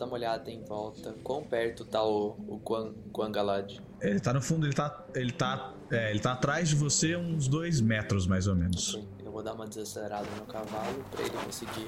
dar 0.00 0.06
uma 0.06 0.14
olhada 0.14 0.50
em 0.50 0.62
volta. 0.64 1.14
Quão 1.22 1.44
perto 1.44 1.84
tá 1.84 2.02
o, 2.02 2.36
o 2.48 2.58
Quan, 2.58 2.92
Quangalad? 3.12 3.78
Ele 4.00 4.18
tá 4.18 4.32
no 4.32 4.40
fundo, 4.40 4.66
ele 4.66 4.74
tá. 4.74 5.04
Ele 5.14 5.32
tá. 5.32 5.74
É, 5.90 6.10
ele 6.10 6.20
tá 6.20 6.32
atrás 6.32 6.68
de 6.68 6.74
você 6.74 7.16
uns 7.16 7.46
dois 7.46 7.80
metros, 7.80 8.26
mais 8.26 8.46
ou 8.46 8.56
menos. 8.56 8.94
Ok, 8.94 9.06
Eu 9.24 9.32
vou 9.32 9.42
dar 9.42 9.52
uma 9.54 9.66
desacelerada 9.66 10.26
no 10.38 10.46
cavalo 10.46 11.04
pra 11.10 11.20
ele 11.20 11.36
conseguir 11.44 11.86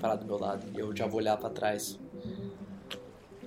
parar 0.00 0.16
do 0.16 0.26
meu 0.26 0.38
lado. 0.38 0.64
E 0.74 0.78
eu 0.78 0.94
já 0.94 1.06
vou 1.06 1.18
olhar 1.18 1.36
pra 1.36 1.50
trás. 1.50 1.98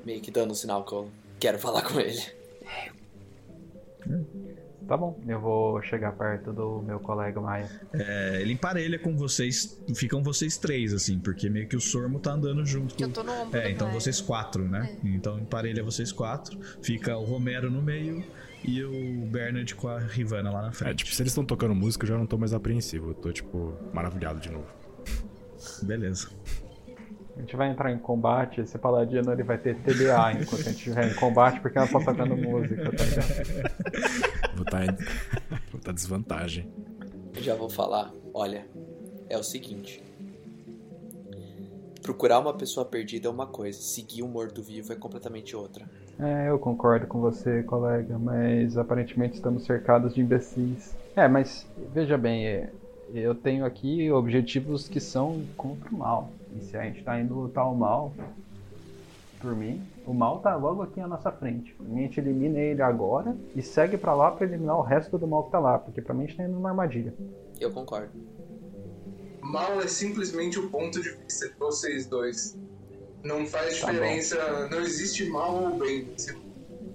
Meio 0.03 0.21
que 0.21 0.31
dando 0.31 0.51
um 0.51 0.55
sinal 0.55 0.83
que 0.83 0.93
eu 0.93 1.09
quero 1.39 1.57
falar 1.59 1.83
com 1.83 1.99
ele. 1.99 2.21
Tá 4.91 4.97
bom, 4.97 5.17
eu 5.25 5.39
vou 5.39 5.81
chegar 5.83 6.11
perto 6.11 6.51
do 6.51 6.81
meu 6.81 6.99
colega 6.99 7.39
Maia. 7.39 7.69
É, 7.93 8.41
ele 8.41 8.51
emparelha 8.51 8.99
com 8.99 9.15
vocês. 9.15 9.81
Ficam 9.95 10.21
vocês 10.21 10.57
três, 10.57 10.93
assim, 10.93 11.17
porque 11.17 11.49
meio 11.49 11.65
que 11.65 11.77
o 11.77 11.79
Sormo 11.79 12.19
tá 12.19 12.33
andando 12.33 12.65
junto. 12.65 12.93
Que 12.93 13.05
eu 13.05 13.09
tô 13.09 13.23
no 13.23 13.31
ombro 13.31 13.57
É, 13.57 13.71
então 13.71 13.87
Maia. 13.87 13.97
vocês 13.97 14.19
quatro, 14.19 14.67
né? 14.67 14.97
Então 15.01 15.39
emparelha 15.39 15.81
vocês 15.81 16.11
quatro. 16.11 16.59
Fica 16.83 17.15
o 17.15 17.23
Romero 17.23 17.71
no 17.71 17.81
meio 17.81 18.21
e 18.65 18.83
o 18.83 19.25
Bernard 19.27 19.73
com 19.75 19.87
a 19.87 19.97
Rivana 19.97 20.51
lá 20.51 20.61
na 20.63 20.67
É, 20.67 20.73
frente. 20.73 21.05
tipo, 21.05 21.15
se 21.15 21.21
eles 21.21 21.31
estão 21.31 21.45
tocando 21.45 21.73
música, 21.73 22.03
eu 22.03 22.09
já 22.09 22.17
não 22.17 22.25
tô 22.25 22.37
mais 22.37 22.51
apreensivo. 22.53 23.11
Eu 23.11 23.13
tô, 23.13 23.31
tipo, 23.31 23.73
maravilhado 23.93 24.41
de 24.41 24.51
novo. 24.51 24.67
Beleza. 25.83 26.27
A 27.37 27.39
gente 27.39 27.55
vai 27.55 27.69
entrar 27.71 27.89
em 27.91 27.97
combate, 27.97 28.59
esse 28.59 28.77
paladino 28.77 29.31
ele 29.31 29.41
vai 29.41 29.57
ter 29.57 29.75
TDA 29.77 30.33
enquanto 30.33 30.59
a 30.59 30.63
gente 30.63 30.75
estiver 30.75 31.09
em 31.09 31.15
combate, 31.15 31.61
porque 31.61 31.77
ela 31.77 31.87
tá 31.87 31.97
tocando 31.99 32.35
música, 32.35 32.91
tá 32.91 33.03
ligado? 33.05 34.20
Vou 34.71 34.79
tá 34.79 34.85
em... 34.85 34.95
Vou 35.69 35.81
tá 35.81 35.91
desvantagem. 35.91 36.71
Eu 37.35 37.43
já 37.43 37.55
vou 37.55 37.69
falar. 37.69 38.13
Olha, 38.33 38.65
é 39.29 39.37
o 39.37 39.43
seguinte. 39.43 40.01
Procurar 42.01 42.39
uma 42.39 42.53
pessoa 42.53 42.85
perdida 42.85 43.27
é 43.27 43.31
uma 43.31 43.45
coisa, 43.45 43.79
seguir 43.79 44.23
um 44.23 44.27
morto-vivo 44.27 44.93
é 44.93 44.95
completamente 44.95 45.55
outra. 45.55 45.85
É, 46.17 46.49
eu 46.49 46.57
concordo 46.57 47.05
com 47.05 47.19
você, 47.19 47.61
colega, 47.63 48.17
mas 48.17 48.77
aparentemente 48.77 49.35
estamos 49.35 49.65
cercados 49.65 50.15
de 50.15 50.21
imbecis. 50.21 50.95
É, 51.15 51.27
mas 51.27 51.67
veja 51.93 52.17
bem, 52.17 52.47
é, 52.47 52.71
eu 53.13 53.35
tenho 53.35 53.65
aqui 53.65 54.09
objetivos 54.09 54.87
que 54.87 54.99
são 54.99 55.43
contra 55.57 55.89
o 55.89 55.97
mal. 55.97 56.31
E 56.55 56.63
se 56.63 56.77
a 56.77 56.83
gente 56.83 57.03
tá 57.03 57.19
indo 57.19 57.33
lutar 57.33 57.69
o 57.69 57.75
mal, 57.75 58.13
por 59.39 59.55
mim, 59.55 59.81
o 60.05 60.13
mal 60.13 60.39
tá 60.39 60.55
logo 60.55 60.81
aqui 60.81 60.99
à 60.99 61.07
nossa 61.07 61.31
frente. 61.31 61.75
A 61.79 61.93
gente 61.99 62.19
elimina 62.19 62.59
ele 62.59 62.81
agora 62.81 63.35
e 63.55 63.61
segue 63.61 63.97
pra 63.97 64.13
lá 64.13 64.31
pra 64.31 64.45
eliminar 64.45 64.77
o 64.77 64.81
resto 64.81 65.17
do 65.17 65.27
mal 65.27 65.43
que 65.45 65.51
tá 65.51 65.59
lá, 65.59 65.77
porque 65.79 66.01
pra 66.01 66.13
mim 66.13 66.23
a 66.23 66.27
gente 66.27 66.37
tá 66.37 66.43
indo 66.43 66.53
numa 66.53 66.69
armadilha. 66.69 67.13
Eu 67.59 67.71
concordo. 67.71 68.11
Mal 69.41 69.81
é 69.81 69.87
simplesmente 69.87 70.59
o 70.59 70.69
ponto 70.69 71.01
de 71.01 71.09
vista 71.11 71.47
de 71.49 71.55
vocês 71.55 72.05
dois. 72.07 72.57
Não 73.23 73.45
faz 73.45 73.79
Tá 73.79 73.87
bom. 73.87 73.93
diferença, 73.93 74.67
não 74.69 74.79
existe 74.79 75.29
mal 75.29 75.53
ou 75.55 75.77
bem. 75.77 76.07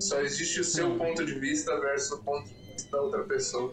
Só 0.00 0.20
existe 0.20 0.60
o 0.60 0.64
seu 0.64 0.96
ponto 0.96 1.24
de 1.24 1.38
vista 1.38 1.78
versus 1.80 2.18
o 2.18 2.22
ponto 2.24 2.44
de 2.48 2.72
vista 2.72 2.90
da 2.90 3.02
outra 3.02 3.22
pessoa. 3.24 3.72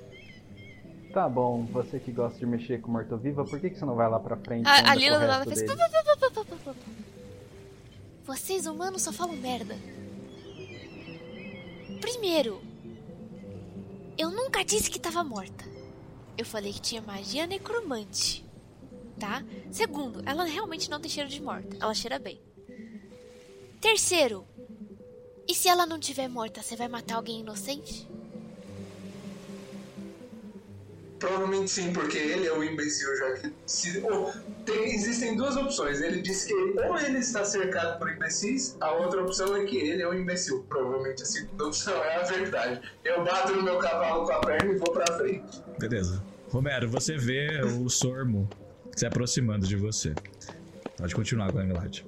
Tá 1.13 1.27
bom, 1.29 1.65
você 1.71 1.99
que 1.99 2.11
gosta 2.11 2.39
de 2.39 2.45
mexer 2.45 2.81
com 2.81 2.91
morto-viva, 2.91 3.43
por 3.45 3.59
que, 3.59 3.69
que 3.69 3.77
você 3.77 3.85
não 3.85 3.95
vai 3.95 4.09
lá 4.09 4.19
pra 4.19 4.35
frente? 4.37 4.65
e 4.65 4.67
A, 4.67 4.91
a 4.91 4.95
Lila 4.95 5.17
o 5.17 5.43
Vocês 8.25 8.65
humanos 8.65 9.01
só 9.01 9.11
falam 9.11 9.35
merda. 9.35 9.75
Primeiro, 11.99 12.61
eu 14.17 14.29
nunca 14.31 14.63
disse 14.63 14.89
que 14.89 14.99
tava 14.99 15.23
morta. 15.23 15.65
Eu 16.37 16.45
falei 16.45 16.71
que 16.73 16.81
tinha 16.81 17.01
magia 17.01 17.45
necromante. 17.45 18.45
Tá? 19.19 19.43
Segundo, 19.71 20.21
ela 20.25 20.45
realmente 20.45 20.89
não 20.89 20.99
tem 20.99 21.09
cheiro 21.09 21.29
de 21.29 21.41
morta. 21.41 21.77
Ela 21.79 21.93
cheira 21.93 22.17
bem. 22.17 22.41
Terceiro, 23.79 24.47
e 25.47 25.53
se 25.53 25.67
ela 25.67 25.85
não 25.85 25.99
tiver 25.99 26.27
morta, 26.27 26.61
você 26.61 26.75
vai 26.75 26.87
matar 26.87 27.15
alguém 27.15 27.41
inocente? 27.41 28.07
Provavelmente 31.23 31.71
sim, 31.71 31.93
porque 31.93 32.17
ele 32.17 32.45
é 32.45 32.51
o 32.51 32.61
imbecil, 32.61 33.07
já 33.17 33.33
que 33.35 33.55
se, 33.65 33.97
ou, 33.99 34.33
tem- 34.65 34.93
existem 34.93 35.37
duas 35.37 35.55
opções. 35.55 36.01
Ele 36.01 36.21
diz 36.21 36.43
que 36.43 36.53
ou 36.53 36.97
ele 36.99 37.19
está 37.19 37.45
cercado 37.45 37.97
por 37.97 38.11
imbecis, 38.11 38.75
a 38.81 38.91
outra 38.91 39.21
opção 39.23 39.55
é 39.55 39.63
que 39.63 39.77
ele 39.77 40.01
é 40.01 40.07
o 40.09 40.13
imbecil. 40.13 40.65
Provavelmente 40.67 41.23
a 41.23 41.25
segunda 41.25 41.67
opção 41.67 41.93
é 42.03 42.17
a 42.17 42.23
verdade. 42.23 42.81
Eu 43.05 43.23
bato 43.23 43.55
no 43.55 43.63
meu 43.63 43.77
cavalo 43.77 44.25
com 44.25 44.33
a 44.33 44.41
perna 44.41 44.73
e 44.73 44.77
vou 44.77 44.91
pra 44.91 45.05
frente. 45.13 45.63
Beleza. 45.79 46.21
Romero, 46.49 46.89
você 46.89 47.15
vê 47.15 47.61
o 47.61 47.87
Sormo 47.87 48.51
se 48.93 49.05
aproximando 49.05 49.65
de 49.65 49.77
você. 49.77 50.17
Pode 50.97 51.15
continuar, 51.15 51.51
Guanglad. 51.53 52.01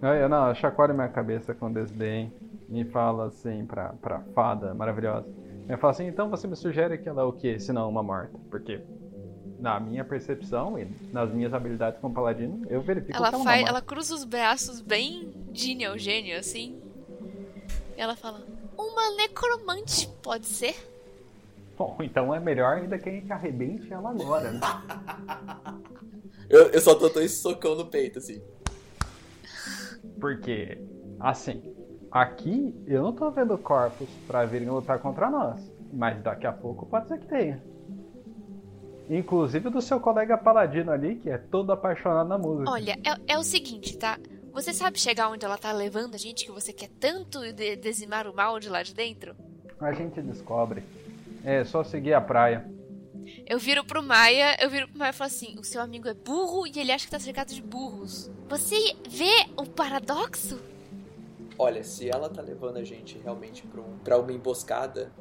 Aí, 0.00 0.22
eu 0.22 0.30
não, 0.30 0.54
chacoalha 0.54 0.94
minha 0.94 1.08
cabeça 1.10 1.52
com 1.52 1.70
desdém 1.70 2.32
e 2.70 2.86
fala 2.86 3.26
assim 3.26 3.66
pra, 3.66 3.90
pra 4.00 4.20
fada 4.34 4.72
maravilhosa. 4.74 5.42
Eu 5.68 5.78
falo 5.78 5.90
assim, 5.92 6.06
então 6.06 6.28
você 6.28 6.46
me 6.46 6.56
sugere 6.56 6.98
que 6.98 7.08
ela 7.08 7.22
é 7.22 7.24
o 7.24 7.32
quê, 7.32 7.58
se 7.58 7.72
não 7.72 7.88
uma 7.88 8.02
morta? 8.02 8.36
Porque 8.50 8.80
na 9.58 9.78
minha 9.78 10.04
percepção 10.04 10.78
e 10.78 10.86
nas 11.12 11.32
minhas 11.32 11.54
habilidades 11.54 12.00
como 12.00 12.12
paladino, 12.14 12.66
eu 12.68 12.82
verifico 12.82 13.16
Ela 13.16 13.28
que 13.28 13.34
ela 13.34 13.36
é 13.36 13.38
uma 13.38 13.44
faz, 13.44 13.60
morta. 13.60 13.70
ela 13.70 13.80
cruza 13.82 14.14
os 14.14 14.24
braços 14.24 14.80
bem 14.80 15.32
de 15.52 15.74
neogênio, 15.74 16.36
assim. 16.38 16.80
E 17.96 18.00
ela 18.00 18.16
fala: 18.16 18.44
Uma 18.76 19.16
necromante, 19.16 20.08
pode 20.22 20.46
ser? 20.46 20.74
Bom, 21.78 21.96
então 22.00 22.34
é 22.34 22.40
melhor 22.40 22.78
ainda 22.78 22.98
que 22.98 23.08
a 23.08 23.12
gente 23.12 23.32
arrebente 23.32 23.92
ela 23.92 24.10
agora, 24.10 24.50
né? 24.50 24.60
Eu, 26.50 26.66
eu 26.66 26.80
só 26.82 26.94
tô 26.94 27.08
dando 27.08 27.22
esse 27.22 27.40
socão 27.40 27.74
no 27.74 27.86
peito, 27.86 28.18
assim. 28.18 28.42
Porque, 30.20 30.78
assim, 31.18 31.62
aqui 32.12 32.74
eu 32.86 33.02
não 33.02 33.12
tô 33.12 33.30
vendo 33.30 33.56
corpos 33.58 34.08
pra 34.26 34.44
virem 34.44 34.68
lutar 34.68 34.98
contra 34.98 35.30
nós. 35.30 35.58
Mas 35.92 36.22
daqui 36.22 36.46
a 36.46 36.52
pouco 36.52 36.86
pode 36.86 37.08
ser 37.08 37.18
que 37.18 37.26
tenha. 37.26 37.62
Inclusive 39.10 39.68
do 39.68 39.82
seu 39.82 40.00
colega 40.00 40.38
paladino 40.38 40.90
ali, 40.90 41.16
que 41.16 41.28
é 41.28 41.36
todo 41.36 41.72
apaixonado 41.72 42.28
na 42.28 42.38
música. 42.38 42.70
Olha, 42.70 42.96
é, 43.04 43.34
é 43.34 43.38
o 43.38 43.42
seguinte, 43.42 43.96
tá? 43.98 44.18
Você 44.52 44.72
sabe 44.72 44.98
chegar 44.98 45.28
onde 45.28 45.44
ela 45.44 45.58
tá 45.58 45.72
levando 45.72 46.14
a 46.14 46.18
gente 46.18 46.44
que 46.46 46.52
você 46.52 46.72
quer 46.72 46.88
tanto 47.00 47.40
de- 47.52 47.76
dizimar 47.76 48.26
o 48.26 48.34
mal 48.34 48.58
de 48.60 48.68
lá 48.68 48.82
de 48.82 48.94
dentro? 48.94 49.34
A 49.80 49.92
gente 49.92 50.20
descobre. 50.22 50.82
É 51.44 51.64
só 51.64 51.82
seguir 51.82 52.14
a 52.14 52.20
praia. 52.20 52.64
Eu 53.46 53.58
viro 53.58 53.84
pro 53.84 54.02
Maia, 54.02 54.56
eu 54.62 54.70
viro 54.70 54.88
pro 54.88 54.98
Maia 54.98 55.10
e 55.10 55.14
falo 55.14 55.28
assim: 55.28 55.58
o 55.58 55.64
seu 55.64 55.80
amigo 55.80 56.08
é 56.08 56.14
burro 56.14 56.66
e 56.66 56.78
ele 56.78 56.92
acha 56.92 57.04
que 57.04 57.10
tá 57.10 57.18
cercado 57.18 57.52
de 57.52 57.62
burros. 57.62 58.30
Você 58.48 58.76
vê 59.08 59.46
o 59.56 59.66
paradoxo? 59.66 60.58
Olha, 61.58 61.84
se 61.84 62.08
ela 62.08 62.28
tá 62.28 62.40
levando 62.42 62.78
a 62.78 62.84
gente 62.84 63.18
realmente 63.18 63.62
pra, 63.66 63.80
um, 63.80 63.98
pra 63.98 64.18
uma 64.18 64.32
emboscada, 64.32 65.12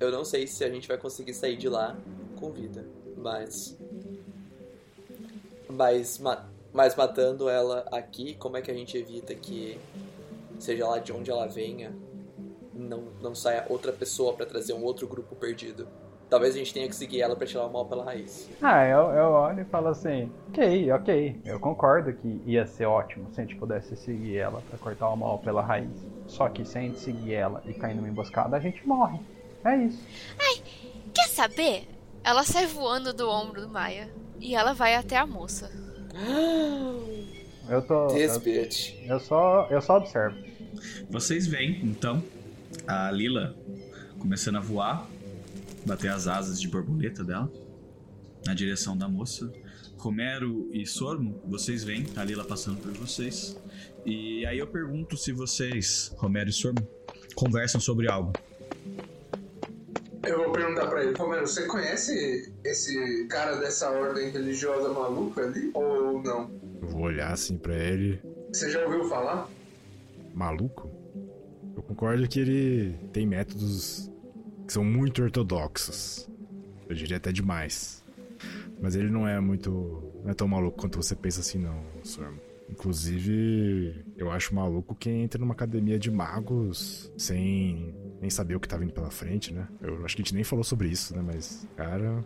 eu 0.00 0.10
não 0.10 0.24
sei 0.24 0.46
se 0.46 0.64
a 0.64 0.68
gente 0.70 0.86
vai 0.88 0.98
conseguir 0.98 1.34
sair 1.34 1.56
de 1.56 1.68
lá 1.68 1.96
com 2.36 2.50
vida. 2.52 2.84
Mas. 3.16 3.76
Mas, 5.68 6.18
ma- 6.18 6.48
mas 6.72 6.94
matando 6.96 7.48
ela 7.48 7.80
aqui, 7.92 8.34
como 8.34 8.56
é 8.56 8.62
que 8.62 8.70
a 8.70 8.74
gente 8.74 8.96
evita 8.96 9.34
que, 9.34 9.78
seja 10.58 10.86
lá 10.88 10.98
de 10.98 11.12
onde 11.12 11.30
ela 11.30 11.46
venha, 11.46 11.94
não, 12.72 13.02
não 13.20 13.34
saia 13.34 13.66
outra 13.68 13.92
pessoa 13.92 14.32
pra 14.34 14.46
trazer 14.46 14.72
um 14.72 14.82
outro 14.82 15.06
grupo 15.06 15.36
perdido? 15.36 15.86
Talvez 16.30 16.54
a 16.54 16.58
gente 16.58 16.74
tenha 16.74 16.86
que 16.86 16.94
seguir 16.94 17.22
ela 17.22 17.34
pra 17.34 17.46
tirar 17.46 17.64
o 17.64 17.72
mal 17.72 17.86
pela 17.86 18.04
raiz. 18.04 18.50
Ah, 18.60 18.84
eu, 18.84 19.10
eu 19.10 19.30
olho 19.30 19.62
e 19.62 19.64
falo 19.64 19.88
assim: 19.88 20.30
ok, 20.48 20.92
ok. 20.92 21.40
Eu 21.44 21.58
concordo 21.58 22.12
que 22.12 22.42
ia 22.44 22.66
ser 22.66 22.84
ótimo 22.84 23.28
se 23.32 23.40
a 23.40 23.44
gente 23.44 23.56
pudesse 23.56 23.96
seguir 23.96 24.36
ela 24.36 24.62
pra 24.68 24.78
cortar 24.78 25.08
o 25.08 25.16
mal 25.16 25.38
pela 25.38 25.62
raiz. 25.62 25.88
Só 26.26 26.48
que 26.48 26.64
se 26.64 26.76
a 26.76 26.80
gente 26.82 26.98
seguir 26.98 27.32
ela 27.32 27.62
e 27.64 27.72
cair 27.72 27.94
numa 27.94 28.08
emboscada, 28.08 28.56
a 28.56 28.60
gente 28.60 28.86
morre. 28.86 29.18
É 29.64 29.76
isso. 29.76 30.04
Quer 31.14 31.28
saber? 31.28 31.88
Ela 32.22 32.44
sai 32.44 32.66
voando 32.66 33.14
do 33.14 33.28
ombro 33.28 33.62
do 33.62 33.68
Maia 33.68 34.10
e 34.38 34.54
ela 34.54 34.74
vai 34.74 34.94
até 34.94 35.16
a 35.16 35.26
moça. 35.26 35.70
Eu 37.68 37.82
tô. 37.82 38.08
This 38.08 38.94
Eu, 39.02 39.14
eu 39.14 39.20
só, 39.20 39.66
eu 39.70 39.80
só 39.80 39.96
observo. 39.96 40.36
Vocês 41.08 41.46
veem, 41.46 41.80
então, 41.82 42.22
a 42.86 43.10
Lila 43.10 43.56
começando 44.18 44.56
a 44.56 44.60
voar, 44.60 45.06
bater 45.84 46.10
as 46.10 46.26
asas 46.26 46.60
de 46.60 46.68
borboleta 46.68 47.24
dela 47.24 47.50
na 48.46 48.54
direção 48.54 48.96
da 48.96 49.08
moça. 49.08 49.52
Romero 49.96 50.68
e 50.72 50.86
Sormo, 50.86 51.42
vocês 51.44 51.82
veem 51.82 52.06
a 52.16 52.24
Lila 52.24 52.44
passando 52.44 52.80
por 52.80 52.92
vocês. 52.92 53.56
E 54.06 54.46
aí 54.46 54.58
eu 54.58 54.66
pergunto 54.66 55.16
se 55.16 55.32
vocês, 55.32 56.12
Romero 56.16 56.48
e 56.48 56.52
Sormo, 56.52 56.86
conversam 57.34 57.80
sobre 57.80 58.08
algo. 58.08 58.32
Eu 60.24 60.44
vou 60.44 60.52
perguntar 60.52 60.86
pra 60.86 61.02
ele, 61.02 61.16
Romero, 61.16 61.46
você 61.46 61.66
conhece 61.66 62.52
esse 62.64 63.26
cara 63.28 63.56
dessa 63.56 63.90
ordem 63.90 64.30
religiosa 64.30 64.88
maluca 64.92 65.42
ali? 65.42 65.70
Ou 65.74 66.22
não? 66.22 66.50
Eu 66.80 66.88
vou 66.88 67.02
olhar 67.02 67.32
assim 67.32 67.56
pra 67.56 67.74
ele. 67.74 68.20
Você 68.52 68.70
já 68.70 68.84
ouviu 68.84 69.08
falar? 69.08 69.48
Maluco? 70.34 70.90
Eu 71.76 71.82
concordo 71.82 72.28
que 72.28 72.40
ele 72.40 72.98
tem 73.12 73.26
métodos 73.26 74.10
que 74.68 74.74
são 74.74 74.84
muito 74.84 75.22
ortodoxos. 75.22 76.28
Eu 76.86 76.94
diria 76.94 77.16
até 77.16 77.32
demais. 77.32 78.04
Mas 78.80 78.94
ele 78.94 79.10
não 79.10 79.26
é 79.26 79.40
muito. 79.40 80.12
Não 80.22 80.30
é 80.30 80.34
tão 80.34 80.46
maluco 80.46 80.76
quanto 80.76 81.02
você 81.02 81.16
pensa 81.16 81.40
assim, 81.40 81.58
não, 81.58 81.82
Sormo. 82.04 82.38
Inclusive, 82.70 84.04
eu 84.14 84.30
acho 84.30 84.54
maluco 84.54 84.94
quem 84.94 85.22
entra 85.22 85.40
numa 85.40 85.54
academia 85.54 85.98
de 85.98 86.10
magos 86.10 87.10
sem 87.16 87.94
nem 88.20 88.28
saber 88.28 88.56
o 88.56 88.60
que 88.60 88.68
tá 88.68 88.76
vindo 88.76 88.92
pela 88.92 89.10
frente, 89.10 89.54
né? 89.54 89.66
Eu 89.80 90.04
acho 90.04 90.14
que 90.14 90.20
a 90.20 90.24
gente 90.24 90.34
nem 90.34 90.44
falou 90.44 90.62
sobre 90.62 90.88
isso, 90.88 91.16
né? 91.16 91.22
Mas, 91.26 91.66
cara. 91.74 92.22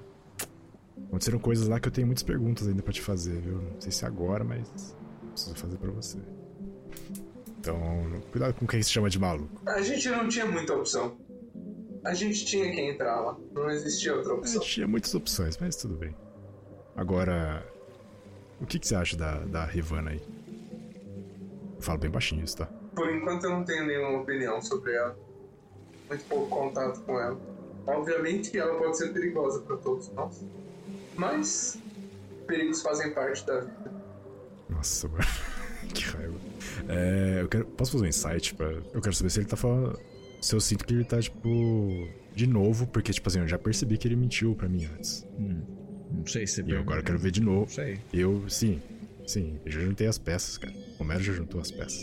Aconteceram 1.06 1.38
coisas 1.38 1.68
lá 1.68 1.78
que 1.78 1.86
eu 1.86 1.92
tenho 1.92 2.08
muitas 2.08 2.24
perguntas 2.24 2.66
ainda 2.66 2.82
pra 2.82 2.92
te 2.92 3.00
fazer, 3.00 3.40
viu? 3.40 3.62
Não 3.62 3.80
sei 3.80 3.92
se 3.92 4.04
agora, 4.04 4.42
mas 4.42 4.96
preciso 5.30 5.54
fazer 5.54 5.76
pra 5.76 5.92
você. 5.92 6.18
Então, 7.60 7.76
cuidado 8.32 8.54
com 8.54 8.66
quem 8.66 8.82
se 8.82 8.90
chama 8.90 9.08
de 9.08 9.18
maluco. 9.18 9.62
A 9.64 9.80
gente 9.80 10.08
não 10.08 10.26
tinha 10.26 10.44
muita 10.44 10.74
opção. 10.74 11.16
A 12.04 12.14
gente 12.14 12.44
tinha 12.44 12.70
que 12.70 12.81
entrar 12.81 13.20
lá. 13.20 13.37
Não 13.52 13.70
existia 13.70 14.14
outra 14.14 14.34
opção. 14.34 14.60
tinha 14.60 14.88
muitas 14.88 15.14
opções, 15.14 15.56
mas 15.58 15.76
tudo 15.76 15.94
bem. 15.94 16.14
Agora, 16.96 17.64
o 18.60 18.66
que, 18.66 18.78
que 18.78 18.87
você 18.87 18.94
acha 18.94 19.16
da, 19.16 19.38
da 19.40 19.64
Rivana 19.64 20.10
aí? 20.10 20.20
Eu 21.76 21.82
falo 21.82 21.99
bem 21.99 22.10
baixinho 22.10 22.44
isso, 22.44 22.56
tá? 22.58 22.66
Por 22.94 23.08
enquanto 23.10 23.44
eu 23.44 23.50
não 23.50 23.64
tenho 23.64 23.87
nenhuma 23.87 24.20
opinião 24.20 24.60
sobre 24.60 24.94
ela. 24.94 25.16
Muito 26.08 26.25
pouco 26.25 26.49
contato 26.49 27.00
com 27.02 27.19
ela. 27.19 27.40
Obviamente 27.87 28.50
que 28.50 28.58
ela 28.58 28.78
pode 28.78 28.96
ser 28.99 29.12
perigosa 29.12 29.60
para 29.60 29.76
todos 29.76 30.08
nós. 30.10 30.44
Mas 31.16 31.78
perigos 32.46 32.82
fazem 32.82 33.12
parte 33.12 33.46
da 33.46 33.60
vida. 33.60 33.93
Nossa, 34.69 35.08
mano. 35.08 35.25
que 35.94 36.04
raiva. 36.04 36.37
É, 36.88 37.43
eu 37.43 37.49
quero, 37.49 37.64
posso 37.66 37.93
fazer 37.93 38.04
um 38.04 38.08
insight? 38.08 38.54
Pra, 38.54 38.66
eu 38.66 39.00
quero 39.00 39.14
saber 39.14 39.31
se 39.31 39.40
ele 39.40 39.46
tá 39.46 39.56
falando. 39.56 39.99
Se 40.42 40.56
eu 40.56 40.60
sinto 40.60 40.84
que 40.84 40.92
ele 40.92 41.04
tá, 41.04 41.20
tipo. 41.20 42.08
De 42.34 42.46
novo, 42.46 42.86
porque, 42.86 43.12
tipo 43.12 43.28
assim, 43.28 43.38
eu 43.38 43.46
já 43.46 43.58
percebi 43.58 43.96
que 43.96 44.08
ele 44.08 44.16
mentiu 44.16 44.54
pra 44.56 44.68
mim 44.68 44.86
antes. 44.96 45.24
Hum, 45.38 45.62
não 46.10 46.26
sei 46.26 46.46
se 46.46 46.56
você 46.56 46.62
E 46.62 46.72
eu 46.72 46.80
agora 46.80 47.02
quero 47.02 47.18
ver 47.18 47.30
de 47.30 47.40
novo. 47.40 47.60
Não 47.60 47.68
sei. 47.68 48.00
Eu, 48.12 48.48
sim, 48.48 48.80
sim, 49.26 49.60
eu 49.64 49.70
já 49.70 49.80
juntei 49.80 50.06
as 50.06 50.18
peças, 50.18 50.58
cara. 50.58 50.74
O 50.98 51.02
Homero 51.02 51.22
já 51.22 51.32
juntou 51.32 51.60
as 51.60 51.70
peças. 51.70 52.02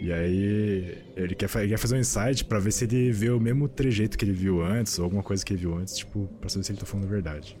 E 0.00 0.12
aí, 0.12 0.96
ele 1.14 1.34
quer, 1.34 1.50
ele 1.56 1.68
quer 1.68 1.76
fazer 1.76 1.96
um 1.96 1.98
insight 1.98 2.44
pra 2.44 2.58
ver 2.58 2.72
se 2.72 2.84
ele 2.84 3.12
vê 3.12 3.28
o 3.30 3.38
mesmo 3.38 3.68
trejeito 3.68 4.16
que 4.16 4.24
ele 4.24 4.32
viu 4.32 4.62
antes, 4.62 4.98
ou 4.98 5.04
alguma 5.04 5.22
coisa 5.22 5.44
que 5.44 5.52
ele 5.52 5.60
viu 5.60 5.76
antes, 5.76 5.98
tipo, 5.98 6.28
pra 6.40 6.48
saber 6.48 6.64
se 6.64 6.72
ele 6.72 6.78
tá 6.78 6.86
falando 6.86 7.06
a 7.06 7.10
verdade. 7.10 7.58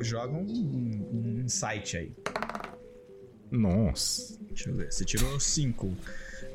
Joga 0.00 0.32
um, 0.32 0.46
um, 0.46 1.08
um 1.12 1.40
insight 1.42 1.96
aí. 1.96 2.14
Nossa. 3.50 4.38
Deixa 4.54 4.70
eu 4.70 4.74
ver. 4.76 4.92
Você 4.92 5.04
tirou 5.04 5.38
5. 5.38 5.96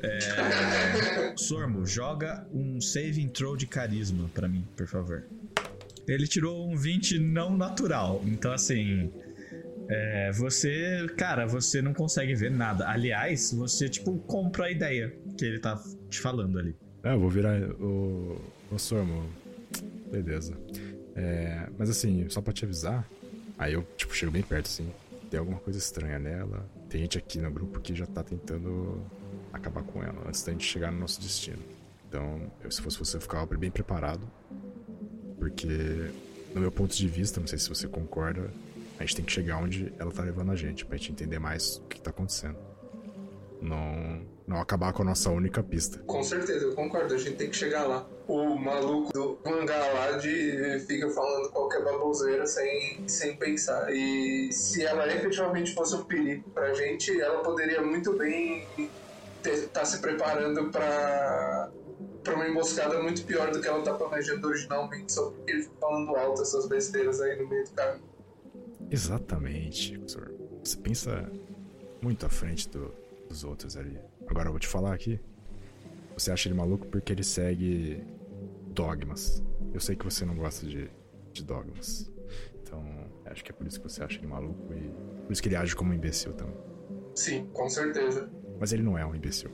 É... 0.02 1.34
Sormo, 1.36 1.84
joga 1.86 2.46
um 2.52 2.80
saving 2.80 3.28
throw 3.28 3.56
de 3.56 3.66
carisma 3.66 4.30
pra 4.32 4.48
mim, 4.48 4.66
por 4.76 4.86
favor. 4.86 5.24
Ele 6.08 6.26
tirou 6.26 6.68
um 6.68 6.76
20 6.76 7.18
não 7.18 7.56
natural. 7.56 8.22
Então, 8.24 8.52
assim. 8.52 9.12
é, 9.88 10.32
você. 10.32 11.06
Cara, 11.16 11.46
você 11.46 11.82
não 11.82 11.92
consegue 11.92 12.34
ver 12.34 12.50
nada. 12.50 12.88
Aliás, 12.88 13.52
você, 13.52 13.88
tipo, 13.88 14.18
compra 14.20 14.64
a 14.66 14.70
ideia 14.70 15.14
que 15.36 15.44
ele 15.44 15.58
tá 15.58 15.80
te 16.08 16.18
falando 16.18 16.58
ali. 16.58 16.74
Ah, 17.02 17.12
eu 17.12 17.20
vou 17.20 17.30
virar 17.30 17.60
o. 17.80 18.40
O 18.70 18.78
Sormo. 18.78 19.28
Beleza. 20.10 20.56
É, 21.14 21.68
mas 21.78 21.90
assim, 21.90 22.28
só 22.28 22.40
pra 22.40 22.52
te 22.52 22.64
avisar, 22.64 23.06
aí 23.58 23.74
eu, 23.74 23.86
tipo, 23.96 24.14
chego 24.14 24.32
bem 24.32 24.42
perto, 24.42 24.66
assim. 24.66 24.88
Tem 25.30 25.38
alguma 25.38 25.58
coisa 25.60 25.78
estranha 25.78 26.18
nela. 26.18 26.66
Tem 26.90 27.00
gente 27.00 27.16
aqui 27.16 27.38
no 27.38 27.50
grupo 27.52 27.78
que 27.78 27.94
já 27.94 28.04
tá 28.04 28.24
tentando 28.24 29.00
acabar 29.52 29.84
com 29.84 30.02
ela 30.02 30.24
antes 30.26 30.42
da 30.42 30.50
gente 30.50 30.66
chegar 30.66 30.90
no 30.90 30.98
nosso 30.98 31.20
destino. 31.20 31.62
Então, 32.08 32.50
eu, 32.64 32.70
se 32.70 32.82
fosse 32.82 32.98
você, 32.98 33.16
eu 33.16 33.20
ficava 33.20 33.46
bem 33.56 33.70
preparado. 33.70 34.28
Porque, 35.38 35.68
no 36.52 36.60
meu 36.60 36.72
ponto 36.72 36.94
de 36.94 37.06
vista, 37.06 37.38
não 37.38 37.46
sei 37.46 37.60
se 37.60 37.68
você 37.68 37.86
concorda, 37.86 38.50
a 38.98 39.04
gente 39.04 39.14
tem 39.14 39.24
que 39.24 39.30
chegar 39.30 39.58
onde 39.58 39.92
ela 40.00 40.10
tá 40.10 40.24
levando 40.24 40.50
a 40.50 40.56
gente, 40.56 40.84
pra 40.84 40.96
gente 40.96 41.12
entender 41.12 41.38
mais 41.38 41.76
o 41.76 41.82
que 41.82 42.00
tá 42.00 42.10
acontecendo. 42.10 42.58
Não, 43.60 44.26
não 44.46 44.60
acabar 44.60 44.92
com 44.92 45.02
a 45.02 45.04
nossa 45.06 45.30
única 45.30 45.62
pista. 45.62 45.98
Com 46.06 46.22
certeza, 46.22 46.64
eu 46.66 46.74
concordo. 46.74 47.14
A 47.14 47.18
gente 47.18 47.36
tem 47.36 47.50
que 47.50 47.56
chegar 47.56 47.84
lá. 47.86 48.06
O 48.26 48.54
maluco 48.56 49.12
do 49.12 49.38
mangá 49.44 49.76
lá 49.92 50.12
de 50.12 50.80
fica 50.86 51.10
falando 51.10 51.50
qualquer 51.50 51.84
baboseira 51.84 52.46
sem, 52.46 53.06
sem 53.08 53.36
pensar. 53.36 53.92
E 53.92 54.52
se 54.52 54.84
ela 54.84 55.06
efetivamente 55.12 55.74
fosse 55.74 55.94
um 55.94 56.04
perigo 56.04 56.48
pra 56.50 56.72
gente, 56.74 57.20
ela 57.20 57.42
poderia 57.42 57.82
muito 57.82 58.12
bem 58.16 58.66
estar 59.44 59.84
se 59.84 59.98
preparando 60.00 60.70
pra, 60.70 61.70
pra 62.22 62.34
uma 62.34 62.48
emboscada 62.48 63.02
muito 63.02 63.24
pior 63.24 63.50
do 63.50 63.60
que 63.60 63.66
ela 63.68 63.82
tá 63.82 63.94
planejando 63.94 64.46
originalmente, 64.46 65.12
só 65.12 65.30
porque 65.30 65.50
ele 65.52 65.62
fica 65.64 65.74
falando 65.80 66.14
alto 66.16 66.42
essas 66.42 66.66
besteiras 66.68 67.20
aí 67.20 67.36
no 67.42 67.48
meio 67.48 67.64
do 67.64 67.70
caminho. 67.72 68.04
Exatamente, 68.90 69.92
professor. 69.98 70.32
Você 70.62 70.76
pensa 70.76 71.30
muito 72.02 72.24
à 72.26 72.28
frente 72.28 72.68
do- 72.68 72.92
dos 73.30 73.44
outros 73.44 73.76
ali. 73.76 73.96
Agora 74.26 74.48
eu 74.48 74.52
vou 74.52 74.58
te 74.60 74.66
falar 74.66 74.92
aqui. 74.92 75.18
Você 76.14 76.30
acha 76.32 76.48
ele 76.48 76.56
maluco 76.56 76.86
porque 76.88 77.12
ele 77.12 77.22
segue 77.22 78.02
dogmas. 78.74 79.42
Eu 79.72 79.80
sei 79.80 79.94
que 79.96 80.04
você 80.04 80.24
não 80.26 80.34
gosta 80.34 80.66
de, 80.66 80.90
de 81.32 81.44
dogmas. 81.44 82.10
Então, 82.62 82.84
acho 83.26 83.42
que 83.44 83.50
é 83.52 83.54
por 83.54 83.66
isso 83.66 83.80
que 83.80 83.88
você 83.88 84.02
acha 84.02 84.18
ele 84.18 84.26
maluco 84.26 84.74
e 84.74 84.90
por 85.24 85.32
isso 85.32 85.40
que 85.42 85.48
ele 85.48 85.56
age 85.56 85.74
como 85.74 85.92
um 85.92 85.94
imbecil 85.94 86.32
também. 86.34 86.56
Sim, 87.14 87.48
com 87.52 87.68
certeza. 87.70 88.28
Mas 88.58 88.72
ele 88.72 88.82
não 88.82 88.98
é 88.98 89.06
um 89.06 89.14
imbecil. 89.14 89.50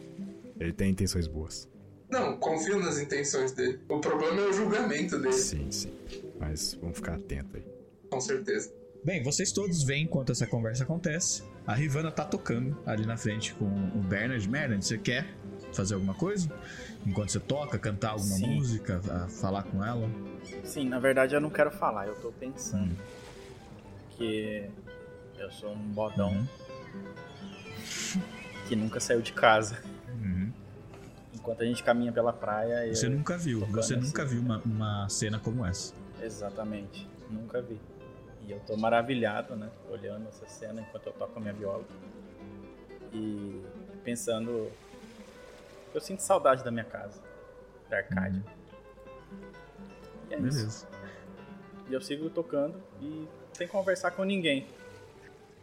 Ele 0.59 0.73
tem 0.73 0.91
intenções 0.91 1.27
boas. 1.29 1.69
Não, 2.09 2.37
confio 2.39 2.79
nas 2.79 2.99
intenções 2.99 3.53
dele. 3.53 3.81
O 3.89 4.01
problema 4.01 4.41
é 4.41 4.47
o 4.49 4.53
julgamento 4.53 5.19
dele, 5.19 5.33
Sim, 5.33 5.71
sim. 5.71 5.93
Mas 6.39 6.75
vamos 6.75 6.97
ficar 6.97 7.15
atento 7.15 7.57
aí. 7.57 7.65
com 8.11 8.21
certeza. 8.21 8.73
Bem, 9.05 9.23
vocês 9.23 9.53
todos 9.53 9.83
veem 9.85 10.05
enquanto 10.05 10.33
essa 10.33 10.47
conversa 10.47 10.85
acontece. 10.85 11.43
A 11.67 11.75
Rivana 11.75 12.11
tá 12.13 12.25
tocando 12.25 12.79
ali 12.87 13.05
na 13.05 13.17
frente 13.17 13.55
com 13.55 13.65
o 13.65 13.99
Bernard. 14.03 14.47
Bernard, 14.49 14.85
você 14.85 14.97
quer 14.99 15.27
fazer 15.73 15.95
alguma 15.95 16.15
coisa? 16.15 16.49
Enquanto 17.05 17.31
você 17.33 17.41
toca, 17.41 17.79
cantar 17.79 18.11
alguma 18.11 18.37
Sim. 18.37 18.55
música, 18.57 19.01
falar 19.41 19.65
com 19.65 19.85
ela? 19.85 20.09
Sim, 20.65 20.89
na 20.89 20.99
verdade 20.99 21.35
eu 21.35 21.41
não 21.41 21.51
quero 21.51 21.71
falar, 21.71 22.07
eu 22.07 22.15
tô 22.17 22.31
pensando. 22.33 22.93
Hum. 22.93 22.97
Que 24.11 24.71
eu 25.39 25.51
sou 25.51 25.73
um 25.73 25.89
bodão 25.93 26.31
Uhum. 26.31 26.47
que 28.69 28.77
nunca 28.77 29.01
saiu 29.01 29.21
de 29.21 29.33
casa. 29.33 29.83
Uhum. 30.09 30.51
Enquanto 31.35 31.63
a 31.63 31.67
gente 31.67 31.83
caminha 31.83 32.13
pela 32.13 32.33
praia. 32.33 32.95
Você 32.95 33.09
nunca 33.09 33.37
viu, 33.37 33.61
você 33.67 33.95
assim. 33.95 34.07
nunca 34.07 34.25
viu 34.25 34.41
uma, 34.41 34.59
uma 34.65 35.09
cena 35.09 35.39
como 35.39 35.65
essa. 35.67 35.93
Exatamente, 36.23 37.09
nunca 37.31 37.61
vi. 37.61 37.79
E 38.47 38.53
eu 38.53 38.61
tô 38.61 38.77
maravilhado, 38.77 39.57
né? 39.57 39.69
Olhando 39.91 40.29
essa 40.29 40.47
cena 40.47 40.81
enquanto 40.81 41.07
eu 41.07 41.13
toco 41.13 41.37
a 41.37 41.41
minha 41.41 41.53
viola. 41.53 41.85
E 43.13 43.61
pensando. 44.05 44.71
Eu 45.93 46.01
sinto 46.01 46.21
saudade 46.21 46.63
da 46.63 46.71
minha 46.71 46.85
casa, 46.85 47.21
da 47.91 47.97
Arcádia. 47.99 48.43
E 50.31 50.35
é 50.35 50.39
isso. 50.39 50.59
Beleza. 50.59 50.87
E 51.89 51.95
eu 51.95 52.01
sigo 52.01 52.31
tocando 52.31 52.81
e 53.01 53.27
sem 53.53 53.67
conversar 53.67 54.13
com 54.13 54.23
ninguém. 54.23 54.67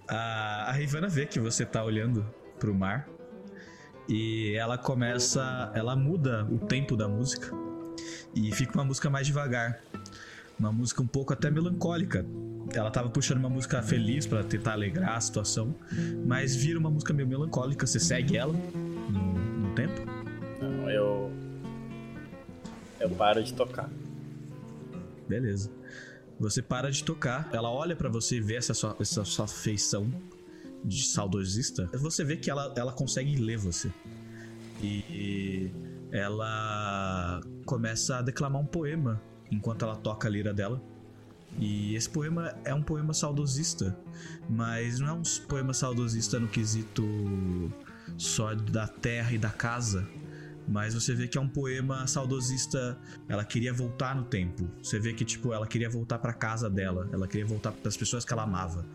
A, 0.07 0.69
a 0.69 0.71
Rivana 0.71 1.07
vê 1.07 1.25
que 1.25 1.39
você 1.39 1.65
tá 1.65 1.83
olhando 1.83 2.25
pro 2.59 2.73
mar 2.73 3.07
e 4.09 4.55
ela 4.55 4.77
começa. 4.77 5.71
Ela 5.73 5.95
muda 5.95 6.45
o 6.45 6.59
tempo 6.59 6.97
da 6.97 7.07
música 7.07 7.49
e 8.35 8.51
fica 8.51 8.73
uma 8.73 8.83
música 8.83 9.09
mais 9.09 9.27
devagar. 9.27 9.81
Uma 10.59 10.71
música 10.71 11.01
um 11.01 11.07
pouco 11.07 11.31
até 11.31 11.49
melancólica. 11.49 12.25
Ela 12.75 12.89
tava 12.89 13.09
puxando 13.09 13.37
uma 13.37 13.49
música 13.49 13.81
feliz 13.81 14.25
pra 14.25 14.43
tentar 14.43 14.73
alegrar 14.73 15.15
a 15.15 15.21
situação, 15.21 15.75
mas 16.25 16.55
vira 16.55 16.79
uma 16.79 16.89
música 16.89 17.13
meio 17.13 17.27
melancólica. 17.27 17.85
Você 17.85 17.99
segue 17.99 18.35
ela 18.35 18.53
no, 18.53 19.33
no 19.59 19.75
tempo? 19.75 20.01
Então 20.55 20.89
eu. 20.89 21.31
Eu 22.99 23.09
paro 23.11 23.43
de 23.43 23.53
tocar. 23.53 23.89
Beleza. 25.27 25.69
Você 26.39 26.61
para 26.61 26.89
de 26.91 27.03
tocar, 27.03 27.49
ela 27.53 27.69
olha 27.69 27.95
pra 27.95 28.09
você 28.09 28.37
e 28.37 28.41
vê 28.41 28.55
essa 28.55 28.73
sua, 28.73 28.95
essa 28.99 29.23
sua 29.23 29.47
feição 29.47 30.11
de 30.83 31.05
saudosista. 31.05 31.89
Você 31.93 32.23
vê 32.23 32.37
que 32.37 32.49
ela, 32.49 32.73
ela 32.75 32.91
consegue 32.91 33.35
ler 33.35 33.57
você. 33.57 33.91
E 34.81 35.71
ela 36.11 37.41
começa 37.65 38.17
a 38.17 38.21
declamar 38.21 38.61
um 38.61 38.65
poema 38.65 39.21
enquanto 39.49 39.85
ela 39.85 39.95
toca 39.95 40.27
a 40.27 40.31
lira 40.31 40.53
dela. 40.53 40.81
E 41.59 41.95
esse 41.95 42.09
poema 42.09 42.53
é 42.63 42.73
um 42.73 42.81
poema 42.81 43.13
saudosista, 43.13 43.97
mas 44.49 44.99
não 44.99 45.07
é 45.07 45.13
um 45.13 45.21
poema 45.47 45.73
saudosista 45.73 46.39
no 46.39 46.47
quesito 46.47 47.03
só 48.17 48.53
da 48.53 48.87
terra 48.87 49.33
e 49.33 49.37
da 49.37 49.49
casa, 49.49 50.07
mas 50.67 50.93
você 50.93 51.13
vê 51.13 51.27
que 51.27 51.37
é 51.37 51.41
um 51.41 51.47
poema 51.47 52.07
saudosista. 52.07 52.97
Ela 53.27 53.43
queria 53.43 53.73
voltar 53.73 54.15
no 54.15 54.23
tempo. 54.23 54.69
Você 54.81 54.99
vê 54.99 55.13
que 55.13 55.25
tipo 55.25 55.53
ela 55.53 55.67
queria 55.67 55.89
voltar 55.89 56.19
pra 56.19 56.33
casa 56.33 56.69
dela, 56.69 57.09
ela 57.11 57.27
queria 57.27 57.45
voltar 57.45 57.71
para 57.71 57.87
as 57.87 57.97
pessoas 57.97 58.25
que 58.25 58.33
ela 58.33 58.43
amava. 58.43 58.85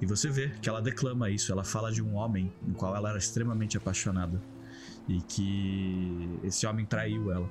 E 0.00 0.06
você 0.06 0.28
vê 0.28 0.50
que 0.62 0.68
ela 0.68 0.80
declama 0.80 1.28
isso, 1.28 1.50
ela 1.50 1.64
fala 1.64 1.90
de 1.90 2.00
um 2.00 2.14
homem 2.14 2.52
no 2.64 2.74
qual 2.74 2.94
ela 2.94 3.08
era 3.10 3.18
extremamente 3.18 3.76
apaixonada 3.76 4.40
e 5.08 5.20
que 5.22 6.38
esse 6.44 6.66
homem 6.66 6.84
traiu 6.84 7.32
ela. 7.32 7.50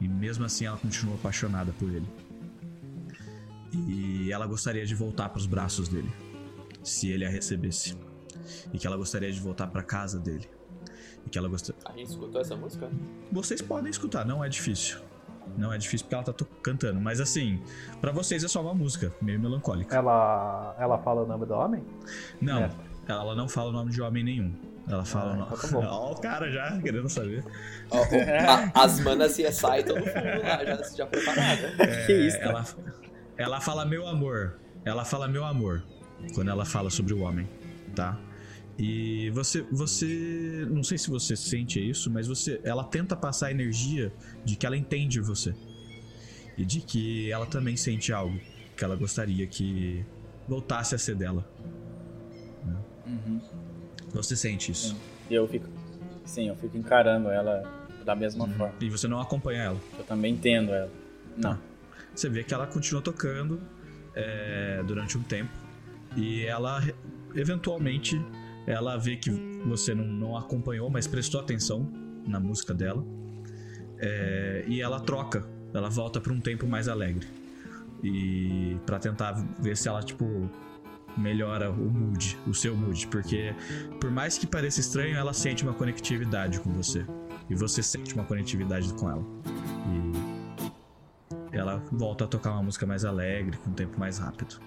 E 0.00 0.08
mesmo 0.08 0.44
assim 0.44 0.66
ela 0.66 0.76
continua 0.76 1.14
apaixonada 1.16 1.72
por 1.72 1.88
ele. 1.90 2.06
E 3.88 4.32
ela 4.32 4.46
gostaria 4.46 4.84
de 4.86 4.94
voltar 4.94 5.28
para 5.28 5.38
os 5.38 5.46
braços 5.46 5.88
dele. 5.88 6.10
se 6.82 7.10
ele 7.10 7.24
a 7.24 7.28
recebesse. 7.28 7.96
E 8.72 8.78
que 8.78 8.86
ela 8.86 8.96
gostaria 8.96 9.30
de 9.32 9.40
voltar 9.40 9.66
pra 9.66 9.82
casa 9.82 10.20
dele. 10.20 10.48
E 11.26 11.30
que 11.30 11.36
ela 11.36 11.48
gostaria. 11.48 11.80
A 11.84 11.92
gente 11.92 12.10
escutou 12.10 12.40
essa 12.40 12.54
música? 12.56 12.88
Vocês 13.32 13.60
podem 13.60 13.90
escutar, 13.90 14.24
não 14.24 14.44
é 14.44 14.48
difícil. 14.48 14.98
Não 15.58 15.72
é 15.72 15.78
difícil 15.78 16.04
porque 16.06 16.14
ela 16.14 16.22
tá 16.24 16.44
cantando. 16.62 17.00
Mas 17.00 17.20
assim, 17.20 17.60
pra 18.00 18.12
vocês 18.12 18.44
é 18.44 18.48
só 18.48 18.60
uma 18.62 18.74
música, 18.74 19.12
meio 19.20 19.40
melancólica. 19.40 19.96
Ela, 19.96 20.76
ela 20.78 20.98
fala 20.98 21.22
o 21.22 21.26
nome 21.26 21.44
do 21.46 21.54
homem? 21.54 21.84
Não, 22.40 22.60
Mestre. 22.60 22.80
ela 23.08 23.34
não 23.34 23.48
fala 23.48 23.70
o 23.70 23.72
nome 23.72 23.90
de 23.90 24.00
homem 24.02 24.22
nenhum. 24.22 24.54
Ela 24.88 25.04
fala 25.04 25.30
Ah, 25.30 25.34
o 25.34 25.38
nome. 25.38 25.52
então 25.56 25.80
tá. 25.80 25.90
Ó, 25.90 26.12
o 26.12 26.20
cara 26.20 26.50
já 26.52 26.80
querendo 26.80 27.08
saber. 27.08 27.44
Ó, 27.90 27.98
ó, 27.98 28.00
a- 28.02 28.84
as 28.84 29.00
manas 29.00 29.32
CSI 29.32 29.42
estão 29.78 29.96
no 29.96 30.04
fundo 30.06 30.42
lá, 30.42 30.64
já, 30.64 30.82
já 30.96 31.06
preparada. 31.06 31.72
que 32.06 32.12
isso, 32.12 32.38
cara? 32.38 32.50
Ela, 32.50 32.64
ela 33.36 33.60
fala 33.60 33.84
meu 33.84 34.06
amor. 34.06 34.58
Ela 34.84 35.04
fala 35.04 35.26
meu 35.28 35.44
amor 35.44 35.84
quando 36.34 36.48
ela 36.48 36.64
fala 36.64 36.90
sobre 36.90 37.12
o 37.12 37.20
homem, 37.20 37.48
tá? 37.94 38.18
E 38.78 39.30
você, 39.30 39.62
você, 39.70 40.66
não 40.70 40.82
sei 40.82 40.98
se 40.98 41.08
você 41.08 41.34
sente 41.34 41.80
isso, 41.80 42.10
mas 42.10 42.26
você, 42.26 42.60
ela 42.62 42.84
tenta 42.84 43.16
passar 43.16 43.46
a 43.46 43.50
energia 43.50 44.12
de 44.44 44.54
que 44.54 44.66
ela 44.66 44.76
entende 44.76 45.20
você 45.20 45.54
e 46.56 46.64
de 46.64 46.80
que 46.80 47.30
ela 47.30 47.46
também 47.46 47.76
sente 47.76 48.12
algo 48.12 48.38
que 48.76 48.84
ela 48.84 48.94
gostaria 48.94 49.46
que 49.46 50.04
voltasse 50.46 50.94
a 50.94 50.98
ser 50.98 51.16
dela. 51.16 51.48
Uhum. 53.06 53.40
Você 54.12 54.36
sente 54.36 54.72
isso? 54.72 54.96
E 55.30 55.34
eu 55.34 55.46
fico. 55.48 55.68
Sim, 56.24 56.48
eu 56.48 56.56
fico 56.56 56.76
encarando 56.76 57.28
ela 57.30 57.62
da 58.04 58.14
mesma 58.14 58.46
forma. 58.48 58.74
E 58.80 58.90
você 58.90 59.06
não 59.08 59.20
acompanha 59.20 59.62
ela. 59.62 59.80
Eu 59.98 60.04
também 60.04 60.34
entendo 60.34 60.72
ela. 60.72 60.90
Não. 61.36 61.54
Tá. 61.54 61.60
Você 62.16 62.28
vê 62.28 62.42
que 62.42 62.54
ela 62.54 62.66
continua 62.66 63.02
tocando 63.02 63.60
é, 64.14 64.82
durante 64.86 65.18
um 65.18 65.22
tempo. 65.22 65.52
E 66.16 66.44
ela 66.44 66.82
eventualmente 67.34 68.20
ela 68.66 68.96
vê 68.96 69.16
que 69.16 69.30
você 69.66 69.94
não, 69.94 70.04
não 70.04 70.36
acompanhou, 70.36 70.90
mas 70.90 71.06
prestou 71.06 71.40
atenção 71.40 71.92
na 72.26 72.40
música 72.40 72.72
dela. 72.74 73.04
É, 73.98 74.64
e 74.66 74.80
ela 74.80 74.98
troca, 74.98 75.46
ela 75.72 75.88
volta 75.88 76.20
para 76.20 76.32
um 76.32 76.40
tempo 76.40 76.66
mais 76.66 76.88
alegre. 76.88 77.26
E 78.02 78.76
para 78.86 78.98
tentar 78.98 79.32
ver 79.60 79.76
se 79.76 79.88
ela 79.88 80.02
tipo 80.02 80.50
melhora 81.16 81.70
o 81.70 81.90
mood, 81.90 82.38
o 82.46 82.52
seu 82.52 82.76
mood, 82.76 83.06
porque 83.06 83.54
por 84.00 84.10
mais 84.10 84.36
que 84.36 84.46
pareça 84.46 84.80
estranho, 84.80 85.16
ela 85.16 85.32
sente 85.32 85.62
uma 85.62 85.72
conectividade 85.72 86.60
com 86.60 86.70
você. 86.72 87.06
E 87.48 87.54
você 87.54 87.82
sente 87.82 88.14
uma 88.14 88.24
conectividade 88.24 88.92
com 88.94 89.10
ela. 89.10 89.24
E 89.86 90.25
ela 91.56 91.82
volta 91.92 92.24
a 92.24 92.28
tocar 92.28 92.52
uma 92.52 92.62
música 92.62 92.86
mais 92.86 93.04
alegre, 93.04 93.56
com 93.58 93.70
um 93.70 93.74
tempo 93.74 93.98
mais 93.98 94.18
rápido. 94.18 94.60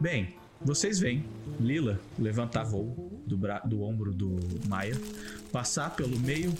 Bem, 0.00 0.34
vocês 0.64 1.00
veem 1.00 1.24
Lila 1.58 1.98
levantar 2.18 2.64
voo 2.64 3.20
do, 3.26 3.36
do 3.64 3.82
ombro 3.82 4.12
do 4.12 4.38
Maia, 4.68 4.96
passar 5.50 5.90
pelo 5.94 6.18
meio, 6.20 6.52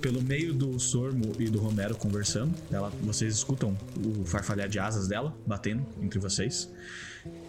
pelo 0.00 0.22
meio 0.22 0.54
do 0.54 0.78
Sormo 0.78 1.32
e 1.38 1.48
do 1.48 1.58
Romero 1.58 1.94
conversando. 1.94 2.54
Ela, 2.70 2.90
vocês 3.02 3.34
escutam 3.34 3.76
o 4.04 4.24
farfalhar 4.24 4.68
de 4.68 4.78
asas 4.78 5.08
dela 5.08 5.36
batendo 5.46 5.84
entre 6.00 6.18
vocês. 6.18 6.72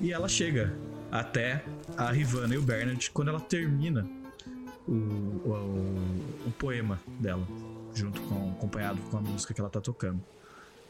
E 0.01 0.11
ela 0.11 0.27
chega 0.27 0.73
até 1.11 1.63
a 1.97 2.11
Rivana 2.11 2.55
e 2.55 2.57
o 2.57 2.61
Bernard 2.61 3.09
quando 3.11 3.29
ela 3.29 3.39
termina 3.39 4.07
o, 4.87 4.91
o, 4.91 6.47
o 6.47 6.51
poema 6.57 6.99
dela, 7.19 7.47
junto 7.93 8.21
com 8.21 8.51
acompanhado 8.51 8.99
com 9.09 9.17
a 9.17 9.21
música 9.21 9.53
que 9.53 9.61
ela 9.61 9.69
tá 9.69 9.79
tocando. 9.79 10.21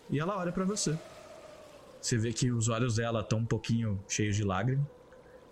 E 0.09 0.19
ela 0.19 0.37
olha 0.37 0.51
pra 0.51 0.63
você. 0.65 0.97
Você 2.01 2.17
vê 2.17 2.31
que 2.31 2.51
os 2.51 2.69
olhos 2.69 2.95
dela 2.95 3.21
estão 3.21 3.39
um 3.39 3.45
pouquinho 3.45 3.99
cheios 4.07 4.35
de 4.35 4.43
lágrimas, 4.43 4.85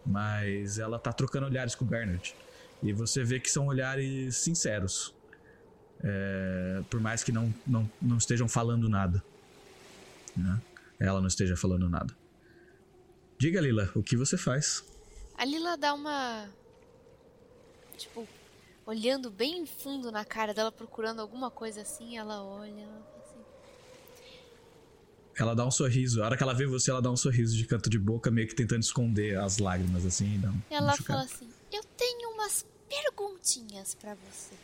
mas 0.06 0.78
ela 0.78 1.00
tá 1.00 1.12
trocando 1.12 1.48
olhares 1.48 1.74
com 1.74 1.84
o 1.84 1.88
Bernard. 1.88 2.36
E 2.82 2.94
você 2.94 3.24
vê 3.24 3.40
que 3.40 3.50
são 3.50 3.68
olhares 3.68 4.38
sinceros. 4.38 5.16
É, 6.04 6.84
por 6.90 7.00
mais 7.00 7.24
que 7.24 7.32
não, 7.32 7.54
não, 7.66 7.90
não 8.02 8.18
estejam 8.18 8.48
falando 8.48 8.90
nada. 8.90 9.24
né? 10.36 10.62
Ela 11.00 11.20
não 11.20 11.28
esteja 11.28 11.56
falando 11.56 11.90
nada. 11.90 12.16
Diga, 13.38 13.60
Lila, 13.60 13.90
o 13.96 14.04
que 14.04 14.16
você 14.16 14.38
faz? 14.38 14.84
A 15.38 15.46
Lila 15.46 15.76
dá 15.76 15.94
uma. 15.94 16.48
Tipo, 17.98 18.28
olhando 18.86 19.32
bem 19.32 19.66
fundo 19.66 20.12
na 20.12 20.24
cara 20.24 20.54
dela, 20.54 20.72
procurando 20.72 21.20
alguma 21.20 21.50
coisa 21.50 21.82
assim, 21.82 22.18
ela 22.18 22.44
olha. 22.44 22.88
Ela 25.38 25.56
dá 25.56 25.66
um 25.66 25.72
sorriso. 25.72 26.22
A 26.22 26.26
hora 26.26 26.38
que 26.38 26.44
ela 26.44 26.54
vê 26.54 26.66
você, 26.66 26.92
ela 26.92 27.02
dá 27.02 27.10
um 27.12 27.18
sorriso 27.18 27.56
de 27.56 27.66
canto 27.66 27.90
de 27.90 27.98
boca, 27.98 28.30
meio 28.30 28.48
que 28.48 28.56
tentando 28.56 28.82
esconder 28.82 29.38
as 29.38 29.58
lágrimas, 29.58 30.06
assim. 30.06 30.36
e 30.36 30.38
Dá 30.38 30.52
um, 30.52 30.62
ela 30.70 30.94
um 30.94 30.98
fala 30.98 31.24
assim: 31.24 31.50
Eu 31.72 31.84
tenho 31.98 32.30
umas 32.30 32.66
perguntinhas 32.88 33.96
pra 33.96 34.16
você. 34.16 34.56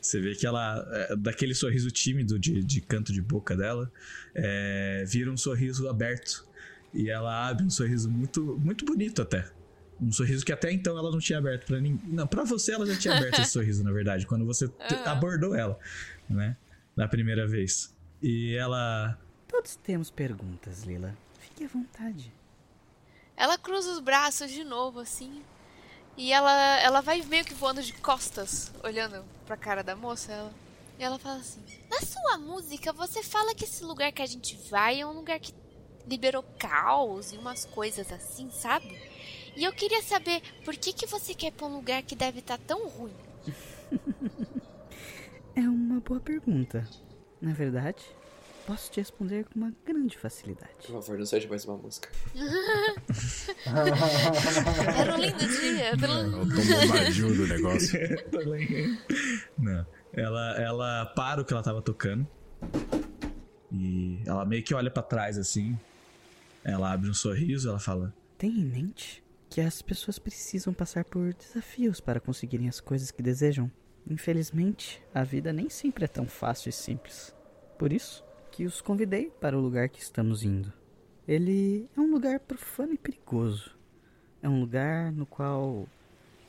Você 0.00 0.20
vê 0.20 0.34
que 0.34 0.46
ela, 0.46 0.86
é, 0.90 1.16
daquele 1.16 1.54
sorriso 1.54 1.90
tímido 1.90 2.38
de, 2.38 2.62
de 2.62 2.80
canto 2.80 3.12
de 3.12 3.20
boca 3.20 3.56
dela, 3.56 3.90
é, 4.34 5.04
vira 5.06 5.30
um 5.30 5.36
sorriso 5.36 5.88
aberto. 5.88 6.46
E 6.94 7.10
ela 7.10 7.48
abre 7.48 7.64
um 7.64 7.70
sorriso 7.70 8.10
muito, 8.10 8.58
muito 8.58 8.84
bonito 8.84 9.20
até. 9.20 9.50
Um 10.00 10.12
sorriso 10.12 10.44
que 10.44 10.52
até 10.52 10.72
então 10.72 10.96
ela 10.96 11.10
não 11.10 11.18
tinha 11.18 11.38
aberto 11.38 11.66
pra 11.66 11.80
ninguém. 11.80 12.00
Não, 12.06 12.26
pra 12.26 12.44
você 12.44 12.72
ela 12.72 12.86
já 12.86 12.96
tinha 12.96 13.14
aberto 13.14 13.40
esse 13.40 13.50
sorriso, 13.52 13.82
na 13.82 13.92
verdade, 13.92 14.26
quando 14.26 14.46
você 14.46 14.66
Aham. 14.80 15.04
abordou 15.04 15.54
ela, 15.54 15.78
né? 16.28 16.56
Na 16.94 17.08
primeira 17.08 17.46
vez. 17.46 17.94
E 18.22 18.54
ela. 18.54 19.18
Todos 19.56 19.76
temos 19.76 20.10
perguntas, 20.10 20.82
Lila. 20.82 21.16
Fique 21.38 21.64
à 21.64 21.68
vontade. 21.68 22.30
Ela 23.34 23.56
cruza 23.56 23.90
os 23.90 24.00
braços 24.00 24.50
de 24.50 24.62
novo, 24.62 25.00
assim. 25.00 25.42
E 26.14 26.30
ela, 26.30 26.78
ela 26.82 27.00
vai 27.00 27.22
meio 27.22 27.42
que 27.42 27.54
voando 27.54 27.82
de 27.82 27.94
costas, 27.94 28.70
olhando 28.84 29.24
pra 29.46 29.56
cara 29.56 29.82
da 29.82 29.96
moça. 29.96 30.30
Ela, 30.30 30.52
e 30.98 31.02
ela 31.02 31.18
fala 31.18 31.38
assim: 31.38 31.64
Na 31.88 32.00
sua 32.02 32.36
música, 32.36 32.92
você 32.92 33.22
fala 33.22 33.54
que 33.54 33.64
esse 33.64 33.82
lugar 33.82 34.12
que 34.12 34.20
a 34.20 34.26
gente 34.26 34.58
vai 34.68 35.00
é 35.00 35.06
um 35.06 35.14
lugar 35.14 35.40
que 35.40 35.54
liberou 36.06 36.44
caos 36.58 37.32
e 37.32 37.38
umas 37.38 37.64
coisas 37.64 38.12
assim, 38.12 38.50
sabe? 38.50 38.86
E 39.56 39.64
eu 39.64 39.72
queria 39.72 40.02
saber 40.02 40.42
por 40.66 40.76
que, 40.76 40.92
que 40.92 41.06
você 41.06 41.34
quer 41.34 41.50
pra 41.50 41.66
um 41.66 41.76
lugar 41.76 42.02
que 42.02 42.14
deve 42.14 42.40
estar 42.40 42.58
tão 42.58 42.86
ruim. 42.88 43.16
É 45.58 45.62
uma 45.62 46.00
boa 46.00 46.20
pergunta. 46.20 46.86
Na 47.40 47.54
verdade, 47.54 48.04
posso 48.66 48.90
te 48.90 48.98
responder 49.00 49.44
com 49.44 49.58
uma 49.60 49.72
grande 49.86 50.18
facilidade. 50.18 50.72
Por 50.84 51.00
favor, 51.00 51.16
não 51.18 51.24
seja 51.24 51.48
mais 51.48 51.64
uma 51.64 51.76
música. 51.76 52.08
Era 54.98 55.14
um 55.14 55.18
lindo 55.18 55.38
dia. 55.38 55.84
É 55.84 55.96
Pelo... 55.96 56.42
o 56.42 56.48
tom 56.48 57.32
do 57.32 57.46
negócio. 57.46 57.98
Não. 59.56 59.86
Ela, 60.12 60.56
ela 60.60 61.06
para 61.14 61.42
o 61.42 61.44
que 61.44 61.52
ela 61.52 61.62
tava 61.62 61.80
tocando. 61.80 62.26
E 63.70 64.20
ela 64.26 64.44
meio 64.44 64.62
que 64.62 64.74
olha 64.74 64.90
pra 64.90 65.02
trás 65.02 65.38
assim. 65.38 65.78
Ela 66.64 66.92
abre 66.92 67.08
um 67.08 67.14
sorriso, 67.14 67.68
ela 67.68 67.78
fala: 67.78 68.12
Tenha 68.36 68.58
em 68.58 68.64
mente 68.64 69.22
que 69.48 69.60
as 69.60 69.80
pessoas 69.80 70.18
precisam 70.18 70.72
passar 70.72 71.04
por 71.04 71.32
desafios 71.34 72.00
para 72.00 72.18
conseguirem 72.18 72.68
as 72.68 72.80
coisas 72.80 73.10
que 73.10 73.22
desejam. 73.22 73.70
Infelizmente, 74.08 75.02
a 75.12 75.22
vida 75.22 75.52
nem 75.52 75.68
sempre 75.68 76.04
é 76.04 76.08
tão 76.08 76.26
fácil 76.26 76.70
e 76.70 76.72
simples. 76.72 77.34
Por 77.78 77.92
isso 77.92 78.25
que 78.56 78.64
os 78.64 78.80
convidei 78.80 79.28
para 79.28 79.54
o 79.54 79.60
lugar 79.60 79.86
que 79.90 80.00
estamos 80.00 80.42
indo. 80.42 80.72
Ele 81.28 81.86
é 81.94 82.00
um 82.00 82.10
lugar 82.10 82.40
profano 82.40 82.94
e 82.94 82.96
perigoso. 82.96 83.70
É 84.42 84.48
um 84.48 84.60
lugar 84.60 85.12
no 85.12 85.26
qual 85.26 85.86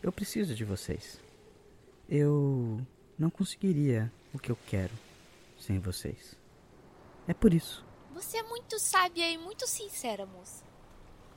eu 0.02 0.10
preciso 0.10 0.56
de 0.56 0.64
vocês. 0.64 1.20
Eu 2.08 2.80
não 3.20 3.30
conseguiria 3.30 4.10
o 4.34 4.40
que 4.40 4.50
eu 4.50 4.58
quero 4.68 4.94
sem 5.60 5.80
vocês. 5.80 6.34
É 7.28 7.34
por 7.34 7.54
isso. 7.54 7.86
Você 8.14 8.38
é 8.38 8.44
muito 8.44 8.80
sábia 8.80 9.30
e 9.30 9.38
muito 9.38 9.68
sincera, 9.68 10.26
moça. 10.26 10.64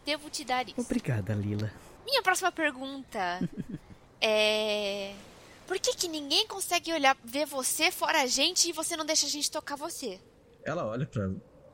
Devo 0.04 0.30
te 0.30 0.44
dar 0.44 0.68
isso. 0.68 0.80
Obrigada, 0.80 1.34
Lila. 1.34 1.72
Minha 2.04 2.22
próxima 2.22 2.52
pergunta 2.52 3.40
é. 4.22 5.16
Por 5.66 5.80
que, 5.80 5.96
que 5.96 6.06
ninguém 6.06 6.46
consegue 6.46 6.92
olhar, 6.92 7.16
ver 7.24 7.46
você 7.46 7.90
fora 7.90 8.22
a 8.22 8.26
gente 8.26 8.68
e 8.68 8.72
você 8.72 8.96
não 8.96 9.04
deixa 9.04 9.26
a 9.26 9.30
gente 9.30 9.50
tocar 9.50 9.74
você? 9.74 10.20
Ela 10.64 10.86
olha 10.86 11.06
pra 11.06 11.30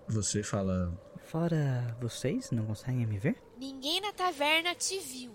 você 0.08 0.40
e 0.40 0.44
fala: 0.44 0.92
Fora 1.24 1.96
vocês, 2.00 2.50
não 2.50 2.66
conseguem 2.66 3.06
me 3.06 3.18
ver? 3.18 3.36
Ninguém 3.56 4.00
na 4.00 4.12
taverna 4.12 4.74
te 4.74 4.98
viu. 4.98 5.34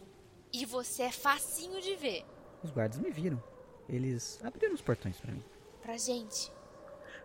E 0.54 0.66
você 0.66 1.04
é 1.04 1.12
facinho 1.12 1.82
de 1.82 1.96
ver. 1.96 2.26
Os 2.64 2.72
guardas 2.72 3.00
me 3.00 3.12
viram. 3.12 3.42
Eles 3.88 4.40
abriram 4.44 4.74
os 4.74 4.82
portões 4.82 5.20
pra 5.20 5.32
mim. 5.32 5.44
Pra 5.82 5.98
gente. 5.98 6.52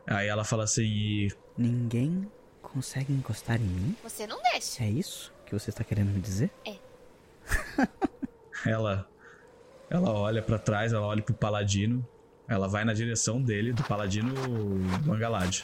Aí 0.06 0.28
ela 0.28 0.44
fala 0.44 0.64
assim: 0.64 0.82
e 0.82 1.32
Ninguém 1.56 2.30
consegue 2.60 3.12
encostar 3.12 3.60
em 3.60 3.64
mim? 3.64 3.96
Você 4.02 4.26
não 4.26 4.40
deixa. 4.42 4.84
É 4.84 4.90
isso 4.90 5.32
que 5.44 5.52
você 5.52 5.70
está 5.70 5.84
querendo 5.84 6.10
me 6.10 6.20
dizer? 6.20 6.50
ela 8.66 9.08
ela 9.88 10.12
olha 10.12 10.42
pra 10.42 10.58
trás, 10.58 10.92
ela 10.92 11.06
olha 11.06 11.22
pro 11.22 11.34
paladino, 11.34 12.06
ela 12.48 12.66
vai 12.66 12.84
na 12.84 12.92
direção 12.92 13.40
dele, 13.40 13.72
do 13.72 13.84
paladino 13.84 14.34
Mangalad. 15.04 15.62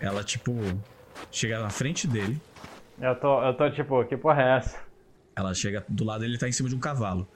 Ela 0.00 0.22
tipo 0.24 0.54
chega 1.30 1.60
na 1.60 1.70
frente 1.70 2.06
dele, 2.06 2.40
Eu 3.00 3.14
tô, 3.18 3.42
eu 3.44 3.54
tô 3.56 3.70
tipo, 3.70 4.04
que 4.04 4.16
porra 4.16 4.42
é 4.42 4.56
essa? 4.58 4.78
Ela 5.36 5.54
chega 5.54 5.84
do 5.88 6.04
lado 6.04 6.20
dele, 6.20 6.32
ele 6.32 6.38
tá 6.38 6.48
em 6.48 6.52
cima 6.52 6.68
de 6.68 6.74
um 6.74 6.80
cavalo. 6.80 7.28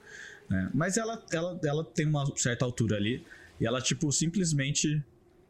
Né? 0.49 0.69
Mas 0.73 0.97
ela, 0.97 1.23
ela, 1.31 1.59
ela 1.63 1.83
tem 1.83 2.05
uma 2.05 2.25
certa 2.35 2.65
altura 2.65 2.97
ali. 2.97 3.25
E 3.59 3.65
ela, 3.65 3.79
tipo, 3.81 4.11
simplesmente 4.11 5.01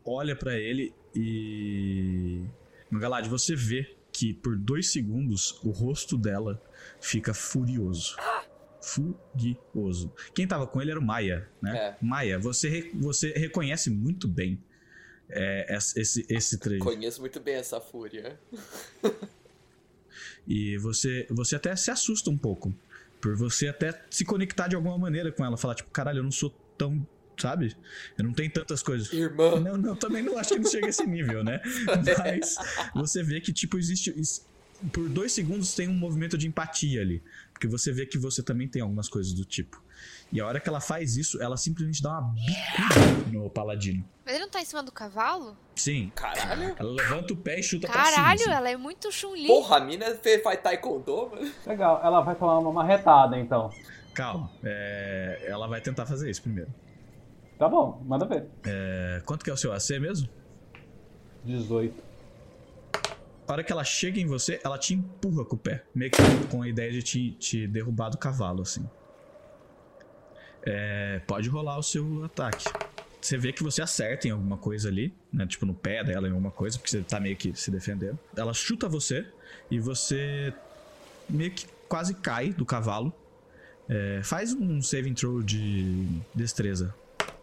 olha 0.06 0.36
pra 0.36 0.56
ele 0.58 0.94
e. 1.16 2.44
Galad, 2.92 3.26
você 3.28 3.56
vê 3.56 3.96
que 4.12 4.34
por 4.34 4.56
dois 4.56 4.92
segundos 4.92 5.60
o 5.64 5.72
rosto 5.72 6.16
dela 6.16 6.62
fica 7.02 7.34
furioso. 7.34 8.16
Furioso. 8.82 10.12
Quem 10.36 10.48
tava 10.48 10.68
com 10.68 10.80
ele 10.82 10.92
era 10.92 11.00
o 11.00 11.04
Maia, 11.04 11.48
né? 11.62 11.76
É. 11.76 11.96
Maia, 12.02 12.38
você, 12.38 12.70
re- 12.70 12.92
você 12.94 13.32
reconhece 13.32 13.90
muito 13.90 14.28
bem 14.28 14.60
é, 15.30 15.76
esse, 15.96 16.26
esse, 16.30 16.58
trecho. 16.58 16.84
Conheço 16.84 17.20
muito 17.22 17.40
bem 17.40 17.56
essa 17.56 17.80
fúria. 17.80 18.40
E 20.48 20.78
você, 20.78 21.26
você 21.30 21.56
até 21.56 21.76
se 21.76 21.90
assusta 21.90 22.30
um 22.30 22.38
pouco. 22.38 22.74
Por 23.22 23.36
você 23.36 23.68
até 23.70 24.04
se 24.10 24.26
conectar 24.26 24.68
de 24.68 24.76
alguma 24.76 24.98
maneira 24.98 25.32
com 25.32 25.44
ela. 25.46 25.56
Falar, 25.58 25.76
tipo, 25.76 25.90
caralho, 25.92 26.20
eu 26.20 26.24
não 26.24 26.32
sou 26.32 26.50
tão. 26.78 27.06
Sabe? 27.38 27.76
Eu 28.18 28.26
não 28.26 28.34
tenho 28.34 28.52
tantas 28.52 28.84
coisas. 28.84 29.12
Irmã. 29.12 29.60
Não, 29.60 29.76
não, 29.78 29.96
também 29.96 30.22
não 30.22 30.38
acho 30.38 30.54
que 30.54 30.60
não 30.60 30.70
chega 30.70 30.86
a 30.86 30.90
esse 30.90 31.06
nível, 31.08 31.44
né? 31.44 31.62
Mas 32.06 32.58
você 32.94 33.24
vê 33.24 33.42
que, 33.42 33.52
tipo, 33.52 33.78
existe. 33.80 34.14
is- 34.16 34.46
Por 34.92 35.10
dois 35.10 35.32
segundos 35.32 35.74
tem 35.74 35.88
um 35.88 35.94
movimento 35.94 36.38
de 36.38 36.48
empatia 36.48 37.02
ali. 37.02 37.24
Porque 37.52 37.66
você 37.68 37.92
vê 37.92 38.06
que 38.06 38.18
você 38.20 38.44
também 38.44 38.68
tem 38.68 38.82
algumas 38.82 39.08
coisas 39.10 39.34
do 39.34 39.44
tipo. 39.46 39.82
E 40.34 40.42
a 40.42 40.48
hora 40.48 40.60
que 40.60 40.68
ela 40.68 40.80
faz 40.82 41.16
isso, 41.16 41.40
ela 41.42 41.56
simplesmente 41.56 42.02
dá 42.02 42.10
uma 42.20 42.34
bicuda 42.34 43.32
no 43.32 43.50
paladino. 43.52 44.04
Mas 44.26 44.34
ele 44.36 44.44
não 44.46 44.50
tá 44.52 44.60
em 44.62 44.66
cima 44.66 44.82
do 44.82 44.92
cavalo? 44.92 45.56
Sim. 45.76 46.12
Caralho. 46.16 46.76
Ela 46.78 46.92
levanta 46.92 47.34
o 47.34 47.38
pé 47.38 47.60
e 47.60 47.64
chuta 47.64 47.88
pra 47.88 47.96
Caralho, 48.04 48.40
cima. 48.40 48.52
assim. 48.52 48.58
ela 48.58 48.70
é 48.72 48.76
muito 48.76 49.12
Chun-Li. 49.12 49.46
Porra, 49.46 49.78
a 49.78 49.80
mina 49.82 50.06
faz 50.44 50.60
taekwondo, 50.62 51.30
mano. 51.32 51.52
Legal, 51.68 52.02
ela 52.04 52.22
vai 52.22 52.36
tomar 52.36 52.58
uma 52.58 52.72
marretada 52.72 53.38
então. 53.38 53.70
Calma. 54.16 54.50
é, 54.64 55.46
Ela 55.48 55.68
vai 55.68 55.82
tentar 55.82 56.06
fazer 56.08 56.30
isso 56.32 56.42
primeiro. 56.42 56.74
Tá 57.60 57.70
bom, 57.70 58.02
manda 58.06 58.26
ver. 58.26 58.48
É, 58.66 59.22
Quanto 59.26 59.44
que 59.46 59.52
é 59.52 59.54
o 59.54 59.58
seu 59.58 59.72
AC 59.72 60.00
mesmo? 60.00 60.28
18. 61.46 61.94
A 63.48 63.52
hora 63.52 63.64
que 63.64 63.72
ela 63.72 63.84
chega 63.84 64.20
em 64.20 64.26
você, 64.26 64.60
ela 64.64 64.78
te 64.80 64.94
empurra 64.96 65.46
com 65.46 65.56
o 65.56 65.60
pé. 65.60 65.84
Meio 65.94 66.10
que 66.10 66.18
com 66.50 66.62
a 66.64 66.68
ideia 66.68 66.92
de 66.92 67.04
te, 67.04 67.32
te 67.34 67.68
derrubar 67.68 68.10
do 68.10 68.18
cavalo, 68.18 68.62
assim. 68.64 68.90
É, 70.66 71.20
pode 71.28 71.50
rolar 71.50 71.78
o 71.78 71.84
seu 71.84 72.24
ataque. 72.24 72.66
Você 73.22 73.38
vê 73.38 73.54
que 73.54 73.64
você 73.64 73.82
acerta 73.82 74.28
em 74.28 74.32
alguma 74.32 74.58
coisa 74.58 74.90
ali, 74.90 75.14
né? 75.32 75.46
Tipo 75.48 75.66
no 75.66 75.74
pé 75.74 76.04
dela, 76.04 76.28
em 76.28 76.32
alguma 76.32 76.52
coisa, 76.52 76.78
porque 76.78 76.92
você 76.92 77.02
tá 77.02 77.20
meio 77.20 77.38
que 77.38 77.54
se 77.54 77.72
defendendo. 77.72 78.20
Ela 78.36 78.54
chuta 78.54 78.90
você 78.90 79.26
e 79.72 79.80
você 79.80 80.54
meio 81.30 81.52
que 81.52 81.66
quase 81.88 82.14
cai 82.16 82.52
do 82.52 82.66
cavalo. 82.66 83.14
É, 83.88 84.22
faz 84.24 84.54
um 84.54 84.82
saving 84.82 85.14
throw 85.14 85.42
de 85.42 86.06
destreza. 86.34 86.94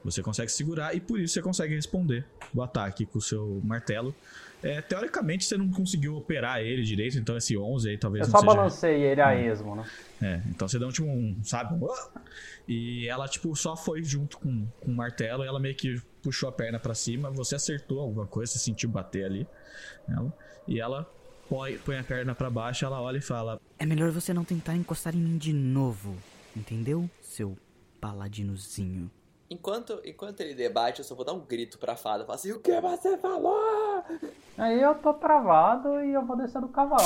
Você 0.05 0.23
consegue 0.23 0.51
segurar 0.51 0.95
e 0.95 1.01
por 1.01 1.21
isso 1.21 1.35
você 1.35 1.43
consegue 1.43 1.75
responder 1.75 2.27
o 2.55 2.63
ataque 2.63 3.07
com 3.07 3.19
o 3.19 3.23
seu 3.23 3.61
martelo. 3.65 4.15
É, 4.63 4.83
teoricamente 4.83 5.45
você 5.45 5.57
não 5.57 5.71
conseguiu 5.71 6.17
operar 6.17 6.61
ele 6.61 6.83
direito, 6.83 7.19
então 7.19 7.37
esse 7.37 7.57
11 7.57 7.89
aí 7.89 7.99
talvez 7.99 8.27
Eu 8.27 8.33
não 8.33 8.39
só 8.39 8.45
seja... 8.45 8.55
balancei 8.55 9.03
ele 9.03 9.21
a 9.21 9.35
esmo, 9.35 9.75
né? 9.75 9.85
É, 10.21 10.43
então 10.49 10.69
você 10.69 10.79
dá 10.79 10.87
um 10.87 10.91
tipo 10.91 11.09
um, 11.09 11.37
sabe? 11.43 11.75
um! 11.75 11.89
E 12.69 13.09
ela, 13.09 13.27
tipo, 13.27 13.55
só 13.57 13.75
foi 13.75 14.03
junto 14.03 14.39
com, 14.39 14.67
com 14.81 14.91
o 14.91 14.95
martelo 14.95 15.45
e 15.45 15.49
ela 15.49 15.59
meio 15.59 15.75
que 15.75 16.01
puxou 16.23 16.49
a 16.49 16.53
perna 16.53 16.79
pra 16.79 16.95
cima. 16.95 17.31
Você 17.31 17.55
acertou 17.55 18.01
alguma 18.01 18.27
coisa, 18.27 18.53
você 18.53 18.59
sentiu 18.59 18.89
bater 18.89 19.25
ali 19.25 19.47
nela. 20.07 20.33
E 20.69 20.79
ela 20.81 21.11
põe, 21.49 21.79
põe 21.79 21.99
a 21.99 22.05
perna 22.05 22.35
pra 22.35 22.51
baixo, 22.51 22.85
ela 22.85 23.01
olha 23.01 23.19
e 23.19 23.23
fala: 23.23 23.61
É 23.79 23.87
melhor 23.87 24.11
você 24.11 24.33
não 24.33 24.45
tentar 24.45 24.77
encostar 24.77 25.15
em 25.15 25.19
mim 25.19 25.39
de 25.39 25.53
novo. 25.53 26.17
Entendeu, 26.57 27.09
seu 27.23 27.57
paladinozinho? 28.01 29.11
Enquanto, 29.53 30.01
enquanto 30.05 30.41
ele 30.43 30.55
debate, 30.55 31.01
eu 31.01 31.05
só 31.05 31.13
vou 31.13 31.25
dar 31.25 31.33
um 31.33 31.41
grito 31.41 31.77
pra 31.77 31.97
fada. 31.97 32.25
Falar 32.25 32.37
assim, 32.37 32.53
o 32.53 32.61
que 32.61 32.81
você 32.81 33.19
falou? 33.19 34.05
Aí 34.61 34.79
eu 34.79 34.95
tô 34.95 35.15
travado 35.15 36.05
e 36.05 36.13
eu 36.13 36.23
vou 36.23 36.37
descer 36.37 36.61
do 36.61 36.69
cavalo. 36.69 37.03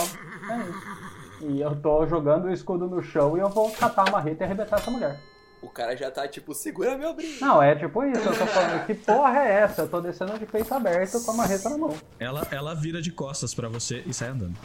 É 0.50 0.58
isso. 0.68 1.46
E 1.46 1.60
eu 1.60 1.76
tô 1.76 2.04
jogando 2.04 2.46
o 2.46 2.52
escudo 2.52 2.88
no 2.88 3.00
chão 3.00 3.36
e 3.36 3.40
eu 3.40 3.48
vou 3.48 3.70
catar 3.70 4.08
a 4.08 4.10
marreta 4.10 4.42
e 4.42 4.44
arrebentar 4.44 4.80
essa 4.80 4.90
mulher. 4.90 5.20
O 5.62 5.68
cara 5.68 5.96
já 5.96 6.10
tá 6.10 6.26
tipo, 6.26 6.52
segura 6.52 6.98
meu 6.98 7.14
brinco. 7.14 7.44
Não, 7.44 7.62
é 7.62 7.76
tipo 7.76 8.02
isso, 8.02 8.28
eu 8.28 8.36
tô 8.36 8.44
falando, 8.46 8.84
que 8.86 8.94
porra 8.94 9.38
é 9.38 9.52
essa? 9.60 9.82
Eu 9.82 9.88
tô 9.88 10.00
descendo 10.00 10.36
de 10.36 10.46
peito 10.46 10.74
aberto 10.74 11.24
com 11.24 11.30
a 11.30 11.34
marreta 11.34 11.70
na 11.70 11.78
mão. 11.78 11.94
Ela, 12.18 12.44
ela 12.50 12.74
vira 12.74 13.00
de 13.00 13.12
costas 13.12 13.54
pra 13.54 13.68
você 13.68 14.02
e 14.04 14.12
sai 14.12 14.30
andando. 14.30 14.58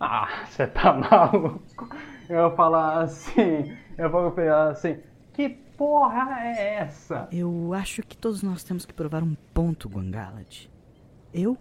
Ah, 0.00 0.44
você 0.50 0.66
tá 0.66 0.92
maluco? 0.98 1.88
Eu 2.28 2.48
vou 2.48 2.56
falar 2.56 3.02
assim, 3.02 3.76
eu 3.96 4.10
vou 4.10 4.32
falar 4.32 4.70
assim, 4.70 4.98
que 5.32 5.48
porra 5.48 6.40
é 6.40 6.74
essa? 6.80 7.28
Eu 7.30 7.72
acho 7.72 8.02
que 8.02 8.16
todos 8.16 8.42
nós 8.42 8.64
temos 8.64 8.84
que 8.84 8.92
provar 8.92 9.22
um 9.22 9.36
ponto, 9.54 9.88
Guangalad. 9.88 10.71
Eu 11.32 11.56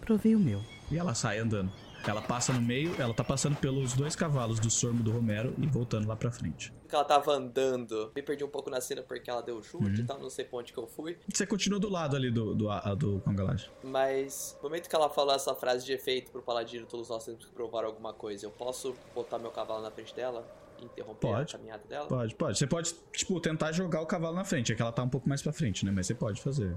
provei 0.00 0.34
o 0.34 0.38
meu. 0.38 0.60
E 0.90 0.98
ela 0.98 1.14
sai 1.14 1.38
andando. 1.38 1.70
Ela 2.06 2.22
passa 2.22 2.52
no 2.52 2.60
meio, 2.62 2.94
ela 3.00 3.12
tá 3.12 3.24
passando 3.24 3.56
pelos 3.56 3.92
dois 3.94 4.14
cavalos 4.14 4.60
do 4.60 4.70
Sormo 4.70 5.02
do 5.02 5.10
Romero 5.10 5.52
e 5.58 5.66
voltando 5.66 6.06
lá 6.06 6.14
pra 6.14 6.30
frente. 6.30 6.72
Que 6.88 6.94
ela 6.94 7.04
tava 7.04 7.32
andando. 7.32 8.12
Me 8.14 8.22
perdi 8.22 8.44
um 8.44 8.48
pouco 8.48 8.70
na 8.70 8.80
cena 8.80 9.02
porque 9.02 9.28
ela 9.28 9.42
deu 9.42 9.60
chute 9.60 9.84
Uhum. 9.86 9.94
e 9.94 10.04
tal, 10.04 10.20
não 10.20 10.30
sei 10.30 10.44
pra 10.44 10.60
onde 10.60 10.72
que 10.72 10.78
eu 10.78 10.86
fui. 10.86 11.18
Você 11.34 11.44
continua 11.44 11.80
do 11.80 11.88
lado 11.88 12.14
ali 12.14 12.30
do, 12.30 12.54
do, 12.54 12.70
a- 12.70 12.94
do 12.94 13.18
Congalage. 13.22 13.68
Mas 13.82 14.56
no 14.62 14.68
momento 14.68 14.88
que 14.88 14.94
ela 14.94 15.10
falou 15.10 15.34
essa 15.34 15.52
frase 15.56 15.84
de 15.84 15.92
efeito 15.94 16.30
pro 16.30 16.40
paladino, 16.42 16.86
todos 16.86 17.08
nós 17.08 17.24
temos 17.24 17.44
que 17.44 17.50
provar 17.50 17.84
alguma 17.84 18.12
coisa. 18.12 18.46
Eu 18.46 18.52
posso 18.52 18.94
botar 19.12 19.40
meu 19.40 19.50
cavalo 19.50 19.82
na 19.82 19.90
frente 19.90 20.14
dela? 20.14 20.46
Interromper 20.80 21.26
Pode. 21.28 21.54
a 21.54 21.58
caminhada 21.58 21.82
dela? 21.88 22.06
Pode, 22.06 22.34
pode. 22.36 22.56
Você 22.58 22.66
pode, 22.68 22.94
tipo, 23.12 23.40
tentar 23.40 23.72
jogar 23.72 24.00
o 24.02 24.06
cavalo 24.06 24.36
na 24.36 24.44
frente. 24.44 24.70
É 24.72 24.76
que 24.76 24.82
ela 24.82 24.92
tá 24.92 25.02
um 25.02 25.08
pouco 25.08 25.28
mais 25.28 25.42
pra 25.42 25.52
frente, 25.52 25.84
né? 25.84 25.90
Mas 25.90 26.06
você 26.06 26.14
pode 26.14 26.40
fazer. 26.40 26.76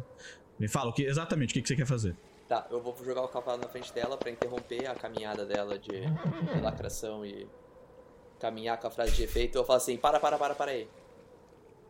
Me 0.58 0.68
fala 0.68 0.90
o 0.90 0.94
que, 0.94 1.04
exatamente 1.04 1.52
o 1.52 1.54
que, 1.54 1.62
que 1.62 1.68
você 1.68 1.76
quer 1.76 1.86
fazer. 1.86 2.16
Tá, 2.50 2.66
eu 2.72 2.82
vou 2.82 2.98
jogar 3.06 3.22
o 3.22 3.28
cavalo 3.28 3.62
na 3.62 3.68
frente 3.68 3.94
dela 3.94 4.18
pra 4.18 4.32
interromper 4.32 4.88
a 4.88 4.96
caminhada 4.96 5.46
dela 5.46 5.78
de, 5.78 6.02
de 6.02 6.60
lacração 6.60 7.24
e 7.24 7.48
caminhar 8.40 8.80
com 8.80 8.88
a 8.88 8.90
frase 8.90 9.12
de 9.12 9.22
efeito. 9.22 9.56
Eu 9.56 9.64
falo 9.64 9.78
assim: 9.78 9.96
para, 9.96 10.20
para, 10.20 10.36
para, 10.36 10.56
para 10.56 10.72
aí. 10.72 10.90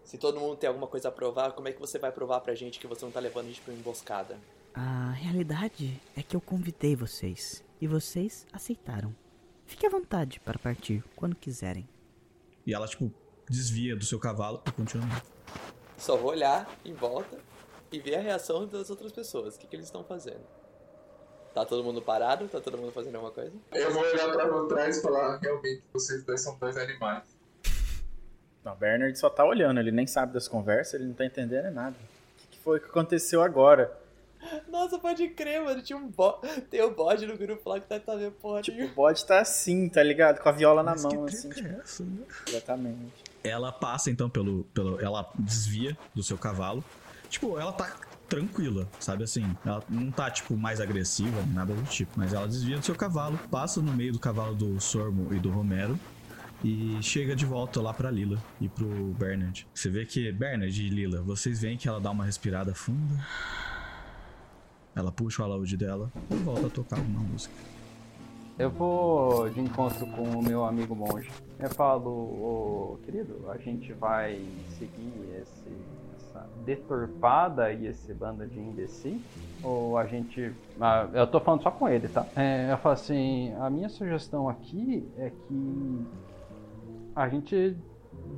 Se 0.03 0.17
todo 0.17 0.37
mundo 0.37 0.57
tem 0.57 0.67
alguma 0.67 0.85
coisa 0.85 1.07
a 1.07 1.11
provar, 1.13 1.53
como 1.53 1.69
é 1.69 1.71
que 1.71 1.79
você 1.79 1.97
vai 1.97 2.11
provar 2.11 2.41
pra 2.41 2.53
gente 2.55 2.77
que 2.77 2.87
você 2.87 3.05
não 3.05 3.11
tá 3.11 3.21
levando 3.21 3.45
a 3.45 3.47
gente 3.47 3.61
pra 3.61 3.71
uma 3.71 3.79
emboscada? 3.79 4.37
A 4.73 5.11
realidade 5.11 5.97
é 6.13 6.21
que 6.21 6.35
eu 6.35 6.41
convidei 6.41 6.93
vocês 6.93 7.63
e 7.79 7.87
vocês 7.87 8.45
aceitaram. 8.51 9.15
Fique 9.65 9.85
à 9.85 9.89
vontade 9.89 10.41
para 10.41 10.59
partir 10.59 11.01
quando 11.15 11.37
quiserem. 11.37 11.87
E 12.67 12.73
ela, 12.73 12.85
tipo, 12.85 13.09
desvia 13.49 13.95
do 13.95 14.03
seu 14.03 14.19
cavalo 14.19 14.61
e 14.67 14.71
continua. 14.71 15.07
Só 15.97 16.17
vou 16.17 16.31
olhar 16.31 16.69
em 16.83 16.93
volta 16.93 17.48
e 17.91 17.99
ver 17.99 18.15
a 18.15 18.21
reação 18.21 18.67
das 18.67 18.89
outras 18.89 19.11
pessoas. 19.11 19.55
O 19.55 19.59
que, 19.59 19.67
que 19.67 19.75
eles 19.75 19.85
estão 19.85 20.03
fazendo? 20.03 20.41
Tá 21.53 21.65
todo 21.65 21.83
mundo 21.83 22.01
parado? 22.01 22.47
Tá 22.47 22.61
todo 22.61 22.77
mundo 22.77 22.91
fazendo 22.91 23.15
alguma 23.15 23.33
coisa? 23.33 23.53
Eu 23.71 23.91
vou 23.91 24.03
olhar 24.03 24.31
pra 24.31 24.65
trás 24.67 24.97
e 24.97 25.01
falar, 25.01 25.37
realmente, 25.37 25.83
vocês 25.91 26.23
dois 26.23 26.41
são 26.41 26.57
dois 26.57 26.77
animais. 26.77 27.23
Não, 28.63 28.73
o 28.73 28.75
Bernard 28.75 29.17
só 29.17 29.29
tá 29.29 29.43
olhando, 29.43 29.79
ele 29.79 29.91
nem 29.91 30.05
sabe 30.05 30.33
das 30.33 30.47
conversas, 30.47 30.95
ele 30.95 31.05
não 31.05 31.13
tá 31.13 31.25
entendendo 31.25 31.65
é 31.65 31.71
nada. 31.71 31.95
O 31.95 32.41
que, 32.41 32.47
que 32.51 32.59
foi 32.59 32.79
que 32.79 32.85
aconteceu 32.85 33.41
agora? 33.41 33.97
Nossa, 34.69 34.97
pode 34.97 35.27
crer, 35.29 35.61
mano. 35.61 35.81
Tinha 35.81 35.97
um 35.97 36.07
bo... 36.07 36.39
Tem 36.69 36.83
um 36.83 36.93
bode 36.93 37.25
no 37.25 37.37
grupo 37.37 37.69
lá 37.69 37.79
que 37.79 37.87
tá, 37.87 37.99
tá 37.99 38.15
vendo 38.15 38.31
porra 38.33 38.61
Tipo, 38.61 38.83
o 38.83 38.87
bode 38.89 39.25
tá 39.25 39.39
assim, 39.39 39.89
tá 39.89 40.01
ligado? 40.01 40.39
Com 40.39 40.49
a 40.49 40.51
viola 40.51 40.81
na 40.81 40.91
Mas 40.91 41.05
que 41.05 41.15
mão, 41.15 41.25
assim, 41.25 41.49
é 41.49 41.53
tipo, 41.53 41.81
essa, 41.81 42.03
né? 42.03 42.23
exatamente. 42.47 43.23
Ela 43.43 43.71
passa 43.71 44.09
então 44.09 44.29
pelo, 44.29 44.63
pelo. 44.65 44.99
Ela 45.01 45.29
desvia 45.37 45.97
do 46.13 46.23
seu 46.23 46.37
cavalo. 46.37 46.83
Tipo, 47.29 47.59
ela 47.59 47.71
tá 47.71 47.95
tranquila, 48.27 48.87
sabe 48.99 49.23
assim? 49.23 49.45
Ela 49.65 49.83
não 49.89 50.11
tá, 50.11 50.29
tipo, 50.29 50.57
mais 50.57 50.81
agressiva 50.81 51.43
nada 51.53 51.73
do 51.73 51.83
tipo. 51.83 52.11
Mas 52.17 52.33
ela 52.33 52.47
desvia 52.47 52.77
do 52.77 52.85
seu 52.85 52.95
cavalo, 52.95 53.37
passa 53.49 53.81
no 53.81 53.91
meio 53.93 54.13
do 54.13 54.19
cavalo 54.19 54.55
do 54.55 54.79
Sormo 54.79 55.33
e 55.33 55.39
do 55.39 55.49
Romero. 55.49 55.99
E 56.63 56.97
chega 57.01 57.35
de 57.35 57.45
volta 57.45 57.81
lá 57.81 57.93
pra 57.93 58.11
Lila 58.11 58.37
e 58.59 58.67
pro 58.67 58.87
Bernard. 59.17 59.65
Você 59.73 59.89
vê 59.89 60.05
que, 60.05 60.29
Bernard 60.31 60.85
e 60.85 60.89
Lila, 60.89 61.21
vocês 61.21 61.61
veem 61.61 61.77
que 61.77 61.87
ela 61.87 62.01
dá 62.01 62.11
uma 62.11 62.25
respirada 62.25 62.75
funda. 62.75 63.25
Ela 64.93 65.11
puxa 65.11 65.41
o 65.41 65.45
alaúde 65.45 65.77
dela 65.77 66.11
e 66.29 66.35
volta 66.35 66.67
a 66.67 66.69
tocar 66.69 66.99
uma 66.99 67.21
música. 67.21 67.53
Eu 68.57 68.69
vou 68.69 69.49
de 69.49 69.61
encontro 69.61 70.05
com 70.07 70.23
o 70.23 70.43
meu 70.43 70.65
amigo 70.65 70.93
monge. 70.93 71.31
Eu 71.57 71.69
falo, 71.69 72.09
ô 72.09 72.99
querido, 73.05 73.49
a 73.49 73.57
gente 73.57 73.93
vai 73.93 74.45
seguir 74.77 75.13
esse, 75.41 75.71
deturpada 76.65 77.71
e 77.71 77.87
esse 77.87 78.13
bando 78.13 78.45
de 78.47 78.59
imbecil? 78.59 79.21
Ou 79.63 79.97
a 79.97 80.05
gente. 80.05 80.51
Ah, 80.79 81.07
eu 81.13 81.27
tô 81.27 81.39
falando 81.39 81.63
só 81.63 81.71
com 81.71 81.87
ele, 81.89 82.07
tá? 82.07 82.25
É, 82.35 82.71
eu 82.71 82.77
falo 82.77 82.93
assim, 82.93 83.53
a 83.59 83.69
minha 83.69 83.89
sugestão 83.89 84.47
aqui 84.47 85.05
é 85.17 85.29
que 85.29 86.07
a 87.15 87.27
gente 87.27 87.75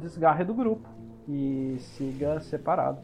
desgarre 0.01 0.43
do 0.43 0.53
grupo 0.53 0.87
e 1.29 1.77
siga 1.79 2.39
separado. 2.41 2.99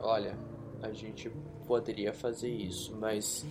Olha, 0.00 0.34
a 0.82 0.90
gente 0.92 1.30
poderia 1.66 2.12
fazer 2.12 2.48
isso, 2.50 2.96
mas 3.00 3.44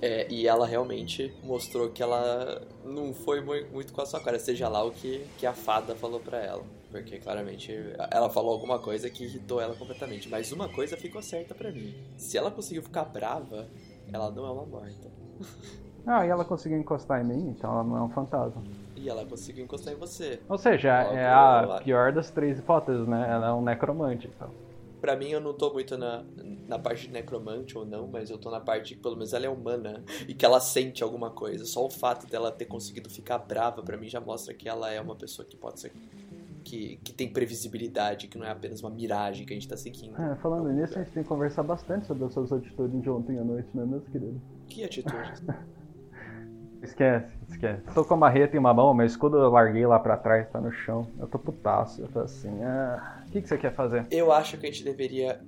É, 0.00 0.28
e 0.32 0.46
ela 0.46 0.64
realmente 0.64 1.34
mostrou 1.42 1.88
que 1.90 2.00
ela 2.00 2.62
não 2.84 3.12
foi 3.12 3.40
mu- 3.40 3.66
muito 3.72 3.92
com 3.92 4.00
a 4.00 4.06
sua 4.06 4.20
cara, 4.20 4.38
seja 4.38 4.68
lá 4.68 4.84
o 4.84 4.92
que, 4.92 5.26
que 5.36 5.44
a 5.44 5.52
fada 5.52 5.96
falou 5.96 6.20
pra 6.20 6.38
ela. 6.38 6.62
Porque 6.90 7.18
claramente 7.18 7.72
ela 8.10 8.30
falou 8.30 8.52
alguma 8.52 8.78
coisa 8.78 9.10
que 9.10 9.24
irritou 9.24 9.60
ela 9.60 9.74
completamente. 9.74 10.28
Mas 10.28 10.52
uma 10.52 10.68
coisa 10.68 10.96
ficou 10.96 11.22
certa 11.22 11.54
pra 11.54 11.70
mim: 11.70 11.94
se 12.16 12.38
ela 12.38 12.50
conseguiu 12.50 12.82
ficar 12.82 13.04
brava, 13.04 13.68
ela 14.12 14.30
não 14.30 14.46
é 14.46 14.50
uma 14.50 14.66
morta. 14.66 15.10
Ah, 16.10 16.24
e 16.26 16.30
ela 16.30 16.42
conseguiu 16.42 16.78
encostar 16.78 17.20
em 17.20 17.24
mim, 17.24 17.50
então 17.50 17.70
ela 17.70 17.84
não 17.84 17.98
é 17.98 18.02
um 18.02 18.08
fantasma. 18.08 18.64
E 18.96 19.10
ela 19.10 19.26
conseguiu 19.26 19.64
encostar 19.64 19.92
em 19.92 19.96
você. 19.98 20.40
Ou 20.48 20.56
seja, 20.56 20.88
é 20.88 21.26
a 21.26 21.82
pior 21.84 22.12
das 22.12 22.30
três 22.30 22.58
hipóteses, 22.58 23.06
né? 23.06 23.28
Ela 23.30 23.48
é 23.48 23.52
um 23.52 23.60
necromante, 23.60 24.26
então. 24.26 24.48
Pra 25.02 25.14
mim, 25.14 25.28
eu 25.28 25.40
não 25.40 25.52
tô 25.52 25.70
muito 25.70 25.98
na, 25.98 26.24
na 26.66 26.78
parte 26.78 27.06
de 27.06 27.12
necromante 27.12 27.76
ou 27.76 27.84
não, 27.84 28.08
mas 28.08 28.30
eu 28.30 28.38
tô 28.38 28.50
na 28.50 28.58
parte 28.58 28.94
que 28.94 29.00
pelo 29.00 29.14
menos 29.14 29.34
ela 29.34 29.44
é 29.44 29.48
humana 29.50 30.02
e 30.26 30.32
que 30.32 30.46
ela 30.46 30.60
sente 30.60 31.04
alguma 31.04 31.30
coisa. 31.30 31.64
Só 31.66 31.84
o 31.84 31.90
fato 31.90 32.26
dela 32.26 32.50
ter 32.50 32.64
conseguido 32.64 33.10
ficar 33.10 33.38
brava, 33.38 33.82
pra 33.82 33.96
mim, 33.96 34.08
já 34.08 34.20
mostra 34.20 34.54
que 34.54 34.68
ela 34.68 34.90
é 34.90 35.00
uma 35.00 35.14
pessoa 35.14 35.46
que 35.46 35.56
pode 35.56 35.78
ser. 35.78 35.92
Que, 36.68 37.00
que 37.02 37.12
tem 37.14 37.32
previsibilidade, 37.32 38.28
que 38.28 38.36
não 38.36 38.46
é 38.46 38.50
apenas 38.50 38.82
uma 38.82 38.90
miragem 38.90 39.46
que 39.46 39.52
a 39.52 39.56
gente 39.56 39.66
tá 39.66 39.76
seguindo. 39.76 40.20
É, 40.20 40.36
falando 40.36 40.70
nisso, 40.70 40.98
a 40.98 41.02
gente 41.02 41.12
tem 41.12 41.22
que 41.22 41.28
conversar 41.28 41.62
bastante 41.62 42.06
sobre 42.06 42.24
as 42.24 42.32
suas 42.32 42.52
atitudes 42.52 43.00
de 43.00 43.08
ontem 43.08 43.38
à 43.38 43.44
noite, 43.44 43.68
não 43.74 43.84
é 43.84 43.86
mesmo, 43.86 44.06
querido? 44.10 44.40
Que 44.68 44.84
atitude? 44.84 45.32
Esquece, 46.80 47.36
esquece. 47.48 47.82
Tô 47.92 48.04
com 48.04 48.14
a 48.14 48.16
marreta 48.16 48.54
em 48.54 48.58
uma 48.60 48.72
mão, 48.72 48.94
meu 48.94 49.04
escudo 49.04 49.36
eu 49.36 49.50
larguei 49.50 49.84
lá 49.84 49.98
pra 49.98 50.16
trás, 50.16 50.48
tá 50.48 50.60
no 50.60 50.70
chão. 50.70 51.08
Eu 51.18 51.26
tô 51.26 51.36
putaço, 51.36 52.00
eu 52.00 52.06
tô 52.06 52.20
assim, 52.20 52.62
ah... 52.62 53.24
O 53.26 53.30
que, 53.32 53.42
que 53.42 53.48
você 53.48 53.58
quer 53.58 53.74
fazer? 53.74 54.06
Eu 54.12 54.30
acho 54.30 54.56
que 54.56 54.64
a 54.64 54.70
gente 54.70 54.84
deveria 54.84 55.40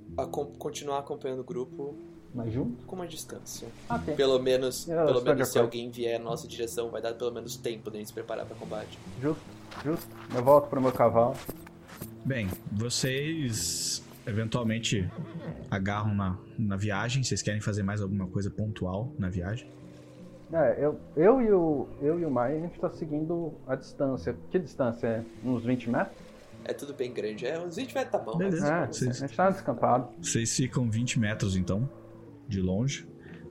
continuar 0.59 0.99
acompanhando 0.99 1.39
o 1.39 1.43
grupo 1.45 1.95
Mais 2.33 2.53
junto? 2.53 2.85
com 2.85 2.95
uma 2.95 3.07
distância. 3.07 3.67
Pelo 4.15 4.39
menos, 4.39 4.87
Eu 4.87 4.95
pelo 4.95 5.07
estou 5.09 5.21
de 5.23 5.29
menos 5.35 5.49
se 5.49 5.59
alguém 5.59 5.89
vier 5.91 6.17
na 6.19 6.25
nossa 6.25 6.47
direção, 6.47 6.89
vai 6.89 7.01
dar 7.01 7.13
pelo 7.13 7.31
menos 7.31 7.57
tempo 7.57 7.89
de 7.91 7.97
a 7.97 7.99
gente 7.99 8.07
se 8.07 8.13
preparar 8.13 8.45
pra 8.45 8.55
combate. 8.55 8.97
Justo, 9.21 9.43
justo. 9.83 10.07
Eu 10.33 10.43
volto 10.43 10.69
pro 10.69 10.79
meu 10.81 10.91
cavalo. 10.91 11.35
Bem, 12.23 12.47
vocês 12.71 14.03
eventualmente 14.25 15.09
agarram 15.69 16.13
na, 16.13 16.37
na 16.57 16.77
viagem. 16.77 17.23
Vocês 17.23 17.41
querem 17.41 17.59
fazer 17.59 17.83
mais 17.83 18.01
alguma 18.01 18.27
coisa 18.27 18.49
pontual 18.49 19.11
na 19.17 19.29
viagem? 19.29 19.67
É, 20.53 20.85
eu, 20.85 20.99
eu, 21.15 21.41
e 21.41 21.51
o, 21.51 21.87
eu 22.01 22.19
e 22.19 22.25
o 22.25 22.29
Mai, 22.31 22.57
a 22.57 22.59
gente 22.59 22.79
tá 22.79 22.89
seguindo 22.91 23.53
a 23.67 23.75
distância. 23.75 24.35
Que 24.49 24.59
distância 24.59 25.07
é? 25.07 25.23
Uns 25.43 25.63
20 25.63 25.89
metros? 25.89 26.15
É 26.65 26.73
tudo 26.73 26.93
bem 26.93 27.11
grande. 27.13 27.45
É, 27.45 27.59
uns 27.59 27.75
20 27.77 27.93
metros 27.95 28.11
tá 28.11 28.17
bom. 28.19 28.37
Beleza. 28.37 28.67
É, 28.67 28.79
mas- 28.81 28.97
vocês- 28.97 29.23
a 29.23 29.27
gente 29.27 29.35
tá 29.35 29.49
descampado. 29.49 30.09
Vocês 30.21 30.55
ficam 30.55 30.89
20 30.89 31.19
metros 31.19 31.55
então, 31.55 31.89
de 32.51 32.61
longe. 32.61 33.07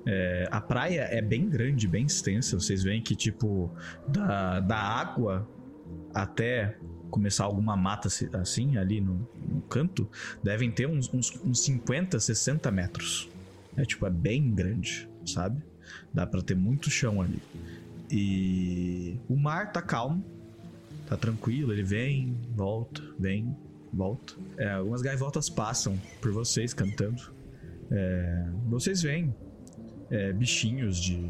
É, 0.07 0.49
a 0.51 0.61
praia 0.61 1.03
é 1.11 1.21
bem 1.21 1.49
grande, 1.49 1.89
bem 1.89 2.07
extensa. 2.07 2.59
Vocês 2.59 2.83
veem 2.83 3.03
que, 3.03 3.17
tipo, 3.17 3.71
da, 4.07 4.61
da 4.61 4.77
água 4.77 5.49
até 6.15 6.77
começar 7.11 7.45
alguma 7.45 7.77
mata 7.77 8.09
assim- 8.35 8.77
ali 8.77 9.01
no, 9.01 9.29
no 9.49 9.61
canto, 9.63 10.09
devem 10.43 10.71
ter 10.71 10.87
uns, 10.87 11.13
uns, 11.13 11.33
uns 11.45 11.61
50, 11.65 12.21
60 12.21 12.71
metros. 12.71 13.29
É 13.77 13.85
tipo, 13.85 14.07
é 14.07 14.11
bem 14.11 14.55
grande, 14.55 15.09
sabe? 15.27 15.63
Dá 16.15 16.27
pra 16.27 16.41
ter 16.41 16.55
muito 16.55 16.89
chão 16.91 17.21
ali. 17.21 17.41
E 18.11 19.19
o 19.29 19.37
mar 19.37 19.73
tá 19.73 19.83
calmo, 19.83 20.25
tá 21.09 21.17
tranquilo, 21.17 21.73
ele 21.73 21.83
vem, 21.83 22.37
volta, 22.55 23.03
vem, 23.19 23.57
volta. 23.93 24.35
É, 24.57 24.73
algumas 24.73 25.03
gaivotas 25.03 25.49
passam 25.49 26.01
por 26.21 26.33
vocês 26.33 26.73
cantando. 26.73 27.33
É, 27.91 28.45
vocês 28.69 29.03
veem 29.03 29.35
é, 30.11 30.33
bichinhos 30.33 31.01
de, 31.01 31.29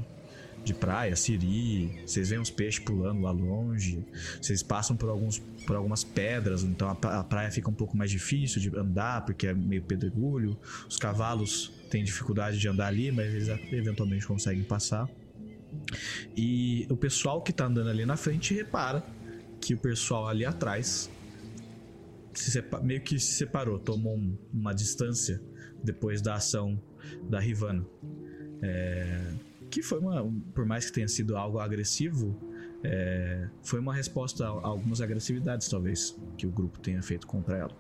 de 0.65 0.75
praia, 0.75 1.17
siri, 1.17 2.03
vocês 2.07 2.29
veem 2.29 2.41
uns 2.41 2.51
peixes 2.51 2.83
pulando 2.85 3.23
lá 3.23 3.31
longe, 3.31 4.05
vocês 4.41 4.63
passam 4.63 4.95
por, 4.97 5.09
alguns, 5.09 5.39
por 5.67 5.75
algumas 5.77 6.05
pedras, 6.05 6.63
então 6.63 6.89
a, 6.91 6.95
pra- 6.95 7.19
a 7.21 7.25
praia 7.25 7.51
fica 7.51 7.71
um 7.71 7.75
pouco 7.75 7.97
mais 7.97 8.11
difícil 8.11 8.61
de 8.61 8.77
andar, 8.77 9.25
porque 9.25 9.47
é 9.47 9.55
meio 9.55 9.83
pedregulho, 9.83 10.59
os 10.89 10.97
cavalos 10.99 11.73
têm 11.91 12.05
dificuldade 12.05 12.59
de 12.59 12.69
andar 12.69 12.89
ali, 12.89 13.11
mas 13.11 13.33
eles 13.33 13.49
eventualmente 13.73 14.27
conseguem 14.27 14.63
passar. 14.63 15.09
E 16.37 16.87
o 16.91 16.97
pessoal 16.97 17.41
que 17.43 17.53
tá 17.53 17.65
andando 17.67 17.89
ali 17.91 18.05
na 18.05 18.17
frente 18.17 18.53
repara 18.55 19.03
que 19.61 19.75
o 19.75 19.79
pessoal 19.79 20.27
ali 20.29 20.45
atrás 20.45 21.11
se 22.35 22.51
sepa- 22.51 22.81
meio 22.81 23.01
que 23.01 23.19
se 23.19 23.35
separou, 23.35 23.79
tomou 23.79 24.17
um- 24.17 24.37
uma 24.53 24.73
distância 24.75 25.41
depois 25.83 26.21
da 26.21 26.35
ação 26.35 26.81
da 27.29 27.41
Rivana. 27.41 27.87
É, 28.63 29.33
que 29.71 29.83
foi 29.83 29.99
uma, 29.99 30.31
por 30.55 30.67
mais 30.67 30.87
que 30.87 30.93
tenha 30.93 31.09
sido 31.09 31.37
algo 31.37 31.59
agressivo, 31.59 32.39
é, 32.83 33.49
foi 33.63 33.79
uma 33.79 33.95
resposta 33.95 34.45
a 34.45 34.49
algumas 34.49 35.01
agressividades 35.01 35.69
talvez 35.69 36.17
que 36.37 36.47
o 36.47 36.51
grupo 36.51 36.79
tenha 36.81 37.03
feito 37.03 37.27
contra 37.27 37.57
ela. 37.57 37.77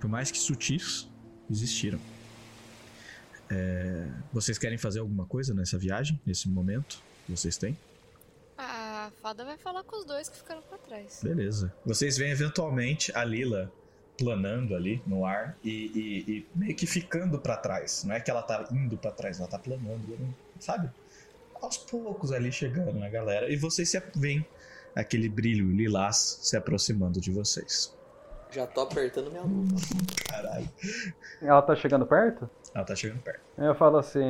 Por 0.00 0.08
mais 0.08 0.30
que 0.30 0.38
sutis, 0.38 1.08
existiram. 1.50 1.98
É, 3.50 4.08
vocês 4.32 4.58
querem 4.58 4.76
fazer 4.76 5.00
alguma 5.00 5.26
coisa 5.26 5.54
nessa 5.54 5.78
viagem, 5.78 6.20
nesse 6.26 6.48
momento? 6.48 7.02
que 7.24 7.32
Vocês 7.32 7.56
têm? 7.56 7.76
A 8.56 9.10
fada 9.22 9.44
vai 9.44 9.56
falar 9.56 9.84
com 9.84 9.96
os 9.96 10.04
dois 10.04 10.28
que 10.28 10.36
ficaram 10.36 10.60
pra 10.62 10.76
trás. 10.78 11.20
Beleza. 11.22 11.72
Vocês 11.86 12.16
veem 12.18 12.32
eventualmente 12.32 13.12
a 13.16 13.24
Lila 13.24 13.72
planando 14.18 14.74
ali 14.74 15.00
no 15.06 15.24
ar 15.24 15.56
e, 15.62 15.70
e- 15.70 16.30
e 16.32 16.46
meio 16.54 16.74
que 16.74 16.86
ficando 16.86 17.38
pra 17.38 17.56
trás. 17.56 18.02
Não 18.04 18.14
é 18.14 18.20
que 18.20 18.30
ela 18.30 18.42
tá 18.42 18.66
indo 18.72 18.96
pra 18.98 19.10
trás, 19.12 19.38
ela 19.38 19.48
tá 19.48 19.58
planando, 19.58 20.18
sabe? 20.58 20.90
Aos 21.62 21.76
poucos 21.78 22.32
ali 22.32 22.50
chegando 22.52 22.98
na 22.98 23.08
galera. 23.08 23.50
E 23.50 23.56
vocês 23.56 23.88
se 23.88 24.02
veem 24.16 24.44
aquele 24.94 25.28
brilho 25.28 25.70
lilás 25.70 26.38
se 26.42 26.56
aproximando 26.56 27.20
de 27.20 27.30
vocês. 27.30 27.96
Já 28.50 28.66
tô 28.66 28.80
apertando 28.82 29.30
minha 29.30 29.42
luva. 29.42 29.76
Caralho. 30.28 30.68
Ela 31.42 31.62
tá 31.62 31.76
chegando 31.76 32.06
perto? 32.06 32.48
Ela 32.78 32.86
tá 32.86 32.94
chegando 32.94 33.20
perto. 33.20 33.40
Eu 33.58 33.74
falo 33.74 33.98
assim, 33.98 34.22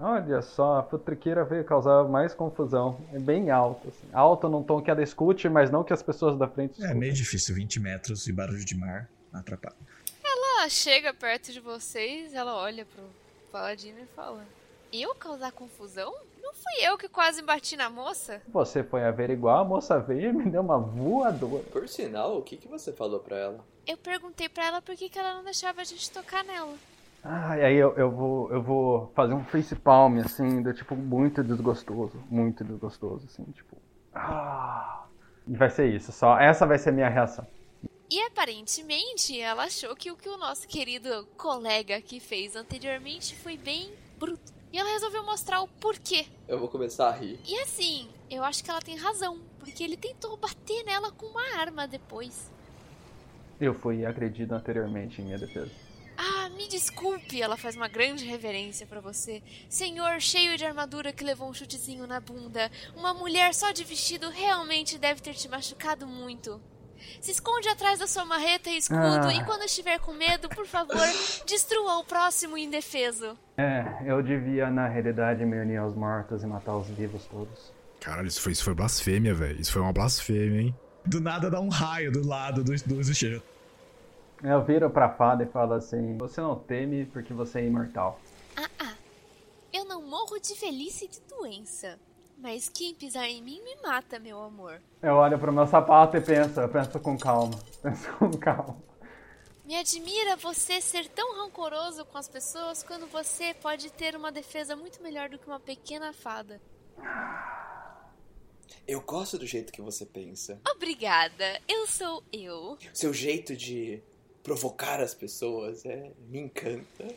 olha 0.00 0.40
só, 0.42 0.78
a 0.78 0.82
futriqueira 0.84 1.44
veio 1.44 1.64
causar 1.64 2.04
mais 2.04 2.32
confusão. 2.32 3.00
É 3.12 3.18
bem 3.18 3.50
alto, 3.50 3.88
assim. 3.88 4.06
Alto 4.12 4.48
num 4.48 4.62
tom 4.62 4.80
que 4.80 4.88
ela 4.88 5.02
escute, 5.02 5.48
mas 5.48 5.70
não 5.72 5.82
que 5.82 5.92
as 5.92 6.00
pessoas 6.00 6.38
da 6.38 6.46
frente 6.46 6.74
É 6.74 6.84
escutem. 6.84 6.94
meio 6.94 7.12
difícil, 7.12 7.52
20 7.56 7.80
metros 7.80 8.28
e 8.28 8.32
barulho 8.32 8.64
de 8.64 8.76
mar 8.76 9.10
atrapalha. 9.32 9.74
Ela 10.22 10.68
chega 10.68 11.12
perto 11.12 11.52
de 11.52 11.58
vocês, 11.58 12.32
ela 12.32 12.54
olha 12.54 12.84
pro 12.84 13.02
paladino 13.50 13.98
e 14.00 14.06
fala: 14.14 14.44
Eu 14.92 15.12
causar 15.16 15.50
confusão? 15.50 16.14
Não 16.40 16.54
fui 16.54 16.86
eu 16.88 16.96
que 16.96 17.08
quase 17.08 17.42
bati 17.42 17.76
na 17.76 17.90
moça? 17.90 18.40
Você 18.52 18.84
foi 18.84 19.02
averiguar, 19.02 19.58
a 19.58 19.64
moça 19.64 19.98
veio 19.98 20.30
e 20.30 20.32
me 20.32 20.48
deu 20.48 20.60
uma 20.60 20.78
voadora. 20.78 21.64
Por 21.72 21.88
sinal, 21.88 22.38
o 22.38 22.42
que, 22.42 22.56
que 22.56 22.68
você 22.68 22.92
falou 22.92 23.18
pra 23.18 23.36
ela? 23.36 23.58
Eu 23.84 23.96
perguntei 23.96 24.48
pra 24.48 24.64
ela 24.64 24.80
por 24.80 24.94
que, 24.94 25.08
que 25.08 25.18
ela 25.18 25.34
não 25.34 25.42
deixava 25.42 25.80
a 25.80 25.84
gente 25.84 26.08
tocar 26.12 26.44
nela. 26.44 26.74
Ah, 27.24 27.56
e 27.56 27.64
aí 27.64 27.76
eu, 27.76 27.96
eu, 27.96 28.10
vou, 28.10 28.52
eu 28.52 28.62
vou 28.62 29.10
fazer 29.14 29.32
um 29.32 29.42
face 29.44 29.74
palm, 29.74 30.18
assim, 30.18 30.62
do 30.62 30.74
tipo, 30.74 30.94
muito 30.94 31.42
desgostoso. 31.42 32.22
Muito 32.30 32.62
desgostoso, 32.62 33.24
assim, 33.24 33.44
tipo. 33.52 33.78
Ah. 34.14 35.06
E 35.46 35.56
vai 35.56 35.70
ser 35.70 35.88
isso, 35.88 36.12
só. 36.12 36.38
Essa 36.38 36.66
vai 36.66 36.78
ser 36.78 36.90
a 36.90 36.92
minha 36.92 37.08
reação. 37.08 37.46
E 38.10 38.20
aparentemente 38.26 39.40
ela 39.40 39.64
achou 39.64 39.96
que 39.96 40.10
o 40.10 40.16
que 40.16 40.28
o 40.28 40.36
nosso 40.36 40.68
querido 40.68 41.26
colega 41.36 41.96
aqui 41.96 42.20
fez 42.20 42.54
anteriormente 42.54 43.34
foi 43.36 43.56
bem 43.56 43.90
bruto. 44.18 44.52
E 44.70 44.78
ela 44.78 44.90
resolveu 44.90 45.24
mostrar 45.24 45.62
o 45.62 45.68
porquê. 45.68 46.26
Eu 46.46 46.58
vou 46.58 46.68
começar 46.68 47.08
a 47.08 47.12
rir. 47.12 47.40
E 47.46 47.58
assim, 47.60 48.08
eu 48.30 48.44
acho 48.44 48.62
que 48.62 48.70
ela 48.70 48.82
tem 48.82 48.96
razão, 48.96 49.38
porque 49.58 49.82
ele 49.82 49.96
tentou 49.96 50.36
bater 50.36 50.84
nela 50.84 51.10
com 51.10 51.26
uma 51.26 51.58
arma 51.58 51.86
depois. 51.88 52.52
Eu 53.60 53.72
fui 53.72 54.04
agredido 54.04 54.54
anteriormente 54.54 55.22
em 55.22 55.24
minha 55.24 55.38
defesa. 55.38 55.70
Ah, 56.16 56.48
me 56.50 56.68
desculpe, 56.68 57.40
ela 57.42 57.56
faz 57.56 57.74
uma 57.76 57.88
grande 57.88 58.24
reverência 58.24 58.86
pra 58.86 59.00
você. 59.00 59.42
Senhor 59.68 60.20
cheio 60.20 60.56
de 60.56 60.64
armadura 60.64 61.12
que 61.12 61.24
levou 61.24 61.48
um 61.48 61.54
chutezinho 61.54 62.06
na 62.06 62.20
bunda. 62.20 62.70
Uma 62.96 63.12
mulher 63.12 63.52
só 63.54 63.72
de 63.72 63.82
vestido 63.84 64.30
realmente 64.30 64.96
deve 64.98 65.20
ter 65.20 65.34
te 65.34 65.48
machucado 65.48 66.06
muito. 66.06 66.60
Se 67.20 67.32
esconde 67.32 67.68
atrás 67.68 67.98
da 67.98 68.06
sua 68.06 68.24
marreta 68.24 68.70
e 68.70 68.78
escudo, 68.78 69.26
Ah. 69.28 69.34
e 69.34 69.44
quando 69.44 69.64
estiver 69.64 69.98
com 69.98 70.12
medo, 70.12 70.48
por 70.48 70.66
favor, 70.66 70.94
destrua 71.46 71.98
o 71.98 72.04
próximo 72.04 72.56
indefeso. 72.56 73.36
É, 73.58 73.84
eu 74.06 74.22
devia, 74.22 74.70
na 74.70 74.88
realidade, 74.88 75.44
me 75.44 75.58
unir 75.60 75.76
aos 75.78 75.94
mortos 75.94 76.42
e 76.42 76.46
matar 76.46 76.76
os 76.76 76.86
vivos 76.88 77.24
todos. 77.26 77.72
Caralho, 78.00 78.28
isso 78.28 78.40
foi, 78.40 78.52
isso 78.52 78.64
foi 78.64 78.74
blasfêmia, 78.74 79.34
velho. 79.34 79.60
Isso 79.60 79.72
foi 79.72 79.82
uma 79.82 79.92
blasfêmia, 79.92 80.62
hein? 80.62 80.74
Do 81.04 81.20
nada 81.20 81.50
dá 81.50 81.60
um 81.60 81.68
raio 81.68 82.10
do 82.10 82.26
lado 82.26 82.64
do, 82.64 82.72
do 82.74 83.02
Zucheiro. 83.02 83.42
Eu 84.46 84.62
viro 84.62 84.90
pra 84.90 85.08
fada 85.08 85.42
e 85.42 85.46
falo 85.46 85.72
assim: 85.72 86.18
Você 86.18 86.38
não 86.38 86.54
teme 86.54 87.06
porque 87.06 87.32
você 87.32 87.60
é 87.60 87.66
imortal. 87.66 88.20
Ah, 88.54 88.68
ah. 88.78 88.94
Eu 89.72 89.86
não 89.86 90.02
morro 90.02 90.38
de 90.38 90.52
velhice 90.54 91.06
e 91.06 91.08
de 91.08 91.20
doença. 91.22 91.98
Mas 92.36 92.68
quem 92.68 92.94
pisar 92.94 93.26
em 93.26 93.42
mim 93.42 93.62
me 93.62 93.74
mata, 93.76 94.18
meu 94.18 94.42
amor. 94.42 94.82
Eu 95.00 95.14
olho 95.14 95.38
pro 95.38 95.50
meu 95.50 95.66
sapato 95.66 96.18
e 96.18 96.20
penso, 96.20 96.60
eu 96.60 96.68
penso 96.68 97.00
com 97.00 97.16
calma. 97.16 97.58
Penso 97.82 98.12
com 98.18 98.30
calma. 98.32 98.76
Me 99.64 99.76
admira 99.76 100.36
você 100.36 100.78
ser 100.78 101.08
tão 101.08 101.38
rancoroso 101.38 102.04
com 102.04 102.18
as 102.18 102.28
pessoas 102.28 102.82
quando 102.82 103.06
você 103.06 103.54
pode 103.54 103.90
ter 103.90 104.14
uma 104.14 104.30
defesa 104.30 104.76
muito 104.76 105.02
melhor 105.02 105.30
do 105.30 105.38
que 105.38 105.46
uma 105.46 105.60
pequena 105.60 106.12
fada. 106.12 106.60
Eu 108.86 109.00
gosto 109.00 109.38
do 109.38 109.46
jeito 109.46 109.72
que 109.72 109.80
você 109.80 110.04
pensa. 110.04 110.60
Obrigada, 110.70 111.58
eu 111.66 111.86
sou 111.86 112.22
eu. 112.30 112.76
Seu 112.92 113.14
jeito 113.14 113.56
de 113.56 114.02
provocar 114.44 115.00
as 115.00 115.14
pessoas 115.14 115.84
é, 115.84 116.12
me 116.28 116.38
encanta. 116.38 117.08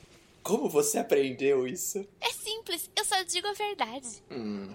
Como 0.42 0.70
você 0.70 0.98
aprendeu 0.98 1.68
isso? 1.68 2.08
É 2.22 2.32
simples, 2.32 2.90
eu 2.96 3.04
só 3.04 3.22
digo 3.24 3.46
a 3.48 3.54
verdade. 3.54 4.24
Hum, 4.32 4.74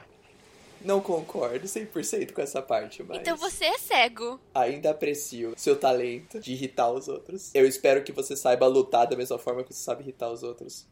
não 0.85 1.01
concordo 1.01 1.67
100% 1.67 2.33
com 2.33 2.43
essa 2.43 2.61
parte, 2.61 3.03
mas. 3.03 3.19
Então 3.19 3.37
você 3.37 3.65
é 3.65 3.79
cego. 3.79 4.39
Ainda 4.55 4.91
aprecio 4.91 5.55
seu 5.57 5.77
talento 5.77 6.39
de 6.39 6.53
irritar 6.53 6.91
os 6.91 7.09
outros. 7.09 7.51
Eu 7.55 7.67
espero 7.67 8.05
que 8.05 8.13
você 8.13 8.37
saiba 8.37 8.67
lutar 8.67 9.07
da 9.07 9.17
mesma 9.17 9.39
forma 9.39 9.65
que 9.65 9.73
você 9.73 9.83
sabe 9.83 10.03
irritar 10.03 10.31
os 10.31 10.43
outros. 10.43 10.87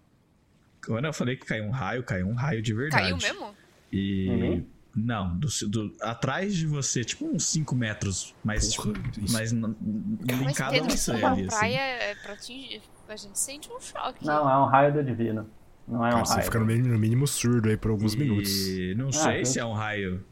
Quando 0.85 1.05
eu 1.05 1.12
falei 1.12 1.37
que 1.37 1.44
caiu 1.44 1.64
um 1.64 1.70
raio, 1.70 2.03
caiu 2.03 2.27
um 2.27 2.35
raio 2.35 2.62
de 2.62 2.73
verdade. 2.73 3.03
Caiu 3.03 3.16
mesmo? 3.18 3.55
E. 3.92 4.29
Uhum. 4.31 4.66
Não, 4.94 5.38
do, 5.38 5.46
do- 5.68 5.96
atrás 6.00 6.55
de 6.57 6.66
você, 6.66 7.05
tipo 7.05 7.24
uns 7.26 7.44
5 7.46 7.74
metros, 7.76 8.35
mas, 8.42 8.74
Porra, 8.74 8.92
tipo, 8.94 9.33
mas 9.33 9.53
linkado 9.53 10.72
Pedro, 10.72 10.90
a 10.90 10.94
isso 10.94 11.12
você 11.12 11.24
ali, 11.24 11.40
assim. 11.42 11.46
praia 11.46 11.79
é 11.81 12.14
pra 12.16 12.33
atingir. 12.33 12.83
A 13.09 13.16
gente 13.16 13.38
sente 13.38 13.68
um 13.70 13.81
choque. 13.81 14.24
Não, 14.26 14.48
é 14.50 14.59
um 14.59 14.66
raio 14.66 14.92
do 14.92 15.03
divino. 15.05 15.48
Não 15.87 16.05
é 16.05 16.09
um 16.09 16.12
Cara, 16.12 16.24
você 16.24 16.33
raio. 16.35 16.44
fica 16.44 16.59
no 16.61 16.66
mínimo, 16.66 16.88
no 16.88 16.98
mínimo 16.98 17.26
surdo 17.26 17.68
aí 17.68 17.76
por 17.76 17.90
alguns 17.90 18.14
e 18.14 18.18
minutos. 18.18 18.53
não 18.96 19.11
sei 19.12 19.40
Ah, 19.40 19.44
se 19.44 19.59
é 19.59 19.64
um 19.64 19.72
raio. 19.72 20.24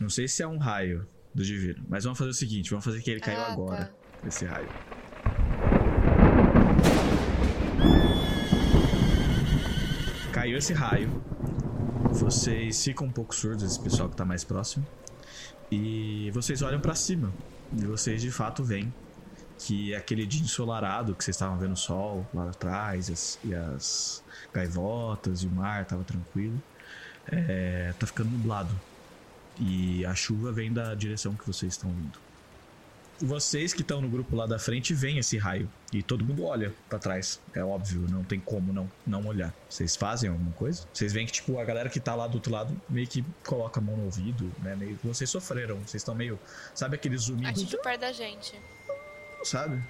Não 0.00 0.08
sei 0.08 0.26
se 0.28 0.42
é 0.42 0.46
um 0.46 0.58
raio 0.58 1.06
do 1.34 1.42
divino. 1.44 1.84
Mas 1.88 2.04
vamos 2.04 2.18
fazer 2.18 2.30
o 2.30 2.34
seguinte: 2.34 2.70
vamos 2.70 2.84
fazer 2.84 3.00
que 3.02 3.10
ele 3.10 3.20
caiu 3.20 3.40
Ah, 3.40 3.52
agora. 3.52 3.84
tá. 4.22 4.28
Esse 4.28 4.44
raio. 4.46 4.68
Caiu 10.32 10.58
esse 10.58 10.72
raio. 10.72 11.22
Vocês 12.14 12.84
ficam 12.84 13.08
um 13.08 13.10
pouco 13.10 13.34
surdos, 13.34 13.64
esse 13.64 13.80
pessoal 13.80 14.08
que 14.08 14.14
tá 14.14 14.24
mais 14.24 14.44
próximo. 14.44 14.86
E 15.68 16.30
vocês 16.32 16.62
olham 16.62 16.80
pra 16.80 16.94
cima. 16.94 17.32
E 17.76 17.84
vocês 17.84 18.22
de 18.22 18.30
fato 18.30 18.62
veem 18.62 18.94
que 19.58 19.92
é 19.92 19.96
aquele 19.96 20.24
dia 20.24 20.40
ensolarado 20.40 21.14
que 21.14 21.24
vocês 21.24 21.34
estavam 21.34 21.58
vendo 21.58 21.72
o 21.72 21.76
sol 21.76 22.24
lá 22.32 22.50
atrás, 22.50 23.08
e 23.08 23.12
as, 23.12 23.38
e 23.42 23.54
as 23.54 24.22
gaivotas 24.52 25.42
e 25.42 25.46
o 25.48 25.50
mar 25.50 25.84
tava 25.86 26.04
tranquilo. 26.04 26.62
É, 27.26 27.92
tá 27.98 28.06
ficando 28.06 28.30
nublado. 28.30 28.74
E 29.58 30.06
a 30.06 30.14
chuva 30.14 30.52
vem 30.52 30.72
da 30.72 30.94
direção 30.94 31.34
que 31.34 31.44
vocês 31.44 31.72
estão 31.72 31.90
indo. 31.90 32.18
Vocês 33.20 33.72
que 33.72 33.82
estão 33.82 34.00
no 34.00 34.08
grupo 34.08 34.34
lá 34.34 34.44
da 34.46 34.58
frente 34.58 34.92
veem 34.92 35.18
esse 35.18 35.38
raio. 35.38 35.70
E 35.92 36.02
todo 36.02 36.24
mundo 36.24 36.44
olha 36.44 36.74
pra 36.88 36.98
trás. 36.98 37.40
É 37.54 37.62
óbvio, 37.62 38.00
não 38.10 38.24
tem 38.24 38.40
como 38.40 38.72
não, 38.72 38.90
não 39.06 39.24
olhar. 39.26 39.54
Vocês 39.70 39.94
fazem 39.94 40.28
alguma 40.28 40.50
coisa? 40.52 40.86
Vocês 40.92 41.12
veem 41.12 41.24
que, 41.24 41.32
tipo, 41.32 41.58
a 41.58 41.64
galera 41.64 41.88
que 41.88 42.00
tá 42.00 42.14
lá 42.14 42.26
do 42.26 42.34
outro 42.34 42.52
lado 42.52 42.78
meio 42.88 43.06
que 43.06 43.24
coloca 43.46 43.78
a 43.78 43.82
mão 43.82 43.96
no 43.96 44.04
ouvido, 44.06 44.50
né? 44.62 44.74
Meio, 44.74 44.98
vocês 45.04 45.30
sofreram. 45.30 45.76
Vocês 45.76 45.94
estão 46.02 46.14
meio. 46.14 46.38
Sabe 46.74 46.96
aquele 46.96 47.16
zumbido? 47.16 47.48
A 47.48 47.52
gente 47.52 47.76
perto 47.78 48.00
da 48.00 48.12
gente. 48.12 48.54
sabe? 49.44 49.80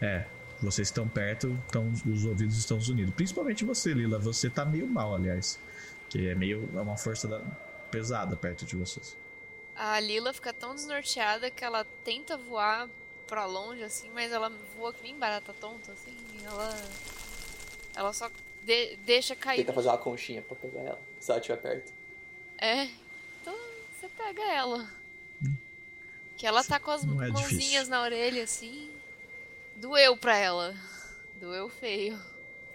É, 0.00 0.26
vocês 0.60 0.88
estão 0.88 1.08
perto, 1.08 1.56
então 1.68 1.90
os 2.06 2.24
ouvidos 2.26 2.58
estão 2.58 2.78
unidos. 2.78 3.14
Principalmente 3.14 3.64
você, 3.64 3.94
Lila. 3.94 4.18
Você 4.18 4.50
tá 4.50 4.64
meio 4.64 4.86
mal, 4.86 5.14
aliás. 5.14 5.58
Que 6.10 6.28
é 6.28 6.34
meio. 6.34 6.68
É 6.74 6.80
uma 6.80 6.96
força 6.96 7.26
da- 7.26 7.40
pesada 7.90 8.36
perto 8.36 8.64
de 8.66 8.76
vocês. 8.76 9.16
A 9.82 9.98
Lila 9.98 10.30
fica 10.34 10.52
tão 10.52 10.74
desnorteada 10.74 11.50
que 11.50 11.64
ela 11.64 11.86
tenta 12.04 12.36
voar 12.36 12.86
pra 13.26 13.46
longe, 13.46 13.82
assim, 13.82 14.10
mas 14.10 14.30
ela 14.30 14.50
voa 14.76 14.92
que 14.92 15.02
nem 15.02 15.16
barata 15.16 15.54
tonta, 15.58 15.92
assim. 15.92 16.14
e 16.38 16.44
Ela. 16.44 16.76
Ela 17.96 18.12
só 18.12 18.30
de- 18.62 18.96
deixa 18.96 19.34
cair. 19.34 19.56
Tenta 19.58 19.72
fazer 19.72 19.88
uma 19.88 19.96
conchinha 19.96 20.42
pra 20.42 20.54
pegar 20.54 20.80
ela, 20.82 21.00
se 21.18 21.30
ela 21.30 21.40
estiver 21.40 21.56
perto. 21.56 21.92
É. 22.58 22.84
Então 23.40 23.56
você 23.98 24.06
pega 24.10 24.42
ela. 24.52 24.86
Que 26.36 26.46
ela 26.46 26.62
tá 26.62 26.78
com 26.78 26.90
as 26.90 27.02
Não 27.02 27.22
é 27.22 27.28
mãozinhas 27.28 27.58
difícil. 27.58 27.86
na 27.88 28.02
orelha, 28.02 28.44
assim. 28.44 28.90
Doeu 29.76 30.14
pra 30.16 30.36
ela. 30.36 30.74
Doeu 31.36 31.70
feio. 31.70 32.18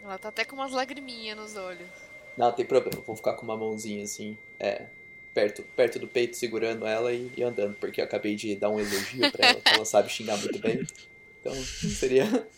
Ela 0.01 0.17
tá 0.17 0.29
até 0.29 0.43
com 0.43 0.55
umas 0.55 0.71
lagriminhas 0.71 1.37
nos 1.37 1.55
olhos. 1.55 1.87
Não, 2.35 2.51
tem 2.51 2.65
problema. 2.65 2.99
Vou 3.05 3.15
ficar 3.15 3.33
com 3.33 3.43
uma 3.43 3.55
mãozinha 3.55 4.03
assim, 4.03 4.35
é, 4.59 4.87
perto, 5.35 5.61
perto 5.75 5.99
do 5.99 6.07
peito, 6.07 6.37
segurando 6.37 6.87
ela 6.87 7.11
e, 7.11 7.29
e 7.35 7.43
andando, 7.43 7.75
porque 7.75 7.99
eu 7.99 8.05
acabei 8.05 8.35
de 8.37 8.55
dar 8.55 8.69
um 8.69 8.79
elogio 8.79 9.29
pra 9.33 9.49
ela, 9.49 9.61
que 9.61 9.73
ela 9.73 9.85
sabe 9.85 10.09
xingar 10.09 10.37
muito 10.37 10.57
bem. 10.59 10.87
Então, 11.41 11.53
seria. 11.53 12.25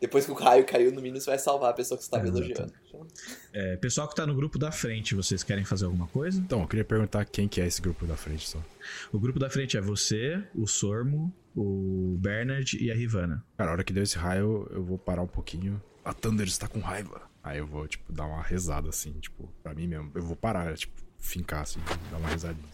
Depois 0.00 0.26
que 0.26 0.32
o 0.32 0.34
raio 0.34 0.66
caiu, 0.66 0.90
no 0.90 1.00
mínimo 1.00 1.20
você 1.20 1.30
vai 1.30 1.38
salvar 1.38 1.70
a 1.70 1.72
pessoa 1.72 1.96
que 1.96 2.04
você 2.04 2.10
tá 2.10 2.18
me 2.18 2.28
Exato. 2.28 2.44
elogiando. 2.44 2.72
É, 3.52 3.76
pessoal 3.76 4.08
que 4.08 4.14
tá 4.14 4.26
no 4.26 4.34
grupo 4.34 4.58
da 4.58 4.70
frente, 4.72 5.14
vocês 5.14 5.42
querem 5.42 5.64
fazer 5.64 5.84
alguma 5.84 6.06
coisa? 6.08 6.38
Então, 6.38 6.60
eu 6.60 6.68
queria 6.68 6.84
perguntar 6.84 7.24
quem 7.24 7.46
que 7.46 7.60
é 7.60 7.66
esse 7.66 7.80
grupo 7.80 8.04
da 8.04 8.16
frente 8.16 8.48
só. 8.48 8.62
O 9.12 9.18
grupo 9.18 9.38
da 9.38 9.48
frente 9.48 9.76
é 9.76 9.80
você, 9.80 10.42
o 10.54 10.66
Sormo, 10.66 11.32
o 11.54 12.16
Bernard 12.18 12.76
e 12.82 12.90
a 12.90 12.94
Rivana. 12.94 13.44
Cara, 13.56 13.70
a 13.70 13.72
hora 13.74 13.84
que 13.84 13.92
deu 13.92 14.02
esse 14.02 14.18
raio, 14.18 14.68
eu 14.72 14.82
vou 14.82 14.98
parar 14.98 15.22
um 15.22 15.28
pouquinho. 15.28 15.80
A 16.04 16.12
Thunder 16.12 16.46
está 16.46 16.68
com 16.68 16.80
raiva. 16.80 17.22
Aí 17.42 17.58
eu 17.58 17.66
vou, 17.66 17.86
tipo, 17.86 18.12
dar 18.12 18.26
uma 18.26 18.42
rezada, 18.42 18.88
assim, 18.88 19.12
tipo, 19.20 19.50
pra 19.62 19.74
mim 19.74 19.86
mesmo. 19.86 20.10
Eu 20.14 20.22
vou 20.22 20.36
parar, 20.36 20.76
tipo, 20.76 21.03
fincar, 21.24 21.62
assim, 21.62 21.80
dar 22.10 22.18
uma 22.18 22.28
rezadinha. 22.28 22.68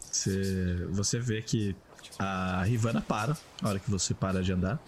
Você, 0.00 0.86
você 0.90 1.18
vê 1.18 1.42
que 1.42 1.74
a 2.18 2.62
Rivana 2.62 3.00
para 3.00 3.36
na 3.60 3.70
hora 3.70 3.78
que 3.78 3.90
você 3.90 4.14
para 4.14 4.42
de 4.42 4.52
andar. 4.52 4.80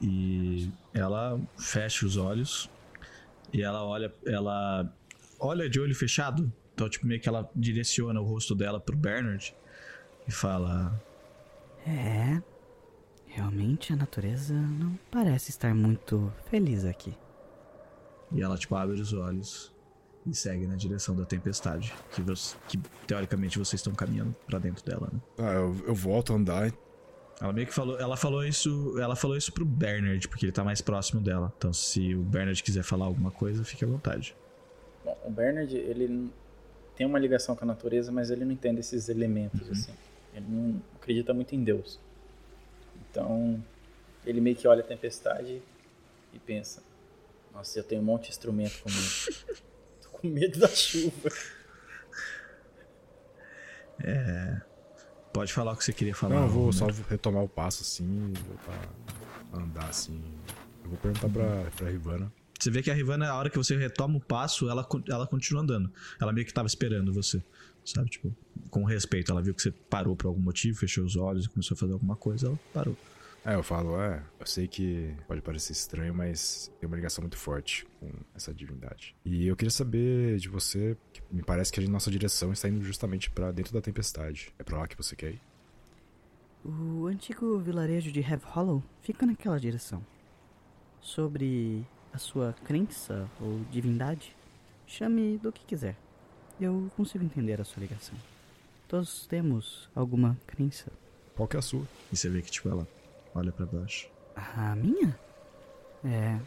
E 0.00 0.70
ela 0.92 1.40
fecha 1.56 2.04
os 2.04 2.16
olhos. 2.16 2.68
E 3.52 3.62
ela 3.62 3.84
olha. 3.84 4.12
Ela 4.26 4.92
olha 5.38 5.70
de 5.70 5.80
olho 5.80 5.94
fechado. 5.94 6.52
Então, 6.74 6.88
tipo, 6.88 7.06
meio 7.06 7.20
que 7.20 7.28
ela 7.28 7.48
direciona 7.54 8.20
o 8.20 8.24
rosto 8.24 8.54
dela 8.54 8.80
pro 8.80 8.96
Bernard 8.96 9.54
e 10.26 10.32
fala. 10.32 11.00
É. 11.86 12.42
Realmente 13.26 13.92
a 13.92 13.96
natureza 13.96 14.52
não 14.52 14.98
parece 15.10 15.50
estar 15.50 15.74
muito 15.74 16.30
feliz 16.50 16.84
aqui. 16.84 17.16
E 18.30 18.42
ela, 18.42 18.58
tipo, 18.58 18.74
abre 18.74 19.00
os 19.00 19.12
olhos 19.12 19.71
e 20.26 20.34
segue 20.34 20.66
na 20.66 20.76
direção 20.76 21.14
da 21.16 21.24
tempestade. 21.24 21.92
Que, 22.12 22.22
você, 22.22 22.56
que 22.68 22.78
teoricamente 23.06 23.58
vocês 23.58 23.80
estão 23.80 23.94
caminhando 23.94 24.34
pra 24.46 24.58
dentro 24.58 24.84
dela, 24.84 25.08
né? 25.12 25.20
Ah, 25.38 25.54
eu, 25.54 25.76
eu 25.86 25.94
volto 25.94 26.32
a 26.32 26.36
andar. 26.36 26.72
Ela 27.40 27.52
meio 27.52 27.66
que 27.66 27.74
falou, 27.74 27.98
ela 27.98 28.16
falou 28.16 28.44
isso, 28.44 28.96
ela 29.00 29.16
falou 29.16 29.36
isso 29.36 29.52
pro 29.52 29.64
Bernard, 29.64 30.28
porque 30.28 30.46
ele 30.46 30.52
tá 30.52 30.62
mais 30.62 30.80
próximo 30.80 31.20
dela. 31.20 31.52
Então, 31.58 31.72
se 31.72 32.14
o 32.14 32.22
Bernard 32.22 32.62
quiser 32.62 32.84
falar 32.84 33.06
alguma 33.06 33.30
coisa, 33.30 33.64
fique 33.64 33.84
à 33.84 33.88
vontade. 33.88 34.36
Bom, 35.04 35.18
o 35.24 35.30
Bernard, 35.30 35.76
ele 35.76 36.30
tem 36.94 37.04
uma 37.04 37.18
ligação 37.18 37.56
com 37.56 37.64
a 37.64 37.66
natureza, 37.66 38.12
mas 38.12 38.30
ele 38.30 38.44
não 38.44 38.52
entende 38.52 38.80
esses 38.80 39.08
elementos, 39.08 39.68
assim. 39.70 39.92
Ele 40.32 40.46
não 40.48 40.82
acredita 40.94 41.34
muito 41.34 41.54
em 41.54 41.64
Deus. 41.64 41.98
Então, 43.10 43.62
ele 44.24 44.40
meio 44.40 44.54
que 44.54 44.68
olha 44.68 44.80
a 44.80 44.86
tempestade 44.86 45.60
e 46.32 46.38
pensa: 46.38 46.80
Nossa, 47.52 47.78
eu 47.78 47.82
tenho 47.82 48.00
um 48.00 48.04
monte 48.04 48.24
de 48.24 48.30
instrumento 48.30 48.82
comigo. 48.82 49.62
Com 50.22 50.28
medo 50.28 50.58
da 50.58 50.68
chuva. 50.68 51.30
Pode 55.32 55.52
falar 55.52 55.72
o 55.72 55.76
que 55.76 55.84
você 55.84 55.92
queria 55.92 56.14
falar. 56.14 56.36
Não, 56.36 56.42
eu 56.42 56.48
vou 56.48 56.66
né? 56.66 56.72
só 56.72 56.86
retomar 57.08 57.42
o 57.42 57.48
passo, 57.48 57.82
assim, 57.82 58.32
voltar 58.46 58.94
a 59.52 59.58
andar, 59.58 59.88
assim. 59.88 60.22
Eu 60.84 60.90
vou 60.90 60.98
perguntar 60.98 61.28
pra, 61.28 61.70
pra 61.76 61.90
Rivana. 61.90 62.32
Você 62.60 62.70
vê 62.70 62.82
que 62.82 62.90
a 62.90 62.94
Rivana, 62.94 63.28
a 63.28 63.36
hora 63.36 63.50
que 63.50 63.56
você 63.56 63.76
retoma 63.76 64.18
o 64.18 64.20
passo, 64.20 64.68
ela, 64.68 64.86
ela 65.08 65.26
continua 65.26 65.62
andando. 65.62 65.90
Ela 66.20 66.32
meio 66.32 66.46
que 66.46 66.52
tava 66.52 66.66
esperando 66.66 67.12
você, 67.12 67.42
sabe? 67.84 68.10
Tipo, 68.10 68.32
com 68.70 68.84
respeito. 68.84 69.32
Ela 69.32 69.42
viu 69.42 69.54
que 69.54 69.62
você 69.62 69.70
parou 69.70 70.14
por 70.14 70.28
algum 70.28 70.40
motivo, 70.40 70.78
fechou 70.78 71.04
os 71.04 71.16
olhos 71.16 71.46
e 71.46 71.48
começou 71.48 71.74
a 71.74 71.78
fazer 71.78 71.94
alguma 71.94 72.14
coisa, 72.14 72.48
ela 72.48 72.60
parou. 72.72 72.96
É, 73.44 73.56
eu 73.56 73.62
falo, 73.62 74.00
é, 74.00 74.22
eu 74.38 74.46
sei 74.46 74.68
que 74.68 75.16
pode 75.26 75.42
parecer 75.42 75.72
estranho, 75.72 76.14
mas 76.14 76.70
tem 76.78 76.86
uma 76.86 76.94
ligação 76.94 77.22
muito 77.22 77.36
forte 77.36 77.84
com 77.98 78.08
essa 78.36 78.54
divindade. 78.54 79.16
E 79.24 79.48
eu 79.48 79.56
queria 79.56 79.70
saber 79.70 80.38
de 80.38 80.48
você, 80.48 80.96
que 81.12 81.20
me 81.28 81.42
parece 81.42 81.72
que 81.72 81.80
a 81.80 81.88
nossa 81.88 82.08
direção 82.08 82.52
está 82.52 82.68
indo 82.68 82.84
justamente 82.84 83.28
pra 83.28 83.50
dentro 83.50 83.72
da 83.72 83.80
tempestade. 83.80 84.54
É 84.60 84.62
pra 84.62 84.78
lá 84.78 84.86
que 84.86 84.96
você 84.96 85.16
quer 85.16 85.32
ir? 85.32 85.40
O 86.64 87.06
antigo 87.08 87.58
vilarejo 87.58 88.12
de 88.12 88.20
Have 88.20 88.44
Hollow 88.46 88.80
fica 89.00 89.26
naquela 89.26 89.58
direção. 89.58 90.06
Sobre 91.00 91.84
a 92.12 92.18
sua 92.18 92.54
crença 92.64 93.28
ou 93.40 93.60
divindade, 93.72 94.36
chame 94.86 95.36
do 95.38 95.50
que 95.50 95.64
quiser. 95.64 95.96
Eu 96.60 96.88
consigo 96.96 97.24
entender 97.24 97.60
a 97.60 97.64
sua 97.64 97.80
ligação. 97.80 98.14
Todos 98.86 99.26
temos 99.26 99.90
alguma 99.96 100.38
crença. 100.46 100.92
Qual 101.34 101.48
que 101.48 101.56
é 101.56 101.58
a 101.58 101.62
sua? 101.62 101.84
E 102.12 102.16
você 102.16 102.28
vê 102.28 102.40
que, 102.40 102.50
tipo, 102.50 102.68
ela 102.68 102.86
olha 103.34 103.52
pra 103.52 103.66
baixo. 103.66 104.08
A 104.36 104.74
minha? 104.74 105.18
É. 106.04 106.38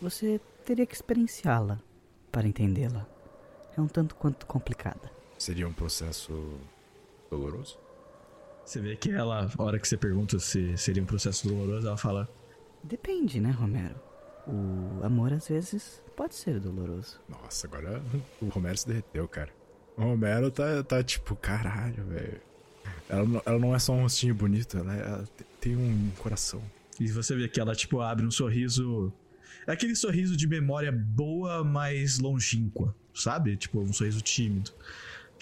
Você 0.00 0.40
teria 0.64 0.86
que 0.86 0.94
experienciá-la 0.94 1.78
para 2.30 2.46
entendê-la. 2.46 3.06
É 3.76 3.80
um 3.80 3.88
tanto 3.88 4.14
quanto 4.14 4.46
complicada. 4.46 5.10
Seria 5.38 5.66
um 5.66 5.72
processo 5.72 6.58
doloroso? 7.30 7.78
Você 8.64 8.80
vê 8.80 8.96
que 8.96 9.10
ela, 9.10 9.50
a 9.56 9.62
hora 9.62 9.78
que 9.78 9.88
você 9.88 9.96
pergunta 9.96 10.38
se 10.38 10.76
seria 10.76 11.02
um 11.02 11.06
processo 11.06 11.48
doloroso, 11.48 11.86
ela 11.86 11.96
fala: 11.96 12.28
Depende, 12.82 13.40
né, 13.40 13.50
Romero? 13.50 13.96
O 14.46 15.04
amor 15.04 15.32
às 15.32 15.48
vezes 15.48 16.02
pode 16.16 16.34
ser 16.34 16.60
doloroso. 16.60 17.20
Nossa, 17.28 17.66
agora 17.66 18.02
o 18.40 18.48
Romero 18.48 18.76
se 18.76 18.86
derreteu, 18.86 19.28
cara. 19.28 19.50
O 19.96 20.02
Romero 20.02 20.50
tá, 20.50 20.82
tá 20.82 21.02
tipo, 21.02 21.36
caralho, 21.36 22.04
velho. 22.04 22.40
Ela, 23.08 23.24
não- 23.26 23.42
ela 23.44 23.58
não 23.58 23.74
é 23.74 23.78
só 23.78 23.92
um 23.92 24.02
rostinho 24.02 24.34
bonito, 24.34 24.76
ela, 24.78 24.96
é- 24.96 25.00
ela 25.00 25.24
te- 25.36 25.44
tem 25.60 25.76
um 25.76 26.10
coração. 26.18 26.62
E 26.98 27.08
você 27.08 27.34
vê 27.34 27.48
que 27.48 27.58
ela, 27.60 27.74
tipo, 27.74 28.00
abre 28.00 28.26
um 28.26 28.30
sorriso. 28.30 29.12
É 29.66 29.72
aquele 29.72 29.94
sorriso 29.96 30.36
de 30.36 30.46
memória 30.46 30.90
boa, 30.92 31.62
mas 31.64 32.18
longínqua, 32.18 32.94
sabe? 33.14 33.56
Tipo, 33.56 33.80
um 33.80 33.92
sorriso 33.92 34.20
tímido. 34.20 34.70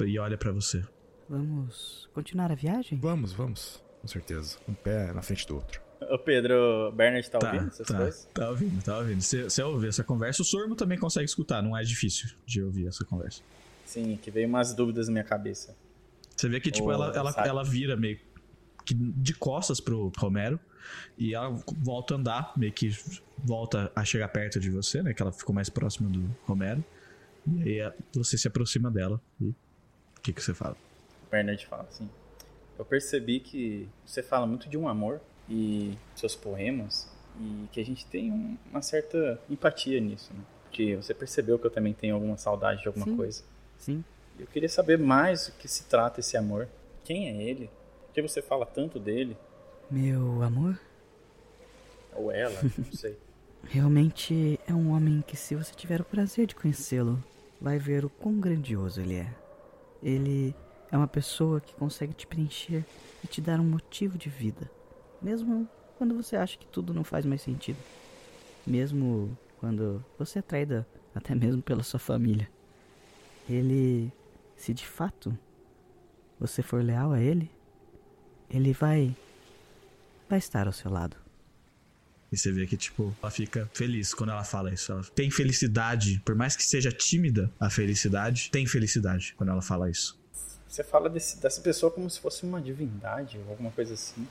E 0.04 0.18
olha 0.18 0.37
pra 0.38 0.52
você. 0.52 0.84
Vamos 1.28 2.08
continuar 2.14 2.50
a 2.50 2.54
viagem? 2.54 2.98
Vamos, 3.00 3.32
vamos. 3.32 3.82
Com 4.00 4.08
certeza. 4.08 4.56
Um 4.68 4.74
pé 4.74 5.12
na 5.12 5.20
frente 5.22 5.46
do 5.46 5.56
outro. 5.56 5.80
Ô 6.00 6.16
Pedro, 6.18 6.54
o 6.88 6.92
Bernard 6.92 7.28
tá, 7.28 7.38
ouvindo 7.42 7.66
essas 7.66 7.87
tá, 7.88 7.96
coisas? 7.96 8.28
tá 8.32 8.48
ouvindo, 8.50 8.82
tá 8.84 8.98
ouvindo. 8.98 9.20
Você 9.20 9.42
você 9.44 9.62
ouve 9.62 9.88
essa 9.88 10.04
conversa, 10.04 10.42
o 10.42 10.44
Sormo 10.44 10.76
também 10.76 10.96
consegue 10.96 11.24
escutar, 11.24 11.61
não 11.61 11.76
é 11.76 11.82
difícil 11.82 12.30
de 12.46 12.62
ouvir 12.62 12.87
essa 12.87 13.04
conversa. 13.04 13.42
Sim, 13.84 14.16
que 14.22 14.30
veio 14.30 14.46
umas 14.48 14.72
dúvidas 14.72 15.08
na 15.08 15.12
minha 15.12 15.24
cabeça. 15.24 15.74
Você 16.38 16.48
vê 16.48 16.61
que, 16.61 16.70
tipo, 16.70 16.88
Ô, 16.88 16.92
ela, 16.92 17.12
ela, 17.14 17.33
sabe. 17.33 17.48
ela 17.48 17.64
vira 17.64 17.96
meio 17.96 18.16
que 18.87 18.94
de 18.94 19.35
costas 19.35 19.81
pro 19.81 20.12
Romero 20.16 20.59
e 21.18 21.35
ela 21.35 21.51
volta 21.83 22.14
a 22.14 22.16
andar, 22.16 22.53
meio 22.57 22.72
que 22.72 22.90
volta 23.44 23.90
a 23.94 24.05
chegar 24.05 24.29
perto 24.29 24.61
de 24.61 24.70
você, 24.70 25.03
né? 25.03 25.12
Que 25.12 25.20
ela 25.20 25.33
ficou 25.33 25.55
mais 25.55 25.68
próxima 25.68 26.09
do 26.09 26.31
Romero. 26.44 26.85
E 27.46 27.62
aí 27.62 27.79
é, 27.81 27.92
você 28.14 28.38
se 28.38 28.46
aproxima 28.46 28.90
dela 28.90 29.20
e 29.40 29.46
o 29.48 29.55
que, 30.22 30.33
que 30.33 30.40
você 30.42 30.55
fala? 30.55 30.77
O 31.27 31.31
Bernard 31.31 31.66
fala 31.66 31.83
assim: 31.85 32.09
Eu 32.79 32.85
percebi 32.85 33.40
que 33.40 33.88
você 34.07 34.22
fala 34.22 34.46
muito 34.46 34.68
de 34.68 34.77
um 34.79 34.88
amor 34.88 35.20
e 35.51 35.96
seus 36.14 36.37
poemas 36.37 37.09
e 37.40 37.66
que 37.72 37.81
a 37.81 37.85
gente 37.85 38.07
tem 38.07 38.31
um- 38.31 38.57
uma 38.70 38.83
certa 38.83 39.40
empatia 39.51 40.01
nisso, 40.01 40.33
né? 40.33 40.40
Porque 40.64 40.94
você 40.96 41.12
percebeu 41.12 41.59
que 41.59 41.66
eu 41.66 41.70
também 41.70 41.92
tenho 41.94 42.14
alguma 42.14 42.37
saudade 42.37 42.83
de 42.83 42.88
alguma 42.88 43.07
Sim. 43.07 43.16
coisa. 43.16 43.42
Sim. 43.79 44.05
Eu 44.38 44.46
queria 44.46 44.68
saber 44.68 44.98
mais 44.98 45.48
o 45.48 45.53
que 45.53 45.66
se 45.68 45.85
trata 45.85 46.20
esse 46.20 46.37
amor. 46.37 46.68
Quem 47.05 47.29
é 47.29 47.42
ele? 47.42 47.70
Por 48.07 48.14
que 48.14 48.22
você 48.22 48.40
fala 48.40 48.64
tanto 48.66 48.98
dele? 48.98 49.37
Meu 49.90 50.42
amor 50.42 50.79
Ou 52.14 52.31
ela? 52.31 52.59
Não 52.77 52.92
sei. 52.92 53.16
realmente 53.64 54.61
é 54.66 54.74
um 54.74 54.92
homem 54.92 55.22
que, 55.27 55.37
se 55.37 55.55
você 55.55 55.72
tiver 55.74 56.01
o 56.01 56.05
prazer 56.05 56.46
de 56.46 56.55
conhecê-lo, 56.55 57.22
vai 57.61 57.79
ver 57.79 58.05
o 58.05 58.11
quão 58.11 58.38
grandioso 58.38 59.01
ele 59.01 59.16
é. 59.16 59.35
Ele 60.03 60.55
é 60.92 60.96
uma 60.96 61.09
pessoa 61.09 61.61
que 61.61 61.74
consegue 61.74 62.12
te 62.14 62.27
preencher 62.27 62.85
e 63.24 63.27
te 63.27 63.40
dar 63.40 63.59
um 63.61 63.64
motivo 63.64 64.16
de 64.16 64.29
vida, 64.29 64.70
mesmo 65.20 65.68
quando 65.96 66.14
você 66.14 66.37
acha 66.37 66.57
que 66.57 66.66
tudo 66.66 66.94
não 66.94 67.03
faz 67.03 67.24
mais 67.27 67.42
sentido. 67.42 67.79
Mesmo 68.66 69.37
quando 69.59 70.05
você 70.18 70.38
é 70.38 70.42
traída 70.42 70.87
até 71.14 71.35
mesmo 71.35 71.61
pela 71.62 71.83
sua 71.83 71.98
família. 71.98 72.48
Ele, 73.48 74.12
se 74.58 74.74
de 74.74 74.86
fato 74.86 75.36
você 76.38 76.62
for 76.62 76.82
leal 76.84 77.12
a 77.12 77.20
ele, 77.20 77.50
ele 78.50 78.72
vai 78.74 79.16
vai 80.28 80.38
estar 80.38 80.66
ao 80.66 80.72
seu 80.72 80.90
lado. 80.90 81.16
E 82.30 82.36
você 82.36 82.52
vê 82.52 82.66
que, 82.66 82.76
tipo, 82.76 83.14
ela 83.22 83.30
fica 83.30 83.70
feliz 83.72 84.12
quando 84.12 84.30
ela 84.30 84.44
fala 84.44 84.70
isso. 84.72 84.92
Ela 84.92 85.02
tem 85.14 85.30
felicidade, 85.30 86.20
por 86.26 86.34
mais 86.34 86.54
que 86.54 86.62
seja 86.62 86.92
tímida 86.92 87.50
a 87.58 87.70
felicidade, 87.70 88.50
tem 88.50 88.66
felicidade 88.66 89.32
quando 89.38 89.48
ela 89.50 89.62
fala 89.62 89.88
isso. 89.90 90.18
Você 90.68 90.84
fala 90.84 91.08
desse- 91.08 91.38
dessa 91.40 91.62
pessoa 91.62 91.90
como 91.90 92.10
se 92.10 92.20
fosse 92.20 92.44
uma 92.44 92.60
divindade 92.60 93.38
ou 93.38 93.48
alguma 93.50 93.70
coisa 93.70 93.94
assim. 93.94 94.28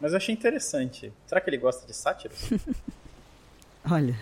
Mas 0.00 0.12
eu 0.12 0.18
achei 0.18 0.32
interessante. 0.32 1.12
Será 1.26 1.40
que 1.40 1.50
ele 1.50 1.58
gosta 1.58 1.84
de 1.84 1.92
sátiros? 1.92 2.38
Olha, 3.90 4.16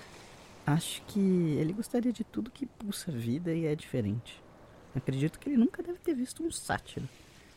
acho 0.66 1.02
que 1.02 1.20
ele 1.20 1.74
gostaria 1.74 2.12
de 2.12 2.24
tudo 2.24 2.50
que 2.50 2.64
pulsa 2.64 3.12
vida 3.12 3.52
e 3.52 3.66
é 3.66 3.74
diferente. 3.74 4.42
Acredito 4.94 5.38
que 5.38 5.48
ele 5.48 5.56
nunca 5.56 5.82
deve 5.82 5.98
ter 5.98 6.14
visto 6.14 6.42
um 6.42 6.50
sátiro. 6.50 7.08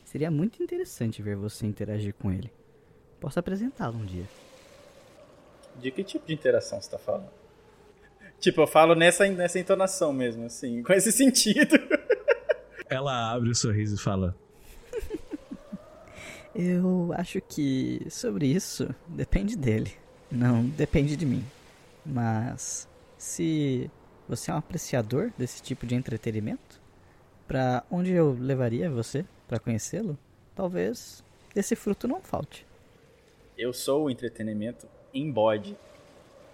Seria 0.06 0.30
muito 0.30 0.62
interessante 0.62 1.22
ver 1.22 1.36
você 1.36 1.65
interagir 1.65 2.13
com 2.13 2.32
ele. 2.32 2.52
Posso 3.19 3.39
apresentá-lo 3.39 3.98
um 3.98 4.06
dia. 4.06 4.26
De 5.78 5.89
que 5.89 6.04
tipo 6.04 6.28
de 6.28 6.34
interação 6.34 6.80
você 6.80 6.91
tá 6.91 7.00
falando? 7.00 7.30
Tipo, 8.39 8.62
eu 8.62 8.67
falo 8.67 8.93
nessa, 8.93 9.26
nessa 9.30 9.58
entonação 9.58 10.12
mesmo, 10.12 10.46
assim, 10.46 10.84
com 10.84 10.93
esse 10.93 11.12
sentido. 11.13 11.80
Ela 12.89 13.32
abre 13.32 13.50
o 13.50 13.56
sorriso 13.56 13.96
e 13.96 14.00
fala: 14.00 14.36
Eu 16.54 17.12
acho 17.17 17.41
que 17.41 18.06
sobre 18.10 18.46
isso 18.46 18.93
depende 19.08 19.56
dele, 19.56 19.93
não 20.30 20.65
depende 20.65 21.15
de 21.15 21.26
mim. 21.26 21.43
Mas 22.06 22.88
se 23.17 23.89
você 24.28 24.52
é 24.52 24.54
um 24.54 24.58
apreciador 24.58 25.32
desse 25.38 25.62
tipo 25.62 25.88
de 25.88 25.96
entretenimento, 25.96 26.83
pra 27.53 27.83
onde 27.91 28.11
eu 28.11 28.35
levaria 28.39 28.89
você 28.89 29.23
pra 29.47 29.60
conhecê-lo, 29.60 30.17
talvez 30.56 31.23
esse 31.56 31.75
fruto 31.75 32.08
não 32.08 32.19
falte. 32.19 32.65
Eu 33.56 33.71
sou 33.71 34.06
o 34.06 34.10
entretenimento 34.10 34.87
em 35.13 35.31
bode. 35.31 35.77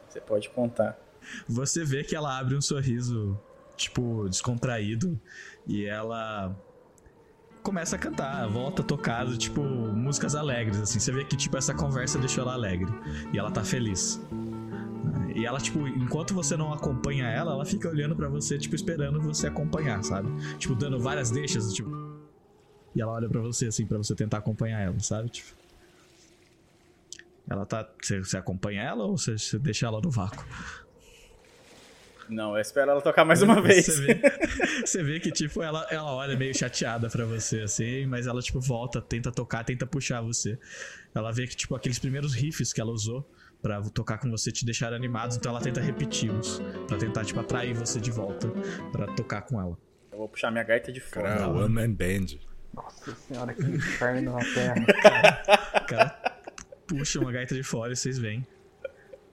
Você 0.09 0.19
pode 0.19 0.49
contar. 0.49 0.99
Você 1.47 1.85
vê 1.85 2.03
que 2.03 2.17
ela 2.17 2.37
abre 2.37 2.53
um 2.53 2.61
sorriso, 2.61 3.39
tipo, 3.77 4.27
descontraído, 4.27 5.17
e 5.65 5.85
ela 5.85 6.53
começa 7.63 7.95
a 7.95 7.99
cantar, 7.99 8.45
volta 8.49 8.81
a 8.81 8.85
tocar, 8.85 9.25
tipo, 9.37 9.61
músicas 9.61 10.35
alegres, 10.35 10.81
assim. 10.81 10.99
Você 10.99 11.13
vê 11.13 11.23
que, 11.23 11.37
tipo, 11.37 11.55
essa 11.55 11.73
conversa 11.73 12.19
deixou 12.19 12.41
ela 12.41 12.55
alegre, 12.55 12.91
e 13.31 13.39
ela 13.39 13.51
tá 13.51 13.63
feliz. 13.63 14.19
E 15.35 15.45
ela, 15.45 15.59
tipo, 15.59 15.87
enquanto 15.87 16.33
você 16.33 16.57
não 16.57 16.73
acompanha 16.73 17.27
ela, 17.27 17.53
ela 17.53 17.65
fica 17.65 17.87
olhando 17.87 18.15
pra 18.15 18.27
você, 18.27 18.57
tipo, 18.57 18.75
esperando 18.75 19.21
você 19.21 19.47
acompanhar, 19.47 20.03
sabe? 20.03 20.29
Tipo, 20.57 20.75
dando 20.75 20.99
várias 20.99 21.29
deixas, 21.31 21.73
tipo. 21.73 21.89
E 22.95 23.01
ela 23.01 23.13
olha 23.13 23.29
pra 23.29 23.41
você, 23.41 23.67
assim, 23.67 23.85
pra 23.85 23.97
você 23.97 24.15
tentar 24.15 24.39
acompanhar 24.39 24.81
ela, 24.81 24.99
sabe? 24.99 25.29
Tipo. 25.29 25.57
Ela 27.49 27.65
tá. 27.65 27.87
Você, 28.01 28.19
você 28.19 28.37
acompanha 28.37 28.81
ela 28.81 29.05
ou 29.05 29.17
você, 29.17 29.37
você 29.37 29.57
deixa 29.59 29.87
ela 29.87 29.99
no 30.01 30.09
vácuo? 30.09 30.45
Não, 32.29 32.55
eu 32.55 32.61
espero 32.61 32.91
ela 32.91 33.01
tocar 33.01 33.25
mais 33.25 33.41
uma 33.41 33.59
vez. 33.59 33.87
Você 33.87 34.01
vê, 34.01 34.21
você 34.85 35.03
vê 35.03 35.19
que, 35.19 35.31
tipo, 35.31 35.63
ela, 35.63 35.87
ela 35.89 36.13
olha 36.13 36.37
meio 36.37 36.55
chateada 36.55 37.09
pra 37.09 37.25
você, 37.25 37.61
assim, 37.61 38.05
mas 38.05 38.27
ela, 38.27 38.39
tipo, 38.39 38.59
volta, 38.59 39.01
tenta 39.01 39.31
tocar, 39.31 39.63
tenta 39.63 39.87
puxar 39.87 40.21
você. 40.21 40.59
Ela 41.13 41.31
vê 41.31 41.47
que, 41.47 41.55
tipo, 41.55 41.75
aqueles 41.75 41.97
primeiros 41.97 42.35
riffs 42.35 42.71
que 42.71 42.79
ela 42.79 42.91
usou 42.91 43.27
pra 43.61 43.81
tocar 43.89 44.17
com 44.19 44.29
você 44.31 44.51
te 44.51 44.65
deixaram 44.65 44.95
animados, 44.95 45.37
então 45.37 45.51
ela 45.51 45.61
tenta 45.61 45.79
repeti-los. 45.81 46.61
Pra 46.87 46.97
tentar, 46.97 47.25
tipo, 47.25 47.39
atrair 47.39 47.73
você 47.73 47.99
de 47.99 48.11
volta 48.11 48.47
pra 48.91 49.07
tocar 49.13 49.41
com 49.43 49.59
ela. 49.59 49.77
Eu 50.11 50.17
vou 50.17 50.29
puxar 50.29 50.51
minha 50.51 50.63
gaita 50.63 50.91
de 50.91 50.99
fora. 50.99 51.29
Cara, 51.29 51.47
One 51.49 51.69
Man 51.73 51.91
Band. 51.93 52.37
Nossa 52.73 53.15
senhora, 53.15 53.53
que 53.53 53.63
inferno 53.63 54.33
na 54.33 54.39
terra. 54.53 54.75
O 55.81 55.85
cara 55.87 56.35
puxa 56.87 57.19
uma 57.19 57.31
gaita 57.31 57.55
de 57.55 57.63
fora 57.63 57.93
e 57.93 57.95
vocês 57.95 58.17
veem. 58.17 58.45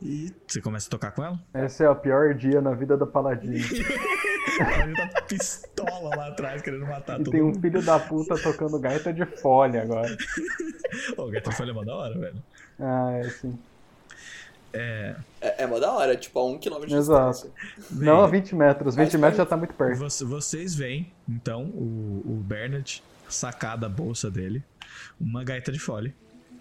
E 0.03 0.31
você 0.47 0.61
começa 0.61 0.89
a 0.89 0.91
tocar 0.91 1.11
com 1.13 1.25
ela? 1.25 1.41
Esse 1.55 1.83
é 1.83 1.89
o 1.89 1.97
pior 1.97 2.35
dia 2.35 2.61
na 2.61 2.73
vida 2.75 2.97
da 2.99 3.07
Paladina. 3.07 3.57
Ela 4.61 5.09
tá 5.11 5.23
pistola 5.23 6.15
lá 6.17 6.29
atrás 6.29 6.61
querendo 6.63 6.87
matar 6.87 7.21
E 7.21 7.25
todo 7.25 7.33
tem 7.33 7.43
um 7.43 7.47
mundo. 7.47 7.61
filho 7.61 7.83
da 7.83 7.99
puta 7.99 8.37
tocando 8.39 8.79
gaita 8.79 9.13
de 9.13 9.25
folha 9.25 9.83
agora. 9.83 10.15
Ô, 11.17 11.27
gaita 11.29 11.51
de 11.51 11.57
folha 11.57 11.71
é 11.71 11.75
mó 11.75 11.83
da 11.85 11.95
hora, 11.95 12.19
velho. 12.19 12.43
Ah, 12.79 13.11
é 13.13 13.21
assim. 13.23 13.59
É. 14.77 15.17
É, 15.41 15.63
é 15.63 15.67
mó 15.67 15.79
da 15.79 15.93
hora, 15.93 16.17
tipo, 16.17 16.39
a 16.39 16.45
um 16.47 16.59
quilômetro 16.59 16.91
de 16.91 16.97
Exato. 16.97 17.31
distância. 17.31 17.51
Não 17.91 18.21
a 18.23 18.27
20 18.27 18.55
metros. 18.55 18.95
20 18.95 19.05
Mas 19.13 19.21
metros 19.21 19.37
já 19.39 19.47
tá 19.47 19.57
muito 19.57 19.75
perto. 19.75 19.99
Voc- 19.99 20.23
Vocês 20.29 20.75
veem, 20.75 21.13
então, 21.29 21.65
o, 21.65 22.23
o 22.27 22.43
Bernard 22.45 23.03
sacar 23.29 23.77
da 23.79 23.89
bolsa 23.89 24.31
dele 24.31 24.63
uma 25.21 25.43
gaita 25.45 25.71
de 25.73 25.79
fole. 25.79 26.15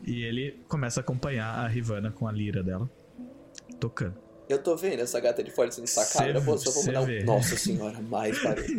E 0.04 0.24
ele 0.24 0.60
começa 0.68 1.00
a 1.00 1.02
acompanhar 1.02 1.48
a 1.66 1.68
Rivana 1.68 2.12
com 2.12 2.28
a 2.28 2.32
lira 2.32 2.62
dela, 2.62 2.88
tocando. 3.80 4.16
Eu 4.48 4.62
tô 4.62 4.76
vendo 4.76 5.00
essa 5.00 5.20
gata 5.20 5.44
de 5.44 5.50
fora 5.50 5.72
sendo 5.72 5.88
sacada, 5.88 6.40
pô, 6.42 6.56
só 6.58 6.72
vou 6.72 6.84
vê. 7.06 7.24
um. 7.24 7.26
Nossa 7.26 7.58
senhora, 7.58 8.00
mais 8.02 8.42
barulho. 8.44 8.66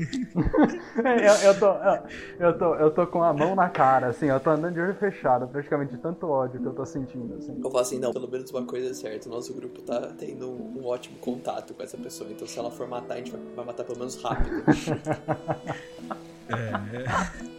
É, 1.04 1.28
eu, 1.28 1.50
eu 1.50 1.58
tô, 1.58 1.66
eu, 1.66 2.02
eu 2.40 2.58
tô, 2.58 2.74
eu 2.76 2.90
tô 2.90 3.06
com 3.06 3.22
a 3.22 3.32
mão 3.32 3.54
na 3.54 3.68
cara, 3.68 4.08
assim, 4.08 4.26
eu 4.26 4.40
tô 4.40 4.50
andando 4.50 4.74
de 4.74 4.80
olho 4.80 4.94
fechado, 4.94 5.46
praticamente 5.46 5.94
de 5.94 5.98
tanto 5.98 6.26
ódio 6.26 6.60
que 6.60 6.66
eu 6.66 6.72
tô 6.72 6.84
sentindo, 6.86 7.34
assim. 7.34 7.54
Eu 7.56 7.70
falo 7.70 7.78
assim, 7.78 7.98
não, 7.98 8.12
pelo 8.12 8.28
menos 8.28 8.50
uma 8.50 8.64
coisa 8.64 8.90
é 8.90 8.94
certa. 8.94 9.28
O 9.28 9.32
nosso 9.32 9.52
grupo 9.54 9.82
tá 9.82 10.12
tendo 10.18 10.50
um, 10.50 10.80
um 10.80 10.86
ótimo 10.86 11.18
contato 11.18 11.74
com 11.74 11.82
essa 11.82 11.96
pessoa. 11.96 12.30
Então 12.30 12.46
se 12.46 12.58
ela 12.58 12.70
for 12.70 12.88
matar, 12.88 13.14
a 13.14 13.16
gente 13.18 13.32
vai, 13.32 13.40
vai 13.56 13.64
matar 13.66 13.84
pelo 13.84 13.98
menos 13.98 14.22
rápido. 14.22 14.64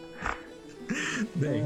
Bem, 1.36 1.64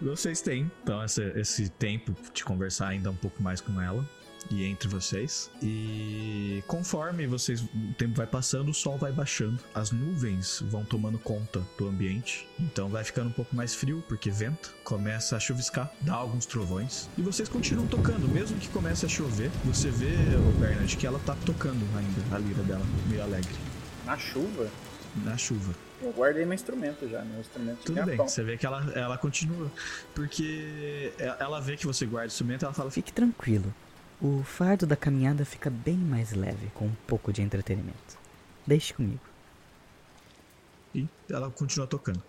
vocês 0.00 0.40
têm, 0.40 0.70
então, 0.82 1.02
esse, 1.04 1.22
esse 1.38 1.68
tempo 1.70 2.14
de 2.32 2.44
conversar 2.44 2.88
ainda 2.88 3.10
um 3.10 3.16
pouco 3.16 3.42
mais 3.42 3.60
com 3.60 3.80
ela. 3.80 4.04
E 4.50 4.64
entre 4.64 4.88
vocês. 4.88 5.50
E 5.62 6.62
conforme 6.66 7.26
vocês 7.26 7.60
o 7.62 7.92
tempo 7.98 8.14
vai 8.16 8.26
passando, 8.26 8.70
o 8.70 8.74
sol 8.74 8.96
vai 8.98 9.12
baixando. 9.12 9.58
As 9.74 9.90
nuvens 9.90 10.60
vão 10.66 10.84
tomando 10.84 11.18
conta 11.18 11.62
do 11.78 11.88
ambiente. 11.88 12.48
Então 12.58 12.88
vai 12.88 13.04
ficando 13.04 13.28
um 13.28 13.32
pouco 13.32 13.54
mais 13.54 13.74
frio, 13.74 14.02
porque 14.08 14.30
venta. 14.30 14.68
Começa 14.84 15.36
a 15.36 15.40
chuviscar, 15.40 15.92
dá 16.00 16.14
alguns 16.14 16.46
trovões. 16.46 17.08
E 17.16 17.22
vocês 17.22 17.48
continuam 17.48 17.86
tocando, 17.86 18.28
mesmo 18.28 18.58
que 18.58 18.68
comece 18.68 19.06
a 19.06 19.08
chover. 19.08 19.50
Você 19.64 19.90
vê, 19.90 20.14
o 20.36 20.58
Bernard, 20.60 20.96
que 20.96 21.06
ela 21.06 21.18
tá 21.20 21.36
tocando 21.46 21.84
ainda 21.96 22.34
a 22.36 22.38
lira 22.38 22.62
dela, 22.62 22.84
meio 23.08 23.22
alegre. 23.22 23.54
Na 24.04 24.16
chuva, 24.18 24.68
Na 25.24 25.36
chuva. 25.36 25.72
eu 26.02 26.12
guardei 26.12 26.44
meu 26.44 26.54
instrumento 26.54 27.08
já. 27.08 27.22
Meu 27.22 27.40
instrumento 27.40 27.78
Tudo 27.84 28.02
bem, 28.04 28.16
você 28.16 28.42
vê 28.42 28.56
que 28.56 28.66
ela, 28.66 28.90
ela 28.94 29.18
continua. 29.18 29.70
Porque 30.14 31.12
e- 31.18 31.22
ela 31.38 31.60
vê 31.60 31.76
que 31.76 31.86
você 31.86 32.06
guarda 32.06 32.26
o 32.26 32.32
instrumento 32.32 32.64
ela 32.64 32.74
fala: 32.74 32.90
Fique 32.90 33.12
tranquilo. 33.12 33.72
O 34.22 34.42
fardo 34.42 34.86
da 34.86 34.96
caminhada 34.96 35.44
fica 35.46 35.70
bem 35.70 35.96
mais 35.96 36.32
leve 36.32 36.70
com 36.74 36.84
um 36.86 36.94
pouco 37.06 37.32
de 37.32 37.40
entretenimento. 37.40 38.18
Deixe 38.66 38.92
comigo. 38.92 39.20
E 40.94 41.08
ela 41.30 41.50
continua 41.50 41.86
tocando. 41.86 42.22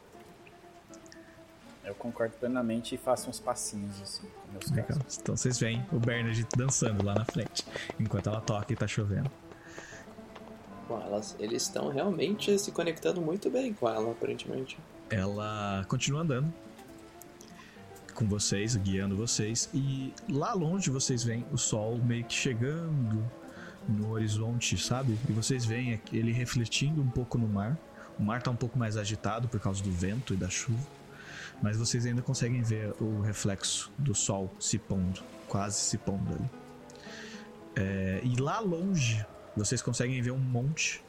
Eu 1.83 1.93
concordo 1.95 2.33
plenamente 2.37 2.95
e 2.95 2.97
faço 2.97 3.29
uns 3.29 3.39
passinhos 3.39 4.01
assim 4.01 4.27
meus 4.51 4.71
Legal. 4.71 4.97
Então 5.19 5.35
vocês 5.35 5.59
veem 5.59 5.85
o 5.91 5.99
Bernard 5.99 6.47
dançando 6.55 7.03
lá 7.03 7.15
na 7.15 7.25
frente, 7.25 7.65
enquanto 7.99 8.29
ela 8.29 8.39
toca 8.39 8.71
e 8.71 8.75
tá 8.75 8.87
chovendo. 8.87 9.29
Bom, 10.87 11.01
elas, 11.01 11.35
eles 11.39 11.63
estão 11.63 11.89
realmente 11.89 12.57
se 12.57 12.71
conectando 12.71 13.21
muito 13.21 13.49
bem 13.49 13.73
com 13.73 13.89
ela, 13.89 14.11
aparentemente. 14.11 14.77
Ela 15.09 15.85
continua 15.89 16.21
andando 16.21 16.53
com 18.13 18.27
vocês, 18.27 18.75
guiando 18.75 19.15
vocês, 19.15 19.69
e 19.73 20.13
lá 20.29 20.53
longe 20.53 20.89
vocês 20.89 21.23
veem 21.23 21.45
o 21.51 21.57
sol 21.57 21.97
meio 21.97 22.23
que 22.25 22.33
chegando 22.33 23.23
no 23.87 24.11
horizonte, 24.11 24.77
sabe? 24.77 25.17
E 25.27 25.31
vocês 25.31 25.65
veem 25.65 25.99
ele 26.11 26.31
refletindo 26.31 27.01
um 27.01 27.09
pouco 27.09 27.37
no 27.37 27.47
mar. 27.47 27.77
O 28.19 28.23
mar 28.23 28.41
tá 28.41 28.51
um 28.51 28.55
pouco 28.55 28.77
mais 28.77 28.97
agitado 28.97 29.47
por 29.47 29.59
causa 29.59 29.81
do 29.83 29.91
vento 29.91 30.33
e 30.33 30.37
da 30.37 30.49
chuva, 30.49 30.85
mas 31.61 31.77
vocês 31.77 32.05
ainda 32.05 32.21
conseguem 32.21 32.61
ver 32.61 32.93
o 33.01 33.21
reflexo 33.21 33.91
do 33.97 34.13
sol 34.13 34.53
se 34.59 34.77
pondo, 34.77 35.21
quase 35.47 35.77
se 35.77 35.97
pondo 35.97 36.33
ali. 36.33 36.49
É, 37.75 38.21
e 38.23 38.35
lá 38.35 38.59
longe 38.59 39.25
vocês 39.55 39.81
conseguem 39.81 40.21
ver 40.21 40.31
um 40.31 40.37
monte 40.37 41.01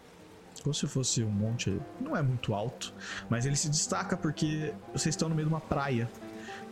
como 0.62 0.74
se 0.74 0.86
fosse 0.86 1.22
um 1.24 1.30
monte, 1.30 1.76
não 2.00 2.16
é 2.16 2.22
muito 2.22 2.54
alto, 2.54 2.94
mas 3.28 3.46
ele 3.46 3.56
se 3.56 3.68
destaca 3.68 4.16
porque 4.16 4.72
vocês 4.92 5.14
estão 5.14 5.28
no 5.28 5.34
meio 5.34 5.48
de 5.48 5.52
uma 5.52 5.60
praia. 5.60 6.08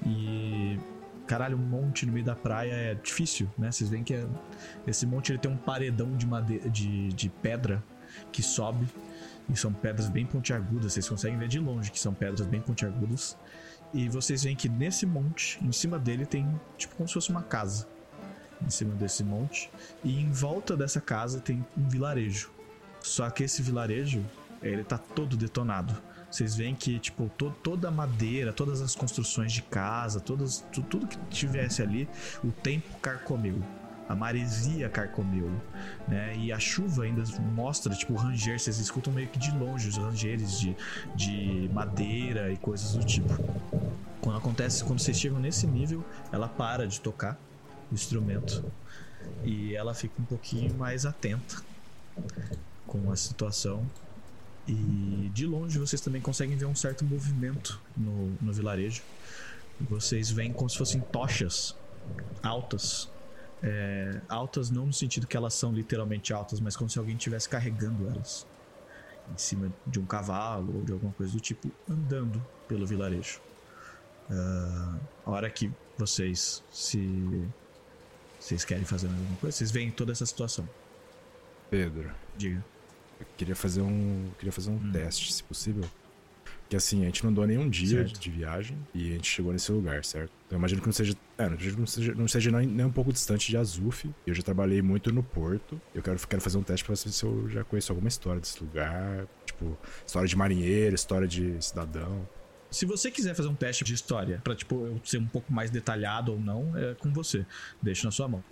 E 0.04 0.78
caralho, 1.26 1.56
um 1.56 1.60
monte 1.60 2.04
no 2.04 2.12
meio 2.12 2.24
da 2.24 2.34
praia 2.34 2.72
é 2.72 2.94
difícil, 2.94 3.48
né? 3.56 3.70
Vocês 3.70 3.88
veem 3.88 4.02
que 4.02 4.14
é- 4.14 4.26
esse 4.86 5.06
monte 5.06 5.30
ele 5.30 5.38
tem 5.38 5.50
um 5.50 5.56
paredão 5.56 6.16
de 6.16 6.26
madeira, 6.26 6.68
de, 6.68 7.08
de 7.08 7.28
pedra 7.28 7.82
que 8.32 8.42
sobe 8.42 8.86
e 9.48 9.56
são 9.56 9.72
pedras 9.72 10.08
bem 10.08 10.26
pontiagudas. 10.26 10.92
Vocês 10.92 11.08
conseguem 11.08 11.38
ver 11.38 11.48
de 11.48 11.58
longe 11.58 11.90
que 11.90 12.00
são 12.00 12.12
pedras 12.12 12.46
bem 12.46 12.60
pontiagudas. 12.60 13.36
E 13.92 14.08
vocês 14.08 14.44
veem 14.44 14.56
que 14.56 14.68
nesse 14.68 15.04
monte, 15.06 15.58
em 15.62 15.72
cima 15.72 15.98
dele 15.98 16.24
tem 16.24 16.48
tipo 16.76 16.94
como 16.96 17.08
se 17.08 17.14
fosse 17.14 17.30
uma 17.30 17.42
casa. 17.42 17.86
Em 18.64 18.68
cima 18.70 18.94
desse 18.94 19.24
monte 19.24 19.70
e 20.04 20.20
em 20.20 20.30
volta 20.30 20.76
dessa 20.76 21.00
casa 21.00 21.40
tem 21.40 21.64
um 21.78 21.88
vilarejo. 21.88 22.50
Só 23.00 23.28
que 23.30 23.42
esse 23.42 23.62
vilarejo, 23.62 24.22
ele 24.62 24.84
tá 24.84 24.98
todo 24.98 25.36
detonado. 25.36 25.94
Vocês 26.30 26.54
veem 26.54 26.74
que, 26.74 26.98
tipo, 26.98 27.28
to- 27.36 27.54
toda 27.62 27.88
a 27.88 27.90
madeira, 27.90 28.52
todas 28.52 28.80
as 28.80 28.94
construções 28.94 29.52
de 29.52 29.62
casa, 29.62 30.20
todas, 30.20 30.64
tu- 30.72 30.82
tudo 30.82 31.06
que 31.06 31.16
tivesse 31.28 31.82
ali, 31.82 32.08
o 32.44 32.52
tempo 32.52 32.86
carcomeu. 33.00 33.60
A 34.08 34.14
maresia 34.14 34.88
carcomeu, 34.88 35.48
né? 36.08 36.34
E 36.36 36.52
a 36.52 36.58
chuva 36.58 37.04
ainda 37.04 37.22
mostra, 37.54 37.94
tipo, 37.94 38.14
ranger. 38.14 38.58
Vocês 38.58 38.78
escutam 38.78 39.12
meio 39.12 39.28
que 39.28 39.38
de 39.38 39.52
longe 39.56 39.88
os 39.88 39.96
rangeres 39.96 40.58
de, 40.58 40.76
de 41.14 41.70
madeira 41.72 42.50
e 42.52 42.56
coisas 42.56 42.92
do 42.94 43.04
tipo. 43.04 43.32
Quando 44.20 44.36
acontece, 44.38 44.82
quando 44.84 44.98
vocês 44.98 45.18
chegam 45.18 45.38
nesse 45.38 45.64
nível, 45.66 46.04
ela 46.32 46.48
para 46.48 46.86
de 46.88 47.00
tocar 47.00 47.38
o 47.90 47.94
instrumento 47.94 48.64
e 49.44 49.74
ela 49.76 49.94
fica 49.94 50.14
um 50.20 50.24
pouquinho 50.24 50.74
mais 50.74 51.06
atenta 51.06 51.62
com 52.88 53.10
a 53.12 53.16
situação. 53.16 53.86
E 54.66 55.30
de 55.32 55.46
longe 55.46 55.78
vocês 55.78 56.00
também 56.00 56.20
conseguem 56.20 56.56
ver 56.56 56.66
um 56.66 56.74
certo 56.74 57.04
movimento 57.04 57.80
no, 57.96 58.30
no 58.40 58.52
vilarejo. 58.52 59.02
Vocês 59.80 60.30
veem 60.30 60.52
como 60.52 60.68
se 60.68 60.76
fossem 60.76 61.00
tochas 61.00 61.74
altas. 62.42 63.08
É, 63.62 64.20
altas 64.28 64.70
não 64.70 64.86
no 64.86 64.92
sentido 64.92 65.26
que 65.26 65.36
elas 65.36 65.54
são 65.54 65.72
literalmente 65.72 66.32
altas, 66.32 66.60
mas 66.60 66.76
como 66.76 66.88
se 66.88 66.98
alguém 66.98 67.16
estivesse 67.16 67.48
carregando 67.48 68.08
elas 68.08 68.46
em 69.32 69.38
cima 69.38 69.72
de 69.86 70.00
um 70.00 70.06
cavalo 70.06 70.76
ou 70.76 70.82
de 70.82 70.92
alguma 70.92 71.12
coisa 71.12 71.32
do 71.32 71.40
tipo, 71.40 71.70
andando 71.88 72.44
pelo 72.66 72.86
vilarejo. 72.86 73.40
Ah, 74.30 74.98
a 75.26 75.30
hora 75.30 75.50
que 75.50 75.70
vocês 75.98 76.62
se. 76.70 77.48
Vocês 78.38 78.64
querem 78.64 78.84
fazer 78.84 79.06
mais 79.08 79.20
alguma 79.20 79.38
coisa? 79.38 79.56
Vocês 79.56 79.70
veem 79.70 79.90
toda 79.90 80.12
essa 80.12 80.24
situação. 80.24 80.66
Pedro, 81.68 82.10
Diga. 82.36 82.64
Eu 83.20 83.26
queria 83.36 83.54
fazer 83.56 83.82
um, 83.82 84.28
queria 84.38 84.52
fazer 84.52 84.70
um 84.70 84.76
Hum. 84.76 84.90
teste, 84.92 85.32
se 85.32 85.42
possível. 85.44 85.84
Porque 86.62 86.76
assim, 86.76 87.02
a 87.02 87.06
gente 87.06 87.24
não 87.24 87.30
andou 87.32 87.44
nenhum 87.46 87.68
dia 87.68 88.04
Certo. 88.04 88.20
de 88.20 88.30
viagem 88.30 88.78
e 88.94 89.10
a 89.10 89.12
gente 89.14 89.28
chegou 89.28 89.52
nesse 89.52 89.72
lugar, 89.72 90.04
certo? 90.04 90.30
Então, 90.46 90.56
eu 90.56 90.58
imagino 90.58 90.80
que 90.80 90.86
não 90.86 90.92
seja, 90.92 91.16
é, 91.36 91.48
não 91.48 91.58
seja, 91.58 91.76
não 91.76 91.86
seja, 91.86 92.14
não 92.14 92.28
seja 92.28 92.50
nem, 92.52 92.66
nem 92.66 92.86
um 92.86 92.92
pouco 92.92 93.12
distante 93.12 93.48
de 93.48 93.56
Azuf. 93.56 94.08
Eu 94.24 94.32
já 94.34 94.42
trabalhei 94.42 94.80
muito 94.80 95.12
no 95.12 95.20
porto. 95.22 95.80
Eu 95.92 96.00
quero, 96.00 96.16
quero 96.28 96.40
fazer 96.40 96.58
um 96.58 96.62
teste 96.62 96.84
pra 96.84 96.94
ver 96.94 97.10
se 97.10 97.24
eu 97.24 97.48
já 97.48 97.64
conheço 97.64 97.90
alguma 97.90 98.08
história 98.08 98.40
desse 98.40 98.62
lugar. 98.62 99.26
Tipo, 99.44 99.76
história 100.06 100.28
de 100.28 100.36
marinheiro, 100.36 100.94
história 100.94 101.26
de 101.26 101.56
cidadão. 101.60 102.28
Se 102.70 102.86
você 102.86 103.10
quiser 103.10 103.34
fazer 103.34 103.48
um 103.48 103.54
teste 103.56 103.82
de 103.82 103.92
história 103.94 104.40
pra, 104.44 104.54
tipo, 104.54 104.86
eu 104.86 105.00
ser 105.04 105.18
um 105.18 105.26
pouco 105.26 105.52
mais 105.52 105.70
detalhado 105.70 106.30
ou 106.32 106.38
não, 106.38 106.72
é 106.78 106.94
com 106.94 107.12
você. 107.12 107.44
Deixa 107.82 108.06
na 108.06 108.12
sua 108.12 108.28
mão. 108.28 108.44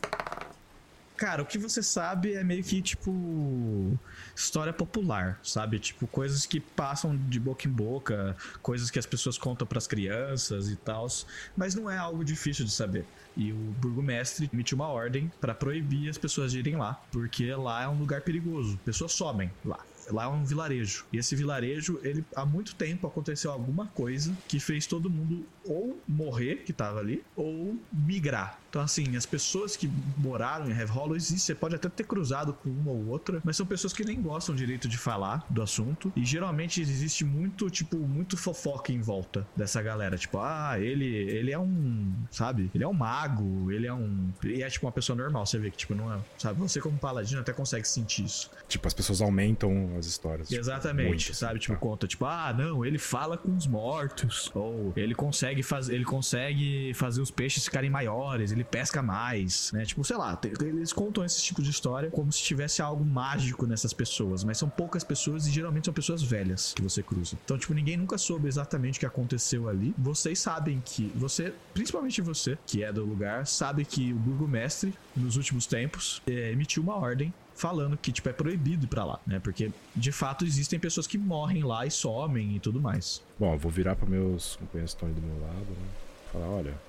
Cara, 1.18 1.42
o 1.42 1.46
que 1.46 1.58
você 1.58 1.82
sabe 1.82 2.34
é 2.34 2.44
meio 2.44 2.62
que, 2.62 2.80
tipo, 2.80 3.98
história 4.36 4.72
popular, 4.72 5.40
sabe? 5.42 5.80
Tipo, 5.80 6.06
coisas 6.06 6.46
que 6.46 6.60
passam 6.60 7.16
de 7.16 7.40
boca 7.40 7.66
em 7.66 7.72
boca, 7.72 8.36
coisas 8.62 8.88
que 8.88 9.00
as 9.00 9.04
pessoas 9.04 9.36
contam 9.36 9.66
pras 9.66 9.88
crianças 9.88 10.70
e 10.70 10.76
tal. 10.76 11.08
Mas 11.56 11.74
não 11.74 11.90
é 11.90 11.98
algo 11.98 12.24
difícil 12.24 12.64
de 12.64 12.70
saber. 12.70 13.04
E 13.36 13.52
o 13.52 13.56
burgomestre 13.56 14.48
emitiu 14.52 14.76
uma 14.76 14.86
ordem 14.86 15.28
pra 15.40 15.56
proibir 15.56 16.08
as 16.08 16.16
pessoas 16.16 16.52
de 16.52 16.60
irem 16.60 16.76
lá, 16.76 16.94
porque 17.10 17.52
lá 17.52 17.82
é 17.82 17.88
um 17.88 17.98
lugar 17.98 18.20
perigoso. 18.22 18.78
Pessoas 18.84 19.10
sobem 19.10 19.50
lá. 19.64 19.84
Lá 20.10 20.24
é 20.24 20.28
um 20.28 20.44
vilarejo. 20.44 21.06
E 21.12 21.18
esse 21.18 21.36
vilarejo, 21.36 22.00
ele 22.02 22.24
há 22.34 22.46
muito 22.46 22.74
tempo 22.76 23.06
aconteceu 23.06 23.50
alguma 23.50 23.88
coisa 23.88 24.36
que 24.46 24.58
fez 24.58 24.86
todo 24.86 25.10
mundo 25.10 25.46
ou 25.64 26.00
morrer, 26.08 26.62
que 26.64 26.72
tava 26.72 27.00
ali, 27.00 27.22
ou 27.36 27.76
migrar. 27.92 28.58
Então, 28.68 28.82
assim, 28.82 29.16
as 29.16 29.24
pessoas 29.24 29.76
que 29.76 29.90
moraram 30.16 30.68
em 30.68 30.72
Have 30.72 30.90
Hollow 30.90 31.16
existem. 31.16 31.38
Você 31.38 31.54
pode 31.54 31.74
até 31.74 31.88
ter 31.88 32.04
cruzado 32.04 32.52
com 32.52 32.68
uma 32.68 32.90
ou 32.90 33.06
outra, 33.08 33.40
mas 33.44 33.56
são 33.56 33.64
pessoas 33.64 33.92
que 33.92 34.04
nem 34.04 34.20
gostam 34.20 34.54
direito 34.54 34.88
de 34.88 34.98
falar 34.98 35.44
do 35.48 35.62
assunto. 35.62 36.12
E 36.14 36.24
geralmente 36.24 36.80
existe 36.80 37.24
muito, 37.24 37.70
tipo, 37.70 37.96
muito 37.96 38.36
fofoca 38.36 38.92
em 38.92 39.00
volta 39.00 39.46
dessa 39.56 39.80
galera. 39.80 40.16
Tipo, 40.18 40.38
ah, 40.38 40.78
ele, 40.78 41.06
ele 41.06 41.52
é 41.52 41.58
um, 41.58 42.12
sabe? 42.30 42.70
Ele 42.74 42.84
é 42.84 42.88
um 42.88 42.92
mago, 42.92 43.70
ele 43.70 43.86
é 43.86 43.94
um. 43.94 44.30
E 44.44 44.62
é 44.62 44.68
tipo 44.68 44.86
uma 44.86 44.92
pessoa 44.92 45.16
normal. 45.16 45.46
Você 45.46 45.58
vê 45.58 45.70
que, 45.70 45.76
tipo, 45.76 45.94
não 45.94 46.12
é. 46.12 46.18
Sabe? 46.36 46.60
Você, 46.60 46.80
como 46.80 46.98
paladino, 46.98 47.40
até 47.40 47.52
consegue 47.52 47.86
sentir 47.88 48.24
isso. 48.24 48.50
Tipo, 48.68 48.86
as 48.86 48.94
pessoas 48.94 49.22
aumentam 49.22 49.96
as 49.98 50.06
histórias. 50.06 50.48
tipo, 50.48 50.60
Exatamente, 50.60 51.08
muito, 51.08 51.22
assim, 51.22 51.32
sabe? 51.32 51.58
Tipo, 51.58 51.74
tá. 51.74 51.80
conta, 51.80 52.06
tipo, 52.06 52.24
ah, 52.26 52.54
não, 52.56 52.84
ele 52.84 52.98
fala 52.98 53.38
com 53.38 53.56
os 53.56 53.66
mortos. 53.66 54.50
Ou 54.54 54.92
ele 54.96 55.14
consegue 55.14 55.62
fazer, 55.62 55.94
ele 55.94 56.04
consegue 56.04 56.92
fazer 56.94 57.22
os 57.22 57.30
peixes 57.30 57.64
ficarem 57.64 57.88
maiores, 57.88 58.52
ele 58.58 58.64
pesca 58.64 59.02
mais, 59.02 59.72
né? 59.72 59.84
Tipo, 59.84 60.04
sei 60.04 60.16
lá, 60.16 60.38
eles 60.60 60.92
contam 60.92 61.24
esse 61.24 61.42
tipo 61.42 61.62
de 61.62 61.70
história 61.70 62.10
como 62.10 62.32
se 62.32 62.42
tivesse 62.42 62.82
algo 62.82 63.04
mágico 63.04 63.66
nessas 63.66 63.92
pessoas, 63.92 64.44
mas 64.44 64.58
são 64.58 64.68
poucas 64.68 65.04
pessoas 65.04 65.46
e 65.46 65.50
geralmente 65.50 65.86
são 65.86 65.94
pessoas 65.94 66.22
velhas 66.22 66.72
que 66.74 66.82
você 66.82 67.02
cruza. 67.02 67.36
Então, 67.44 67.56
tipo, 67.58 67.72
ninguém 67.72 67.96
nunca 67.96 68.18
soube 68.18 68.48
exatamente 68.48 68.96
o 68.96 69.00
que 69.00 69.06
aconteceu 69.06 69.68
ali. 69.68 69.94
Vocês 69.96 70.38
sabem 70.38 70.82
que 70.84 71.12
você, 71.14 71.54
principalmente 71.72 72.20
você, 72.20 72.58
que 72.66 72.82
é 72.82 72.92
do 72.92 73.04
lugar, 73.04 73.46
sabe 73.46 73.84
que 73.84 74.12
o 74.12 74.16
burgomestre, 74.16 74.94
nos 75.16 75.36
últimos 75.36 75.66
tempos, 75.66 76.20
eh, 76.26 76.52
emitiu 76.52 76.82
uma 76.82 76.96
ordem 76.96 77.32
falando 77.54 77.96
que 77.96 78.12
tipo 78.12 78.28
é 78.28 78.32
proibido 78.32 78.84
ir 78.84 78.88
pra 78.88 79.04
lá, 79.04 79.20
né? 79.26 79.40
Porque 79.40 79.72
de 79.94 80.12
fato 80.12 80.44
existem 80.44 80.78
pessoas 80.78 81.06
que 81.06 81.18
morrem 81.18 81.64
lá 81.64 81.84
e 81.84 81.90
somem 81.90 82.54
e 82.54 82.60
tudo 82.60 82.80
mais. 82.80 83.20
Bom, 83.38 83.52
eu 83.52 83.58
vou 83.58 83.70
virar 83.70 83.96
para 83.96 84.08
meus 84.08 84.56
companheiros 84.56 84.94
que 84.94 85.04
estão 85.04 85.08
ali 85.08 85.20
do 85.20 85.26
meu 85.26 85.40
lado, 85.40 85.66
né? 85.70 85.88
Falar, 86.32 86.46
olha, 86.46 86.87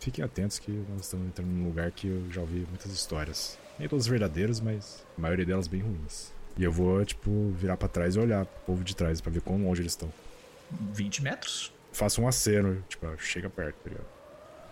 fiquem 0.00 0.24
atentos 0.24 0.58
que 0.58 0.70
nós 0.90 1.02
estamos 1.02 1.26
entrando 1.26 1.48
num 1.48 1.66
lugar 1.66 1.90
que 1.90 2.06
eu 2.08 2.30
já 2.30 2.40
ouvi 2.40 2.66
muitas 2.68 2.92
histórias. 2.92 3.58
Nem 3.78 3.88
todas 3.88 4.06
verdadeiras, 4.06 4.60
mas 4.60 5.04
a 5.16 5.20
maioria 5.20 5.44
delas 5.46 5.66
bem 5.66 5.80
ruins. 5.80 6.32
E 6.56 6.62
eu 6.64 6.70
vou, 6.70 7.04
tipo, 7.04 7.50
virar 7.52 7.76
para 7.76 7.88
trás 7.88 8.14
e 8.14 8.18
olhar 8.18 8.44
pro 8.44 8.60
povo 8.66 8.84
de 8.84 8.94
trás 8.94 9.20
para 9.20 9.32
ver 9.32 9.40
quão 9.40 9.62
longe 9.64 9.80
eles 9.82 9.92
estão. 9.92 10.12
20 10.70 11.22
metros? 11.22 11.72
Faço 11.92 12.20
um 12.22 12.28
aceno, 12.28 12.82
tipo, 12.88 13.06
chega 13.18 13.48
perto, 13.50 13.76
tá 13.82 13.88
ligado? 13.90 14.06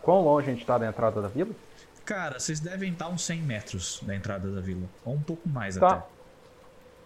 Quão 0.03 0.23
longe 0.23 0.51
a 0.51 0.55
gente 0.55 0.65
tá 0.65 0.79
da 0.79 0.87
entrada 0.87 1.21
da 1.23 1.29
vila? 1.29 1.51
Cara, 2.05 2.39
vocês 2.41 2.61
devem 2.61 2.93
estar 2.93 3.09
uns 3.09 3.23
100 3.25 3.43
metros 3.43 4.01
da 4.03 4.15
entrada 4.15 4.51
da 4.51 4.61
vila. 4.61 4.87
Ou 5.05 5.15
um 5.15 5.21
pouco 5.23 5.49
mais 5.49 5.77
Tá. 5.77 5.89
até. 5.89 6.07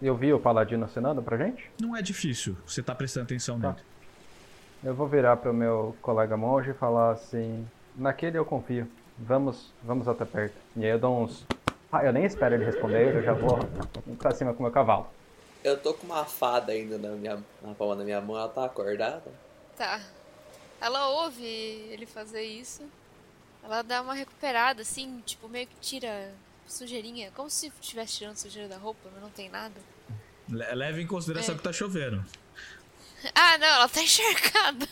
Eu 0.03 0.17
vi 0.17 0.33
o 0.33 0.41
Paladino 0.41 0.85
acenando 0.85 1.23
pra 1.23 1.37
gente? 1.37 1.71
Não 1.81 1.97
é 1.97 2.03
difícil, 2.03 2.57
você 2.67 2.83
tá 2.83 2.95
prestando 2.95 3.25
atenção 3.25 3.61
Tá. 3.61 3.71
nele. 3.71 3.83
Eu 4.83 4.95
vou 4.95 5.09
virar 5.09 5.37
pro 5.39 5.53
meu 5.55 5.97
colega 6.03 6.37
monge 6.37 6.71
e 6.71 6.75
falar 6.75 7.13
assim: 7.13 7.67
naquele 7.95 8.39
eu 8.39 8.45
confio. 8.45 8.89
Vamos, 9.19 9.73
vamos 9.83 10.09
até 10.09 10.25
perto. 10.25 10.55
E 10.77 10.85
aí 10.85 10.91
eu 10.91 10.99
dou 10.99 11.23
uns. 11.23 11.45
Ah, 11.93 12.05
eu 12.05 12.13
nem 12.13 12.25
espero 12.25 12.55
ele 12.57 12.65
responder, 12.65 13.15
eu 13.15 13.23
já 13.23 13.33
vou 13.33 13.59
pra 14.19 14.33
cima 14.33 14.53
com 14.53 14.61
o 14.61 14.63
meu 14.63 14.73
cavalo. 14.73 15.07
Eu 15.63 15.79
tô 15.81 15.95
com 15.95 16.07
uma 16.07 16.25
fada 16.25 16.73
ainda 16.73 16.99
na, 16.99 17.11
minha, 17.11 17.43
na 17.63 17.73
palma 17.75 17.95
da 17.97 18.05
minha 18.05 18.21
mão, 18.21 18.37
ela 18.37 18.49
tá 18.49 18.65
acordada. 18.65 19.31
Tá. 19.77 20.01
Ela 20.81 21.09
ouve 21.09 21.45
ele 21.45 22.05
fazer 22.05 22.43
isso. 22.43 22.83
Ela 23.63 23.81
dá 23.83 24.03
uma 24.03 24.13
recuperada, 24.13 24.83
assim, 24.83 25.23
tipo, 25.25 25.49
meio 25.49 25.67
que 25.67 25.77
tira 25.81 26.33
sujeirinha. 26.67 27.31
Como 27.35 27.49
se 27.49 27.69
estivesse 27.81 28.19
tirando 28.19 28.37
sujeira 28.37 28.69
da 28.69 28.77
roupa, 28.77 29.09
mas 29.13 29.23
não 29.23 29.31
tem 29.31 29.49
nada. 29.49 29.75
Le- 30.49 30.75
Leve 30.75 31.01
em 31.03 31.07
consideração 31.07 31.55
É. 31.55 31.59
que 31.59 31.65
tá 31.65 31.73
chovendo. 31.73 32.23
Ah, 33.35 33.57
não, 33.57 33.67
ela 33.67 33.89
tá 33.89 34.03
encharcada. 34.03 34.87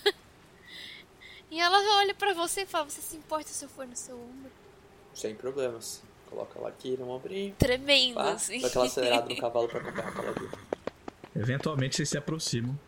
E 1.52 1.60
ela 1.60 1.98
olha 1.98 2.14
pra 2.14 2.32
você 2.32 2.62
e 2.62 2.66
fala: 2.66 2.88
Você 2.88 3.02
se 3.02 3.14
importa 3.16 3.48
se 3.48 3.62
eu 3.62 3.68
for 3.68 3.86
no 3.86 3.94
seu 3.94 4.16
ombro? 4.16 4.50
Sem 5.14 5.34
problemas. 5.34 6.02
Coloca 6.30 6.58
ela 6.58 6.70
aqui 6.70 6.96
no 6.96 7.10
ombrinho. 7.10 7.54
Tremendo, 7.58 8.14
Pá, 8.14 8.32
assim. 8.32 8.58
dá 8.60 8.68
aquela 8.68 8.86
acelerada 8.86 9.28
no 9.28 9.36
cavalo 9.38 9.68
pra 9.68 9.80
acompanhar 9.80 10.08
a 10.08 10.12
paladina. 10.12 10.50
Eventualmente 11.36 11.96
vocês 11.96 12.08
se 12.08 12.16
aproximam. 12.16 12.78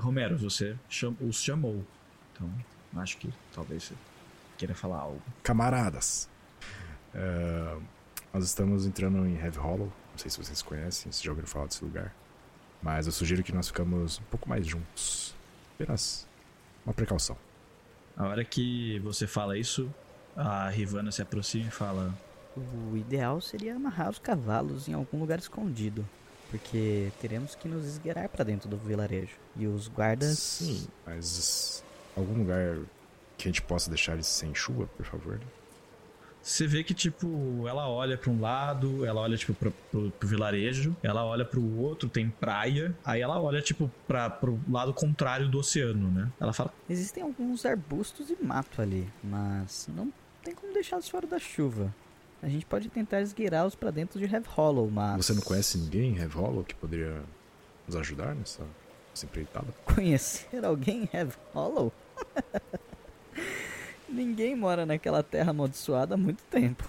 Romero, 0.00 0.36
você 0.36 0.76
cham- 0.88 1.16
os 1.20 1.40
chamou. 1.40 1.84
Então, 2.32 2.50
acho 3.00 3.16
que 3.18 3.32
talvez 3.54 3.84
você 3.84 3.94
queira 4.56 4.74
falar 4.74 4.98
algo. 4.98 5.22
Camaradas, 5.44 6.28
é, 7.14 7.76
nós 8.34 8.44
estamos 8.44 8.84
entrando 8.84 9.24
em 9.26 9.36
Heavy 9.36 9.58
Hollow. 9.58 9.92
Não 10.12 10.18
sei 10.18 10.28
se 10.30 10.38
vocês 10.38 10.60
conhecem, 10.62 11.12
se 11.12 11.22
já 11.24 11.30
ouviram 11.30 11.46
falar 11.48 11.66
desse 11.66 11.84
lugar. 11.84 12.12
Mas 12.82 13.06
eu 13.06 13.12
sugiro 13.12 13.42
que 13.44 13.52
nós 13.52 13.68
ficamos 13.68 14.18
um 14.18 14.24
pouco 14.24 14.48
mais 14.48 14.66
juntos. 14.66 15.34
Apenas 15.76 16.26
uma 16.84 16.92
precaução. 16.94 17.36
A 18.18 18.26
hora 18.26 18.44
que 18.44 18.98
você 18.98 19.28
fala 19.28 19.56
isso, 19.56 19.88
a 20.36 20.68
Rivana 20.68 21.12
se 21.12 21.22
aproxima 21.22 21.68
e 21.68 21.70
fala: 21.70 22.12
O 22.56 22.96
ideal 22.96 23.40
seria 23.40 23.76
amarrar 23.76 24.10
os 24.10 24.18
cavalos 24.18 24.88
em 24.88 24.92
algum 24.92 25.20
lugar 25.20 25.38
escondido. 25.38 26.04
Porque 26.50 27.12
teremos 27.20 27.54
que 27.54 27.68
nos 27.68 27.84
esgueirar 27.86 28.28
pra 28.28 28.44
dentro 28.44 28.68
do 28.68 28.76
vilarejo. 28.76 29.36
E 29.54 29.68
os 29.68 29.86
guardas. 29.86 30.36
Sim, 30.36 30.88
mas 31.06 31.84
algum 32.16 32.38
lugar 32.38 32.78
que 33.36 33.46
a 33.46 33.52
gente 33.52 33.62
possa 33.62 33.88
deixar 33.88 34.14
eles 34.14 34.26
sem 34.26 34.52
chuva, 34.52 34.88
por 34.96 35.06
favor. 35.06 35.38
Você 36.48 36.66
vê 36.66 36.82
que, 36.82 36.94
tipo, 36.94 37.66
ela 37.68 37.86
olha 37.88 38.16
pra 38.16 38.30
um 38.30 38.40
lado, 38.40 39.04
ela 39.04 39.20
olha, 39.20 39.36
tipo, 39.36 39.52
pro, 39.52 39.70
pro- 39.90 40.10
pro 40.12 40.26
vilarejo, 40.28 40.96
ela 41.02 41.22
olha 41.22 41.44
pro 41.44 41.62
outro, 41.78 42.08
tem 42.08 42.30
praia, 42.30 42.96
aí 43.04 43.20
ela 43.20 43.38
olha, 43.38 43.60
tipo, 43.60 43.90
pra, 44.06 44.30
pro 44.30 44.58
lado 44.66 44.94
contrário 44.94 45.46
do 45.48 45.58
oceano, 45.58 46.10
né? 46.10 46.32
Ela 46.40 46.54
fala, 46.54 46.72
Existem 46.88 47.22
alguns 47.22 47.66
arbustos 47.66 48.30
e 48.30 48.36
mato 48.42 48.80
ali, 48.80 49.06
mas 49.22 49.88
não 49.94 50.10
tem 50.42 50.54
como 50.54 50.72
deixá-los 50.72 51.06
fora 51.08 51.26
da 51.26 51.38
chuva. 51.38 51.94
A 52.42 52.48
gente 52.48 52.64
pode 52.64 52.88
tentar 52.88 53.20
esgueirá-los 53.20 53.74
pra 53.74 53.90
dentro 53.90 54.18
de 54.18 54.24
Heavy 54.24 54.46
Hollow, 54.48 54.90
mas. 54.90 55.26
Você 55.26 55.34
não 55.34 55.42
conhece 55.42 55.76
ninguém 55.76 56.12
em 56.14 56.18
Heavy 56.18 56.34
Hollow 56.34 56.64
que 56.64 56.74
poderia 56.74 57.20
nos 57.86 57.94
ajudar 57.94 58.34
nessa, 58.34 58.62
nessa 59.10 59.26
empreitada? 59.26 59.66
Conhecer 59.84 60.64
alguém 60.64 61.02
em 61.02 61.10
Heavy 61.12 61.34
Hollow? 61.52 61.92
Ninguém 64.08 64.56
mora 64.56 64.86
naquela 64.86 65.22
terra 65.22 65.50
amaldiçoada 65.50 66.14
há 66.14 66.18
muito 66.18 66.42
tempo. 66.44 66.88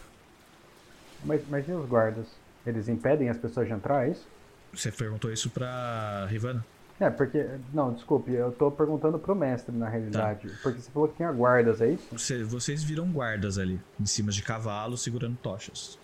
Mas, 1.24 1.46
mas 1.48 1.68
e 1.68 1.74
os 1.74 1.86
guardas? 1.88 2.28
Eles 2.66 2.88
impedem 2.88 3.30
as 3.30 3.38
pessoas 3.38 3.68
de 3.68 3.74
entrar, 3.74 4.08
é 4.08 4.12
isso? 4.12 4.28
você 4.74 4.92
perguntou 4.92 5.32
isso 5.32 5.50
pra 5.50 6.26
Rivana? 6.28 6.66
É, 7.00 7.10
porque. 7.10 7.44
Não, 7.74 7.94
desculpe, 7.94 8.32
eu 8.32 8.52
tô 8.52 8.72
perguntando 8.72 9.18
pro 9.18 9.36
mestre 9.36 9.76
na 9.76 9.90
realidade. 9.90 10.48
Porque 10.62 10.80
você 10.80 10.92
falou 10.92 11.08
que 11.08 11.16
tinha 11.16 11.32
guardas, 11.32 11.82
é 11.82 11.92
isso? 11.92 12.08
Você- 12.12 12.44
vocês 12.44 12.84
viram 12.84 13.12
guardas 13.12 13.58
ali, 13.58 13.82
em 14.00 14.06
cima 14.06 14.32
de 14.32 14.44
cavalos, 14.44 15.02
segurando 15.04 15.38
tochas. 15.38 15.98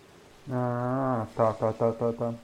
Ah, 0.50 1.26
tá, 1.36 1.52
tá, 1.54 1.72
tá, 1.72 1.92
tá, 1.92 2.12
tá. 2.12 2.34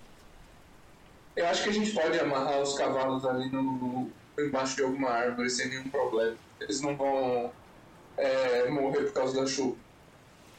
Eu 1.35 1.47
acho 1.47 1.65
que 1.65 1.71
a 1.71 1.73
gente 1.73 1.93
pode 1.93 2.19
amarrar 2.21 2.61
os 2.61 2.77
cavalos 2.77 3.25
ali 3.25 3.51
no, 3.51 4.11
embaixo 4.39 4.77
de 4.77 4.83
alguma 4.83 5.09
árvore 5.09 5.49
sem 5.49 5.69
nenhum 5.69 5.89
problema. 5.89 6.37
Eles 6.61 6.81
não 6.83 6.95
vão 6.97 7.51
é, 8.17 8.69
morrer 8.71 9.05
por 9.05 9.13
causa 9.13 9.41
da 9.41 9.47
chuva. 9.47 9.77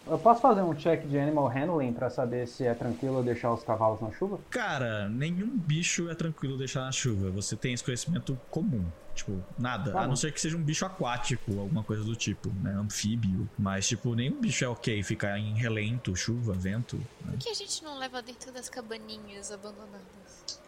Eu 0.06 0.20
posso 0.20 0.42
fazer 0.42 0.62
um 0.62 0.74
check 0.76 1.08
de 1.08 1.18
animal 1.18 1.48
handling 1.48 1.94
pra 1.94 2.10
saber 2.10 2.46
se 2.46 2.66
é 2.66 2.74
tranquilo 2.74 3.24
deixar 3.24 3.54
os 3.54 3.64
cavalos 3.64 4.02
na 4.02 4.12
chuva? 4.12 4.38
Cara, 4.50 5.08
nenhum 5.08 5.48
bicho 5.48 6.10
é 6.10 6.16
tranquilo 6.16 6.58
deixar 6.58 6.82
na 6.82 6.92
chuva. 6.92 7.32
Você 7.32 7.56
tem 7.56 7.74
esse 7.74 7.84
conhecimento 7.84 8.38
comum. 8.52 8.84
Tipo, 9.16 9.42
nada. 9.58 9.92
Tá 9.94 10.02
a 10.02 10.08
não 10.08 10.16
ser 10.16 10.34
que 10.34 10.42
seja 10.42 10.58
um 10.58 10.62
bicho 10.62 10.86
aquático, 10.86 11.58
alguma 11.58 11.84
coisa 11.84 12.04
do 12.04 12.16
tipo, 12.18 12.50
né? 12.62 12.72
Anfíbio. 12.74 13.48
Mas, 13.58 13.88
tipo, 13.88 14.14
nenhum 14.14 14.42
bicho 14.42 14.66
é 14.66 14.68
ok 14.68 15.02
ficar 15.04 15.38
em 15.38 15.54
relento, 15.54 16.14
chuva, 16.16 16.52
vento. 16.52 16.98
né? 17.22 17.32
Por 17.32 17.38
que 17.38 17.50
a 17.50 17.54
gente 17.54 17.82
não 17.84 17.98
leva 17.98 18.22
dentro 18.22 18.52
das 18.52 18.68
cabaninhas 18.68 19.52
abandonadas? 19.54 20.02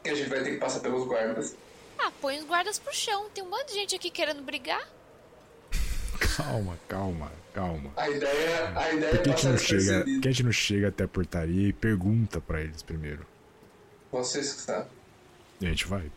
E 0.05 0.09
a 0.09 0.15
gente 0.15 0.29
vai 0.29 0.43
ter 0.43 0.51
que 0.51 0.57
passar 0.59 0.79
pelos 0.79 1.05
guardas. 1.05 1.57
Ah, 1.99 2.11
põe 2.21 2.39
os 2.39 2.45
guardas 2.45 2.79
pro 2.79 2.93
chão. 2.93 3.25
Tem 3.33 3.43
um 3.43 3.49
monte 3.49 3.69
de 3.69 3.73
gente 3.73 3.95
aqui 3.95 4.09
querendo 4.09 4.41
brigar. 4.43 4.87
Calma, 6.19 6.77
calma, 6.87 7.31
calma. 7.53 7.91
A 7.95 8.09
ideia, 8.09 8.71
a 8.77 8.93
ideia 8.93 9.11
Por 9.11 9.19
é 9.19 9.23
que 9.23 9.29
a 9.29 9.31
gente 9.31 9.35
passar 9.35 9.49
não 9.49 9.57
chega, 9.57 10.03
que 10.03 10.27
a 10.27 10.31
gente 10.31 10.43
não 10.43 10.51
chega 10.51 10.87
até 10.89 11.03
a 11.03 11.07
portaria 11.07 11.67
e 11.69 11.73
pergunta 11.73 12.39
pra 12.41 12.61
eles 12.61 12.81
primeiro? 12.81 13.25
Vocês 14.11 14.53
que 14.53 14.61
sabem. 14.61 14.87
E 15.61 15.65
a 15.65 15.69
gente 15.69 15.87
vai. 15.87 16.11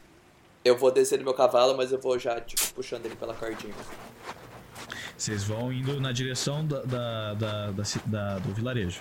Eu 0.64 0.76
vou 0.76 0.90
descer 0.92 1.18
do 1.18 1.24
meu 1.24 1.34
cavalo, 1.34 1.76
mas 1.76 1.92
eu 1.92 2.00
vou 2.00 2.18
já, 2.18 2.40
tipo, 2.40 2.62
puxando 2.74 3.06
ele 3.06 3.16
pela 3.16 3.34
cordinha. 3.34 3.74
Vocês 5.16 5.44
vão 5.44 5.72
indo 5.72 6.00
na 6.00 6.12
direção 6.12 6.64
da, 6.66 6.82
da- 6.82 7.34
da- 7.34 7.70
da 7.72 7.82
da- 8.06 8.38
do 8.38 8.54
vilarejo. 8.54 9.00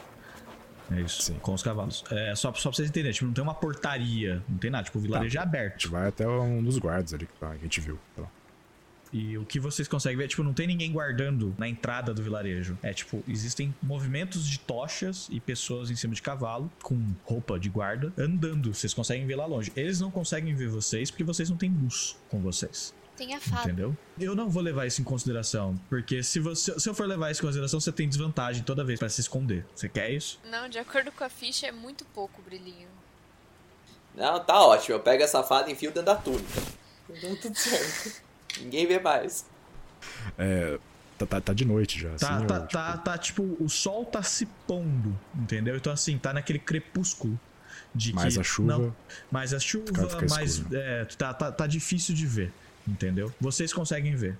É 0.89 1.02
isso, 1.02 1.22
Sim. 1.22 1.38
com 1.41 1.54
os 1.54 1.62
cavalos. 1.62 2.04
É 2.10 2.34
só, 2.34 2.54
só 2.54 2.70
pra 2.70 2.76
vocês 2.78 2.88
entenderem, 2.89 3.12
tipo, 3.14 3.26
não 3.26 3.34
tem 3.34 3.43
uma 3.43 3.54
portaria, 3.54 4.41
não 4.48 4.58
tem 4.58 4.72
nada. 4.72 4.86
Tipo, 4.86 5.00
o 5.00 5.02
vilarejo 5.02 5.38
é 5.38 5.39
A 5.39 5.43
aberto. 5.43 5.74
gente 5.82 5.89
vai 5.89 6.08
até 6.08 6.26
um 6.28 6.64
dos 6.64 6.78
guardas 6.78 7.14
ali 7.14 7.26
que, 7.26 7.34
tá, 7.34 7.50
que 7.50 7.56
a 7.56 7.64
gente 7.64 7.82
viu. 7.82 8.00
Tá. 8.16 8.24
E 9.12 9.38
o 9.38 9.45
que 9.45 9.60
vocês 9.60 9.88
conseguem 9.88 10.18
ver 10.18 10.26
é, 10.26 10.28
tipo, 10.28 10.43
não 10.43 10.53
tem 10.53 10.68
ninguém 10.68 10.91
guardando 10.91 11.55
na 11.58 11.68
entrada 11.68 12.14
do 12.14 12.22
vilarejo. 12.22 12.78
É, 12.82 12.93
tipo, 12.93 13.24
existem 13.28 13.74
movimentos 13.82 14.47
de 14.47 14.60
tochas 14.60 15.28
e 15.32 15.39
pessoas 15.39 15.89
em 15.89 15.95
cima 15.95 16.14
de 16.14 16.22
cavalo, 16.22 16.72
com 16.84 17.01
roupa 17.24 17.60
de 17.60 17.70
guarda, 17.70 18.14
andando. 18.18 18.74
Vocês 18.74 18.93
conseguem 18.93 19.26
ver 19.26 19.36
lá 19.36 19.45
longe. 19.45 19.72
Eles 19.76 19.99
não 19.99 20.12
conseguem 20.12 20.53
ver 20.55 20.68
vocês 20.68 21.10
porque 21.10 21.24
vocês 21.24 21.49
não 21.49 21.58
têm 21.58 21.70
luz 21.70 22.18
com 22.30 22.39
vocês. 22.41 22.93
Tem 23.16 23.34
a 23.34 23.39
fada. 23.39 23.64
Entendeu? 23.64 23.97
Eu 24.20 24.36
não 24.36 24.47
vou 24.47 24.62
levar 24.62 24.86
isso 24.86 25.01
em 25.01 25.03
consideração. 25.03 25.76
Porque 25.89 26.22
se, 26.22 26.39
você, 26.39 26.80
se 26.80 26.88
eu 26.88 26.93
for 26.93 27.08
levar 27.08 27.32
isso 27.32 27.41
em 27.41 27.45
consideração, 27.45 27.80
você 27.80 27.91
tem 27.91 28.08
desvantagem 28.08 28.62
toda 28.62 28.84
vez 28.84 28.99
pra 28.99 29.10
se 29.10 29.22
esconder. 29.22 29.66
Você 29.74 29.89
quer 29.89 30.12
isso? 30.12 30.39
Não, 30.45 30.70
de 30.70 30.78
acordo 30.78 31.12
com 31.12 31.24
a 31.24 31.30
ficha, 31.30 31.66
é 31.66 31.72
muito 31.72 32.05
pouco 32.05 32.41
brilhinho. 32.43 32.88
Não, 34.16 34.39
tá 34.39 34.62
ótimo. 34.64 34.95
Eu 34.95 34.99
pego 34.99 35.24
essa 35.24 35.41
fada 35.41 35.70
e 35.70 35.74
enfio 35.74 35.89
dentro 35.89 36.05
da 36.05 36.16
túnica. 36.16 36.62
Então 37.10 37.36
tudo 37.38 37.55
certo. 37.55 38.26
Ninguém 38.62 38.88
vê 38.88 38.99
mais. 38.99 39.45
É, 40.38 40.78
tá, 41.18 41.26
tá, 41.26 41.41
tá 41.41 41.53
de 41.53 41.66
noite 41.66 41.99
já. 41.99 42.10
Tá, 42.16 42.36
assim, 42.38 42.45
tá, 42.47 42.53
ou, 42.55 42.60
tipo, 42.62 42.74
tá, 42.74 42.97
tá, 42.97 43.18
tipo, 43.18 43.58
o 43.60 43.70
sol 43.70 44.05
tá 44.05 44.22
se 44.24 44.45
pondo, 44.68 45.18
entendeu? 45.36 45.76
Então, 45.76 45.91
assim, 45.91 46.18
tá 46.18 46.34
naquele 46.34 46.60
crepúsculo. 46.60 47.39
De 47.95 48.14
Mais 48.14 48.34
que, 48.36 48.39
a 48.39 48.43
chuva. 48.43 48.78
Não, 48.78 48.95
mais 49.32 49.53
a 49.53 49.60
chuva, 49.60 49.88
Fica- 49.88 50.10
fica 50.10 50.26
mais. 50.30 50.64
É, 50.72 51.05
tá, 51.18 51.34
tá, 51.34 51.51
tá 51.51 51.66
difícil 51.66 52.14
de 52.14 52.28
ver, 52.28 52.51
entendeu? 52.88 53.34
Vocês 53.39 53.74
conseguem 53.74 54.16
ver. 54.16 54.38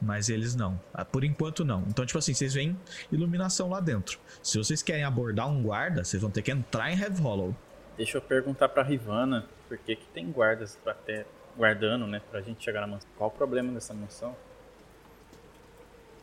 Mas 0.00 0.28
eles 0.28 0.54
não. 0.54 0.80
Ah, 0.94 1.04
Por 1.04 1.24
enquanto, 1.24 1.64
não. 1.64 1.82
Então, 1.88 2.04
tipo 2.06 2.18
assim, 2.18 2.32
vocês 2.34 2.54
veem 2.54 2.78
iluminação 3.10 3.68
lá 3.68 3.80
dentro. 3.80 4.18
Se 4.42 4.56
vocês 4.58 4.82
querem 4.82 5.04
abordar 5.04 5.48
um 5.48 5.62
guarda, 5.62 6.04
vocês 6.04 6.20
vão 6.22 6.30
ter 6.30 6.42
que 6.42 6.50
entrar 6.52 6.90
em 6.92 6.98
Heavy 6.98 7.20
Hollow. 7.20 7.56
Deixa 7.96 8.18
eu 8.18 8.22
perguntar 8.22 8.68
pra 8.68 8.82
Rivana 8.82 9.46
por 9.68 9.76
que, 9.78 9.96
que 9.96 10.06
tem 10.08 10.30
guardas 10.30 10.78
até 10.86 11.26
guardando, 11.56 12.06
né? 12.06 12.20
Pra 12.30 12.40
gente 12.40 12.62
chegar 12.62 12.80
na 12.82 12.86
mansão. 12.86 13.08
Qual 13.16 13.28
o 13.30 13.32
problema 13.32 13.72
dessa 13.72 13.94
mansão? 13.94 14.34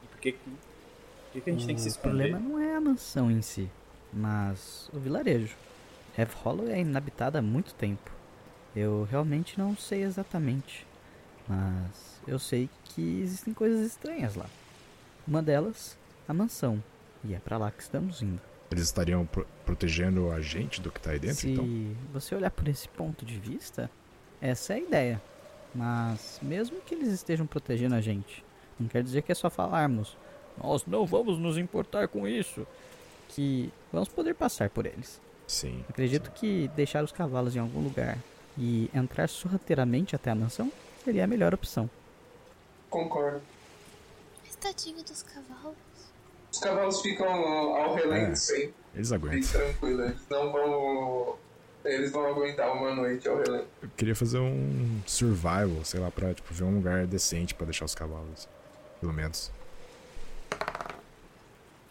E 0.03 0.07
por 0.07 0.19
que, 0.19 0.31
que, 0.33 0.39
por 0.39 1.31
que, 1.33 1.41
que 1.41 1.49
a 1.49 1.53
gente 1.53 1.65
tem 1.65 1.75
que 1.75 1.81
se 1.81 1.87
O 1.87 1.91
esconder? 1.91 2.29
problema 2.31 2.39
não 2.39 2.59
é 2.59 2.75
a 2.75 2.81
mansão 2.81 3.29
em 3.31 3.41
si, 3.41 3.69
mas 4.11 4.89
o 4.93 4.99
vilarejo. 4.99 5.55
Heavy 6.17 6.33
Hollow 6.43 6.67
é 6.69 6.79
inabitada 6.79 7.39
há 7.39 7.41
muito 7.41 7.73
tempo. 7.73 8.11
Eu 8.75 9.07
realmente 9.09 9.57
não 9.57 9.75
sei 9.75 10.03
exatamente, 10.03 10.85
mas 11.47 12.19
eu 12.27 12.37
sei 12.39 12.69
que 12.85 13.21
existem 13.21 13.53
coisas 13.53 13.85
estranhas 13.85 14.35
lá. 14.35 14.45
Uma 15.27 15.41
delas, 15.41 15.97
a 16.27 16.33
mansão, 16.33 16.83
e 17.23 17.33
é 17.33 17.39
pra 17.39 17.57
lá 17.57 17.71
que 17.71 17.81
estamos 17.81 18.21
indo. 18.21 18.41
Eles 18.71 18.83
estariam 18.85 19.25
pro- 19.25 19.45
protegendo 19.65 20.31
a 20.31 20.41
gente 20.41 20.81
do 20.81 20.91
que 20.91 20.99
tá 20.99 21.11
aí 21.11 21.19
dentro, 21.19 21.37
Se 21.37 21.51
então? 21.51 21.67
você 22.11 22.33
olhar 22.35 22.49
por 22.51 22.67
esse 22.67 22.87
ponto 22.89 23.23
de 23.25 23.39
vista, 23.39 23.89
essa 24.49 24.73
é 24.73 24.75
a 24.75 24.79
ideia. 24.79 25.21
Mas 25.73 26.39
mesmo 26.41 26.79
que 26.81 26.93
eles 26.93 27.07
estejam 27.09 27.47
protegendo 27.47 27.95
a 27.95 28.01
gente, 28.01 28.43
não 28.79 28.87
quer 28.87 29.01
dizer 29.03 29.23
que 29.23 29.31
é 29.31 29.35
só 29.35 29.49
falarmos. 29.49 30.15
nós 30.61 30.85
não 30.85 31.03
vamos 31.05 31.39
nos 31.39 31.57
importar 31.57 32.07
com 32.07 32.27
isso, 32.27 32.67
que 33.29 33.71
vamos 33.91 34.07
poder 34.09 34.35
passar 34.35 34.69
por 34.69 34.85
eles. 34.85 35.19
Sim. 35.47 35.83
Acredito 35.89 36.29
que 36.31 36.67
deixar 36.75 37.03
os 37.03 37.11
cavalos 37.11 37.55
em 37.55 37.59
algum 37.59 37.81
lugar 37.81 38.17
e 38.57 38.87
entrar 38.93 39.27
sorrateiramente 39.27 40.15
até 40.15 40.29
a 40.29 40.35
mansão 40.35 40.71
seria 41.03 41.23
a 41.23 41.27
melhor 41.27 41.53
opção. 41.55 41.89
Concordo. 42.89 43.41
Mas 44.45 44.55
tadinho 44.57 45.03
dos 45.03 45.23
cavalos. 45.23 45.75
Os 46.51 46.59
cavalos 46.59 47.01
ficam 47.01 47.27
ao 47.27 47.95
relento 47.95 48.31
É. 48.33 48.35
sempre, 48.35 48.73
Eles 48.93 49.09
bem 49.09 49.17
aguentam. 49.17 49.49
tranquilo. 49.51 50.01
Eles 50.03 50.27
não 50.29 50.51
vão. 50.51 51.35
Eles 51.85 52.11
vão 52.11 52.25
aguentar 52.25 52.71
uma 52.73 52.95
noite 52.95 53.27
ao 53.27 53.37
relento. 53.37 53.67
Eu 53.81 53.89
queria 53.97 54.15
fazer 54.15 54.39
um 54.39 55.01
survival, 55.05 55.83
sei 55.83 55.99
lá, 55.99 56.09
pra 56.09 56.33
tipo, 56.33 56.53
ver 56.53 56.63
um 56.63 56.75
lugar 56.75 57.05
decente 57.05 57.53
pra 57.53 57.65
deixar 57.65 57.85
os 57.85 57.93
cavalos. 57.93 58.47
Pelo 59.01 59.11
menos. 59.11 59.51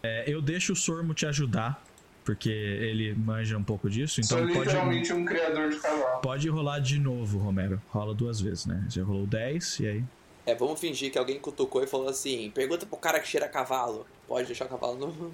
É, 0.01 0.23
eu 0.27 0.41
deixo 0.41 0.73
o 0.73 0.75
Sormo 0.75 1.13
te 1.13 1.25
ajudar, 1.25 1.83
porque 2.25 2.49
ele 2.49 3.13
manja 3.13 3.57
um 3.57 3.63
pouco 3.63 3.89
disso, 3.89 4.19
então 4.19 4.39
Sou 4.39 4.47
pode, 4.47 4.59
literalmente 4.59 5.13
um 5.13 5.23
criador 5.23 5.69
de 5.69 5.77
cavalo. 5.79 6.21
pode 6.21 6.49
rolar 6.49 6.79
de 6.79 6.99
novo, 6.99 7.37
Romero. 7.37 7.81
Rola 7.89 8.13
duas 8.13 8.41
vezes, 8.41 8.65
né? 8.65 8.85
Já 8.89 9.03
rolou 9.03 9.27
10 9.27 9.79
e 9.79 9.87
aí. 9.87 10.03
É, 10.45 10.53
vamos 10.55 10.79
fingir 10.79 11.09
que 11.11 11.17
alguém 11.17 11.39
cutucou 11.39 11.83
e 11.83 11.87
falou 11.87 12.09
assim: 12.09 12.51
pergunta 12.53 12.85
pro 12.85 12.97
cara 12.97 13.19
que 13.19 13.27
cheira 13.27 13.47
cavalo. 13.47 14.05
Pode 14.27 14.47
deixar 14.47 14.65
o 14.65 14.69
cavalo 14.69 14.97
no. 14.97 15.31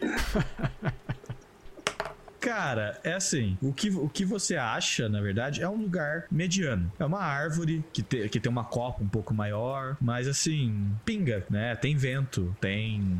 Cara, 2.48 2.98
é 3.04 3.12
assim, 3.12 3.58
o 3.60 3.72
que, 3.72 3.90
o 3.90 4.08
que 4.08 4.24
você 4.24 4.56
acha, 4.56 5.08
na 5.08 5.20
verdade, 5.20 5.62
é 5.62 5.68
um 5.68 5.76
lugar 5.76 6.24
mediano. 6.30 6.90
É 6.98 7.04
uma 7.04 7.20
árvore 7.20 7.84
que, 7.92 8.02
te, 8.02 8.28
que 8.28 8.40
tem 8.40 8.50
uma 8.50 8.64
copa 8.64 9.02
um 9.02 9.08
pouco 9.08 9.34
maior, 9.34 9.96
mas 10.00 10.26
assim, 10.26 10.90
pinga, 11.04 11.44
né? 11.50 11.76
Tem 11.76 11.94
vento, 11.94 12.56
tem 12.60 13.18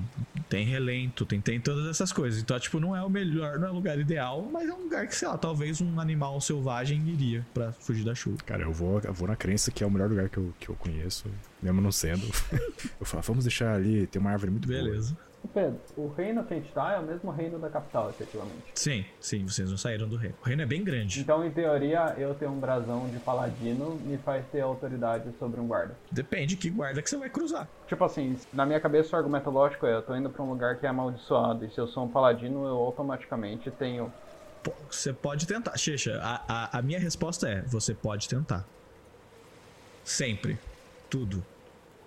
tem 0.48 0.64
relento, 0.64 1.26
tem, 1.26 1.40
tem 1.40 1.60
todas 1.60 1.86
essas 1.88 2.10
coisas. 2.10 2.40
Então, 2.40 2.58
tipo, 2.58 2.80
não 2.80 2.96
é 2.96 3.02
o 3.02 3.10
melhor, 3.10 3.58
não 3.58 3.68
é 3.68 3.70
o 3.70 3.74
lugar 3.74 3.98
ideal, 3.98 4.48
mas 4.50 4.66
é 4.68 4.72
um 4.72 4.84
lugar 4.84 5.06
que, 5.06 5.14
sei 5.14 5.28
lá, 5.28 5.36
talvez 5.36 5.80
um 5.80 6.00
animal 6.00 6.40
selvagem 6.40 7.06
iria 7.06 7.46
pra 7.52 7.72
fugir 7.72 8.04
da 8.04 8.14
chuva. 8.14 8.38
Cara, 8.46 8.62
eu 8.62 8.72
vou, 8.72 9.00
eu 9.00 9.12
vou 9.12 9.28
na 9.28 9.36
crença 9.36 9.70
que 9.70 9.84
é 9.84 9.86
o 9.86 9.90
melhor 9.90 10.08
lugar 10.08 10.28
que 10.30 10.38
eu, 10.38 10.54
que 10.58 10.68
eu 10.70 10.74
conheço, 10.74 11.26
mesmo 11.62 11.80
não 11.82 11.92
sendo. 11.92 12.26
eu 12.98 13.04
falo, 13.04 13.22
vamos 13.22 13.44
deixar 13.44 13.74
ali, 13.74 14.06
tem 14.06 14.20
uma 14.20 14.30
árvore 14.30 14.52
muito 14.52 14.66
boa. 14.66 14.82
Beleza. 14.82 15.14
Pedro, 15.54 15.80
o 15.96 16.08
reino 16.08 16.44
Fentitá 16.44 16.92
é 16.92 16.98
o 16.98 17.02
mesmo 17.02 17.30
reino 17.30 17.58
da 17.58 17.70
capital, 17.70 18.10
efetivamente. 18.10 18.64
Sim, 18.74 19.04
sim, 19.20 19.46
vocês 19.46 19.70
não 19.70 19.78
saíram 19.78 20.08
do 20.08 20.16
reino. 20.16 20.34
O 20.42 20.44
reino 20.44 20.62
é 20.62 20.66
bem 20.66 20.82
grande. 20.84 21.20
Então, 21.20 21.44
em 21.44 21.50
teoria, 21.50 22.14
eu 22.18 22.34
ter 22.34 22.48
um 22.48 22.58
brasão 22.58 23.08
de 23.08 23.18
paladino 23.18 23.94
me 24.04 24.18
faz 24.18 24.44
ter 24.52 24.60
autoridade 24.60 25.30
sobre 25.38 25.60
um 25.60 25.66
guarda. 25.66 25.96
Depende 26.10 26.56
que 26.56 26.68
guarda 26.68 27.00
que 27.00 27.08
você 27.08 27.16
vai 27.16 27.30
cruzar. 27.30 27.68
Tipo 27.86 28.04
assim, 28.04 28.36
na 28.52 28.66
minha 28.66 28.80
cabeça 28.80 29.14
o 29.14 29.18
argumento 29.18 29.48
lógico 29.50 29.86
é, 29.86 29.94
eu 29.94 30.02
tô 30.02 30.14
indo 30.14 30.28
pra 30.28 30.42
um 30.42 30.50
lugar 30.50 30.76
que 30.76 30.86
é 30.86 30.88
amaldiçoado, 30.88 31.64
e 31.64 31.70
se 31.70 31.78
eu 31.78 31.86
sou 31.86 32.04
um 32.04 32.08
paladino, 32.08 32.66
eu 32.66 32.76
automaticamente 32.76 33.70
tenho... 33.70 34.12
Você 34.90 35.12
pode 35.12 35.46
tentar. 35.46 35.78
Checha, 35.78 36.20
a, 36.20 36.42
a, 36.48 36.78
a 36.78 36.82
minha 36.82 36.98
resposta 36.98 37.48
é: 37.48 37.62
você 37.62 37.94
pode 37.94 38.28
tentar. 38.28 38.66
Sempre. 40.04 40.58
Tudo. 41.08 41.42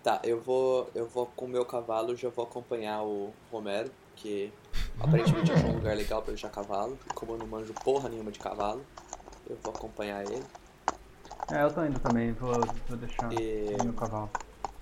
Tá, 0.03 0.19
eu 0.23 0.41
vou. 0.41 0.89
Eu 0.95 1.07
vou 1.07 1.25
com 1.27 1.45
o 1.45 1.49
meu 1.49 1.65
cavalo, 1.65 2.15
já 2.15 2.29
vou 2.29 2.45
acompanhar 2.45 3.03
o 3.03 3.31
Romero, 3.51 3.91
que 4.15 4.51
aparentemente 4.99 5.51
achou 5.51 5.69
um 5.69 5.75
lugar 5.75 5.95
legal 5.95 6.21
pra 6.21 6.31
deixar 6.33 6.49
cavalo. 6.49 6.97
E 7.05 7.09
Como 7.11 7.33
eu 7.33 7.37
não 7.37 7.45
manjo 7.47 7.73
porra 7.83 8.09
nenhuma 8.09 8.31
de 8.31 8.39
cavalo, 8.39 8.83
eu 9.47 9.55
vou 9.57 9.73
acompanhar 9.73 10.25
ele. 10.25 10.43
É, 11.49 11.61
eu 11.63 11.73
tô 11.73 11.83
indo 11.83 11.99
também, 11.99 12.31
vou, 12.33 12.65
vou 12.87 12.97
deixar 12.97 13.31
E- 13.33 13.77
o 13.79 13.83
meu 13.83 13.93
cavalo. 13.93 14.29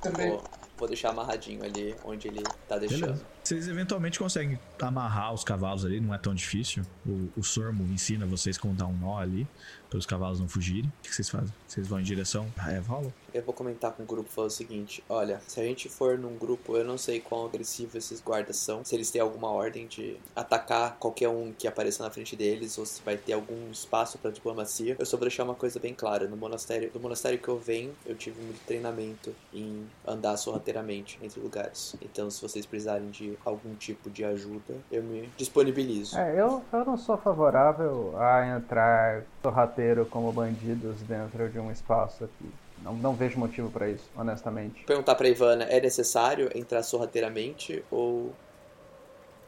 Também. 0.01 0.30
Vou, 0.30 0.45
vou 0.78 0.88
deixar 0.88 1.09
amarradinho 1.09 1.63
ali 1.63 1.97
onde 2.05 2.28
ele 2.28 2.47
tá 2.67 2.78
deixando. 2.78 3.01
Beleza. 3.07 3.26
Vocês 3.43 3.67
eventualmente 3.67 4.20
conseguem 4.20 4.57
amarrar 4.88 5.34
os 5.34 5.43
cavalos 5.43 5.86
ali, 5.86 5.99
não 5.99 6.13
é 6.13 6.17
tão 6.17 6.34
difícil. 6.34 6.84
O, 7.05 7.30
o 7.38 7.43
Sormo 7.43 7.84
ensina 7.91 8.25
vocês 8.25 8.57
como 8.57 8.73
dar 8.73 8.88
um 8.88 8.97
nó 8.97 9.17
ali, 9.17 9.47
para 9.89 9.97
os 9.97 10.05
cavalos 10.05 10.39
não 10.39 10.47
fugirem. 10.47 10.91
O 10.99 11.01
que 11.01 11.13
vocês 11.13 11.30
fazem? 11.30 11.53
Vocês 11.67 11.88
vão 11.88 11.99
em 11.99 12.03
direção 12.03 12.45
a 12.57 12.73
Evolo? 12.73 13.13
Eu 13.34 13.43
vou 13.43 13.53
comentar 13.53 13.91
com 13.91 14.03
o 14.03 14.05
grupo 14.05 14.30
falando 14.30 14.51
o 14.51 14.53
seguinte: 14.53 15.03
olha, 15.09 15.41
se 15.47 15.59
a 15.59 15.63
gente 15.63 15.89
for 15.89 16.17
num 16.17 16.38
grupo, 16.38 16.77
eu 16.77 16.84
não 16.84 16.97
sei 16.97 17.19
quão 17.19 17.45
agressivo 17.45 17.97
esses 17.97 18.21
guardas 18.21 18.57
são, 18.57 18.84
se 18.84 18.95
eles 18.95 19.11
têm 19.11 19.21
alguma 19.21 19.49
ordem 19.49 19.88
de 19.88 20.17
atacar 20.36 20.97
qualquer 20.97 21.30
um 21.30 21.53
que 21.53 21.67
apareça 21.67 22.03
na 22.03 22.09
frente 22.09 22.36
deles, 22.36 22.77
ou 22.77 22.86
se 22.86 23.01
vai 23.03 23.17
ter 23.17 23.34
algum 23.34 23.71
espaço 23.71 24.17
pra 24.17 24.32
diplomacia. 24.32 24.95
Eu 24.97 25.05
só 25.05 25.17
vou 25.17 25.27
deixar 25.27 25.43
uma 25.43 25.55
coisa 25.55 25.80
bem 25.80 25.93
clara: 25.93 26.27
no 26.27 26.38
monastério, 26.38 26.91
no 26.93 26.99
monastério 26.99 27.39
que 27.39 27.47
eu 27.47 27.57
venho, 27.57 27.95
eu 28.05 28.15
tive 28.15 28.41
muito 28.41 28.59
treinamento 28.65 29.36
em 29.53 29.88
andar 30.05 30.38
sorrateiramente 30.38 31.19
entre 31.21 31.39
lugares. 31.39 31.95
Então, 32.01 32.30
se 32.30 32.41
vocês 32.41 32.65
precisarem 32.65 33.09
de 33.09 33.38
algum 33.45 33.75
tipo 33.75 34.09
de 34.09 34.23
ajuda, 34.23 34.68
eu 34.91 35.03
me 35.03 35.30
disponibilizo. 35.38 36.17
É, 36.17 36.39
eu, 36.39 36.63
eu 36.72 36.86
não 36.86 36.97
sou 36.97 37.17
favorável 37.17 38.13
a 38.17 38.47
entrar 38.57 39.24
sorrateiro 39.41 40.05
como 40.05 40.32
bandidos 40.32 41.01
dentro 41.03 41.49
de 41.49 41.59
um 41.59 41.72
espaço 41.72 42.24
aqui. 42.26 42.49
Não, 42.84 42.93
não 42.93 43.13
vejo 43.15 43.38
motivo 43.38 43.70
pra 43.70 43.89
isso, 43.89 44.09
honestamente. 44.15 44.84
Perguntar 44.86 45.15
pra 45.15 45.28
Ivana: 45.28 45.63
é 45.65 45.80
necessário 45.82 46.49
entrar 46.55 46.82
sorrateiramente 46.84 47.84
ou 47.91 48.32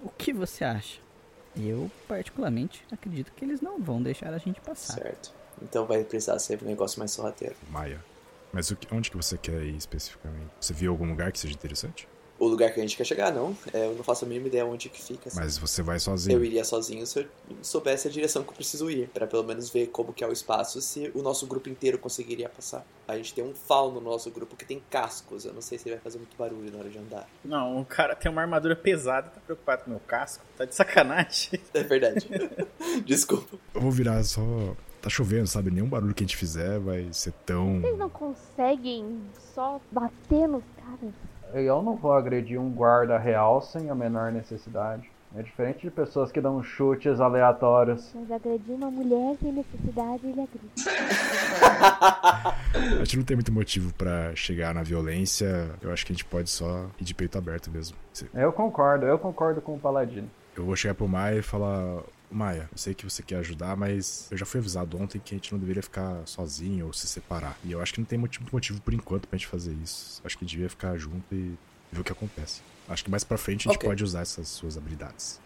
O 0.04 0.10
que 0.18 0.34
você 0.34 0.64
acha? 0.64 1.00
Eu, 1.56 1.92
particularmente, 2.08 2.84
acredito 2.92 3.32
que 3.34 3.44
eles 3.44 3.62
não 3.62 3.78
vão 3.80 4.02
deixar 4.02 4.34
a 4.34 4.38
gente 4.38 4.60
passar. 4.62 4.94
certo? 4.94 5.32
Então 5.62 5.86
vai 5.86 6.04
precisar 6.04 6.40
ser 6.40 6.60
um 6.64 6.66
negócio 6.66 6.98
mais 7.00 7.12
sorrateiro. 7.12 7.56
Maia. 7.70 8.00
Mas 8.54 8.70
o 8.72 8.76
que- 8.76 8.94
onde 8.94 9.10
que 9.12 9.18
você 9.18 9.38
quer 9.38 9.62
ir 9.64 9.76
especificamente? 9.78 10.50
Você 10.60 10.74
viu 10.74 10.92
algum 10.92 11.08
lugar 11.10 11.32
que 11.32 11.40
seja 11.40 11.54
interessante? 11.54 12.08
O 12.44 12.48
lugar 12.48 12.74
que 12.74 12.80
a 12.80 12.82
gente 12.82 12.98
quer 12.98 13.04
chegar, 13.06 13.32
não. 13.32 13.56
É, 13.72 13.86
eu 13.86 13.94
não 13.94 14.04
faço 14.04 14.26
a 14.26 14.28
mínima 14.28 14.48
ideia 14.48 14.66
onde 14.66 14.90
que 14.90 15.00
fica. 15.00 15.30
assim. 15.30 15.40
Mas 15.40 15.60
você 15.60 15.84
vai 15.84 15.98
Eu 15.98 16.00
sozinho. 16.00 16.44
iria 16.44 16.64
sozinho 16.66 17.06
se 17.06 17.20
eu 17.20 17.26
soubesse 17.62 18.08
a 18.08 18.12
direção 18.12 18.42
que 18.44 18.50
eu 18.50 18.56
preciso 18.56 18.90
ir, 18.90 19.10
Pra 19.10 19.28
pelo 19.28 19.44
menos 19.44 19.70
ver 19.70 19.88
como 19.88 20.12
que 20.12 20.24
é 20.24 20.28
o 20.28 20.32
espaço, 20.32 20.82
se 20.82 21.12
o 21.14 21.22
nosso 21.22 21.46
grupo 21.46 21.70
inteiro 21.70 22.00
conseguiria 22.00 22.50
passar. 22.50 22.84
A 23.08 23.16
gente 23.16 23.32
tem 23.36 23.44
um 23.44 23.54
fauno 23.54 24.02
no 24.02 24.10
nosso 24.10 24.32
grupo 24.32 24.56
que 24.56 24.66
tem 24.66 24.82
cascos, 24.90 25.46
eu 25.46 25.54
não 25.54 25.62
sei 25.62 25.78
se 25.78 25.88
ele 25.88 25.98
vai 25.98 26.04
fazer 26.04 26.18
muito 26.18 26.36
barulho 26.36 26.72
na 26.72 26.80
hora 26.80 26.90
de 26.90 26.98
andar. 26.98 27.30
Não, 27.46 27.80
o 27.80 27.86
cara 27.86 28.16
tem 28.16 28.32
uma 28.32 28.42
armadura 28.42 28.76
pesada, 28.76 29.30
tá 29.30 29.40
preocupado 29.40 29.84
com 29.84 29.92
o 29.92 29.94
meu 29.94 30.02
casco. 30.08 30.44
Tá 30.58 30.66
de 30.66 30.74
sacanagem. 30.74 31.60
É 31.76 31.84
verdade. 31.84 32.28
Desculpa. 33.06 33.56
Eu 33.76 33.82
vou 33.82 33.92
virar 33.92 34.24
só. 34.24 34.42
Tá 35.02 35.10
chovendo, 35.10 35.48
sabe? 35.48 35.72
Nenhum 35.72 35.88
barulho 35.90 36.14
que 36.14 36.24
a 36.24 36.28
gente 36.28 36.38
fizer 36.38 36.80
vai 36.80 37.08
ser 37.12 37.34
tão. 37.46 37.82
Vocês 37.82 37.98
não 37.98 38.10
conseguem 38.10 39.20
só 39.54 39.82
bater 39.92 40.48
nos 40.48 40.64
caras? 40.76 41.14
Eu 41.54 41.82
não 41.82 41.96
vou 41.96 42.14
agredir 42.14 42.60
um 42.60 42.70
guarda 42.70 43.18
real 43.18 43.62
sem 43.62 43.90
a 43.90 43.96
menor 43.96 44.32
necessidade. 44.32 45.10
É 45.36 45.42
diferente 45.42 45.82
de 45.82 45.92
pessoas 45.92 46.30
que 46.30 46.42
dão 46.42 46.62
chutes 46.62 47.22
aleatórios. 47.22 48.12
Mas 48.14 48.32
agredir 48.32 48.76
uma 48.76 48.92
mulher 48.92 49.38
sem 49.42 49.54
necessidade, 49.54 50.28
ele 50.28 50.42
agride. 50.42 50.72
A 53.00 53.04
gente 53.04 53.18
não 53.18 53.24
tem 53.24 53.38
muito 53.38 53.52
motivo 53.52 53.94
pra 53.94 54.36
chegar 54.36 54.74
na 54.74 54.84
violência. 54.84 55.70
Eu 55.82 55.92
acho 55.92 56.06
que 56.06 56.12
a 56.12 56.16
gente 56.16 56.26
pode 56.26 56.50
só 56.50 56.86
ir 57.00 57.04
de 57.04 57.14
peito 57.14 57.38
aberto 57.38 57.70
mesmo. 57.70 57.96
Eu 58.34 58.52
concordo, 58.52 59.06
eu 59.06 59.18
concordo 59.18 59.62
com 59.62 59.76
o 59.76 59.80
Paladino. 59.80 60.30
Eu 60.56 60.66
vou 60.66 60.76
chegar 60.76 60.96
pro 60.96 61.08
Maia 61.08 61.40
e 61.40 61.42
falar: 61.42 62.02
Maia, 62.32 62.70
eu 62.72 62.78
sei 62.78 62.94
que 62.94 63.04
você 63.04 63.22
quer 63.22 63.36
ajudar, 63.38 63.76
mas 63.76 64.28
eu 64.32 64.38
já 64.38 64.46
fui 64.46 64.60
avisado 64.60 64.98
ontem 65.02 65.20
que 65.20 65.36
a 65.36 65.38
gente 65.38 65.52
não 65.52 65.60
deveria 65.60 65.84
ficar 65.84 66.26
sozinho 66.26 66.86
ou 66.88 66.94
se 66.94 67.06
separar. 67.08 67.58
E 67.64 67.72
eu 67.74 67.82
acho 67.82 67.94
que 67.94 68.00
não 68.00 68.06
tem 68.06 68.18
motivo, 68.18 68.46
motivo 68.52 68.82
por 68.82 68.94
enquanto 68.94 69.28
pra 69.28 69.38
gente 69.38 69.48
fazer 69.48 69.74
isso. 69.84 70.22
Acho 70.24 70.38
que 70.38 70.46
devia 70.46 70.70
ficar 70.70 70.98
junto 70.98 71.36
e 71.36 71.58
ver 71.92 72.00
o 72.00 72.04
que 72.04 72.12
acontece. 72.12 72.62
Acho 72.88 73.04
que 73.04 73.12
mais 73.12 73.24
pra 73.26 73.38
frente 73.38 73.68
a 73.68 73.72
gente 73.72 73.78
Ok. 73.80 73.90
pode 73.90 74.04
usar 74.04 74.22
essas 74.22 74.48
suas 74.48 74.78
habilidades. 74.78 75.40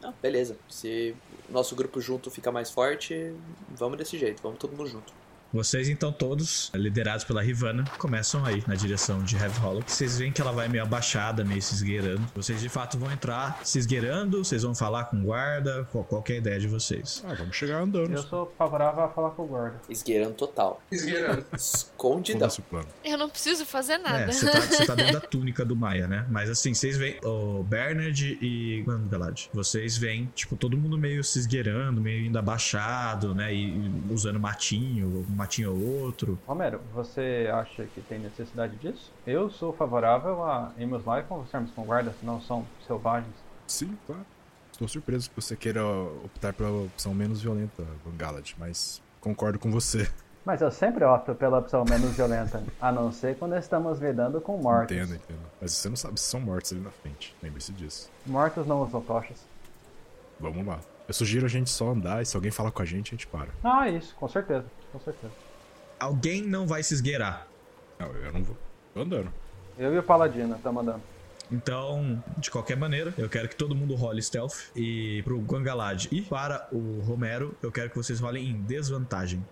Não, 0.00 0.14
beleza. 0.22 0.56
Se 0.68 1.14
nosso 1.50 1.74
grupo 1.74 2.00
junto 2.00 2.30
fica 2.30 2.52
mais 2.52 2.70
forte, 2.70 3.34
vamos 3.76 3.98
desse 3.98 4.16
jeito, 4.16 4.40
vamos 4.42 4.58
todo 4.58 4.76
mundo 4.76 4.88
junto. 4.88 5.12
Vocês 5.52 5.88
então 5.88 6.12
todos, 6.12 6.70
liderados 6.74 7.24
pela 7.24 7.42
Rivana, 7.42 7.84
começam 7.98 8.44
aí 8.44 8.62
na 8.66 8.74
direção 8.74 9.22
de 9.22 9.36
Heavy 9.36 9.58
Hollow. 9.60 9.82
Vocês 9.86 10.18
veem 10.18 10.32
que 10.32 10.40
ela 10.40 10.52
vai 10.52 10.68
meio 10.68 10.82
abaixada, 10.82 11.44
meio 11.44 11.62
se 11.62 11.74
esgueirando. 11.74 12.26
Vocês 12.34 12.60
de 12.60 12.68
fato 12.68 12.98
vão 12.98 13.10
entrar 13.10 13.60
se 13.64 13.78
esgueirando, 13.78 14.44
vocês 14.44 14.62
vão 14.62 14.74
falar 14.74 15.04
com 15.04 15.16
o 15.18 15.22
guarda, 15.22 15.86
qual, 15.90 16.04
qual 16.04 16.22
que 16.22 16.32
é 16.32 16.36
a 16.36 16.38
ideia 16.38 16.60
de 16.60 16.66
vocês? 16.66 17.24
Ah, 17.26 17.34
vamos 17.34 17.56
chegar 17.56 17.80
andando. 17.80 18.12
Eu 18.12 18.22
sou 18.22 18.52
favorável 18.58 19.04
a 19.04 19.08
falar 19.08 19.30
com 19.30 19.44
o 19.44 19.46
guarda. 19.46 19.80
Esgueirando 19.88 20.34
total. 20.34 20.82
Esgueirando. 20.90 21.44
Escondidão. 21.54 22.40
Foda-se 22.40 22.60
o 22.60 22.62
plano. 22.64 22.88
Eu 23.04 23.16
não 23.16 23.28
preciso 23.28 23.64
fazer 23.64 23.98
nada. 23.98 24.24
É, 24.24 24.32
você 24.32 24.50
tá, 24.50 24.60
você 24.60 24.86
tá 24.86 24.94
dentro 24.94 25.12
da 25.14 25.20
túnica 25.26 25.64
do 25.64 25.76
Maia, 25.76 26.06
né? 26.06 26.26
Mas 26.30 26.50
assim, 26.50 26.74
vocês 26.74 26.96
veem 26.96 27.18
o 27.24 27.62
Bernard 27.62 28.38
e 28.42 28.82
Mano 28.86 29.08
Galad. 29.08 29.46
Vocês 29.52 29.96
veem, 29.96 30.30
tipo, 30.34 30.56
todo 30.56 30.76
mundo 30.76 30.98
meio 30.98 31.22
se 31.22 31.38
esgueirando, 31.38 32.00
meio 32.00 32.26
indo 32.26 32.38
abaixado, 32.38 33.34
né? 33.34 33.54
E, 33.54 33.76
usando 34.10 34.38
matinho, 34.40 35.24
matinho 35.36 35.72
ou 35.72 36.02
outro. 36.02 36.38
Romero, 36.46 36.80
você 36.92 37.48
acha 37.52 37.84
que 37.84 38.00
tem 38.00 38.18
necessidade 38.18 38.76
disso? 38.76 39.12
Eu 39.26 39.50
sou 39.50 39.72
favorável 39.72 40.44
a 40.44 40.72
irmos 40.78 41.04
lá 41.04 41.20
e 41.20 41.24
conversarmos 41.24 41.70
com 41.72 41.82
o 41.82 41.84
guarda, 41.84 42.12
se 42.18 42.24
não 42.24 42.40
são 42.40 42.66
selvagens. 42.86 43.34
Sim, 43.66 43.96
claro. 44.06 44.24
Estou 44.72 44.88
surpreso 44.88 45.30
que 45.30 45.36
você 45.36 45.56
queira 45.56 45.84
optar 45.86 46.52
pela 46.52 46.84
opção 46.84 47.14
menos 47.14 47.40
violenta, 47.40 47.82
Van 48.04 48.16
Galad, 48.16 48.52
mas 48.58 49.00
concordo 49.20 49.58
com 49.58 49.70
você. 49.70 50.08
Mas 50.44 50.60
eu 50.60 50.70
sempre 50.70 51.04
opto 51.04 51.34
pela 51.34 51.58
opção 51.58 51.84
menos 51.84 52.14
violenta, 52.14 52.62
a 52.80 52.92
não 52.92 53.10
ser 53.10 53.36
quando 53.36 53.56
estamos 53.56 53.98
lidando 53.98 54.40
com 54.40 54.56
mortos. 54.58 54.96
Entendo, 54.96 55.16
entendo. 55.16 55.40
Mas 55.60 55.72
você 55.72 55.88
não 55.88 55.96
sabe 55.96 56.20
se 56.20 56.26
são 56.26 56.38
mortos 56.38 56.72
ali 56.72 56.80
na 56.80 56.90
frente. 56.90 57.34
Lembre-se 57.42 57.72
disso. 57.72 58.08
Mortos 58.24 58.64
não 58.64 58.80
usam 58.82 59.00
tochas. 59.00 59.44
Vamos 60.38 60.64
lá. 60.64 60.78
Eu 61.08 61.14
sugiro 61.14 61.46
a 61.46 61.48
gente 61.48 61.70
só 61.70 61.90
andar 61.90 62.22
e 62.22 62.26
se 62.26 62.36
alguém 62.36 62.50
falar 62.50 62.70
com 62.70 62.82
a 62.82 62.84
gente, 62.84 63.08
a 63.08 63.10
gente 63.12 63.26
para. 63.26 63.48
Ah, 63.64 63.88
isso, 63.88 64.14
com 64.16 64.28
certeza, 64.28 64.66
com 64.96 65.00
certeza. 65.00 65.32
Alguém 66.00 66.42
não 66.42 66.66
vai 66.66 66.82
se 66.82 66.94
esgueirar. 66.94 67.46
Não, 67.98 68.12
eu 68.12 68.32
não 68.32 68.42
vou. 68.42 68.56
Tô 68.94 69.02
andando. 69.02 69.32
Eu 69.78 69.94
e 69.94 69.98
o 69.98 70.02
Paladino 70.02 70.56
estamos 70.56 70.82
andando. 70.82 71.02
Então, 71.52 72.22
de 72.38 72.50
qualquer 72.50 72.76
maneira, 72.76 73.14
eu 73.16 73.28
quero 73.28 73.48
que 73.48 73.54
todo 73.54 73.74
mundo 73.74 73.94
role 73.94 74.22
stealth. 74.22 74.70
E 74.74 75.22
pro 75.22 75.38
Gangalad 75.40 76.06
e 76.10 76.22
para 76.22 76.66
o 76.72 77.00
Romero, 77.02 77.54
eu 77.62 77.70
quero 77.70 77.90
que 77.90 77.96
vocês 77.96 78.20
rolem 78.20 78.48
em 78.48 78.62
desvantagem. 78.62 79.44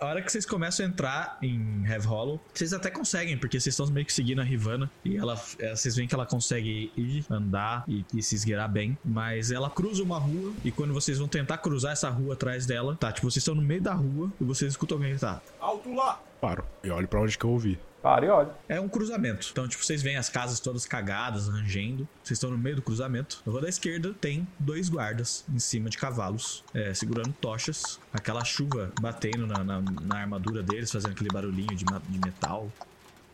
A 0.00 0.06
hora 0.06 0.22
que 0.22 0.32
vocês 0.32 0.46
começam 0.46 0.86
a 0.86 0.88
entrar 0.88 1.38
em 1.42 1.84
Have 1.86 2.06
Hollow, 2.06 2.40
vocês 2.54 2.72
até 2.72 2.90
conseguem, 2.90 3.36
porque 3.36 3.60
vocês 3.60 3.74
estão 3.74 3.86
meio 3.88 4.06
que 4.06 4.14
seguindo 4.14 4.40
a 4.40 4.44
Rivana. 4.44 4.90
E 5.04 5.14
ela, 5.14 5.38
é, 5.58 5.76
vocês 5.76 5.94
veem 5.94 6.08
que 6.08 6.14
ela 6.14 6.24
consegue 6.24 6.90
ir, 6.96 7.22
andar 7.28 7.84
e, 7.86 8.02
e 8.14 8.22
se 8.22 8.34
esgueirar 8.34 8.66
bem. 8.72 8.96
Mas 9.04 9.52
ela 9.52 9.68
cruza 9.68 10.02
uma 10.02 10.18
rua, 10.18 10.54
e 10.64 10.72
quando 10.72 10.94
vocês 10.94 11.18
vão 11.18 11.28
tentar 11.28 11.58
cruzar 11.58 11.92
essa 11.92 12.08
rua 12.08 12.32
atrás 12.32 12.64
dela, 12.64 12.96
tá? 12.96 13.12
Tipo, 13.12 13.30
vocês 13.30 13.42
estão 13.42 13.54
no 13.54 13.60
meio 13.60 13.82
da 13.82 13.92
rua 13.92 14.32
e 14.40 14.44
vocês 14.44 14.72
escutam 14.72 14.96
alguém 14.96 15.10
gritar. 15.10 15.42
Alto 15.60 15.92
lá! 15.92 16.18
Paro. 16.40 16.64
E 16.82 16.90
olho 16.90 17.06
pra 17.06 17.20
onde 17.20 17.36
que 17.36 17.44
eu 17.44 17.50
ouvi. 17.50 17.78
Para 18.02 18.24
e 18.24 18.28
olha. 18.30 18.50
É 18.68 18.80
um 18.80 18.88
cruzamento. 18.88 19.48
Então, 19.52 19.68
tipo, 19.68 19.84
vocês 19.84 20.00
veem 20.02 20.16
as 20.16 20.28
casas 20.30 20.58
todas 20.58 20.86
cagadas, 20.86 21.48
rangendo. 21.48 22.08
Vocês 22.24 22.38
estão 22.38 22.50
no 22.50 22.56
meio 22.56 22.76
do 22.76 22.82
cruzamento. 22.82 23.42
Na 23.44 23.52
rua 23.52 23.60
da 23.60 23.68
esquerda 23.68 24.14
tem 24.18 24.48
dois 24.58 24.88
guardas 24.88 25.44
em 25.52 25.58
cima 25.58 25.90
de 25.90 25.98
cavalos, 25.98 26.64
é, 26.72 26.94
segurando 26.94 27.32
tochas. 27.40 28.00
Aquela 28.12 28.42
chuva 28.42 28.90
batendo 29.00 29.46
na, 29.46 29.62
na- 29.62 29.80
na 29.82 30.16
armadura 30.18 30.62
deles, 30.62 30.90
fazendo 30.90 31.12
aquele 31.12 31.28
barulhinho 31.30 31.74
de, 31.76 31.84
de 31.84 32.18
metal. 32.24 32.72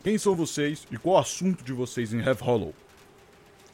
Quem 0.03 0.17
são 0.17 0.35
vocês 0.35 0.85
e 0.91 0.97
qual 0.97 1.15
o 1.15 1.19
assunto 1.19 1.63
de 1.63 1.71
vocês 1.71 2.13
em 2.13 2.21
Have 2.21 2.43
Hollow? 2.43 2.73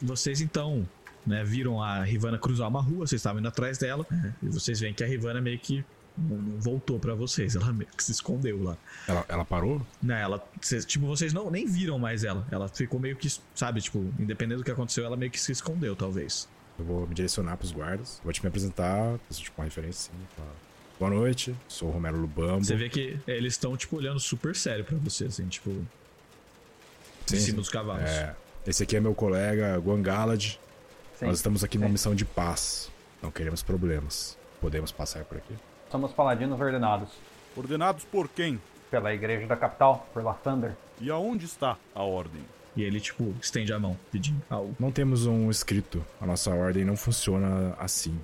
Vocês 0.02 0.42
então, 0.42 0.88
né, 1.26 1.44
viram 1.44 1.82
a 1.82 2.04
Rivana 2.04 2.38
cruzar 2.38 2.68
uma 2.68 2.82
rua, 2.82 3.08
vocês 3.08 3.20
estavam 3.20 3.40
indo 3.40 3.48
atrás 3.48 3.78
dela. 3.78 4.06
E 4.42 4.48
vocês 4.48 4.80
veem 4.80 4.94
que 4.94 5.04
a 5.04 5.08
Rivana 5.08 5.42
meio 5.42 5.58
que 5.58 5.84
não, 6.18 6.38
não 6.38 6.60
voltou 6.60 7.00
pra 7.00 7.14
vocês. 7.16 7.56
Ela 7.56 7.72
meio 7.74 7.90
que 7.96 8.04
se 8.04 8.12
escondeu 8.12 8.62
lá. 8.64 8.78
Ela, 9.08 9.26
ela 9.28 9.46
parou? 9.46 9.82
Não, 10.02 10.16
ela. 10.16 10.44
cês- 10.62 10.86
tipo, 10.86 11.06
vocês 11.06 11.34
não 11.34 11.50
nem 11.50 11.66
viram 11.66 11.98
mais 12.00 12.24
ela. 12.24 12.46
Ela 12.52 12.68
ficou 12.68 13.00
meio 13.00 13.16
que, 13.16 13.28
sabe, 13.56 13.82
tipo, 13.82 14.00
independente 14.20 14.58
do 14.60 14.64
que 14.64 14.72
aconteceu, 14.72 15.06
ela 15.06 15.16
meio 15.18 15.32
que 15.32 15.40
se 15.40 15.52
escondeu, 15.52 15.96
talvez. 15.96 16.48
Eu 16.78 16.86
vou 16.86 17.08
me 17.08 17.14
direcionar 17.14 17.58
pros 17.58 17.72
guardas. 17.72 18.20
Vou 18.24 18.34
te 18.34 18.42
me 18.42 18.48
apresentar, 18.48 19.18
fazer 19.30 19.42
tipo 19.42 19.60
uma 19.62 19.66
referência 19.66 20.12
assim. 20.12 20.26
falar, 20.36 20.50
Boa 21.00 21.12
noite, 21.12 21.56
sou 21.68 21.90
o 21.90 21.92
Romero 21.92 22.18
Lubambo. 22.18 22.64
Você 22.64 22.76
vê 22.76 22.88
que 22.90 23.20
eles 23.28 23.54
estão, 23.54 23.76
tipo, 23.76 23.98
olhando 23.98 24.20
super 24.20 24.56
sério 24.56 24.86
pra 24.86 24.98
você, 24.98 25.26
assim, 25.26 25.48
tipo. 25.48 25.70
Sim, 27.26 27.36
em 27.36 27.40
cima 27.40 27.46
sim. 27.46 27.56
dos 27.56 27.70
cavalos. 27.70 28.10
É, 28.10 28.36
esse 28.66 28.84
aqui 28.84 28.96
é 28.96 29.00
meu 29.00 29.14
colega 29.16 29.78
Guangalad. 29.80 30.42
Sim, 31.20 31.26
Nós 31.26 31.38
estamos 31.38 31.64
aqui 31.64 31.78
numa 31.78 31.88
sim. 31.88 31.94
missão 31.94 32.16
de 32.16 32.26
paz. 32.26 32.90
Não 33.22 33.32
queremos 33.32 33.64
problemas. 33.64 34.38
Podemos 34.62 34.92
passar 34.92 35.24
por 35.26 35.38
aqui? 35.38 35.54
Somos 35.94 36.12
paladinos 36.12 36.60
ordenados 36.60 37.10
Ordenados 37.56 38.04
por 38.06 38.28
quem? 38.28 38.60
pela 38.90 39.14
igreja 39.14 39.46
da 39.46 39.56
capital, 39.56 40.08
por 40.12 40.24
Lathander. 40.24 40.74
E 41.00 41.12
aonde 41.12 41.46
está 41.46 41.78
a 41.94 42.02
ordem? 42.02 42.42
E 42.76 42.82
ele, 42.82 43.00
tipo, 43.00 43.32
estende 43.40 43.72
a 43.72 43.78
mão, 43.80 43.96
pedindo 44.12 44.42
algo. 44.50 44.76
Não 44.80 44.92
temos 44.92 45.28
um 45.28 45.52
escrito. 45.52 46.04
A 46.20 46.26
nossa 46.26 46.50
ordem 46.50 46.84
não 46.84 46.98
funciona 46.98 47.76
assim. 47.80 48.20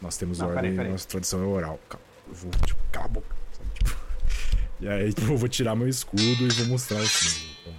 Nós 0.00 0.16
temos 0.16 0.38
Não, 0.38 0.46
ordem, 0.48 0.62
peraí, 0.62 0.76
peraí. 0.76 0.92
nossa 0.92 1.06
tradição 1.06 1.42
é 1.42 1.46
oral. 1.46 1.78
Calma, 1.86 2.04
Eu 2.28 2.34
vou, 2.34 2.50
tipo, 2.64 2.80
cala 2.90 3.04
a 3.04 3.08
boca. 3.08 3.36
sabe? 3.52 3.70
Tipo, 3.74 3.96
e 4.80 4.88
aí, 4.88 5.12
tipo, 5.12 5.32
eu 5.32 5.36
vou 5.36 5.48
tirar 5.50 5.74
meu 5.76 5.88
escudo 5.88 6.22
e 6.22 6.48
vou 6.48 6.66
mostrar 6.68 6.98
assim. 7.00 7.46
Então, 7.60 7.74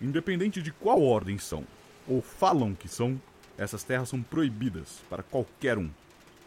Independente 0.00 0.62
de 0.62 0.70
qual 0.70 1.02
ordem 1.02 1.36
são, 1.36 1.64
ou 2.06 2.22
falam 2.22 2.74
que 2.76 2.86
são, 2.86 3.20
essas 3.58 3.82
terras 3.82 4.08
são 4.08 4.22
proibidas 4.22 5.00
para 5.10 5.24
qualquer 5.24 5.78
um. 5.78 5.90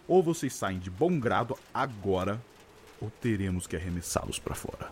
Ou 0.08 0.22
vocês 0.22 0.54
saem 0.54 0.80
de 0.80 0.90
bom 0.90 1.20
grado 1.20 1.58
agora, 1.74 2.40
ou 3.02 3.12
teremos 3.22 3.66
que 3.68 3.76
arremessá-los 3.76 4.40
para 4.40 4.56
fora. 4.56 4.92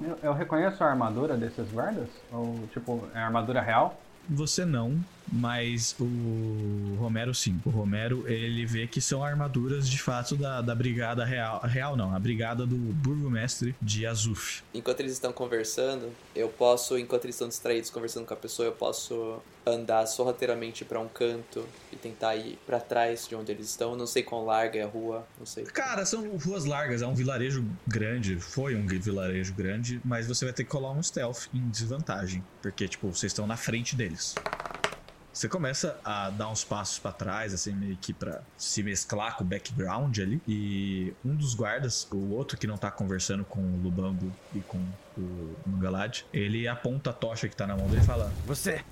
Eu, 0.00 0.18
eu 0.22 0.32
reconheço 0.32 0.82
a 0.82 0.88
armadura 0.88 1.36
desses 1.36 1.70
guardas? 1.70 2.08
Ou, 2.32 2.66
tipo, 2.72 3.08
é 3.14 3.18
armadura 3.18 3.60
real? 3.60 4.00
Você 4.28 4.64
não, 4.64 4.98
mas 5.32 5.94
o 5.98 6.96
Romero 6.98 7.34
sim. 7.34 7.60
O 7.64 7.70
Romero, 7.70 8.24
ele 8.28 8.64
vê 8.66 8.86
que 8.86 9.00
são 9.00 9.22
armaduras 9.22 9.88
de 9.88 10.00
fato 10.00 10.36
da, 10.36 10.60
da 10.60 10.74
brigada 10.74 11.24
real. 11.24 11.60
Real 11.62 11.96
não, 11.96 12.14
a 12.14 12.18
brigada 12.18 12.66
do 12.66 12.76
burgomestre 12.76 13.74
de 13.80 14.06
Azuf. 14.06 14.62
Enquanto 14.72 15.00
eles 15.00 15.12
estão 15.12 15.32
conversando, 15.32 16.10
eu 16.34 16.48
posso, 16.48 16.98
enquanto 16.98 17.24
eles 17.24 17.36
estão 17.36 17.48
distraídos 17.48 17.90
conversando 17.90 18.26
com 18.26 18.34
a 18.34 18.36
pessoa, 18.36 18.66
eu 18.66 18.72
posso 18.72 19.40
andar 19.66 20.06
sorrateiramente 20.06 20.84
pra 20.84 21.00
um 21.00 21.08
canto 21.08 21.66
e 21.90 21.96
tentar 21.96 22.36
ir 22.36 22.58
pra 22.66 22.78
trás 22.78 23.26
de 23.26 23.34
onde 23.34 23.50
eles 23.50 23.70
estão. 23.70 23.96
Não 23.96 24.06
sei 24.06 24.22
quão 24.22 24.44
larga 24.44 24.78
é 24.78 24.82
a 24.82 24.86
rua, 24.86 25.26
não 25.38 25.46
sei. 25.46 25.64
Cara, 25.64 26.04
são 26.04 26.36
ruas 26.36 26.64
largas, 26.64 27.02
é 27.02 27.06
um 27.06 27.14
vilarejo 27.14 27.64
grande. 27.86 28.38
Foi 28.38 28.74
um 28.74 28.86
vilarejo 28.86 29.54
grande, 29.54 30.00
mas 30.04 30.26
você 30.26 30.44
vai 30.44 30.54
ter 30.54 30.64
que 30.64 30.70
colar 30.70 30.92
um 30.92 31.02
stealth 31.02 31.46
em 31.54 31.68
desvantagem. 31.68 32.44
Porque, 32.60 32.86
tipo, 32.86 33.08
vocês 33.08 33.30
estão 33.30 33.46
na 33.46 33.56
frente 33.56 33.96
deles. 33.96 34.34
Você 35.34 35.48
começa 35.48 35.98
a 36.04 36.30
dar 36.30 36.48
uns 36.48 36.62
passos 36.62 37.00
pra 37.00 37.10
trás, 37.10 37.52
assim, 37.52 37.72
meio 37.72 37.96
que 37.96 38.12
pra 38.12 38.40
se 38.56 38.84
mesclar 38.84 39.36
com 39.36 39.42
o 39.42 39.46
background 39.46 40.16
ali. 40.20 40.40
E 40.46 41.12
um 41.24 41.34
dos 41.34 41.56
guardas, 41.56 42.06
o 42.12 42.30
outro 42.30 42.56
que 42.56 42.68
não 42.68 42.76
tá 42.76 42.88
conversando 42.88 43.44
com 43.44 43.58
o 43.58 43.82
Lubango 43.82 44.32
e 44.54 44.60
com 44.60 44.78
o 45.18 45.56
Mungalad, 45.66 46.22
ele 46.32 46.68
aponta 46.68 47.10
a 47.10 47.12
tocha 47.12 47.48
que 47.48 47.56
tá 47.56 47.66
na 47.66 47.76
mão 47.76 47.88
dele 47.88 48.02
e 48.02 48.04
fala: 48.04 48.32
Você, 48.46 48.84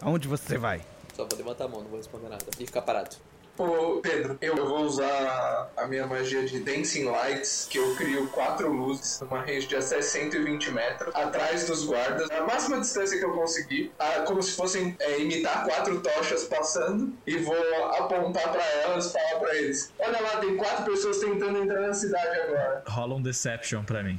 aonde 0.00 0.28
você 0.28 0.56
vai? 0.56 0.86
Só 1.16 1.26
vou 1.26 1.36
levantar 1.36 1.64
a 1.64 1.68
mão, 1.68 1.80
não 1.82 1.88
vou 1.88 1.98
responder 1.98 2.28
nada. 2.28 2.46
E 2.60 2.64
ficar 2.64 2.82
parado. 2.82 3.16
Ô, 3.58 4.00
Pedro, 4.00 4.38
eu 4.40 4.56
vou 4.56 4.80
usar 4.80 5.70
a 5.76 5.86
minha 5.86 6.06
magia 6.06 6.44
de 6.44 6.60
Dancing 6.60 7.04
Lights, 7.04 7.66
que 7.70 7.78
eu 7.78 7.94
crio 7.96 8.26
quatro 8.28 8.72
luzes 8.72 9.20
numa 9.20 9.40
range 9.40 9.66
de 9.66 9.76
até 9.76 10.00
120 10.00 10.70
metros, 10.70 11.14
atrás 11.14 11.66
dos 11.66 11.84
guardas, 11.84 12.30
a 12.30 12.40
máxima 12.42 12.80
distância 12.80 13.18
que 13.18 13.24
eu 13.24 13.32
conseguir, 13.32 13.92
ah, 13.98 14.24
como 14.26 14.42
se 14.42 14.56
fossem 14.56 14.96
é, 14.98 15.20
imitar 15.20 15.64
quatro 15.64 16.00
tochas 16.00 16.44
passando, 16.44 17.12
e 17.26 17.36
vou 17.38 17.54
apontar 17.98 18.50
pra 18.50 18.64
elas 18.82 19.06
e 19.06 19.12
falar 19.12 19.40
pra 19.40 19.54
eles: 19.56 19.92
Olha 19.98 20.20
lá, 20.20 20.36
tem 20.38 20.56
quatro 20.56 20.84
pessoas 20.84 21.18
tentando 21.18 21.58
entrar 21.58 21.82
na 21.82 21.94
cidade 21.94 22.40
agora. 22.40 22.82
rola 22.88 23.14
um 23.14 23.22
Deception 23.22 23.84
pra 23.84 24.02
mim. 24.02 24.18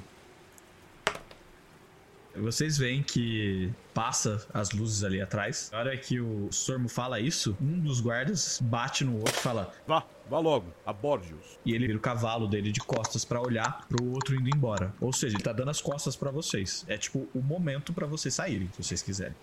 Vocês 2.35 2.77
veem 2.77 3.03
que 3.03 3.71
passa 3.93 4.45
as 4.51 4.71
luzes 4.71 5.03
ali 5.03 5.21
atrás. 5.21 5.69
Na 5.71 5.79
hora 5.79 5.95
que 5.95 6.19
o 6.19 6.51
Sormo 6.51 6.89
fala 6.89 7.19
isso, 7.19 7.55
um 7.61 7.79
dos 7.79 8.01
guardas 8.01 8.59
bate 8.59 9.03
no 9.03 9.17
outro 9.17 9.35
e 9.35 9.39
fala. 9.39 9.71
Vá, 9.85 10.03
vá 10.27 10.39
logo, 10.39 10.73
aborde-os. 10.83 11.59
E 11.63 11.73
ele 11.73 11.85
vira 11.85 11.97
o 11.97 12.01
cavalo 12.01 12.47
dele 12.47 12.71
de 12.71 12.79
costas 12.79 13.23
pra 13.23 13.39
olhar 13.39 13.87
pro 13.87 14.03
outro 14.11 14.35
indo 14.35 14.49
embora. 14.49 14.93
Ou 14.99 15.13
seja, 15.13 15.35
ele 15.35 15.43
tá 15.43 15.53
dando 15.53 15.69
as 15.69 15.79
costas 15.79 16.15
pra 16.15 16.31
vocês. 16.31 16.83
É 16.87 16.97
tipo 16.97 17.27
o 17.35 17.41
momento 17.41 17.93
pra 17.93 18.07
vocês 18.07 18.33
saírem, 18.33 18.67
se 18.75 18.83
vocês 18.83 19.01
quiserem. 19.03 19.35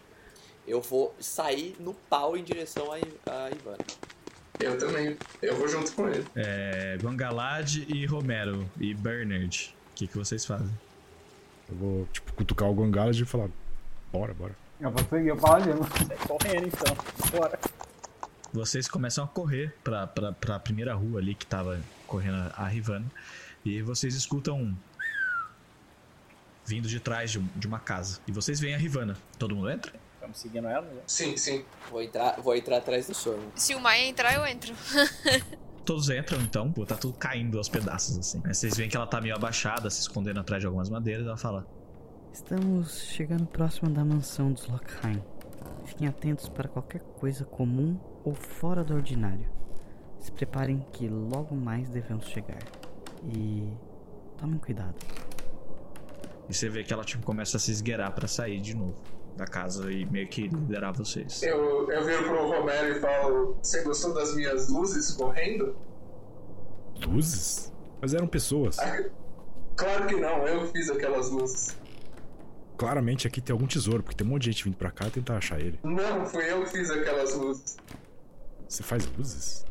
Eu 0.66 0.80
vou 0.80 1.14
sair 1.20 1.76
no 1.78 1.94
pau 1.94 2.36
em 2.36 2.42
direção 2.42 2.92
a, 2.92 2.96
a 2.96 3.50
Ivana. 3.50 3.84
Eu 4.58 4.76
também, 4.76 5.16
eu 5.40 5.56
vou 5.56 5.68
junto 5.68 5.92
com 5.92 6.08
ele. 6.08 6.26
É. 6.34 6.98
Gangalad 7.00 7.76
e 7.88 8.04
Romero 8.04 8.68
e 8.78 8.92
Bernard. 8.94 9.74
O 9.92 9.94
que, 9.94 10.06
que 10.06 10.18
vocês 10.18 10.44
fazem? 10.44 10.70
Eu 11.70 11.76
vou, 11.76 12.08
tipo, 12.12 12.32
cutucar 12.34 12.68
o 12.68 12.74
Guangalad 12.74 13.18
e 13.18 13.24
falar: 13.24 13.48
Bora, 14.12 14.34
bora. 14.34 14.54
Eu 14.80 14.90
vou 14.90 15.04
seguir 15.08 15.32
o 15.32 15.36
paladino. 15.36 15.80
Sai 16.06 16.16
correndo 16.26 16.66
então. 16.66 16.96
Bora. 17.38 17.58
Vocês 18.52 18.88
começam 18.88 19.24
a 19.24 19.28
correr 19.28 19.74
pra, 19.84 20.06
pra, 20.06 20.32
pra 20.32 20.58
primeira 20.58 20.94
rua 20.94 21.20
ali 21.20 21.34
que 21.34 21.46
tava 21.46 21.80
correndo 22.06 22.52
a 22.56 22.66
Rivana. 22.66 23.06
E 23.64 23.82
vocês 23.82 24.14
escutam 24.14 24.58
um. 24.60 24.74
Vindo 26.66 26.88
de 26.88 26.98
trás 27.00 27.30
de, 27.30 27.38
um- 27.38 27.48
de 27.56 27.66
uma 27.66 27.78
casa. 27.78 28.20
E 28.26 28.32
vocês 28.32 28.58
veem 28.60 28.74
a 28.74 28.78
Rivana. 28.78 29.16
Todo 29.38 29.54
mundo 29.54 29.70
entra? 29.70 29.92
Estamos 30.14 30.38
seguindo 30.38 30.66
ela, 30.68 30.82
né? 30.86 31.00
Sim, 31.06 31.36
sim. 31.36 31.64
Vou 31.90 32.02
entrar, 32.02 32.40
vou 32.40 32.54
entrar 32.56 32.78
atrás 32.78 33.06
do 33.06 33.14
Sormo. 33.14 33.50
Se 33.54 33.74
o 33.74 33.80
Maia 33.80 34.06
entrar, 34.06 34.34
eu 34.34 34.46
entro. 34.46 34.72
Todos 35.84 36.08
entram 36.10 36.40
então. 36.40 36.72
Pô, 36.72 36.84
tá 36.84 36.96
tudo 36.96 37.14
caindo 37.14 37.58
aos 37.58 37.68
pedaços 37.68 38.18
assim. 38.18 38.40
Aí 38.44 38.54
vocês 38.54 38.76
veem 38.76 38.88
que 38.88 38.96
ela 38.96 39.06
tá 39.06 39.20
meio 39.20 39.34
abaixada, 39.34 39.88
se 39.90 40.00
escondendo 40.00 40.40
atrás 40.40 40.60
de 40.60 40.66
algumas 40.66 40.88
madeiras. 40.88 41.26
Ela 41.26 41.36
fala: 41.36 41.66
Estamos 42.32 43.00
chegando 43.00 43.46
próximo 43.46 43.90
da 43.90 44.04
mansão 44.04 44.52
dos 44.52 44.66
Lockheim. 44.66 45.22
Fiquem 45.84 46.06
atentos 46.06 46.48
para 46.48 46.68
qualquer 46.68 47.00
coisa 47.00 47.44
comum 47.44 47.98
ou 48.24 48.34
fora 48.34 48.84
do 48.84 48.94
ordinário. 48.94 49.48
Se 50.18 50.30
preparem 50.30 50.86
que 50.92 51.08
logo 51.08 51.56
mais 51.56 51.88
devemos 51.88 52.26
chegar. 52.26 52.62
E 53.24 53.72
tomem 54.38 54.58
cuidado. 54.58 54.96
E 56.48 56.54
você 56.54 56.68
vê 56.68 56.84
que 56.84 56.92
ela 56.92 57.04
tipo 57.04 57.24
começa 57.24 57.56
a 57.56 57.60
se 57.60 57.70
esgueirar 57.70 58.12
pra 58.12 58.28
sair 58.28 58.60
de 58.60 58.74
novo 58.74 58.96
da 59.40 59.46
casa 59.46 59.90
e 59.90 60.04
meio 60.04 60.28
que 60.28 60.42
liderar 60.42 60.92
vocês. 60.92 61.42
Eu, 61.42 61.90
eu 61.90 62.04
viro 62.04 62.24
pro 62.24 62.46
Romero 62.46 62.94
e 62.94 63.00
falo: 63.00 63.56
Você 63.62 63.82
gostou 63.82 64.12
das 64.12 64.34
minhas 64.36 64.68
luzes 64.68 65.12
correndo? 65.12 65.74
Luzes? 67.06 67.72
Mas 68.02 68.12
eram 68.12 68.26
pessoas. 68.26 68.76
Claro 69.76 70.06
que 70.06 70.16
não, 70.16 70.46
eu 70.46 70.66
fiz 70.66 70.90
aquelas 70.90 71.30
luzes. 71.30 71.76
Claramente 72.76 73.26
aqui 73.26 73.40
tem 73.40 73.52
algum 73.52 73.66
tesouro, 73.66 74.02
porque 74.02 74.16
tem 74.16 74.26
um 74.26 74.30
monte 74.30 74.42
de 74.42 74.52
gente 74.52 74.64
vindo 74.64 74.76
pra 74.76 74.90
cá 74.90 75.08
tentar 75.08 75.38
achar 75.38 75.58
ele. 75.58 75.78
Não, 75.82 76.26
fui 76.26 76.50
eu 76.50 76.62
que 76.64 76.70
fiz 76.70 76.90
aquelas 76.90 77.34
luzes. 77.34 77.78
Você 78.68 78.82
faz 78.82 79.06
luzes? 79.16 79.64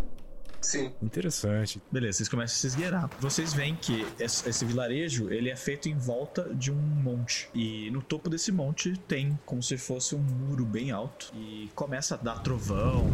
Sim. 0.62 0.92
Interessante. 1.02 1.82
Beleza, 1.92 2.18
vocês 2.18 2.30
começam 2.30 2.56
a 2.56 2.60
se 2.60 2.68
esgueirar. 2.68 3.10
Vocês 3.20 3.54
veem 3.54 3.76
que 3.76 4.06
esse, 4.20 4.48
esse 4.48 4.66
vilarejo, 4.66 5.32
ele 5.32 5.50
é 5.50 5.56
feito 5.56 5.88
em 5.90 5.98
volta 5.98 6.54
de 6.54 6.72
um 6.72 6.76
monte. 6.76 7.50
E 7.54 7.90
no 7.92 8.02
topo 8.02 8.30
desse 8.30 8.52
monte 8.52 8.98
tem 9.08 9.38
como 9.46 9.64
se 9.64 9.78
fosse 9.78 10.16
um 10.16 10.20
muro 10.20 10.66
bem 10.66 10.92
alto. 10.92 11.32
E 11.36 11.70
começa 11.76 12.16
a 12.16 12.18
dar 12.18 12.40
trovão, 12.40 13.08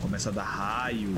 começa 0.00 0.28
a 0.28 0.32
dar 0.32 0.44
raio, 0.44 1.10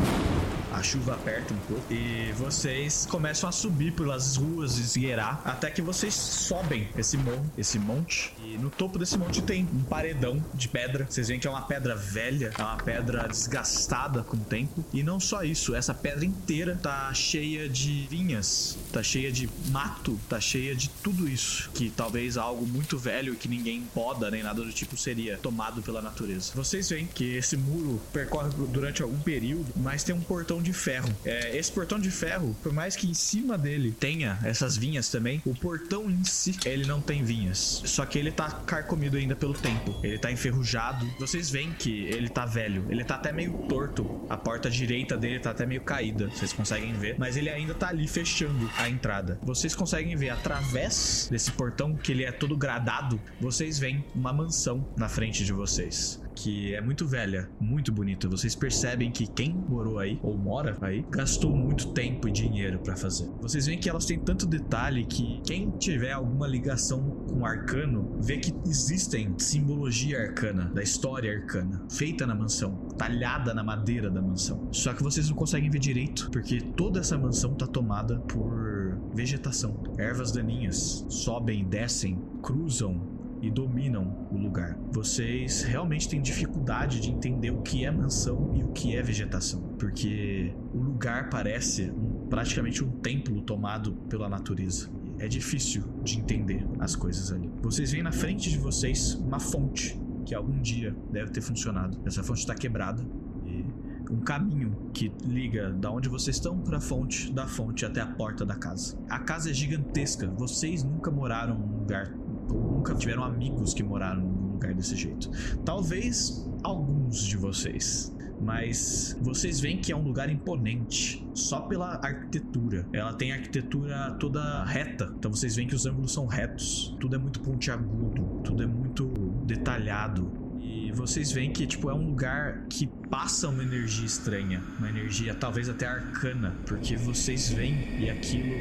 a 0.74 0.82
chuva 0.82 1.14
aperta 1.14 1.54
um 1.54 1.58
pouco 1.58 1.92
e 1.92 2.32
vocês 2.32 3.06
começam 3.08 3.48
a 3.48 3.52
subir 3.52 3.92
pelas 3.92 4.36
ruas, 4.36 4.76
esgueirar, 4.78 5.40
até 5.44 5.70
que 5.70 5.80
vocês 5.80 6.14
sobem 6.14 6.88
esse 6.98 7.16
monte, 7.16 7.50
esse 7.56 7.78
monte. 7.78 8.34
E 8.44 8.58
no 8.58 8.70
topo 8.70 8.98
desse 8.98 9.16
monte 9.16 9.40
tem 9.40 9.68
um 9.72 9.82
paredão 9.82 10.44
de 10.52 10.68
pedra. 10.68 11.06
Vocês 11.08 11.28
veem 11.28 11.38
que 11.38 11.46
é 11.46 11.50
uma 11.50 11.62
pedra 11.62 11.94
velha, 11.94 12.50
é 12.58 12.62
uma 12.62 12.76
pedra 12.76 13.28
desgastada 13.28 14.22
com 14.22 14.36
o 14.36 14.40
tempo. 14.40 14.84
E 14.92 15.02
não 15.02 15.20
só 15.20 15.44
isso, 15.44 15.74
essa 15.74 15.94
pedra 15.94 16.24
inteira 16.24 16.76
tá 16.80 17.12
cheia 17.14 17.68
de 17.68 18.06
vinhas, 18.10 18.76
tá 18.92 19.02
cheia 19.02 19.30
de 19.30 19.48
mato, 19.70 20.18
tá 20.28 20.40
cheia 20.40 20.74
de 20.74 20.88
tudo 20.88 21.28
isso. 21.28 21.70
Que 21.72 21.90
talvez 21.90 22.36
algo 22.36 22.66
muito 22.66 22.98
velho 22.98 23.36
que 23.36 23.48
ninguém 23.48 23.82
poda 23.94 24.30
nem 24.30 24.42
nada 24.42 24.62
do 24.62 24.72
tipo 24.72 24.96
seria 24.96 25.38
tomado 25.38 25.82
pela 25.82 26.02
natureza. 26.02 26.52
Vocês 26.54 26.88
veem 26.88 27.06
que 27.06 27.36
esse 27.36 27.56
muro 27.56 28.00
percorre 28.12 28.50
durante 28.70 29.02
algum 29.02 29.18
período, 29.18 29.72
mas 29.76 30.02
tem 30.02 30.14
um 30.14 30.20
portão 30.20 30.63
de 30.64 30.72
ferro. 30.72 31.08
É, 31.24 31.56
esse 31.56 31.70
portão 31.70 32.00
de 32.00 32.10
ferro, 32.10 32.56
por 32.62 32.72
mais 32.72 32.96
que 32.96 33.08
em 33.08 33.14
cima 33.14 33.56
dele 33.56 33.92
tenha 33.92 34.38
essas 34.42 34.76
vinhas 34.76 35.08
também, 35.08 35.40
o 35.44 35.54
portão 35.54 36.10
em 36.10 36.24
si, 36.24 36.56
ele 36.64 36.86
não 36.86 37.00
tem 37.00 37.22
vinhas. 37.22 37.82
Só 37.84 38.04
que 38.04 38.18
ele 38.18 38.32
tá 38.32 38.50
carcomido 38.50 39.16
ainda 39.16 39.36
pelo 39.36 39.54
tempo. 39.54 39.94
Ele 40.02 40.18
tá 40.18 40.32
enferrujado. 40.32 41.06
Vocês 41.18 41.50
veem 41.50 41.72
que 41.72 42.04
ele 42.06 42.28
tá 42.28 42.46
velho. 42.46 42.86
Ele 42.88 43.04
tá 43.04 43.14
até 43.14 43.32
meio 43.32 43.52
torto. 43.68 44.26
A 44.28 44.36
porta 44.36 44.70
direita 44.70 45.16
dele 45.16 45.38
tá 45.38 45.50
até 45.50 45.66
meio 45.66 45.82
caída. 45.82 46.28
Vocês 46.28 46.52
conseguem 46.52 46.94
ver. 46.94 47.16
Mas 47.18 47.36
ele 47.36 47.50
ainda 47.50 47.74
tá 47.74 47.88
ali 47.88 48.08
fechando 48.08 48.70
a 48.76 48.88
entrada. 48.88 49.38
Vocês 49.42 49.74
conseguem 49.74 50.16
ver 50.16 50.30
através 50.30 51.28
desse 51.30 51.52
portão, 51.52 51.94
que 51.94 52.12
ele 52.12 52.24
é 52.24 52.32
todo 52.32 52.56
gradado, 52.56 53.20
vocês 53.40 53.78
veem 53.78 54.04
uma 54.14 54.32
mansão 54.32 54.86
na 54.96 55.08
frente 55.08 55.44
de 55.44 55.52
vocês 55.52 56.23
que 56.34 56.74
é 56.74 56.80
muito 56.80 57.06
velha, 57.06 57.48
muito 57.60 57.92
bonita. 57.92 58.28
Vocês 58.28 58.54
percebem 58.54 59.10
que 59.10 59.26
quem 59.26 59.54
morou 59.54 59.98
aí 59.98 60.18
ou 60.22 60.36
mora 60.36 60.76
aí 60.80 61.04
gastou 61.10 61.54
muito 61.54 61.92
tempo 61.92 62.28
e 62.28 62.32
dinheiro 62.32 62.78
para 62.78 62.96
fazer. 62.96 63.28
Vocês 63.40 63.66
veem 63.66 63.78
que 63.78 63.88
elas 63.88 64.04
têm 64.04 64.18
tanto 64.18 64.46
detalhe 64.46 65.04
que 65.04 65.40
quem 65.46 65.70
tiver 65.70 66.12
alguma 66.12 66.46
ligação 66.46 67.00
com 67.28 67.44
arcano 67.44 68.16
vê 68.20 68.38
que 68.38 68.52
existem 68.66 69.34
simbologia 69.38 70.20
arcana 70.20 70.70
da 70.74 70.82
história 70.82 71.32
arcana 71.32 71.84
feita 71.90 72.26
na 72.26 72.34
mansão, 72.34 72.88
talhada 72.98 73.54
na 73.54 73.62
madeira 73.62 74.10
da 74.10 74.20
mansão. 74.20 74.68
Só 74.72 74.92
que 74.92 75.02
vocês 75.02 75.28
não 75.28 75.36
conseguem 75.36 75.70
ver 75.70 75.78
direito 75.78 76.30
porque 76.30 76.60
toda 76.60 77.00
essa 77.00 77.16
mansão 77.16 77.54
tá 77.54 77.66
tomada 77.66 78.18
por 78.20 78.98
vegetação. 79.14 79.82
Ervas 79.98 80.32
daninhas 80.32 81.06
sobem 81.08 81.64
descem, 81.64 82.20
cruzam 82.42 83.13
e 83.44 83.50
dominam 83.50 84.26
o 84.30 84.38
lugar. 84.38 84.74
Vocês 84.90 85.62
realmente 85.62 86.08
têm 86.08 86.22
dificuldade 86.22 86.98
de 86.98 87.10
entender 87.10 87.50
o 87.50 87.60
que 87.60 87.84
é 87.84 87.90
mansão 87.90 88.52
e 88.54 88.64
o 88.64 88.68
que 88.68 88.96
é 88.96 89.02
vegetação, 89.02 89.60
porque 89.78 90.54
o 90.72 90.78
lugar 90.78 91.28
parece 91.28 91.90
um, 91.90 92.26
praticamente 92.28 92.82
um 92.82 92.90
templo 92.90 93.42
tomado 93.42 93.92
pela 94.08 94.30
natureza. 94.30 94.90
É 95.18 95.28
difícil 95.28 95.84
de 96.02 96.18
entender 96.18 96.66
as 96.78 96.96
coisas 96.96 97.30
ali. 97.30 97.50
Vocês 97.62 97.92
veem 97.92 98.02
na 98.02 98.12
frente 98.12 98.50
de 98.50 98.56
vocês 98.56 99.14
uma 99.14 99.38
fonte 99.38 100.00
que 100.24 100.34
algum 100.34 100.60
dia 100.62 100.96
deve 101.12 101.30
ter 101.30 101.42
funcionado. 101.42 102.00
Essa 102.06 102.22
fonte 102.22 102.40
está 102.40 102.54
quebrada 102.54 103.04
e 103.44 103.64
um 104.10 104.20
caminho 104.20 104.90
que 104.92 105.12
liga 105.22 105.70
da 105.70 105.90
onde 105.90 106.08
vocês 106.08 106.36
estão 106.36 106.58
para 106.58 106.78
a 106.78 106.80
fonte, 106.80 107.32
da 107.32 107.46
fonte 107.46 107.84
até 107.84 108.00
a 108.00 108.06
porta 108.06 108.44
da 108.44 108.54
casa. 108.54 108.98
A 109.08 109.18
casa 109.18 109.50
é 109.50 109.52
gigantesca. 109.52 110.26
Vocês 110.28 110.82
nunca 110.82 111.10
moraram 111.10 111.58
num 111.58 111.78
lugar 111.78 112.12
nunca 112.52 112.94
tiveram 112.94 113.24
amigos 113.24 113.72
que 113.72 113.82
moraram 113.82 114.22
num 114.22 114.52
lugar 114.52 114.74
desse 114.74 114.96
jeito. 114.96 115.30
Talvez 115.64 116.48
alguns 116.62 117.24
de 117.24 117.36
vocês. 117.36 118.14
Mas 118.40 119.16
vocês 119.22 119.60
veem 119.60 119.78
que 119.78 119.92
é 119.92 119.96
um 119.96 120.02
lugar 120.02 120.28
imponente 120.28 121.26
só 121.32 121.60
pela 121.60 121.94
arquitetura. 122.04 122.86
Ela 122.92 123.14
tem 123.14 123.32
arquitetura 123.32 124.16
toda 124.20 124.64
reta. 124.64 125.12
Então 125.16 125.32
vocês 125.32 125.56
veem 125.56 125.68
que 125.68 125.74
os 125.74 125.86
ângulos 125.86 126.12
são 126.12 126.26
retos. 126.26 126.94
Tudo 127.00 127.16
é 127.16 127.18
muito 127.18 127.40
pontiagudo, 127.40 128.40
tudo 128.42 128.62
é 128.62 128.66
muito 128.66 129.06
detalhado. 129.46 130.30
E 130.60 130.92
vocês 130.92 131.32
veem 131.32 131.52
que 131.52 131.66
tipo 131.66 131.88
é 131.90 131.94
um 131.94 132.06
lugar 132.06 132.66
que 132.68 132.86
passa 133.08 133.48
uma 133.48 133.62
energia 133.62 134.06
estranha, 134.06 134.62
uma 134.78 134.88
energia 134.88 135.34
talvez 135.34 135.68
até 135.68 135.86
arcana, 135.86 136.54
porque 136.66 136.96
vocês 136.96 137.50
veem 137.50 138.00
e 138.00 138.10
aquilo 138.10 138.54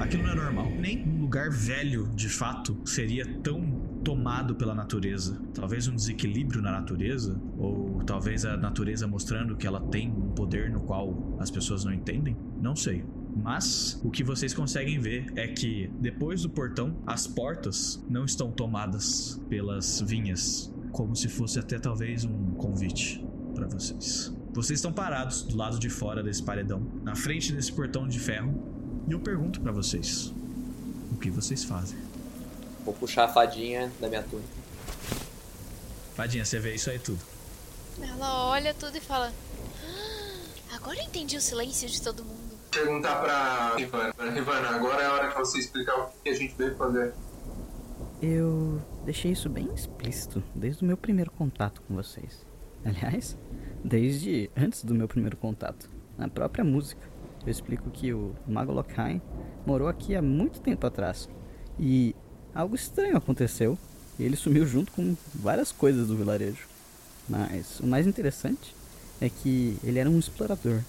aquilo 0.00 0.24
não 0.24 0.32
é 0.32 0.34
normal. 0.34 0.70
Nem 0.78 1.04
lugar 1.32 1.48
velho, 1.48 2.10
de 2.14 2.28
fato, 2.28 2.76
seria 2.84 3.24
tão 3.42 3.62
tomado 4.04 4.54
pela 4.54 4.74
natureza. 4.74 5.40
Talvez 5.54 5.88
um 5.88 5.96
desequilíbrio 5.96 6.60
na 6.60 6.70
natureza, 6.70 7.40
ou 7.56 8.02
talvez 8.04 8.44
a 8.44 8.54
natureza 8.54 9.06
mostrando 9.06 9.56
que 9.56 9.66
ela 9.66 9.80
tem 9.80 10.10
um 10.10 10.28
poder 10.32 10.70
no 10.70 10.80
qual 10.80 11.34
as 11.40 11.50
pessoas 11.50 11.86
não 11.86 11.92
entendem. 11.94 12.36
Não 12.60 12.76
sei. 12.76 13.02
Mas 13.34 13.98
o 14.04 14.10
que 14.10 14.22
vocês 14.22 14.52
conseguem 14.52 15.00
ver 15.00 15.32
é 15.34 15.48
que 15.48 15.90
depois 15.98 16.42
do 16.42 16.50
portão, 16.50 16.98
as 17.06 17.26
portas 17.26 18.04
não 18.10 18.26
estão 18.26 18.52
tomadas 18.52 19.40
pelas 19.48 20.02
vinhas, 20.02 20.70
como 20.90 21.16
se 21.16 21.28
fosse 21.28 21.58
até 21.58 21.78
talvez 21.78 22.26
um 22.26 22.50
convite 22.58 23.26
para 23.54 23.66
vocês. 23.66 24.36
Vocês 24.52 24.80
estão 24.80 24.92
parados 24.92 25.44
do 25.44 25.56
lado 25.56 25.78
de 25.78 25.88
fora 25.88 26.22
desse 26.22 26.42
paredão, 26.42 26.86
na 27.02 27.14
frente 27.14 27.54
desse 27.54 27.72
portão 27.72 28.06
de 28.06 28.20
ferro, 28.20 28.52
e 29.08 29.12
eu 29.12 29.20
pergunto 29.20 29.62
para 29.62 29.72
vocês: 29.72 30.34
que 31.22 31.30
vocês 31.30 31.64
fazem? 31.64 31.98
Vou 32.84 32.92
puxar 32.92 33.24
a 33.24 33.28
fadinha 33.28 33.90
da 34.00 34.08
minha 34.08 34.22
túnica. 34.24 34.48
Fadinha, 36.14 36.44
você 36.44 36.58
vê 36.58 36.74
isso 36.74 36.90
aí 36.90 36.98
tudo. 36.98 37.20
Ela 38.02 38.46
olha 38.50 38.74
tudo 38.74 38.96
e 38.96 39.00
fala: 39.00 39.32
"Ah, 39.84 40.76
Agora 40.76 40.98
eu 40.98 41.04
entendi 41.04 41.36
o 41.36 41.40
silêncio 41.40 41.88
de 41.88 42.02
todo 42.02 42.24
mundo. 42.24 42.42
Perguntar 42.70 43.20
pra 43.20 43.76
Rivana. 43.76 44.12
Rivana, 44.34 44.68
agora 44.70 45.02
é 45.02 45.06
a 45.06 45.12
hora 45.12 45.28
que 45.30 45.38
você 45.38 45.58
explicar 45.58 45.94
o 45.96 46.08
que 46.24 46.30
a 46.30 46.34
gente 46.34 46.54
veio 46.56 46.74
fazer. 46.76 47.12
Eu 48.20 48.80
deixei 49.04 49.30
isso 49.32 49.48
bem 49.48 49.68
explícito 49.74 50.42
desde 50.54 50.82
o 50.82 50.86
meu 50.86 50.96
primeiro 50.96 51.30
contato 51.30 51.82
com 51.82 51.94
vocês. 51.94 52.44
Aliás, 52.84 53.36
desde 53.84 54.50
antes 54.56 54.84
do 54.84 54.94
meu 54.94 55.06
primeiro 55.06 55.36
contato, 55.36 55.88
na 56.18 56.28
própria 56.28 56.64
música. 56.64 57.11
Eu 57.44 57.50
explico 57.50 57.90
que 57.90 58.12
o 58.12 58.34
Mago 58.46 58.72
Lockheim 58.72 59.20
morou 59.66 59.88
aqui 59.88 60.14
há 60.14 60.22
muito 60.22 60.60
tempo 60.60 60.86
atrás. 60.86 61.28
E 61.78 62.14
algo 62.54 62.74
estranho 62.74 63.16
aconteceu. 63.16 63.76
E 64.18 64.24
ele 64.24 64.36
sumiu 64.36 64.66
junto 64.66 64.92
com 64.92 65.16
várias 65.34 65.72
coisas 65.72 66.08
do 66.08 66.16
vilarejo. 66.16 66.68
Mas 67.28 67.80
o 67.80 67.86
mais 67.86 68.06
interessante 68.06 68.74
é 69.20 69.28
que 69.28 69.76
ele 69.82 69.98
era 69.98 70.10
um 70.10 70.18
explorador. 70.18 70.80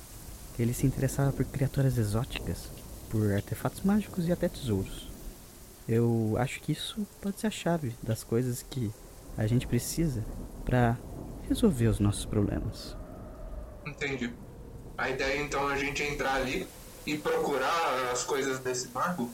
Ele 0.60 0.74
se 0.74 0.86
interessava 0.86 1.32
por 1.32 1.46
criaturas 1.46 1.98
exóticas, 1.98 2.70
por 3.10 3.32
artefatos 3.32 3.82
mágicos 3.82 4.28
e 4.28 4.32
até 4.32 4.48
tesouros. 4.48 5.10
Eu 5.88 6.36
acho 6.38 6.62
que 6.62 6.72
isso 6.72 7.06
pode 7.22 7.40
ser 7.40 7.48
a 7.48 7.52
chave 7.52 7.96
das 8.02 8.24
coisas 8.24 8.64
que 8.64 8.92
a 9.38 9.48
gente 9.48 9.68
precisa 9.68 10.24
para 10.64 10.98
resolver 11.48 11.88
os 11.88 12.00
nossos 12.00 12.26
problemas. 12.26 12.96
Entendi. 13.86 14.32
A 14.98 15.10
ideia 15.10 15.42
então 15.42 15.70
é 15.70 15.74
a 15.74 15.78
gente 15.78 16.04
entrar 16.04 16.36
ali 16.36 16.68
e 17.06 17.18
procurar 17.18 18.12
as 18.12 18.24
coisas 18.24 18.60
desse 18.60 18.90
mago? 18.90 19.30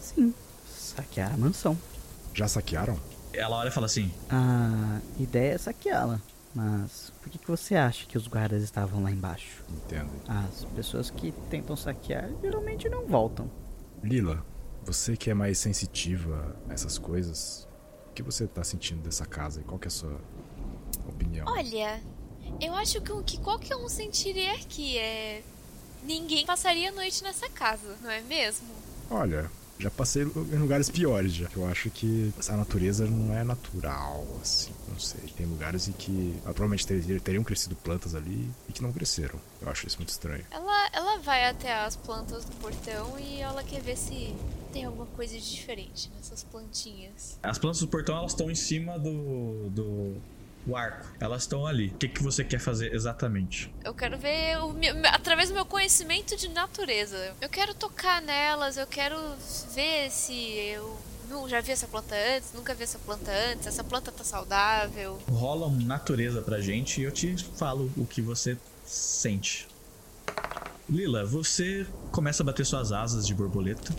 Sim, 0.00 0.34
saquear 0.66 1.34
a 1.34 1.36
mansão. 1.36 1.76
Já 2.32 2.48
saquearam? 2.48 2.98
Ela 3.32 3.56
olha 3.56 3.68
e 3.68 3.72
fala 3.72 3.86
assim: 3.86 4.12
A 4.30 5.00
ideia 5.18 5.54
é 5.54 5.58
saqueá-la. 5.58 6.20
Mas 6.54 7.12
por 7.20 7.30
que, 7.30 7.38
que 7.38 7.48
você 7.48 7.74
acha 7.74 8.06
que 8.06 8.16
os 8.16 8.28
guardas 8.28 8.62
estavam 8.62 9.02
lá 9.02 9.10
embaixo? 9.10 9.64
Entendo. 9.68 10.10
As 10.28 10.64
pessoas 10.66 11.10
que 11.10 11.32
tentam 11.50 11.74
saquear 11.74 12.30
geralmente 12.40 12.88
não 12.88 13.04
voltam. 13.06 13.50
Lila, 14.04 14.44
você 14.84 15.16
que 15.16 15.30
é 15.30 15.34
mais 15.34 15.58
sensitiva 15.58 16.56
a 16.68 16.72
essas 16.72 16.96
coisas, 16.96 17.66
o 18.08 18.12
que 18.12 18.22
você 18.22 18.46
tá 18.46 18.62
sentindo 18.62 19.02
dessa 19.02 19.26
casa 19.26 19.60
e 19.60 19.64
qual 19.64 19.80
que 19.80 19.86
é 19.86 19.88
a 19.88 19.90
sua 19.90 20.20
opinião? 21.08 21.44
Olha, 21.48 22.00
eu 22.60 22.74
acho 22.74 23.00
que 23.00 23.12
o 23.12 23.22
que 23.22 23.38
qualquer 23.38 23.76
um 23.76 23.88
sentiria 23.88 24.52
aqui 24.54 24.98
é. 24.98 25.42
Ninguém 26.02 26.44
passaria 26.44 26.90
a 26.90 26.92
noite 26.92 27.22
nessa 27.22 27.48
casa, 27.48 27.96
não 28.02 28.10
é 28.10 28.20
mesmo? 28.22 28.66
Olha, 29.10 29.50
Já 29.76 29.90
passei 29.90 30.22
em 30.22 30.56
lugares 30.58 30.88
piores 30.88 31.32
já. 31.32 31.48
Eu 31.56 31.66
acho 31.66 31.90
que 31.90 32.32
a 32.48 32.56
natureza 32.56 33.06
não 33.06 33.34
é 33.36 33.42
natural, 33.42 34.24
assim. 34.40 34.70
Não 34.88 34.98
sei. 35.00 35.20
Tem 35.36 35.44
lugares 35.46 35.88
em 35.88 35.92
que 35.92 36.32
ah, 36.44 36.52
provavelmente 36.54 36.86
ter- 36.86 37.20
teriam 37.20 37.42
crescido 37.42 37.74
plantas 37.74 38.14
ali 38.14 38.48
e 38.68 38.72
que 38.72 38.80
não 38.82 38.92
cresceram. 38.92 39.40
Eu 39.60 39.68
acho 39.68 39.84
isso 39.86 39.96
muito 39.98 40.10
estranho. 40.10 40.44
Ela, 40.50 40.88
ela 40.92 41.18
vai 41.18 41.44
até 41.48 41.74
as 41.74 41.96
plantas 41.96 42.44
do 42.44 42.52
portão 42.56 43.18
e 43.18 43.40
ela 43.40 43.64
quer 43.64 43.80
ver 43.82 43.96
se 43.96 44.32
tem 44.72 44.84
alguma 44.84 45.06
coisa 45.06 45.36
de 45.36 45.50
diferente 45.50 46.08
nessas 46.14 46.44
plantinhas. 46.44 47.36
As 47.42 47.58
plantas 47.58 47.80
do 47.80 47.88
portão 47.88 48.16
elas 48.16 48.30
estão 48.30 48.48
em 48.50 48.54
cima 48.54 48.96
do, 48.96 49.70
do 49.70 50.16
o 50.66 50.76
arco. 50.76 51.06
Elas 51.20 51.42
estão 51.42 51.66
ali. 51.66 51.88
O 51.88 51.94
que, 51.98 52.08
que 52.08 52.22
você 52.22 52.42
quer 52.44 52.58
fazer 52.58 52.94
exatamente? 52.94 53.72
Eu 53.84 53.94
quero 53.94 54.16
ver 54.18 54.58
o 54.58 54.72
meu- 54.72 54.94
através 55.06 55.48
do 55.48 55.54
meu 55.54 55.64
conhecimento 55.64 56.36
de 56.36 56.48
natureza. 56.48 57.34
Eu 57.40 57.48
quero 57.48 57.74
tocar 57.74 58.22
nelas, 58.22 58.76
eu 58.76 58.86
quero 58.86 59.16
ver 59.74 60.10
se 60.10 60.34
eu 60.34 60.98
não 61.28 61.48
já 61.48 61.60
vi 61.60 61.72
essa 61.72 61.86
planta 61.86 62.14
antes, 62.36 62.52
nunca 62.52 62.74
vi 62.74 62.84
essa 62.84 62.98
planta 62.98 63.30
antes, 63.52 63.66
essa 63.66 63.82
planta 63.82 64.12
tá 64.12 64.22
saudável. 64.24 65.18
Rola 65.28 65.66
um 65.66 65.76
natureza 65.80 66.42
pra 66.42 66.60
gente 66.60 67.00
e 67.00 67.04
eu 67.04 67.10
te 67.12 67.34
falo 67.56 67.90
o 67.96 68.06
que 68.06 68.20
você 68.22 68.56
sente. 68.84 69.66
Lila, 70.88 71.24
você 71.24 71.86
começa 72.12 72.42
a 72.42 72.46
bater 72.46 72.64
suas 72.66 72.92
asas 72.92 73.26
de 73.26 73.34
borboleta 73.34 73.94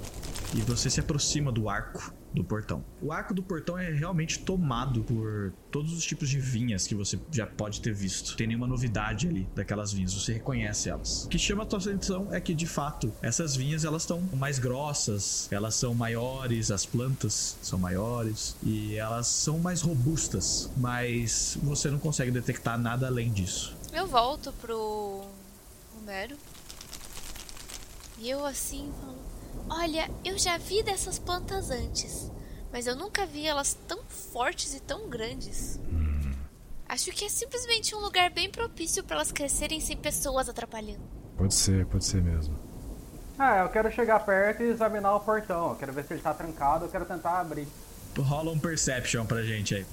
e 0.54 0.62
você 0.62 0.88
se 0.90 1.00
aproxima 1.00 1.52
do 1.52 1.68
arco 1.68 2.14
do 2.36 2.44
portão. 2.44 2.84
O 3.02 3.12
arco 3.12 3.34
do 3.34 3.42
portão 3.42 3.78
é 3.78 3.92
realmente 3.92 4.40
tomado 4.40 5.04
por 5.04 5.54
todos 5.72 5.94
os 5.94 6.06
tipos 6.06 6.30
de 6.30 6.40
vinhas 6.40 6.86
que 6.86 6.94
você 6.94 7.20
já 7.32 7.48
pode 7.48 7.82
ter 7.82 7.94
visto. 7.94 8.36
Tem 8.36 8.48
nenhuma 8.48 8.68
novidade 8.68 9.28
ali 9.28 9.48
daquelas 9.56 9.92
vinhas, 9.92 10.14
você 10.14 10.34
reconhece 10.34 10.90
elas. 10.90 11.26
O 11.26 11.30
que 11.30 11.40
chama 11.40 11.64
a 11.64 11.66
tua 11.66 11.80
atenção 11.80 12.28
é 12.32 12.40
que 12.40 12.54
de 12.54 12.68
fato 12.68 13.12
essas 13.22 13.56
vinhas 13.56 13.86
elas 13.86 14.04
estão 14.04 14.22
mais 14.34 14.60
grossas, 14.60 15.48
elas 15.52 15.76
são 15.76 15.94
maiores, 15.96 16.72
as 16.72 16.86
plantas 16.86 17.58
são 17.62 17.80
maiores 17.80 18.56
e 18.64 18.96
elas 18.96 19.28
são 19.28 19.60
mais 19.60 19.82
robustas, 19.82 20.70
mas 20.78 21.58
você 21.64 21.90
não 21.90 22.00
consegue 22.00 22.32
detectar 22.32 22.78
nada 22.78 23.08
além 23.08 23.32
disso. 23.32 23.76
Eu 23.94 24.08
volto 24.08 24.52
pro 24.54 25.24
Homero. 25.98 26.36
E 28.18 28.30
eu 28.30 28.46
assim 28.46 28.92
falo: 29.02 29.25
Olha, 29.70 30.10
eu 30.24 30.38
já 30.38 30.58
vi 30.58 30.84
dessas 30.84 31.18
plantas 31.18 31.72
antes, 31.72 32.32
mas 32.72 32.88
eu 32.88 32.96
nunca 32.96 33.26
vi 33.26 33.46
elas 33.46 33.78
tão 33.88 34.04
fortes 34.06 34.74
e 34.76 34.80
tão 34.80 35.10
grandes. 35.10 35.80
Acho 36.88 37.12
que 37.12 37.26
é 37.26 37.30
simplesmente 37.30 37.96
um 37.96 38.00
lugar 38.00 38.30
bem 38.30 38.50
propício 38.50 39.04
para 39.04 39.18
elas 39.18 39.32
crescerem 39.32 39.82
sem 39.82 39.98
pessoas 39.98 40.48
atrapalhando. 40.48 41.02
Pode 41.36 41.54
ser, 41.54 41.86
pode 41.88 42.06
ser 42.06 42.22
mesmo. 42.22 42.58
Ah, 43.38 43.58
eu 43.58 43.70
quero 43.70 43.92
chegar 43.92 44.24
perto 44.24 44.64
e 44.64 44.70
examinar 44.70 45.16
o 45.16 45.20
portão. 45.20 45.72
Eu 45.72 45.76
quero 45.76 45.92
ver 45.92 46.06
se 46.06 46.14
ele 46.14 46.22
tá 46.22 46.34
trancado, 46.34 46.86
eu 46.86 46.90
quero 46.90 47.06
tentar 47.06 47.40
abrir. 47.40 47.68
Rola 48.18 48.52
um 48.52 48.60
perception 48.60 49.26
pra 49.26 49.44
gente 49.44 49.76
aí. 49.76 49.86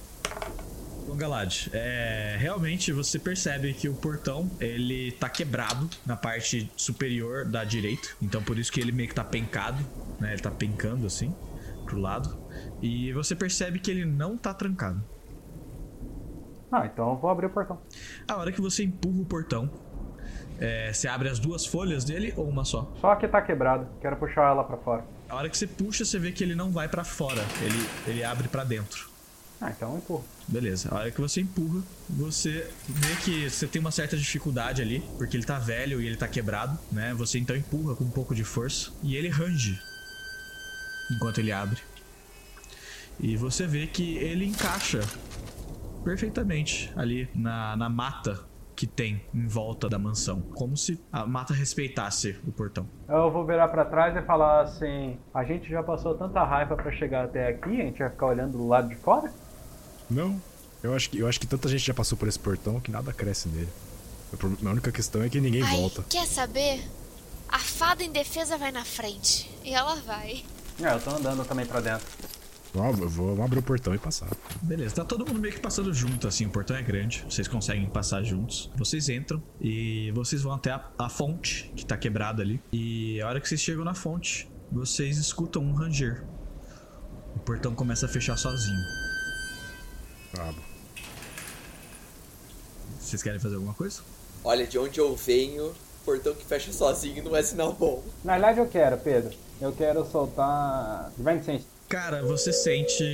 Galad, 1.17 1.69
é, 1.73 2.37
realmente 2.39 2.93
você 2.93 3.19
percebe 3.19 3.73
que 3.75 3.89
o 3.89 3.95
portão 3.95 4.51
ele 4.61 5.13
tá 5.13 5.29
quebrado 5.29 5.89
na 6.05 6.17
parte 6.17 6.71
superior 6.77 7.45
da 7.45 7.65
direita. 7.65 8.09
Então 8.21 8.43
por 8.43 8.59
isso 8.59 8.73
que 8.73 8.81
ele 8.81 8.93
meio 8.93 9.09
que 9.09 9.15
tá 9.15 9.25
pencado, 9.25 9.85
né? 10.19 10.33
Ele 10.33 10.43
tá 10.43 10.51
pencando 10.51 11.07
assim 11.07 11.35
pro 11.85 11.99
lado. 11.99 12.37
E 12.81 13.13
você 13.13 13.35
percebe 13.37 13.79
que 13.79 13.91
ele 13.91 14.05
não 14.05 14.37
tá 14.37 14.53
trancado. 14.55 15.03
Ah, 16.71 16.87
então 16.87 17.11
eu 17.11 17.17
vou 17.17 17.31
abrir 17.31 17.47
o 17.47 17.51
portão. 17.51 17.79
A 18.27 18.37
hora 18.37 18.51
que 18.51 18.61
você 18.61 18.83
empurra 18.83 19.21
o 19.21 19.25
portão, 19.27 19.71
é, 20.59 20.93
você 20.93 21.07
abre 21.07 21.29
as 21.29 21.39
duas 21.39 21.67
folhas 21.67 22.05
dele 22.05 22.33
ou 22.37 22.49
uma 22.49 22.65
só? 22.65 22.91
Só 23.01 23.15
que 23.17 23.29
tá 23.29 23.43
quebrado. 23.43 23.87
Quero 24.01 24.17
puxar 24.17 24.51
ela 24.51 24.65
pra 24.65 24.79
fora. 24.79 25.05
A 25.29 25.37
hora 25.37 25.49
que 25.49 25.57
você 25.57 25.67
puxa, 25.67 26.05
você 26.05 26.19
vê 26.19 26.33
que 26.33 26.43
ele 26.43 26.55
não 26.55 26.71
vai 26.71 26.89
pra 26.89 27.05
fora, 27.05 27.43
ele, 27.61 27.89
ele 28.07 28.25
abre 28.25 28.49
pra 28.49 28.65
dentro. 28.65 29.12
Ah, 29.63 29.71
então 29.71 29.93
eu 29.93 29.99
empurro. 29.99 30.25
Beleza, 30.49 30.89
a 30.91 30.97
hora 30.97 31.11
que 31.13 31.21
você 31.21 31.41
empurra, 31.41 31.81
você 32.11 32.69
vê 32.89 33.15
que 33.25 33.49
você 33.49 33.69
tem 33.69 33.81
uma 33.81 33.93
certa 33.93 34.17
dificuldade 34.17 34.83
ali, 34.83 35.01
porque 35.17 35.37
ele 35.37 35.45
tá 35.45 35.57
velho 35.57 36.01
e 36.01 36.07
ele 36.09 36.17
tá 36.17 36.27
quebrado, 36.27 36.77
né? 36.91 37.15
Você 37.15 37.39
então 37.39 37.55
empurra 37.55 37.95
com 37.95 38.03
um 38.03 38.11
pouco 38.11 38.35
de 38.35 38.43
força 38.43 38.91
e 39.05 39.15
ele 39.15 39.29
range 39.29 39.81
enquanto 41.13 41.39
ele 41.39 41.53
abre. 41.53 41.79
E 43.21 43.37
você 43.37 43.65
vê 43.65 43.87
que 43.87 44.17
ele 44.17 44.45
encaixa 44.47 45.01
perfeitamente 46.03 46.93
ali 46.97 47.29
na, 47.33 47.77
na 47.77 47.89
mata 47.89 48.41
que 48.75 48.87
tem 48.87 49.25
em 49.33 49.47
volta 49.47 49.89
da 49.89 49.97
mansão, 49.97 50.41
como 50.57 50.77
se 50.77 51.01
a 51.13 51.25
mata 51.25 51.55
respeitasse 51.55 52.37
o 52.45 52.51
portão. 52.51 52.89
Eu 53.09 53.31
vou 53.31 53.47
virar 53.47 53.69
pra 53.69 53.85
trás 53.85 54.17
e 54.17 54.23
falar 54.23 54.63
assim: 54.63 55.17
a 55.33 55.45
gente 55.45 55.71
já 55.71 55.85
passou 55.85 56.17
tanta 56.17 56.43
raiva 56.43 56.75
pra 56.75 56.91
chegar 56.91 57.27
até 57.27 57.47
aqui, 57.47 57.81
a 57.81 57.85
gente 57.85 58.01
vai 58.01 58.11
ficar 58.11 58.27
olhando 58.27 58.59
do 58.59 58.67
lado 58.67 58.89
de 58.89 58.97
fora? 58.97 59.31
Não. 60.13 60.41
Eu 60.83 60.95
acho 60.95 61.11
que, 61.11 61.19
eu 61.19 61.29
acho 61.29 61.39
que 61.39 61.47
tanta 61.47 61.69
gente 61.69 61.85
já 61.85 61.95
passou 61.95 62.19
por 62.19 62.29
esse 62.29 62.39
portão 62.39 62.81
que 62.81 62.91
nada 62.91 63.13
cresce 63.13 63.49
nele. 63.49 63.69
A 64.65 64.71
única 64.71 64.91
questão 64.91 65.23
é 65.23 65.29
que 65.29 65.41
ninguém 65.41 65.63
Ai, 65.63 65.77
volta. 65.77 66.05
quer 66.09 66.27
saber? 66.27 66.83
A 67.49 67.59
fada 67.59 68.03
em 68.03 68.11
defesa 68.11 68.57
vai 68.57 68.73
na 68.73 68.85
frente. 68.85 69.51
E 69.63 69.75
ela 69.75 69.95
vai. 69.97 70.43
É, 70.81 70.93
eu 70.93 71.01
tô 71.01 71.11
andando 71.11 71.45
também 71.45 71.67
pra 71.67 71.81
dentro. 71.81 72.07
Vamos, 72.75 73.01
eu 73.01 73.09
vou 73.09 73.29
vamos 73.29 73.45
abrir 73.45 73.59
o 73.59 73.63
portão 73.63 73.95
e 73.95 73.99
passar. 73.99 74.31
Beleza, 74.63 74.95
tá 74.95 75.05
todo 75.05 75.27
mundo 75.27 75.39
meio 75.39 75.53
que 75.53 75.61
passando 75.61 75.93
junto, 75.93 76.27
assim, 76.27 76.47
o 76.47 76.51
portão 76.51 76.75
é 76.75 76.83
grande, 76.83 77.23
vocês 77.29 77.47
conseguem 77.47 77.87
passar 77.87 78.23
juntos. 78.23 78.71
Vocês 78.75 79.11
entram 79.11 79.43
e 79.61 80.11
vocês 80.13 80.41
vão 80.41 80.55
até 80.55 80.71
a, 80.71 80.83
a 80.99 81.09
fonte, 81.11 81.71
que 81.77 81.85
tá 81.85 81.99
quebrada 81.99 82.43
ali. 82.43 82.61
E 82.73 83.21
a 83.21 83.29
hora 83.29 83.41
que 83.41 83.47
vocês 83.47 83.61
chegam 83.61 83.85
na 83.85 83.93
fonte, 83.93 84.51
vocês 84.71 85.19
escutam 85.19 85.63
um 85.63 85.75
ranger. 85.75 86.25
O 87.37 87.39
portão 87.41 87.75
começa 87.75 88.07
a 88.07 88.09
fechar 88.09 88.39
sozinho. 88.39 88.81
Brabo. 90.33 90.59
Vocês 92.99 93.23
querem 93.23 93.39
fazer 93.39 93.57
alguma 93.57 93.75
coisa? 93.75 94.03
Olha, 94.45 94.67
de 94.67 94.79
onde 94.79 94.99
eu 94.99 95.15
venho, 95.15 95.73
portão 96.05 96.35
que 96.35 96.45
fecha 96.45 96.73
sozinho 96.73 97.23
não 97.23 97.37
é 97.37 97.43
sinal 97.43 97.73
bom. 97.73 98.03
Na 98.25 98.33
verdade 98.35 98.61
eu 98.61 98.67
quero, 98.67 98.97
Pedro. 98.99 99.37
Eu 99.61 99.73
quero 99.73 100.05
soltar. 100.07 101.13
Divine 101.17 101.43
Sense. 101.43 101.67
Cara, 101.89 102.23
você 102.23 102.53
sente 102.53 103.05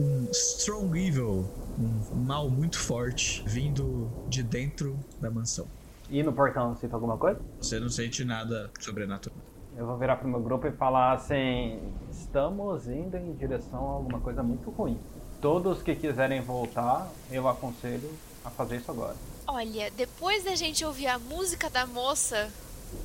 um 0.00 0.26
strong 0.32 0.98
evil, 0.98 1.44
um 1.78 2.16
mal 2.24 2.48
muito 2.48 2.78
forte, 2.78 3.44
vindo 3.46 4.10
de 4.28 4.42
dentro 4.42 4.98
da 5.20 5.30
mansão. 5.30 5.66
E 6.08 6.22
no 6.22 6.32
portão, 6.32 6.74
sinto 6.76 6.94
alguma 6.94 7.18
coisa? 7.18 7.38
Você 7.60 7.78
não 7.78 7.90
sente 7.90 8.24
nada 8.24 8.70
sobrenatural. 8.80 9.36
Eu 9.76 9.86
vou 9.86 9.98
virar 9.98 10.16
pro 10.16 10.26
meu 10.26 10.40
grupo 10.40 10.66
e 10.66 10.72
falar 10.72 11.12
assim: 11.12 11.78
estamos 12.10 12.88
indo 12.88 13.16
em 13.16 13.34
direção 13.34 13.78
a 13.78 13.92
alguma 13.92 14.20
coisa 14.20 14.42
muito 14.42 14.70
ruim. 14.70 14.98
Todos 15.40 15.82
que 15.82 15.94
quiserem 15.94 16.40
voltar, 16.40 17.08
eu 17.30 17.48
aconselho 17.48 18.10
a 18.44 18.50
fazer 18.50 18.76
isso 18.76 18.90
agora. 18.90 19.14
Olha, 19.46 19.90
depois 19.96 20.44
da 20.44 20.54
gente 20.56 20.84
ouvir 20.84 21.06
a 21.06 21.18
música 21.18 21.70
da 21.70 21.86
moça, 21.86 22.50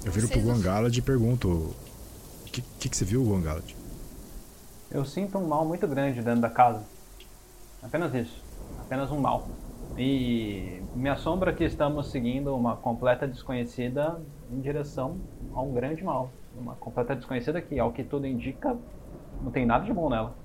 Eu 0.03 0.11
viro 0.11 0.27
pro 0.27 0.39
Guangalad 0.39 0.95
e 0.95 1.01
pergunto: 1.01 1.47
O 1.47 2.45
que, 2.45 2.61
que, 2.79 2.89
que 2.89 2.97
você 2.97 3.05
viu, 3.05 3.23
Guangalad? 3.23 3.75
Eu 4.89 5.05
sinto 5.05 5.37
um 5.37 5.47
mal 5.47 5.65
muito 5.65 5.87
grande 5.87 6.21
dentro 6.21 6.41
da 6.41 6.49
casa. 6.49 6.83
Apenas 7.81 8.13
isso. 8.13 8.41
Apenas 8.79 9.11
um 9.11 9.19
mal. 9.19 9.47
E 9.97 10.81
me 10.95 11.09
assombra 11.09 11.53
que 11.53 11.63
estamos 11.63 12.09
seguindo 12.11 12.55
uma 12.55 12.75
completa 12.75 13.27
desconhecida 13.27 14.19
em 14.51 14.59
direção 14.59 15.17
a 15.53 15.61
um 15.61 15.73
grande 15.73 16.03
mal. 16.03 16.31
Uma 16.55 16.75
completa 16.75 17.15
desconhecida 17.15 17.61
que, 17.61 17.79
ao 17.79 17.91
que 17.91 18.03
tudo 18.03 18.25
indica, 18.25 18.75
não 19.41 19.51
tem 19.51 19.65
nada 19.65 19.85
de 19.85 19.93
bom 19.93 20.09
nela. 20.09 20.35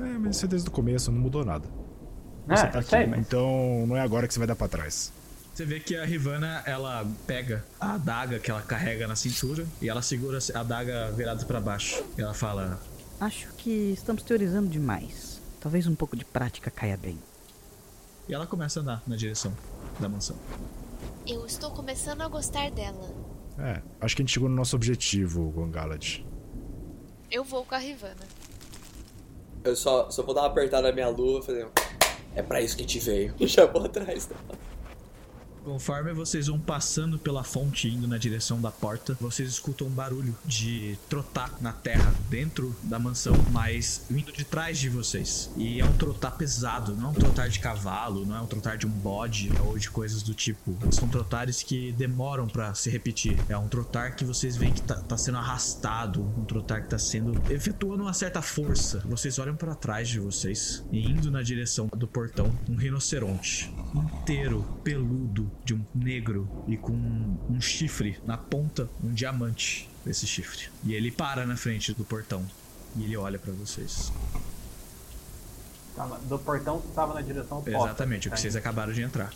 É, 0.00 0.18
mas 0.18 0.36
isso 0.36 0.44
é 0.44 0.48
desde 0.48 0.68
o 0.68 0.72
começo, 0.72 1.10
não 1.12 1.20
mudou 1.20 1.44
nada. 1.44 1.68
Você 2.48 2.66
tá 2.68 2.78
eu 2.78 2.82
sei, 2.82 2.98
aqui, 3.00 3.10
mas- 3.10 3.20
Então 3.20 3.86
não 3.86 3.96
é 3.96 4.00
agora 4.00 4.26
que 4.26 4.34
você 4.34 4.40
vai 4.40 4.46
dar 4.48 4.56
pra 4.56 4.66
trás. 4.68 5.12
Você 5.54 5.64
vê 5.64 5.78
que 5.80 5.94
a 5.96 6.04
Rivana, 6.04 6.62
ela 6.64 7.06
pega 7.26 7.64
a 7.78 7.94
adaga 7.94 8.38
que 8.38 8.50
ela 8.50 8.62
carrega 8.62 9.06
na 9.06 9.14
cintura 9.16 9.66
e 9.82 9.88
ela 9.88 10.00
segura 10.00 10.38
a 10.54 10.60
adaga 10.60 11.12
virada 11.12 11.44
pra 11.44 11.60
baixo. 11.60 12.02
E 12.16 12.22
ela 12.22 12.32
fala: 12.32 12.80
Acho 13.20 13.48
que 13.58 13.70
estamos 13.92 14.22
teorizando 14.22 14.68
demais. 14.68 15.40
Talvez 15.60 15.86
um 15.86 15.94
pouco 15.94 16.16
de 16.16 16.24
prática 16.24 16.70
caia 16.70 16.96
bem. 16.96 17.18
E 18.28 18.32
ela 18.34 18.46
começa 18.46 18.80
a 18.80 18.82
andar 18.82 19.02
na 19.06 19.16
direção 19.16 19.52
da 19.98 20.08
mansão. 20.08 20.36
eu 21.26 21.44
estou 21.44 21.70
começando 21.72 22.22
a 22.22 22.28
gostar 22.28 22.70
dela. 22.70 23.10
É, 23.58 23.82
acho 24.00 24.16
que 24.16 24.22
a 24.22 24.24
gente 24.24 24.32
chegou 24.32 24.48
no 24.48 24.54
nosso 24.56 24.74
objetivo, 24.74 25.50
Guangalad. 25.50 26.20
Eu 27.30 27.44
vou 27.44 27.64
com 27.64 27.74
a 27.74 27.78
Rivana. 27.78 28.24
Eu 29.62 29.76
só, 29.76 30.10
só 30.10 30.22
vou 30.22 30.34
dar 30.34 30.42
uma 30.42 30.48
apertada 30.48 30.88
na 30.88 30.94
minha 30.94 31.08
luva 31.08 31.40
e 31.40 31.46
fazer. 31.46 31.68
É 32.34 32.42
pra 32.42 32.60
isso 32.60 32.76
que 32.76 32.82
gente 32.82 32.98
veio. 32.98 33.34
Já 33.46 33.66
vou 33.66 33.84
atrás 33.84 34.26
dela. 34.26 34.69
Conforme 35.70 36.12
vocês 36.12 36.48
vão 36.48 36.58
passando 36.58 37.16
pela 37.16 37.44
fonte 37.44 37.88
indo 37.88 38.08
na 38.08 38.18
direção 38.18 38.60
da 38.60 38.72
porta, 38.72 39.16
vocês 39.20 39.48
escutam 39.48 39.86
um 39.86 39.90
barulho 39.90 40.36
de 40.44 40.98
trotar 41.08 41.54
na 41.60 41.72
terra 41.72 42.12
dentro 42.28 42.74
da 42.82 42.98
mansão, 42.98 43.34
mas 43.52 44.04
vindo 44.10 44.32
de 44.32 44.42
trás 44.44 44.80
de 44.80 44.88
vocês. 44.88 45.48
E 45.56 45.80
é 45.80 45.84
um 45.84 45.92
trotar 45.92 46.36
pesado, 46.36 46.96
não 46.96 47.06
é 47.06 47.10
um 47.10 47.14
trotar 47.14 47.48
de 47.48 47.60
cavalo, 47.60 48.26
não 48.26 48.36
é 48.36 48.40
um 48.40 48.46
trotar 48.48 48.76
de 48.76 48.84
um 48.84 48.90
bode 48.90 49.48
ou 49.64 49.78
de 49.78 49.88
coisas 49.88 50.24
do 50.24 50.34
tipo. 50.34 50.76
São 50.90 51.06
trotares 51.06 51.62
que 51.62 51.92
demoram 51.92 52.48
pra 52.48 52.74
se 52.74 52.90
repetir. 52.90 53.38
É 53.48 53.56
um 53.56 53.68
trotar 53.68 54.16
que 54.16 54.24
vocês 54.24 54.56
veem 54.56 54.72
que 54.72 54.82
tá, 54.82 54.96
tá 54.96 55.16
sendo 55.16 55.38
arrastado, 55.38 56.20
um 56.36 56.44
trotar 56.44 56.82
que 56.82 56.88
tá 56.88 56.98
sendo 56.98 57.40
efetuando 57.48 58.02
uma 58.02 58.12
certa 58.12 58.42
força. 58.42 59.04
Vocês 59.06 59.38
olham 59.38 59.54
pra 59.54 59.76
trás 59.76 60.08
de 60.08 60.18
vocês 60.18 60.84
e 60.90 61.08
indo 61.08 61.30
na 61.30 61.42
direção 61.42 61.86
do 61.96 62.08
portão, 62.08 62.52
um 62.68 62.74
rinoceronte 62.74 63.72
inteiro, 63.94 64.64
peludo, 64.82 65.50
de 65.64 65.74
um 65.74 65.84
negro 65.94 66.48
e 66.66 66.76
com 66.76 66.92
um 66.92 67.60
chifre 67.60 68.18
na 68.26 68.36
ponta, 68.36 68.88
um 69.02 69.12
diamante 69.12 69.88
desse 70.04 70.26
chifre. 70.26 70.68
E 70.84 70.94
ele 70.94 71.10
para 71.10 71.44
na 71.46 71.56
frente 71.56 71.92
do 71.92 72.04
portão 72.04 72.44
e 72.96 73.04
ele 73.04 73.16
olha 73.16 73.38
pra 73.38 73.52
vocês. 73.52 74.12
Tava- 75.94 76.18
do 76.20 76.38
portão 76.38 76.80
que 76.80 76.88
tava 76.88 77.14
na 77.14 77.20
direção 77.20 77.58
oposta. 77.58 77.78
Exatamente, 77.78 78.28
o 78.28 78.30
que 78.30 78.40
vocês 78.40 78.56
acabaram 78.56 78.92
de 78.92 79.02
entrar. 79.02 79.32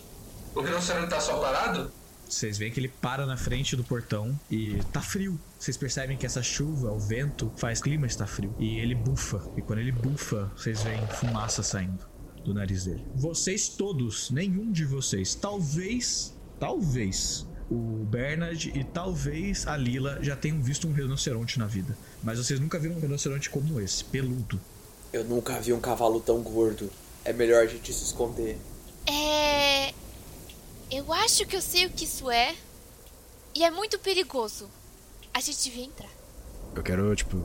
O 0.55 0.61
rinoceronte 0.61 1.09
tá 1.09 1.19
só 1.19 1.39
parado? 1.39 1.91
Vocês 2.27 2.57
veem 2.57 2.71
que 2.71 2.79
ele 2.79 2.87
para 2.87 3.25
na 3.27 3.37
frente 3.37 3.75
do 3.75 3.83
portão 3.83 4.37
e 4.49 4.79
tá 4.91 4.99
frio. 4.99 5.39
Vocês 5.59 5.77
percebem 5.77 6.17
que 6.17 6.25
essa 6.25 6.41
chuva, 6.41 6.91
o 6.91 6.99
vento, 6.99 7.51
faz 7.57 7.79
o 7.79 7.83
clima 7.83 8.07
estar 8.07 8.25
frio. 8.25 8.55
E 8.57 8.79
ele 8.79 8.95
bufa. 8.95 9.41
E 9.55 9.61
quando 9.61 9.79
ele 9.79 9.91
bufa, 9.91 10.51
vocês 10.57 10.81
veem 10.81 11.05
fumaça 11.07 11.61
saindo 11.61 12.14
do 12.45 12.53
nariz 12.53 12.85
dele. 12.85 13.03
Vocês 13.15 13.67
todos, 13.67 14.29
nenhum 14.29 14.71
de 14.71 14.85
vocês, 14.85 15.33
talvez, 15.33 16.33
talvez, 16.59 17.45
o 17.69 18.05
Bernard 18.05 18.71
e 18.73 18.83
talvez 18.83 19.65
a 19.67 19.75
Lila 19.75 20.19
já 20.21 20.35
tenham 20.35 20.61
visto 20.61 20.87
um 20.87 20.93
rinoceronte 20.93 21.57
na 21.57 21.65
vida. 21.65 21.97
Mas 22.23 22.37
vocês 22.37 22.59
nunca 22.59 22.77
viram 22.77 22.95
um 22.95 22.99
rinoceronte 22.99 23.49
como 23.49 23.81
esse, 23.81 24.03
peludo. 24.03 24.61
Eu 25.11 25.23
nunca 25.23 25.59
vi 25.59 25.73
um 25.73 25.79
cavalo 25.79 26.19
tão 26.19 26.41
gordo. 26.41 26.89
É 27.23 27.33
melhor 27.33 27.63
a 27.63 27.67
gente 27.67 27.91
se 27.91 28.03
esconder. 28.03 28.57
É. 29.07 29.93
Eu 30.91 31.11
acho 31.11 31.45
que 31.47 31.55
eu 31.55 31.61
sei 31.61 31.87
o 31.87 31.89
que 31.89 32.05
isso 32.05 32.29
é. 32.29 32.55
E 33.55 33.63
é 33.63 33.71
muito 33.71 33.97
perigoso. 33.97 34.69
A 35.33 35.39
gente 35.39 35.63
devia 35.63 35.85
entrar. 35.85 36.11
Eu 36.75 36.83
quero, 36.83 37.15
tipo, 37.15 37.43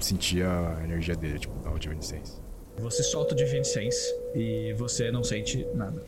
sentir 0.00 0.44
a 0.44 0.80
energia 0.84 1.14
dele, 1.14 1.38
tipo, 1.38 1.54
da 1.60 1.70
última 1.70 2.00
Sense. 2.00 2.37
Você 2.78 3.02
solta 3.02 3.34
o 3.34 3.36
Divine 3.36 3.64
Sense 3.64 4.14
e 4.34 4.72
você 4.74 5.10
não 5.10 5.22
sente 5.24 5.66
nada. 5.74 6.02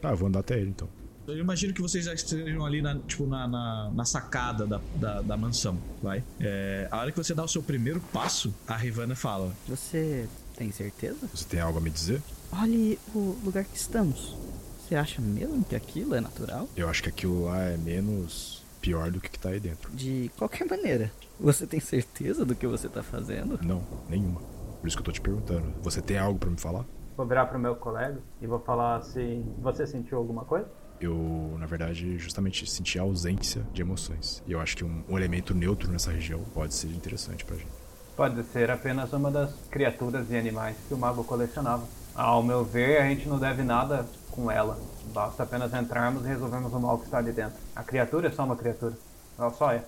Tá, 0.00 0.10
eu 0.10 0.16
vou 0.16 0.28
andar 0.28 0.40
até 0.40 0.58
ele 0.58 0.70
então. 0.70 0.88
Eu 1.26 1.38
imagino 1.38 1.72
que 1.72 1.80
vocês 1.80 2.06
já 2.06 2.14
estejam 2.14 2.64
ali 2.64 2.82
na, 2.82 2.98
tipo, 3.00 3.26
na, 3.26 3.46
na, 3.46 3.90
na 3.94 4.04
sacada 4.04 4.66
da, 4.66 4.80
da, 4.96 5.20
da 5.20 5.36
mansão, 5.36 5.78
vai? 6.02 6.24
É, 6.40 6.88
a 6.90 6.98
hora 6.98 7.12
que 7.12 7.18
você 7.18 7.34
dá 7.34 7.44
o 7.44 7.48
seu 7.48 7.62
primeiro 7.62 8.00
passo, 8.12 8.52
a 8.66 8.76
Rivana 8.76 9.14
fala: 9.14 9.52
Você 9.68 10.26
tem 10.56 10.72
certeza? 10.72 11.28
Você 11.32 11.44
tem 11.44 11.60
algo 11.60 11.78
a 11.78 11.80
me 11.80 11.90
dizer? 11.90 12.20
Olhe 12.52 12.98
o 13.14 13.38
lugar 13.44 13.64
que 13.64 13.76
estamos. 13.76 14.34
Você 14.80 14.96
acha 14.96 15.20
mesmo 15.22 15.64
que 15.64 15.76
aquilo 15.76 16.14
é 16.14 16.20
natural? 16.20 16.68
Eu 16.76 16.88
acho 16.88 17.02
que 17.02 17.08
aquilo 17.08 17.44
lá 17.44 17.62
é 17.62 17.76
menos 17.76 18.64
pior 18.80 19.10
do 19.10 19.20
que 19.20 19.28
que 19.28 19.38
tá 19.38 19.50
aí 19.50 19.60
dentro. 19.60 19.92
De 19.92 20.30
qualquer 20.36 20.66
maneira, 20.66 21.12
você 21.38 21.66
tem 21.66 21.78
certeza 21.78 22.44
do 22.44 22.56
que 22.56 22.66
você 22.66 22.88
tá 22.88 23.02
fazendo? 23.02 23.58
Não, 23.62 23.84
nenhuma. 24.08 24.40
Por 24.80 24.88
isso 24.88 24.96
que 24.96 25.02
eu 25.02 25.04
tô 25.04 25.12
te 25.12 25.20
perguntando. 25.20 25.72
Você 25.82 26.00
tem 26.00 26.18
algo 26.18 26.38
pra 26.38 26.50
me 26.50 26.58
falar? 26.58 26.84
Vou 27.16 27.26
virar 27.26 27.46
pro 27.46 27.58
meu 27.58 27.76
colega 27.76 28.18
e 28.40 28.46
vou 28.46 28.58
falar 28.58 29.02
se 29.02 29.44
você 29.58 29.86
sentiu 29.86 30.16
alguma 30.16 30.44
coisa. 30.44 30.66
Eu, 31.00 31.56
na 31.58 31.66
verdade, 31.66 32.18
justamente 32.18 32.68
senti 32.68 32.98
a 32.98 33.02
ausência 33.02 33.62
de 33.72 33.82
emoções. 33.82 34.42
E 34.46 34.52
eu 34.52 34.60
acho 34.60 34.76
que 34.76 34.84
um, 34.84 35.02
um 35.08 35.18
elemento 35.18 35.54
neutro 35.54 35.90
nessa 35.90 36.10
região 36.10 36.40
pode 36.54 36.74
ser 36.74 36.88
interessante 36.88 37.44
pra 37.44 37.56
gente. 37.56 37.68
Pode 38.16 38.42
ser 38.44 38.70
apenas 38.70 39.12
uma 39.12 39.30
das 39.30 39.50
criaturas 39.70 40.30
e 40.30 40.36
animais 40.36 40.76
que 40.88 40.94
o 40.94 40.98
mago 40.98 41.24
colecionava. 41.24 41.86
Ao 42.14 42.42
meu 42.42 42.64
ver, 42.64 43.00
a 43.00 43.08
gente 43.08 43.28
não 43.28 43.38
deve 43.38 43.62
nada 43.62 44.06
com 44.30 44.50
ela. 44.50 44.78
Basta 45.12 45.42
apenas 45.42 45.72
entrarmos 45.72 46.24
e 46.24 46.28
resolvermos 46.28 46.72
o 46.72 46.80
mal 46.80 46.98
que 46.98 47.04
está 47.04 47.18
ali 47.18 47.32
dentro. 47.32 47.56
A 47.74 47.82
criatura 47.82 48.28
é 48.28 48.30
só 48.30 48.44
uma 48.44 48.56
criatura. 48.56 48.94
Ela 49.38 49.50
só 49.50 49.72
é. 49.72 49.84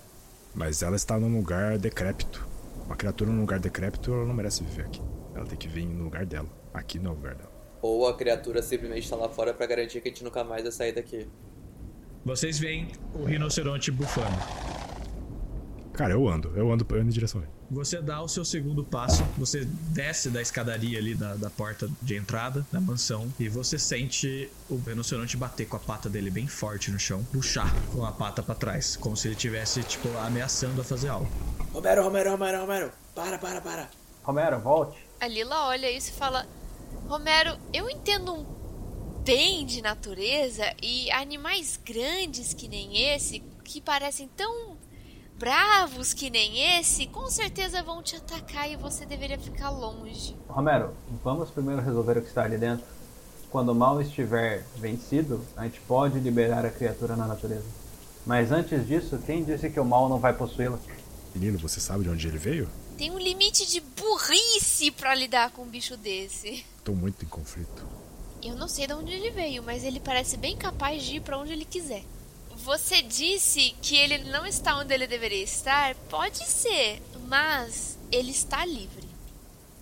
Mas 0.54 0.82
ela 0.82 0.96
está 0.96 1.18
num 1.18 1.34
lugar 1.34 1.78
decrépito. 1.78 2.46
Uma 2.92 2.96
criatura 2.98 3.30
num 3.30 3.40
lugar 3.40 3.58
decrépito, 3.58 4.12
ela 4.12 4.26
não 4.26 4.34
merece 4.34 4.62
viver 4.62 4.82
aqui. 4.82 5.00
Ela 5.34 5.46
tem 5.46 5.56
que 5.56 5.66
vir 5.66 5.86
no 5.86 6.04
lugar 6.04 6.26
dela. 6.26 6.46
Aqui 6.74 6.98
não 6.98 7.12
é 7.12 7.14
o 7.14 7.16
lugar 7.16 7.34
dela. 7.34 7.50
Ou 7.80 8.06
a 8.06 8.14
criatura 8.14 8.60
simplesmente 8.60 9.08
tá 9.08 9.16
lá 9.16 9.30
fora 9.30 9.54
pra 9.54 9.64
garantir 9.64 10.02
que 10.02 10.08
a 10.08 10.10
gente 10.10 10.22
nunca 10.22 10.44
mais 10.44 10.62
vai 10.62 10.72
sair 10.72 10.92
daqui. 10.92 11.26
Vocês 12.22 12.58
veem 12.58 12.88
o 13.14 13.24
rinoceronte 13.24 13.90
bufando. 13.90 14.36
Cara, 16.02 16.14
eu 16.14 16.28
ando. 16.28 16.48
Eu 16.56 16.72
ando, 16.72 16.84
eu 16.90 17.00
ando 17.00 17.08
em 17.08 17.12
direção 17.12 17.40
a 17.40 17.44
ele. 17.44 17.52
Você 17.70 18.02
dá 18.02 18.20
o 18.20 18.26
seu 18.26 18.44
segundo 18.44 18.82
passo, 18.82 19.22
você 19.38 19.64
desce 19.64 20.30
da 20.30 20.42
escadaria 20.42 20.98
ali 20.98 21.14
da, 21.14 21.36
da 21.36 21.48
porta 21.48 21.88
de 22.02 22.16
entrada 22.16 22.66
da 22.72 22.80
mansão 22.80 23.32
e 23.38 23.48
você 23.48 23.78
sente 23.78 24.50
o 24.68 24.78
rinoceronte 24.78 25.36
bater 25.36 25.68
com 25.68 25.76
a 25.76 25.78
pata 25.78 26.10
dele 26.10 26.28
bem 26.28 26.48
forte 26.48 26.90
no 26.90 26.98
chão, 26.98 27.22
puxar 27.32 27.72
com 27.92 28.04
a 28.04 28.10
pata 28.10 28.42
pra 28.42 28.56
trás, 28.56 28.96
como 28.96 29.16
se 29.16 29.28
ele 29.28 29.36
tivesse 29.36 29.80
tipo 29.84 30.08
ameaçando 30.18 30.80
a 30.80 30.84
fazer 30.84 31.08
algo. 31.08 31.30
Romero, 31.72 32.02
Romero, 32.02 32.30
Romero, 32.32 32.60
Romero. 32.62 32.92
Para, 33.14 33.38
para, 33.38 33.60
para. 33.60 33.88
Romero, 34.24 34.58
volte. 34.58 34.98
A 35.20 35.28
Lila 35.28 35.68
olha 35.68 35.88
isso 35.88 36.10
e 36.10 36.14
fala: 36.14 36.48
Romero, 37.06 37.56
eu 37.72 37.88
entendo 37.88 38.34
um 38.34 38.44
bem 39.22 39.64
de 39.64 39.80
natureza 39.80 40.64
e 40.82 41.12
animais 41.12 41.78
grandes 41.82 42.52
que 42.52 42.66
nem 42.66 43.14
esse, 43.14 43.38
que 43.62 43.80
parecem 43.80 44.28
tão 44.36 44.71
bravos 45.42 46.14
que 46.14 46.30
nem 46.30 46.78
esse, 46.78 47.04
com 47.08 47.28
certeza 47.28 47.82
vão 47.82 48.00
te 48.00 48.14
atacar 48.14 48.70
e 48.70 48.76
você 48.76 49.04
deveria 49.04 49.36
ficar 49.36 49.70
longe. 49.70 50.36
Romero, 50.48 50.94
vamos 51.24 51.50
primeiro 51.50 51.82
resolver 51.82 52.16
o 52.16 52.22
que 52.22 52.28
está 52.28 52.44
ali 52.44 52.56
dentro. 52.56 52.86
Quando 53.50 53.70
o 53.70 53.74
mal 53.74 54.00
estiver 54.00 54.64
vencido, 54.76 55.44
a 55.56 55.64
gente 55.64 55.80
pode 55.80 56.20
liberar 56.20 56.64
a 56.64 56.70
criatura 56.70 57.16
na 57.16 57.26
natureza. 57.26 57.66
Mas 58.24 58.52
antes 58.52 58.86
disso, 58.86 59.18
quem 59.26 59.42
disse 59.42 59.68
que 59.68 59.80
o 59.80 59.84
mal 59.84 60.08
não 60.08 60.20
vai 60.20 60.32
possuí-la? 60.32 60.78
Menino, 61.34 61.58
você 61.58 61.80
sabe 61.80 62.04
de 62.04 62.10
onde 62.10 62.28
ele 62.28 62.38
veio? 62.38 62.68
Tem 62.96 63.10
um 63.10 63.18
limite 63.18 63.68
de 63.68 63.80
burrice 63.80 64.92
pra 64.92 65.12
lidar 65.12 65.50
com 65.50 65.62
um 65.62 65.68
bicho 65.68 65.96
desse. 65.96 66.64
Tô 66.84 66.92
muito 66.92 67.24
em 67.24 67.28
conflito. 67.28 67.84
Eu 68.40 68.54
não 68.54 68.68
sei 68.68 68.86
de 68.86 68.92
onde 68.92 69.10
ele 69.10 69.32
veio, 69.32 69.60
mas 69.64 69.82
ele 69.82 69.98
parece 69.98 70.36
bem 70.36 70.56
capaz 70.56 71.02
de 71.02 71.16
ir 71.16 71.20
pra 71.20 71.36
onde 71.36 71.52
ele 71.52 71.64
quiser. 71.64 72.04
Você 72.64 73.02
disse 73.02 73.74
que 73.82 73.96
ele 73.96 74.30
não 74.30 74.46
está 74.46 74.76
onde 74.78 74.94
ele 74.94 75.08
deveria 75.08 75.42
estar? 75.42 75.96
Pode 76.08 76.48
ser, 76.48 77.02
mas 77.26 77.98
ele 78.12 78.30
está 78.30 78.64
livre. 78.64 79.08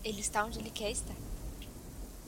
Ele 0.03 0.21
está 0.21 0.47
onde 0.47 0.59
ele 0.59 0.71
quer 0.71 0.91
estar. 0.91 1.15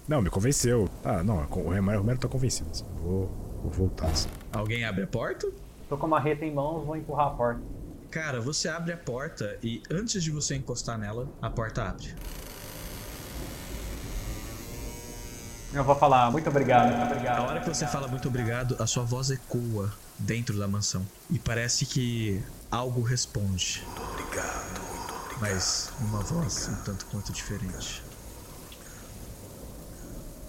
Não, 0.07 0.20
me 0.20 0.29
convenceu. 0.29 0.91
Ah, 1.03 1.23
não, 1.23 1.39
o 1.39 1.45
Romero, 1.47 1.97
o 1.97 2.01
Romero 2.01 2.19
tá 2.19 2.29
convencido. 2.29 2.69
Vou, 3.01 3.31
vou 3.62 3.70
voltar. 3.70 4.09
assim. 4.09 4.29
Alguém 4.53 4.85
abre 4.85 5.05
a 5.05 5.07
porta? 5.07 5.51
Tô 5.89 5.97
com 5.97 6.05
a 6.05 6.09
marreta 6.11 6.45
em 6.45 6.53
mãos, 6.53 6.85
vou 6.85 6.97
empurrar 6.97 7.29
a 7.29 7.31
porta. 7.31 7.62
Cara, 8.11 8.39
você 8.39 8.69
abre 8.69 8.93
a 8.93 8.97
porta 8.99 9.59
e 9.62 9.83
antes 9.91 10.23
de 10.23 10.31
você 10.31 10.55
encostar 10.55 10.99
nela, 10.99 11.31
a 11.41 11.49
porta 11.49 11.83
abre. 11.83 12.15
Eu 15.73 15.83
vou 15.83 15.95
falar, 15.95 16.31
muito 16.31 16.51
obrigado, 16.51 16.95
muito 16.95 17.11
obrigado. 17.11 17.39
A 17.39 17.47
hora 17.47 17.61
que 17.61 17.69
você 17.69 17.87
fala 17.87 18.07
muito 18.07 18.29
obrigado, 18.29 18.77
a 18.79 18.87
sua 18.87 19.03
voz 19.03 19.31
ecoa 19.31 19.91
dentro 20.23 20.59
da 20.59 20.66
mansão. 20.66 21.07
E 21.31 21.39
parece 21.39 21.86
que 21.86 22.43
algo 22.70 23.03
responde. 23.03 23.82
Muito 23.86 24.03
obrigado, 24.03 24.81
muito 24.81 25.15
obrigado. 25.15 25.40
Mas 25.40 25.93
uma 26.01 26.20
voz 26.20 26.69
um 26.69 26.77
tanto 26.85 27.07
quanto 27.07 27.32
diferente. 27.32 28.03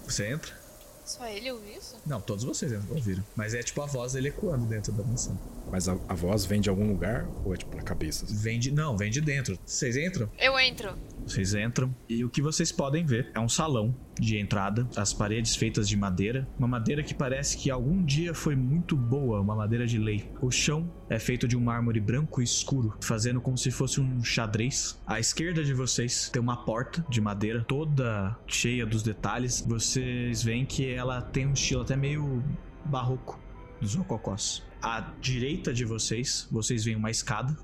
Você 0.06 0.26
entra? 0.28 0.64
Só 1.04 1.26
ele 1.26 1.52
ouviu 1.52 1.76
isso? 1.76 1.96
Não, 2.06 2.20
todos 2.20 2.44
vocês 2.44 2.72
ouviram. 2.88 3.22
Mas 3.36 3.52
é 3.52 3.62
tipo 3.62 3.80
a 3.82 3.86
voz 3.86 4.14
dele 4.14 4.28
ecoando 4.28 4.64
dentro 4.64 4.92
da 4.92 5.02
mansão. 5.02 5.38
Mas 5.70 5.88
a, 5.88 5.98
a 6.08 6.14
voz 6.14 6.46
vem 6.46 6.60
de 6.60 6.70
algum 6.70 6.88
lugar 6.88 7.26
ou 7.44 7.52
é 7.52 7.56
tipo 7.58 7.76
na 7.76 7.82
cabeça? 7.82 8.24
assim? 8.24 8.34
Vem 8.36 8.58
de. 8.58 8.70
Não, 8.70 8.96
vem 8.96 9.10
de 9.10 9.20
dentro. 9.20 9.58
Vocês 9.66 9.96
entram? 9.96 10.30
Eu 10.38 10.58
entro. 10.58 10.94
Vocês 11.26 11.54
entram 11.54 11.94
e 12.08 12.24
o 12.24 12.28
que 12.28 12.42
vocês 12.42 12.70
podem 12.70 13.04
ver 13.04 13.30
é 13.34 13.40
um 13.40 13.48
salão 13.48 13.94
de 14.20 14.38
entrada, 14.38 14.88
as 14.96 15.12
paredes 15.12 15.56
feitas 15.56 15.88
de 15.88 15.96
madeira, 15.96 16.46
uma 16.58 16.68
madeira 16.68 17.02
que 17.02 17.14
parece 17.14 17.56
que 17.56 17.70
algum 17.70 18.04
dia 18.04 18.34
foi 18.34 18.54
muito 18.54 18.96
boa, 18.96 19.40
uma 19.40 19.56
madeira 19.56 19.86
de 19.86 19.98
lei. 19.98 20.30
O 20.40 20.50
chão 20.50 20.88
é 21.08 21.18
feito 21.18 21.48
de 21.48 21.56
um 21.56 21.60
mármore 21.60 22.00
branco 22.00 22.40
escuro, 22.40 22.96
fazendo 23.00 23.40
como 23.40 23.58
se 23.58 23.70
fosse 23.70 24.00
um 24.00 24.22
xadrez. 24.22 25.00
À 25.06 25.18
esquerda 25.18 25.64
de 25.64 25.74
vocês 25.74 26.28
tem 26.28 26.40
uma 26.40 26.64
porta 26.64 27.04
de 27.08 27.20
madeira 27.20 27.64
toda 27.64 28.36
cheia 28.46 28.86
dos 28.86 29.02
detalhes. 29.02 29.64
Vocês 29.66 30.42
veem 30.42 30.64
que 30.64 30.88
ela 30.88 31.20
tem 31.20 31.46
um 31.46 31.52
estilo 31.52 31.82
até 31.82 31.96
meio 31.96 32.42
barroco 32.84 33.40
dos 33.80 33.94
rococós. 33.94 34.62
À 34.80 35.00
direita 35.20 35.72
de 35.72 35.84
vocês, 35.84 36.46
vocês 36.50 36.84
veem 36.84 36.96
uma 36.96 37.10
escada 37.10 37.56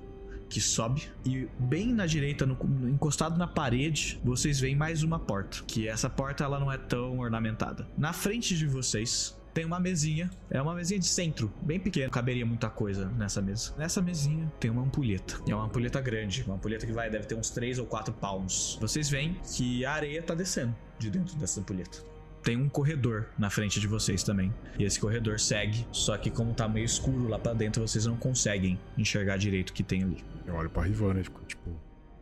que 0.51 0.61
sobe 0.61 1.09
e 1.25 1.47
bem 1.57 1.93
na 1.93 2.05
direita, 2.05 2.45
no- 2.45 2.57
encostado 2.89 3.37
na 3.37 3.47
parede, 3.47 4.19
vocês 4.23 4.59
veem 4.59 4.75
mais 4.75 5.01
uma 5.01 5.17
porta. 5.17 5.63
Que 5.65 5.87
essa 5.87 6.09
porta 6.09 6.43
ela 6.43 6.59
não 6.59 6.71
é 6.71 6.77
tão 6.77 7.19
ornamentada. 7.19 7.87
Na 7.97 8.13
frente 8.13 8.55
de 8.57 8.67
vocês 8.67 9.39
Tem 9.53 9.65
uma 9.65 9.81
mesinha, 9.81 10.29
é 10.49 10.61
uma 10.61 10.73
mesinha 10.73 10.97
de 10.97 11.05
centro, 11.05 11.51
bem 11.61 11.77
pequena, 11.77 12.09
caberia 12.09 12.45
muita 12.45 12.69
coisa 12.69 13.09
nessa 13.17 13.41
mesa. 13.41 13.73
Nessa 13.77 14.01
mesinha 14.01 14.49
tem 14.61 14.71
uma 14.71 14.81
ampulheta. 14.81 15.41
É 15.45 15.53
uma 15.53 15.65
ampulheta 15.65 15.99
grande, 15.99 16.41
uma 16.43 16.55
ampulheta 16.55 16.85
que 16.85 16.93
vai, 16.93 17.09
deve 17.09 17.25
ter 17.25 17.35
uns 17.35 17.49
3 17.49 17.77
ou 17.77 17.85
4 17.85 18.13
pounds. 18.13 18.77
Vocês 18.79 19.09
veem 19.09 19.35
que 19.53 19.83
a 19.83 19.91
areia 19.91 20.23
tá 20.23 20.33
descendo 20.33 20.73
de 20.97 21.09
dentro 21.11 21.35
dessa 21.35 21.59
ampulheta. 21.59 21.97
Tem 22.41 22.55
um 22.55 22.69
corredor 22.69 23.27
na 23.37 23.49
frente 23.49 23.77
de 23.81 23.87
vocês 23.87 24.23
também. 24.23 24.53
E 24.79 24.85
esse 24.85 24.97
corredor 24.99 25.37
segue, 25.37 25.85
só 25.91 26.17
que 26.17 26.31
como 26.31 26.53
tá 26.53 26.67
meio 26.69 26.85
escuro 26.85 27.27
lá 27.27 27.37
pra 27.37 27.53
dentro, 27.53 27.85
vocês 27.85 28.05
não 28.05 28.15
conseguem 28.15 28.79
enxergar 28.97 29.35
direito 29.35 29.71
o 29.71 29.73
que 29.73 29.83
tem 29.83 30.01
ali. 30.01 30.23
Eu 30.45 30.55
olho 30.55 30.69
pra 30.69 30.83
Rivana 30.83 31.19
e 31.19 31.23
fico, 31.23 31.43
tipo, 31.45 31.69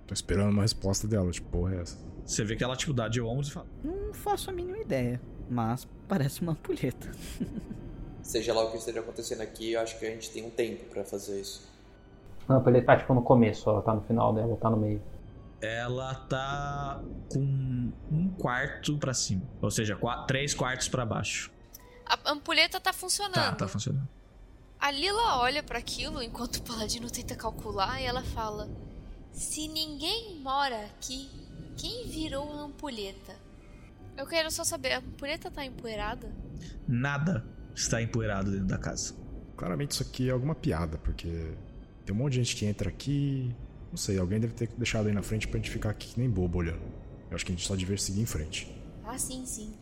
tô 0.08 0.14
esperando 0.14 0.52
uma 0.52 0.62
resposta 0.64 1.08
dela, 1.08 1.30
tipo, 1.32 1.50
porra 1.50 1.76
é 1.76 1.82
essa? 1.82 1.98
Você 2.26 2.44
vê 2.44 2.56
que 2.56 2.64
ela, 2.64 2.76
tipo, 2.76 2.94
dá 2.94 3.08
de 3.08 3.22
ombros 3.22 3.48
e 3.48 3.52
fala: 3.52 3.68
Não 3.84 4.14
faço 4.14 4.50
a 4.50 4.54
mínima 4.54 4.78
ideia, 4.78 5.20
mas 5.50 5.88
parece 6.08 6.41
uma 6.41 6.52
ampulheta. 6.52 7.10
Seja 8.22 8.54
lá 8.54 8.64
o 8.66 8.72
que 8.72 8.78
esteja 8.78 9.00
acontecendo 9.00 9.41
aqui, 9.41 9.72
eu 9.72 9.82
acho 9.82 9.98
que 9.98 10.06
a 10.06 10.10
gente 10.12 10.30
tem 10.32 10.46
um 10.46 10.50
tempo 10.52 10.86
pra 10.86 11.04
fazer 11.04 11.40
isso. 11.41 11.68
Não, 12.48 12.68
ele 12.68 12.82
tá 12.82 12.96
tipo 12.98 13.14
no 13.14 13.22
começo, 13.24 13.68
ela 13.70 13.82
tá 13.82 13.94
no 13.94 14.02
final 14.02 14.34
dela, 14.34 14.56
tá 14.58 14.70
no 14.70 14.78
meio. 14.78 15.02
Ela 15.62 16.16
tá 16.16 17.02
com 17.32 17.91
um 18.12 18.30
quarto 18.38 18.98
pra 18.98 19.14
cima. 19.14 19.41
Ou 19.62 19.70
seja, 19.72 19.96
qua- 19.96 20.24
três 20.26 20.54
quartos 20.54 20.88
pra 20.88 21.06
baixo. 21.06 21.52
A 22.06 22.32
ampulheta 22.32 22.80
tá 22.80 22.94
funcionando. 22.94 23.34
Tá, 23.34 23.56
tá 23.56 23.68
funcionando. 23.68 24.08
A 24.80 24.91
Lila 24.91 25.39
olha 25.39 25.61
pra 25.61 25.77
aquilo 25.77 26.23
enquanto 26.23 26.57
o 26.57 26.61
Paladino 26.61 27.11
tenta 27.11 27.35
calcular 27.35 28.01
e 28.01 28.06
ela 28.06 28.23
fala: 28.23 28.69
Se 29.34 29.68
ninguém 29.68 30.39
mora 30.39 30.85
aqui, 30.85 31.30
quem 31.76 32.07
virou 32.07 32.49
a 32.49 32.61
ampulheta? 32.64 33.35
Eu 34.15 34.26
quero 34.26 34.49
só 34.49 34.64
saber, 34.64 34.93
a 34.93 34.99
ampulheta 34.99 35.51
tá 35.51 35.65
empoeirada? 35.65 36.34
Nada 36.88 37.45
está 37.76 38.01
empoeirado 38.01 38.51
dentro 38.51 38.68
da 38.68 38.77
casa. 38.77 39.14
Claramente 39.57 39.91
isso 39.91 40.03
aqui 40.03 40.30
é 40.30 40.31
alguma 40.31 40.56
piada, 40.56 40.97
porque 40.97 41.53
tem 42.06 42.15
um 42.15 42.18
monte 42.18 42.34
de 42.34 42.43
gente 42.43 42.56
que 42.56 42.65
entra 42.65 42.89
aqui. 42.89 43.53
Não 43.89 43.97
sei, 43.97 44.18
alguém 44.18 44.39
deve 44.39 44.53
ter 44.53 44.69
deixado 44.77 45.07
aí 45.07 45.14
na 45.14 45.22
frente 45.22 45.47
pra 45.47 45.57
gente 45.57 45.72
ficar 45.72 45.89
aqui 45.89 46.14
que 46.14 46.19
nem 46.19 46.30
bobo 46.30 46.57
olhando. 46.57 46.81
Eu 47.30 47.35
acho 47.35 47.45
que 47.45 47.51
a 47.51 47.56
gente 47.56 47.68
só 47.68 47.76
devia 47.76 47.97
seguir 47.97 48.22
em 48.22 48.26
frente. 48.26 48.73
Ah, 49.03 49.18
sim, 49.18 49.45
sim. 49.45 49.73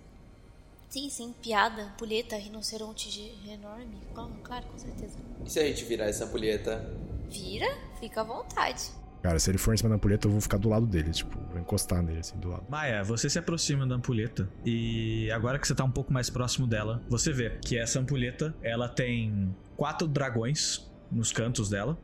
Sim, 0.89 1.09
sim, 1.09 1.34
piada, 1.41 1.84
ampulheta, 1.84 2.35
rinoceronte 2.38 3.11
de- 3.11 3.51
enorme. 3.51 3.97
Claro, 4.14 4.34
claro, 4.43 4.65
com 4.68 4.77
certeza. 4.77 5.18
E 5.45 5.49
se 5.49 5.59
a 5.59 5.65
gente 5.65 5.84
virar 5.84 6.05
essa 6.05 6.26
ampulheta? 6.26 6.89
Vira, 7.30 7.68
fica 7.99 8.22
à 8.22 8.23
vontade. 8.23 8.84
Cara, 9.22 9.38
se 9.39 9.49
ele 9.51 9.57
for 9.57 9.73
em 9.73 9.77
cima 9.77 9.89
da 9.89 9.95
ampulheta, 9.95 10.27
eu 10.27 10.31
vou 10.31 10.39
ficar 10.39 10.57
do 10.57 10.69
lado 10.69 10.85
dele, 10.85 11.11
tipo, 11.11 11.38
vou 11.49 11.59
encostar 11.59 12.01
nele 12.01 12.19
assim 12.19 12.38
do 12.39 12.47
lado. 12.49 12.65
Maia, 12.69 13.03
você 13.03 13.30
se 13.30 13.38
aproxima 13.38 13.85
da 13.85 13.95
ampulheta 13.95 14.49
e 14.65 15.30
agora 15.31 15.59
que 15.59 15.68
você 15.68 15.76
tá 15.76 15.84
um 15.84 15.91
pouco 15.91 16.14
mais 16.14 16.30
próximo 16.30 16.65
dela, 16.65 17.03
você 17.09 17.34
vê 17.34 17.49
que 17.61 17.77
essa 17.77 17.99
ampulheta, 17.99 18.55
ela 18.61 18.88
tem 18.88 19.53
quatro 19.76 20.07
dragões 20.07 20.89
nos 21.11 21.34
cantos 21.34 21.69
dela. 21.69 21.97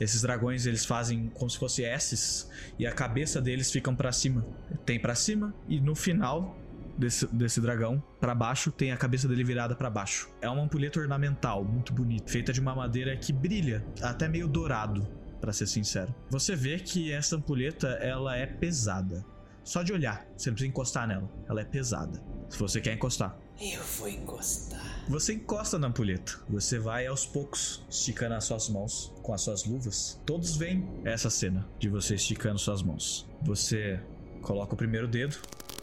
Esses 0.00 0.22
dragões, 0.22 0.66
eles 0.66 0.84
fazem 0.84 1.28
como 1.34 1.50
se 1.50 1.58
fossem 1.58 1.84
S's 1.86 2.48
e 2.78 2.86
a 2.86 2.92
cabeça 2.92 3.40
deles 3.40 3.72
ficam 3.72 3.96
pra 3.96 4.12
cima. 4.12 4.46
Tem 4.86 5.00
pra 5.00 5.16
cima 5.16 5.52
e 5.66 5.80
no 5.80 5.96
final 5.96 6.56
desse, 6.98 7.26
desse 7.28 7.60
dragão, 7.60 8.02
pra 8.20 8.34
baixo, 8.34 8.72
tem 8.72 8.92
a 8.92 8.96
cabeça 8.96 9.28
dele 9.28 9.44
virada 9.44 9.74
pra 9.74 9.88
baixo. 9.88 10.28
É 10.40 10.48
uma 10.50 10.62
ampulheta 10.62 10.98
ornamental, 10.98 11.64
muito 11.64 11.92
bonita, 11.92 12.30
feita 12.30 12.52
de 12.52 12.60
uma 12.60 12.74
madeira 12.74 13.16
que 13.16 13.32
brilha, 13.32 13.84
até 14.02 14.28
meio 14.28 14.48
dourado, 14.48 15.06
pra 15.40 15.52
ser 15.52 15.66
sincero. 15.66 16.14
Você 16.28 16.56
vê 16.56 16.78
que 16.78 17.12
essa 17.12 17.36
ampulheta, 17.36 17.88
ela 18.00 18.36
é 18.36 18.46
pesada. 18.46 19.24
Só 19.62 19.82
de 19.82 19.92
olhar, 19.92 20.26
você 20.36 20.48
não 20.48 20.54
precisa 20.54 20.70
encostar 20.70 21.06
nela. 21.06 21.30
Ela 21.46 21.60
é 21.60 21.64
pesada. 21.64 22.22
Se 22.48 22.58
você 22.58 22.80
quer 22.80 22.94
encostar. 22.94 23.38
Eu 23.60 23.82
vou 23.82 24.08
encostar. 24.08 24.80
Você 25.08 25.34
encosta 25.34 25.78
na 25.78 25.88
ampulheta. 25.88 26.40
Você 26.48 26.78
vai 26.78 27.06
aos 27.06 27.26
poucos 27.26 27.84
esticando 27.90 28.34
as 28.34 28.44
suas 28.44 28.68
mãos 28.68 29.12
com 29.22 29.34
as 29.34 29.42
suas 29.42 29.66
luvas. 29.66 30.18
Todos 30.24 30.56
veem 30.56 30.88
essa 31.04 31.28
cena 31.28 31.68
de 31.78 31.88
você 31.88 32.14
esticando 32.14 32.58
suas 32.58 32.82
mãos. 32.82 33.28
Você 33.42 34.00
coloca 34.40 34.74
o 34.74 34.76
primeiro 34.76 35.06
dedo, 35.06 35.36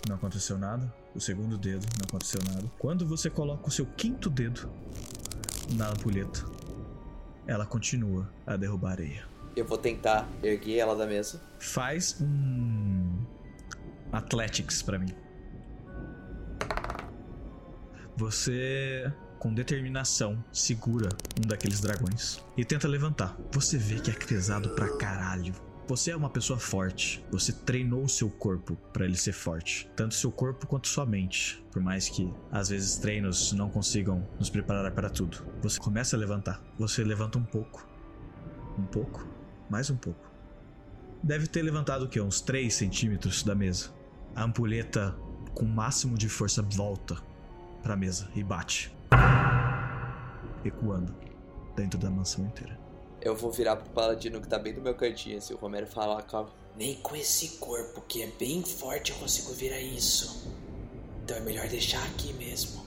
não 0.07 0.15
aconteceu 0.15 0.57
nada. 0.57 0.91
O 1.15 1.19
segundo 1.21 1.57
dedo, 1.57 1.85
não 1.97 2.05
aconteceu 2.09 2.41
nada. 2.45 2.69
Quando 2.77 3.07
você 3.07 3.29
coloca 3.29 3.69
o 3.69 3.71
seu 3.71 3.85
quinto 3.85 4.29
dedo 4.29 4.69
na 5.75 5.89
ampulheta, 5.89 6.43
ela 7.47 7.65
continua 7.65 8.29
a 8.45 8.57
derrubar 8.57 8.91
areia. 8.91 9.25
Eu 9.55 9.65
vou 9.65 9.77
tentar 9.77 10.27
erguer 10.43 10.79
ela 10.79 10.93
da 10.93 11.07
mesa. 11.07 11.41
Faz 11.57 12.19
um 12.19 13.23
Athletics 14.11 14.81
pra 14.81 14.99
mim. 14.99 15.13
Você, 18.17 19.11
com 19.39 19.53
determinação, 19.53 20.43
segura 20.51 21.09
um 21.37 21.47
daqueles 21.47 21.79
dragões 21.79 22.43
e 22.57 22.65
tenta 22.65 22.87
levantar. 22.87 23.37
Você 23.53 23.77
vê 23.77 23.99
que 24.01 24.11
é 24.11 24.13
pesado 24.13 24.69
pra 24.69 24.97
caralho. 24.97 25.53
Você 25.88 26.10
é 26.10 26.16
uma 26.16 26.32
pessoa 26.32 26.57
forte. 26.57 27.24
Você 27.30 27.53
treinou 27.53 28.03
o 28.03 28.10
seu 28.10 28.28
corpo 28.28 28.76
pra 28.91 29.06
ele 29.06 29.16
ser 29.16 29.34
forte, 29.34 29.88
tanto 29.95 30.16
seu 30.16 30.32
corpo 30.32 30.66
quanto 30.66 30.88
sua 30.88 31.06
mente. 31.06 31.64
Por 31.72 31.80
mais 31.80 32.10
que 32.10 32.34
às 32.52 32.70
vezes 32.70 32.98
treinos 32.98 33.53
não 33.53 33.70
consigam 33.70 34.28
nos 34.40 34.49
preparar 34.49 34.91
para 34.94 35.12
tudo. 35.12 35.45
Você 35.62 35.80
começa 35.80 36.16
a 36.16 36.20
levantar. 36.20 36.60
Você 36.80 37.03
levanta 37.03 37.38
um 37.38 37.44
pouco, 37.44 37.88
um 38.80 38.86
pouco, 38.86 39.28
mais 39.70 39.91
um 39.91 39.95
pouco. 39.95 40.26
Deve 41.22 41.45
ter 41.45 41.62
levantado 41.62 42.06
o 42.06 42.10
quê? 42.10 42.20
Uns 42.20 42.41
3 42.41 42.74
centímetros 42.74 43.44
da 43.44 43.53
mesa. 43.53 43.91
A 44.36 44.44
ampulheta, 44.44 45.16
com 45.53 45.66
o 45.66 45.70
máximo 45.70 46.18
de 46.18 46.28
força, 46.28 46.64
volta 46.64 47.16
pra 47.84 47.95
mesa 47.95 48.28
e 48.36 48.44
bate. 48.44 48.91
Ecoando 50.64 51.16
dentro 51.76 51.99
da 51.99 52.10
mansão 52.10 52.44
inteira. 52.44 52.85
Eu 53.26 53.35
vou 53.35 53.52
virar 53.52 53.76
pro 53.76 53.89
paladino 53.89 54.39
que 54.39 54.47
tá 54.47 54.60
bem 54.60 54.72
do 54.72 54.80
meu 54.80 54.93
cantinho, 54.93 55.41
se 55.41 55.52
o 55.52 55.57
Romero 55.57 55.88
falar, 55.88 56.22
calma. 56.22 56.52
Nem 56.77 56.93
com 56.97 57.15
esse 57.15 57.57
corpo 57.57 57.99
que 58.07 58.22
é 58.22 58.27
bem 58.38 58.61
forte 58.61 59.11
eu 59.11 59.18
consigo 59.18 59.52
virar 59.52 59.80
isso. 59.80 60.47
Então 61.23 61.35
é 61.35 61.39
melhor 61.39 61.68
deixar 61.68 62.06
aqui 62.06 62.31
mesmo. 62.34 62.85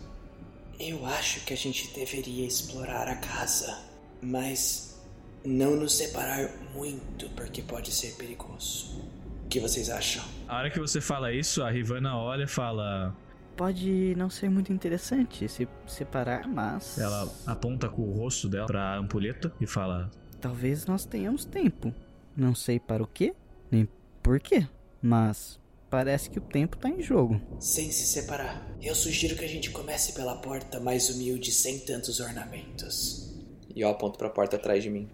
Eu 0.78 1.04
acho 1.04 1.44
que 1.44 1.52
a 1.52 1.56
gente 1.56 1.92
deveria 1.92 2.46
explorar 2.46 3.08
a 3.08 3.16
casa, 3.16 3.82
mas 4.22 5.02
não 5.44 5.74
nos 5.74 5.96
separar 5.96 6.48
muito, 6.72 7.28
porque 7.30 7.60
pode 7.60 7.90
ser 7.90 8.14
perigoso. 8.14 8.96
O 9.44 9.48
que 9.48 9.58
vocês 9.58 9.90
acham? 9.90 10.22
A 10.46 10.58
hora 10.58 10.70
que 10.70 10.78
você 10.78 11.00
fala 11.00 11.32
isso, 11.32 11.64
a 11.64 11.70
Rivana 11.70 12.16
olha 12.16 12.44
e 12.44 12.46
fala. 12.46 13.12
Pode 13.56 14.14
não 14.16 14.30
ser 14.30 14.48
muito 14.48 14.72
interessante 14.72 15.48
se 15.48 15.66
separar, 15.84 16.46
mas. 16.46 16.96
Ela 16.96 17.28
aponta 17.44 17.88
com 17.88 18.02
o 18.02 18.12
rosto 18.12 18.48
dela 18.48 18.66
pra 18.66 18.96
ampulheta 18.96 19.52
e 19.60 19.66
fala: 19.66 20.08
Talvez 20.40 20.86
nós 20.86 21.04
tenhamos 21.04 21.44
tempo. 21.44 21.92
Não 22.36 22.54
sei 22.54 22.78
para 22.78 23.02
o 23.02 23.06
que, 23.06 23.34
nem 23.70 23.88
por 24.22 24.38
quê, 24.38 24.66
mas 25.02 25.58
parece 25.90 26.30
que 26.30 26.38
o 26.38 26.42
tempo 26.42 26.76
tá 26.76 26.88
em 26.88 27.02
jogo. 27.02 27.40
Sem 27.58 27.90
se 27.90 28.06
separar. 28.06 28.64
Eu 28.80 28.94
sugiro 28.94 29.34
que 29.34 29.44
a 29.44 29.48
gente 29.48 29.70
comece 29.70 30.12
pela 30.12 30.36
porta 30.36 30.78
mais 30.78 31.10
humilde, 31.10 31.50
sem 31.50 31.80
tantos 31.80 32.20
ornamentos. 32.20 33.34
E 33.74 33.80
eu 33.80 33.88
aponto 33.88 34.18
pra 34.18 34.30
porta 34.30 34.56
atrás 34.56 34.82
de 34.82 34.90
mim. 34.90 35.08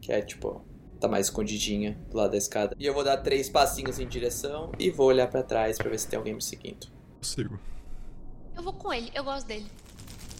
Que 0.00 0.12
é 0.12 0.20
tipo, 0.20 0.62
tá 1.00 1.08
mais 1.08 1.26
escondidinha 1.26 1.98
do 2.10 2.16
lado 2.18 2.32
da 2.32 2.36
escada. 2.36 2.76
E 2.78 2.84
eu 2.84 2.92
vou 2.92 3.02
dar 3.02 3.16
três 3.18 3.48
passinhos 3.48 3.98
em 3.98 4.06
direção 4.06 4.72
e 4.78 4.90
vou 4.90 5.06
olhar 5.06 5.28
pra 5.28 5.42
trás 5.42 5.78
pra 5.78 5.88
ver 5.88 5.98
se 5.98 6.08
tem 6.08 6.18
alguém 6.18 6.34
me 6.34 6.42
seguindo. 6.42 6.88
Sigo. 7.22 7.58
Eu 8.54 8.62
vou 8.62 8.72
com 8.74 8.92
ele, 8.92 9.10
eu 9.14 9.24
gosto 9.24 9.46
dele. 9.46 9.66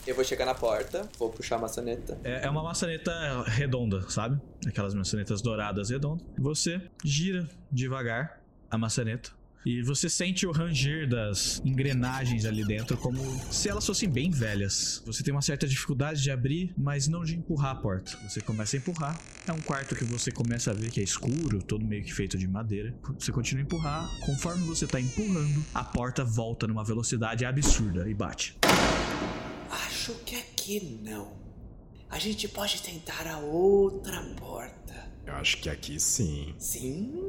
Eu 0.06 0.14
vou 0.14 0.24
chegar 0.24 0.46
na 0.46 0.54
porta, 0.54 1.08
vou 1.18 1.30
puxar 1.30 1.56
a 1.56 1.58
maçaneta. 1.58 2.18
É 2.22 2.46
é 2.46 2.50
uma 2.50 2.62
maçaneta 2.62 3.42
redonda, 3.42 4.08
sabe? 4.08 4.40
Aquelas 4.66 4.94
maçanetas 4.94 5.42
douradas 5.42 5.90
redondas. 5.90 6.24
Você 6.38 6.80
gira 7.04 7.48
devagar 7.72 8.40
a 8.70 8.78
maçaneta. 8.78 9.30
E 9.64 9.82
você 9.82 10.08
sente 10.08 10.46
o 10.46 10.52
ranger 10.52 11.08
das 11.08 11.60
engrenagens 11.64 12.44
ali 12.44 12.64
dentro 12.64 12.96
como 12.96 13.18
se 13.50 13.68
elas 13.68 13.84
fossem 13.84 14.08
bem 14.08 14.30
velhas. 14.30 15.02
Você 15.04 15.24
tem 15.24 15.34
uma 15.34 15.42
certa 15.42 15.66
dificuldade 15.66 16.22
de 16.22 16.30
abrir, 16.30 16.72
mas 16.78 17.08
não 17.08 17.24
de 17.24 17.34
empurrar 17.34 17.72
a 17.72 17.74
porta. 17.74 18.16
Você 18.28 18.40
começa 18.40 18.76
a 18.76 18.78
empurrar. 18.78 19.20
É 19.44 19.52
um 19.52 19.60
quarto 19.60 19.96
que 19.96 20.04
você 20.04 20.30
começa 20.30 20.70
a 20.70 20.74
ver 20.74 20.92
que 20.92 21.00
é 21.00 21.02
escuro, 21.02 21.60
todo 21.64 21.84
meio 21.84 22.04
que 22.04 22.14
feito 22.14 22.38
de 22.38 22.46
madeira. 22.46 22.94
Você 23.18 23.32
continua 23.32 23.62
a 23.62 23.64
empurrar. 23.64 24.08
Conforme 24.20 24.64
você 24.64 24.86
tá 24.86 25.00
empurrando, 25.00 25.64
a 25.74 25.82
porta 25.82 26.24
volta 26.24 26.68
numa 26.68 26.84
velocidade 26.84 27.44
absurda 27.44 28.08
e 28.08 28.14
bate. 28.14 28.56
Acho 29.86 30.14
que 30.24 30.36
aqui 30.36 31.00
não. 31.02 31.32
A 32.08 32.18
gente 32.18 32.48
pode 32.48 32.80
tentar 32.82 33.26
a 33.26 33.38
outra 33.40 34.22
porta. 34.38 34.94
Eu 35.26 35.34
acho 35.34 35.60
que 35.60 35.68
aqui 35.68 35.98
sim. 36.00 36.54
Sim? 36.58 37.22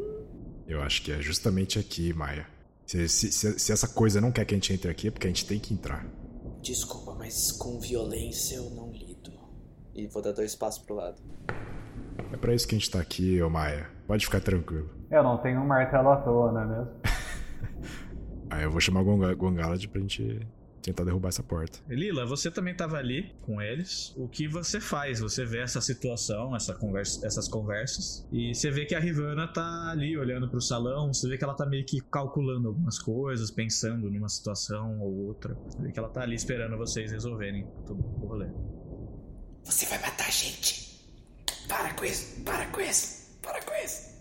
Eu 0.67 0.81
acho 0.81 1.01
que 1.01 1.11
é 1.11 1.21
justamente 1.21 1.79
aqui, 1.79 2.13
Maia. 2.13 2.47
Se, 2.85 3.07
se- 3.09 3.31
se- 3.31 3.59
se 3.59 3.71
essa 3.71 3.87
coisa 3.87 4.21
não 4.21 4.31
quer 4.31 4.45
que 4.45 4.53
a 4.53 4.57
gente 4.57 4.71
entre 4.73 4.89
aqui, 4.89 5.07
é 5.07 5.11
porque 5.11 5.27
a 5.27 5.29
gente 5.29 5.45
tem 5.45 5.59
que 5.59 5.73
entrar. 5.73 6.05
Desculpa, 6.61 7.15
mas 7.15 7.51
com 7.51 7.79
violência 7.79 8.55
eu 8.55 8.69
não 8.69 8.91
lido. 8.91 9.31
E 9.93 10.07
vou 10.07 10.21
dar 10.21 10.31
dois 10.31 10.55
passos 10.55 10.83
pro 10.83 10.95
lado. 10.95 11.21
É 12.31 12.37
pra 12.37 12.53
isso 12.53 12.67
que 12.67 12.75
a 12.75 12.77
gente 12.77 12.89
tá 12.91 12.99
aqui, 12.99 13.41
ô 13.41 13.49
Maia. 13.49 13.89
Pode 14.05 14.25
ficar 14.25 14.39
tranquilo. 14.41 14.89
Eu 15.09 15.23
não 15.23 15.37
tenho 15.41 15.59
um 15.59 15.65
martelo 15.67 16.09
à 16.09 16.17
toa, 16.17 16.51
não 16.51 16.61
é 16.61 16.65
mesmo? 16.77 16.91
Aí 18.49 18.63
eu 18.63 18.71
vou 18.71 18.79
chamar 18.79 19.01
o 19.01 19.05
Gonga- 19.05 19.33
Gongalad 19.33 19.85
pra 19.87 19.99
gente 20.01 20.39
tentar 20.87 21.03
derrubar 21.03 21.29
essa 21.29 21.43
porta. 21.43 21.79
Lila, 21.89 22.25
você 22.25 22.49
também 22.49 22.75
tava 22.75 22.97
ali 22.97 23.35
com 23.41 23.61
eles. 23.61 24.13
O 24.15 24.27
que 24.27 24.47
você 24.47 24.79
faz? 24.79 25.19
Você 25.19 25.45
vê 25.45 25.59
essa 25.59 25.81
situação, 25.81 26.55
essa 26.55 26.73
conversa, 26.73 27.25
essas 27.25 27.47
conversas, 27.47 28.27
e 28.31 28.53
você 28.53 28.71
vê 28.71 28.85
que 28.85 28.95
a 28.95 28.99
Rivana 28.99 29.47
tá 29.47 29.91
ali 29.91 30.17
olhando 30.17 30.49
pro 30.49 30.61
salão. 30.61 31.13
Você 31.13 31.27
vê 31.27 31.37
que 31.37 31.43
ela 31.43 31.53
tá 31.53 31.65
meio 31.65 31.85
que 31.85 31.99
calculando 32.01 32.69
algumas 32.69 32.99
coisas, 32.99 33.51
pensando 33.51 34.09
numa 34.09 34.29
situação 34.29 34.99
ou 34.99 35.27
outra. 35.27 35.55
Você 35.67 35.81
vê 35.81 35.91
que 35.91 35.99
ela 35.99 36.09
tá 36.09 36.21
ali 36.21 36.35
esperando 36.35 36.77
vocês 36.77 37.11
resolverem 37.11 37.67
todo 37.85 37.99
o 37.99 38.27
rolê. 38.27 38.47
Você 39.63 39.85
vai 39.85 39.99
matar 39.99 40.27
a 40.27 40.31
gente. 40.31 40.87
Para 41.67 41.93
com 41.93 42.05
isso, 42.05 42.41
para 42.43 42.65
com 42.67 42.79
isso, 42.79 43.37
para 43.41 43.61
com 43.61 43.73
isso. 43.83 44.17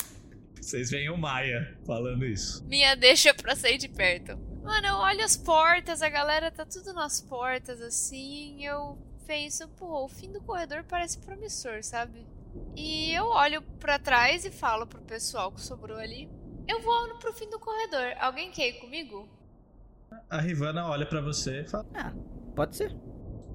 Vocês 0.60 0.90
veem 0.90 1.08
o 1.10 1.16
Maia 1.16 1.78
falando 1.86 2.24
isso. 2.24 2.64
Minha 2.66 2.96
deixa 2.96 3.32
pra 3.32 3.54
sair 3.54 3.78
de 3.78 3.88
perto. 3.88 4.36
Mano, 4.66 4.84
eu 4.84 4.96
olho 4.96 5.24
as 5.24 5.36
portas, 5.36 6.02
a 6.02 6.08
galera 6.08 6.50
tá 6.50 6.66
tudo 6.66 6.92
nas 6.92 7.20
portas, 7.20 7.80
assim. 7.80 8.64
Eu 8.64 8.98
penso, 9.24 9.68
pô, 9.68 10.04
o 10.04 10.08
fim 10.08 10.32
do 10.32 10.40
corredor 10.40 10.84
parece 10.88 11.18
promissor, 11.20 11.84
sabe? 11.84 12.26
E 12.74 13.14
eu 13.14 13.26
olho 13.26 13.62
pra 13.78 13.96
trás 13.96 14.44
e 14.44 14.50
falo 14.50 14.84
pro 14.84 15.00
pessoal 15.02 15.52
que 15.52 15.60
sobrou 15.60 15.96
ali. 15.96 16.28
Eu 16.66 16.82
vou 16.82 17.16
pro 17.20 17.32
fim 17.32 17.48
do 17.48 17.60
corredor. 17.60 18.16
Alguém 18.18 18.50
quer 18.50 18.70
ir 18.70 18.80
comigo? 18.80 19.28
A 20.28 20.40
Rivana 20.40 20.84
olha 20.88 21.06
pra 21.06 21.20
você 21.20 21.60
e 21.60 21.68
fala: 21.68 21.86
Ah, 21.94 22.12
pode 22.56 22.74
ser. 22.76 22.92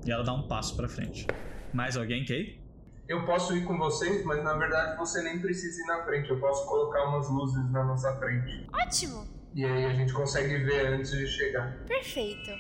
E 0.06 0.12
ela 0.12 0.24
dá 0.24 0.32
um 0.32 0.48
passo 0.48 0.78
pra 0.78 0.88
frente. 0.88 1.28
Mais 1.74 1.98
alguém 1.98 2.24
quer 2.24 2.40
ir? 2.40 2.62
Eu 3.10 3.26
posso 3.26 3.54
ir 3.58 3.66
com 3.66 3.78
vocês, 3.78 4.24
mas 4.24 4.42
na 4.46 4.54
verdade 4.54 4.98
você 4.98 5.22
nem 5.24 5.42
precisa 5.42 5.82
ir 5.84 5.88
na 5.88 6.06
frente. 6.06 6.30
Eu 6.30 6.40
posso 6.40 6.66
colocar 6.68 7.04
umas 7.10 7.30
luzes 7.30 7.70
na 7.70 7.84
nossa 7.84 8.16
frente. 8.18 8.66
Ótimo! 8.74 9.41
E 9.54 9.66
aí 9.66 9.86
a 9.86 9.94
gente 9.94 10.14
consegue 10.14 10.58
ver 10.60 10.88
antes 10.88 11.12
de 11.12 11.28
chegar. 11.28 11.78
Perfeito. 11.86 12.52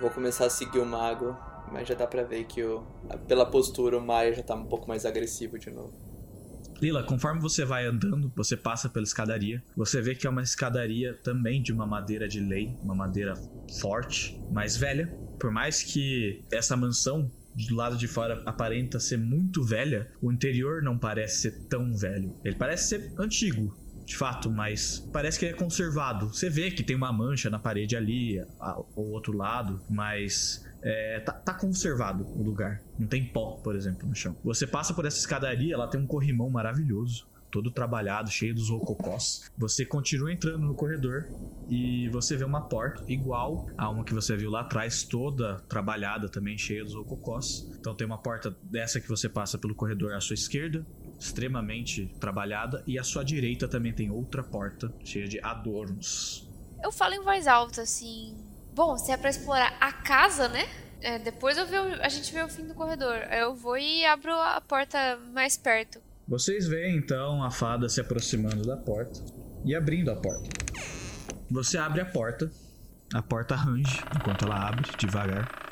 Vou 0.00 0.10
começar 0.10 0.46
a 0.46 0.50
seguir 0.50 0.78
o 0.78 0.86
mago, 0.86 1.36
mas 1.70 1.86
já 1.86 1.94
dá 1.94 2.06
pra 2.06 2.22
ver 2.22 2.44
que 2.44 2.62
o, 2.62 2.82
pela 3.28 3.46
postura 3.46 3.98
o 3.98 4.00
Maia 4.00 4.32
já 4.32 4.42
tá 4.42 4.54
um 4.54 4.66
pouco 4.66 4.88
mais 4.88 5.04
agressivo 5.04 5.58
de 5.58 5.70
novo. 5.70 5.92
Lila, 6.80 7.04
conforme 7.04 7.40
você 7.40 7.64
vai 7.64 7.86
andando, 7.86 8.32
você 8.34 8.56
passa 8.56 8.88
pela 8.88 9.04
escadaria. 9.04 9.62
Você 9.76 10.00
vê 10.00 10.16
que 10.16 10.26
é 10.26 10.30
uma 10.30 10.42
escadaria 10.42 11.14
também 11.22 11.62
de 11.62 11.72
uma 11.72 11.86
madeira 11.86 12.26
de 12.26 12.40
lei, 12.40 12.76
uma 12.82 12.94
madeira 12.94 13.34
forte, 13.80 14.36
mas 14.50 14.76
velha. 14.76 15.06
Por 15.38 15.52
mais 15.52 15.82
que 15.82 16.42
essa 16.50 16.76
mansão 16.76 17.30
do 17.54 17.76
lado 17.76 17.96
de 17.96 18.08
fora 18.08 18.42
aparenta 18.46 18.98
ser 18.98 19.18
muito 19.18 19.62
velha, 19.62 20.10
o 20.20 20.32
interior 20.32 20.82
não 20.82 20.98
parece 20.98 21.42
ser 21.42 21.68
tão 21.68 21.94
velho. 21.94 22.34
Ele 22.44 22.56
parece 22.56 22.88
ser 22.88 23.12
antigo, 23.16 23.72
de 24.12 24.18
fato, 24.18 24.50
mas 24.50 25.08
parece 25.10 25.38
que 25.38 25.46
é 25.46 25.54
conservado. 25.54 26.28
Você 26.28 26.50
vê 26.50 26.70
que 26.70 26.82
tem 26.82 26.94
uma 26.94 27.10
mancha 27.10 27.48
na 27.48 27.58
parede 27.58 27.96
ali, 27.96 28.38
ao 28.60 28.86
outro 28.94 29.34
lado, 29.34 29.80
mas 29.88 30.62
é, 30.82 31.20
tá, 31.20 31.32
tá, 31.32 31.54
conservado 31.54 32.26
o 32.26 32.42
lugar. 32.42 32.82
Não 32.98 33.06
tem 33.06 33.24
pó, 33.24 33.52
por 33.64 33.74
exemplo, 33.74 34.06
no 34.06 34.14
chão. 34.14 34.36
Você 34.44 34.66
passa 34.66 34.92
por 34.92 35.06
essa 35.06 35.16
escadaria, 35.16 35.72
ela 35.72 35.88
tem 35.88 35.98
um 35.98 36.06
corrimão 36.06 36.50
maravilhoso. 36.50 37.26
Todo 37.50 37.70
trabalhado, 37.70 38.30
cheio 38.30 38.54
dos 38.54 38.70
rococós. 38.70 39.50
Você 39.58 39.84
continua 39.84 40.32
entrando 40.32 40.66
no 40.66 40.74
corredor 40.74 41.28
e 41.68 42.08
você 42.08 42.34
vê 42.34 42.44
uma 42.44 42.62
porta 42.62 43.04
igual 43.06 43.66
a 43.76 43.90
uma 43.90 44.04
que 44.04 44.14
você 44.14 44.36
viu 44.36 44.50
lá 44.50 44.60
atrás, 44.60 45.02
toda 45.04 45.60
trabalhada 45.68 46.28
também, 46.28 46.56
cheia 46.56 46.82
dos 46.82 46.94
rococós. 46.94 47.66
Então 47.78 47.94
tem 47.94 48.06
uma 48.06 48.16
porta 48.16 48.54
dessa 48.62 49.00
que 49.00 49.08
você 49.08 49.28
passa 49.28 49.58
pelo 49.58 49.74
corredor 49.74 50.14
à 50.14 50.20
sua 50.20 50.34
esquerda, 50.34 50.86
extremamente 51.22 52.06
trabalhada, 52.18 52.82
e 52.86 52.98
à 52.98 53.04
sua 53.04 53.24
direita 53.24 53.68
também 53.68 53.92
tem 53.92 54.10
outra 54.10 54.42
porta 54.42 54.92
cheia 55.04 55.28
de 55.28 55.40
adornos. 55.40 56.48
Eu 56.82 56.90
falo 56.90 57.14
em 57.14 57.22
voz 57.22 57.46
alta 57.46 57.82
assim: 57.82 58.36
Bom, 58.74 58.98
se 58.98 59.12
é 59.12 59.16
pra 59.16 59.30
explorar 59.30 59.76
a 59.80 59.92
casa, 59.92 60.48
né? 60.48 60.68
É, 61.00 61.18
depois 61.18 61.56
eu 61.56 61.64
o, 61.64 62.02
a 62.02 62.08
gente 62.08 62.32
vê 62.32 62.42
o 62.42 62.48
fim 62.48 62.66
do 62.66 62.74
corredor. 62.74 63.16
Eu 63.30 63.54
vou 63.54 63.78
e 63.78 64.04
abro 64.04 64.32
a 64.32 64.60
porta 64.60 65.16
mais 65.32 65.56
perto. 65.56 66.00
Vocês 66.26 66.66
veem 66.66 66.96
então 66.96 67.42
a 67.42 67.50
fada 67.50 67.88
se 67.88 68.00
aproximando 68.00 68.66
da 68.66 68.76
porta 68.76 69.20
e 69.64 69.74
abrindo 69.74 70.10
a 70.10 70.16
porta. 70.16 70.48
Você 71.50 71.76
abre 71.76 72.00
a 72.00 72.06
porta, 72.06 72.50
a 73.12 73.22
porta 73.22 73.54
range 73.54 74.02
enquanto 74.16 74.44
ela 74.44 74.68
abre 74.68 74.88
devagar. 74.96 75.71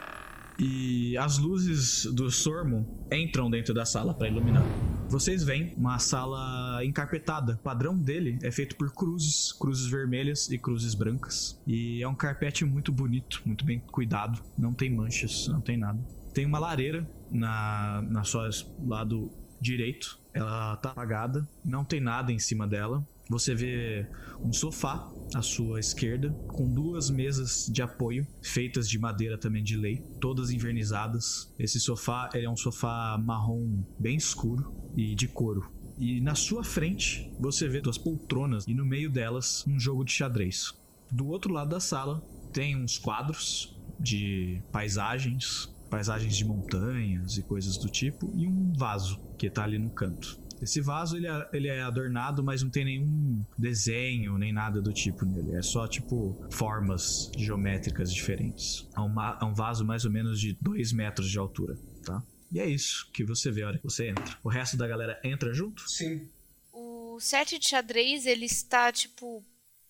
E 0.61 1.17
as 1.17 1.39
luzes 1.39 2.05
do 2.13 2.31
Sormo 2.31 2.87
entram 3.11 3.51
dentro 3.51 3.73
da 3.73 3.87
sala 3.87 4.13
para 4.13 4.29
iluminar. 4.29 4.63
Vocês 5.09 5.43
veem 5.43 5.75
uma 5.75 5.99
sala 5.99 6.85
encarpetada. 6.85 7.55
O 7.55 7.59
padrão 7.59 7.99
dele 7.99 8.39
é 8.43 8.51
feito 8.51 8.77
por 8.77 8.93
cruzes, 8.93 9.53
cruzes 9.53 9.87
vermelhas 9.87 10.51
e 10.51 10.59
cruzes 10.59 10.95
brancas. 10.95 11.59
E 11.67 12.03
é 12.03 12.07
um 12.07 12.15
carpete 12.15 12.65
muito 12.67 12.93
bonito, 12.93 13.41
muito 13.47 13.65
bem 13.65 13.81
cuidado. 13.91 14.39
Não 14.59 14.75
tem 14.75 14.95
manchas, 14.95 15.49
não 15.49 15.63
tem 15.63 15.79
nada. 15.79 15.99
Tem 16.35 16.45
uma 16.45 16.59
lareira 16.59 17.11
na, 17.31 18.03
na 18.03 18.23
sua 18.23 18.51
lado 18.87 19.33
direito. 19.61 20.21
Ela 20.35 20.77
tá 20.77 20.91
apagada, 20.91 21.49
não 21.65 21.85
tem 21.87 22.01
nada 22.01 22.31
em 22.31 22.39
cima 22.39 22.69
dela. 22.69 23.03
Você 23.31 23.55
vê 23.55 24.07
um 24.41 24.53
sofá 24.53 25.11
à 25.35 25.43
sua 25.43 25.79
esquerda, 25.79 26.31
com 26.49 26.69
duas 26.69 27.11
mesas 27.11 27.67
de 27.73 27.83
apoio, 27.83 28.27
feitas 28.43 28.89
de 28.89 28.99
madeira 28.99 29.39
também 29.39 29.63
de 29.63 29.77
lei, 29.77 30.03
todas 30.21 30.51
invernizadas. 30.51 31.53
Esse 31.59 31.79
sofá 31.79 32.31
é 32.35 32.49
um 32.49 32.57
sofá 32.57 33.19
marrom 33.19 33.83
bem 33.99 34.17
escuro 34.17 34.75
e 34.97 35.15
de 35.15 35.29
couro. 35.29 35.71
E 35.99 36.21
na 36.21 36.35
sua 36.35 36.65
frente 36.65 37.31
você 37.39 37.69
vê 37.69 37.81
duas 37.81 37.99
poltronas 37.99 38.67
e 38.67 38.75
no 38.75 38.87
meio 38.87 39.11
delas 39.11 39.65
um 39.67 39.79
jogo 39.79 40.05
de 40.05 40.13
xadrez. 40.13 40.75
Do 41.11 41.29
outro 41.29 41.53
lado 41.53 41.71
da 41.71 41.81
sala 41.81 42.23
tem 42.53 42.77
uns 42.77 42.99
quadros 42.99 43.79
de 43.99 44.63
paisagens, 44.73 45.69
paisagens 45.91 46.37
de 46.37 46.45
montanhas 46.45 47.37
e 47.37 47.43
coisas 47.43 47.77
do 47.77 47.89
tipo, 47.89 48.33
e 48.35 48.47
um 48.47 48.73
vaso 48.73 49.21
que 49.37 49.47
está 49.47 49.65
ali 49.65 49.79
no 49.79 49.91
canto. 49.91 50.40
Esse 50.61 50.81
vaso 50.81 51.17
ele 51.17 51.27
é, 51.27 51.49
ele 51.53 51.69
é 51.69 51.81
adornado, 51.83 52.43
mas 52.43 52.63
não 52.63 52.71
tem 52.71 52.85
nenhum 52.85 53.45
desenho 53.57 54.37
nem 54.37 54.53
nada 54.53 54.81
do 54.81 54.93
tipo 54.93 55.25
nele. 55.25 55.57
É 55.57 55.63
só 55.63 55.89
tipo 55.89 56.39
formas 56.51 57.31
geométricas 57.37 58.13
diferentes. 58.13 58.87
É 58.95 59.01
um, 59.01 59.21
é 59.21 59.45
um 59.45 59.55
vaso 59.55 59.85
mais 59.85 60.05
ou 60.05 60.11
menos 60.11 60.41
de 60.41 60.57
2 60.61 60.93
metros 60.93 61.31
de 61.31 61.39
altura, 61.39 61.79
tá? 62.05 62.23
E 62.53 62.59
é 62.59 62.67
isso 62.67 63.09
que 63.13 63.25
você 63.25 63.51
vê 63.51 63.63
a 63.63 63.69
hora 63.69 63.79
que 63.79 63.85
você 63.85 64.09
entra. 64.09 64.37
O 64.43 64.49
resto 64.49 64.77
da 64.77 64.87
galera 64.87 65.21
entra 65.23 65.55
junto? 65.55 65.89
Sim. 65.89 66.29
O 66.73 67.19
set 67.21 67.59
de 67.59 67.69
xadrez, 67.69 68.27
ele 68.27 68.47
está, 68.47 68.91
tipo, 68.91 69.45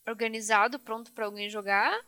organizado, 0.06 0.78
pronto 0.78 1.10
para 1.12 1.24
alguém 1.24 1.48
jogar? 1.48 1.98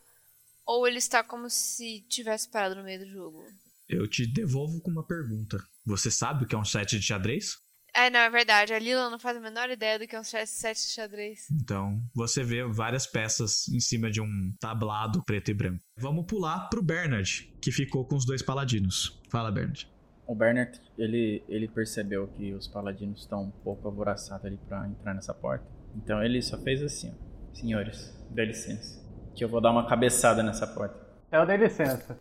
Ou 0.65 0.87
ele 0.87 0.99
está 0.99 1.23
como 1.23 1.49
se 1.49 2.01
tivesse 2.07 2.49
parado 2.49 2.75
no 2.75 2.83
meio 2.83 2.99
do 2.99 3.11
jogo? 3.11 3.43
Eu 3.89 4.07
te 4.07 4.25
devolvo 4.25 4.79
com 4.81 4.91
uma 4.91 5.05
pergunta. 5.05 5.61
Você 5.85 6.09
sabe 6.09 6.43
o 6.45 6.47
que 6.47 6.55
é 6.55 6.57
um 6.57 6.63
set 6.63 6.97
de 6.97 7.05
xadrez? 7.05 7.57
É, 7.95 8.09
não, 8.09 8.19
é 8.19 8.29
verdade. 8.29 8.73
A 8.73 8.79
Lila 8.79 9.09
não 9.09 9.19
faz 9.19 9.37
a 9.37 9.39
menor 9.39 9.69
ideia 9.69 9.99
do 9.99 10.07
que 10.07 10.15
é 10.15 10.19
um 10.19 10.23
set 10.23 10.47
de 10.47 10.91
xadrez. 10.91 11.47
Então, 11.51 12.01
você 12.13 12.43
vê 12.43 12.63
várias 12.65 13.05
peças 13.05 13.67
em 13.67 13.79
cima 13.79 14.09
de 14.09 14.19
um 14.19 14.51
tablado 14.59 15.23
preto 15.23 15.51
e 15.51 15.53
branco. 15.53 15.83
Vamos 15.95 16.25
pular 16.25 16.69
pro 16.69 16.81
Bernard, 16.81 17.53
que 17.61 17.71
ficou 17.71 18.03
com 18.03 18.15
os 18.15 18.25
dois 18.25 18.41
paladinos. 18.41 19.21
Fala, 19.29 19.51
Bernard. 19.51 19.87
O 20.25 20.33
Bernard, 20.33 20.81
ele, 20.97 21.43
ele 21.47 21.67
percebeu 21.67 22.27
que 22.27 22.53
os 22.53 22.67
paladinos 22.67 23.21
estão 23.21 23.43
um 23.43 23.51
pouco 23.51 23.87
alvoraçados 23.87 24.45
ali 24.45 24.57
pra 24.67 24.87
entrar 24.87 25.13
nessa 25.13 25.33
porta. 25.33 25.65
Então 25.95 26.23
ele 26.23 26.41
só 26.41 26.57
fez 26.57 26.81
assim, 26.81 27.11
ó. 27.11 27.33
Senhores, 27.53 28.11
dê 28.31 28.45
licença. 28.45 29.03
Que 29.35 29.43
eu 29.43 29.49
vou 29.49 29.61
dar 29.61 29.69
uma 29.71 29.87
cabeçada 29.87 30.41
nessa 30.41 30.65
porta. 30.65 30.95
Eu 31.31 31.45
dei 31.45 31.57
licença. 31.57 32.17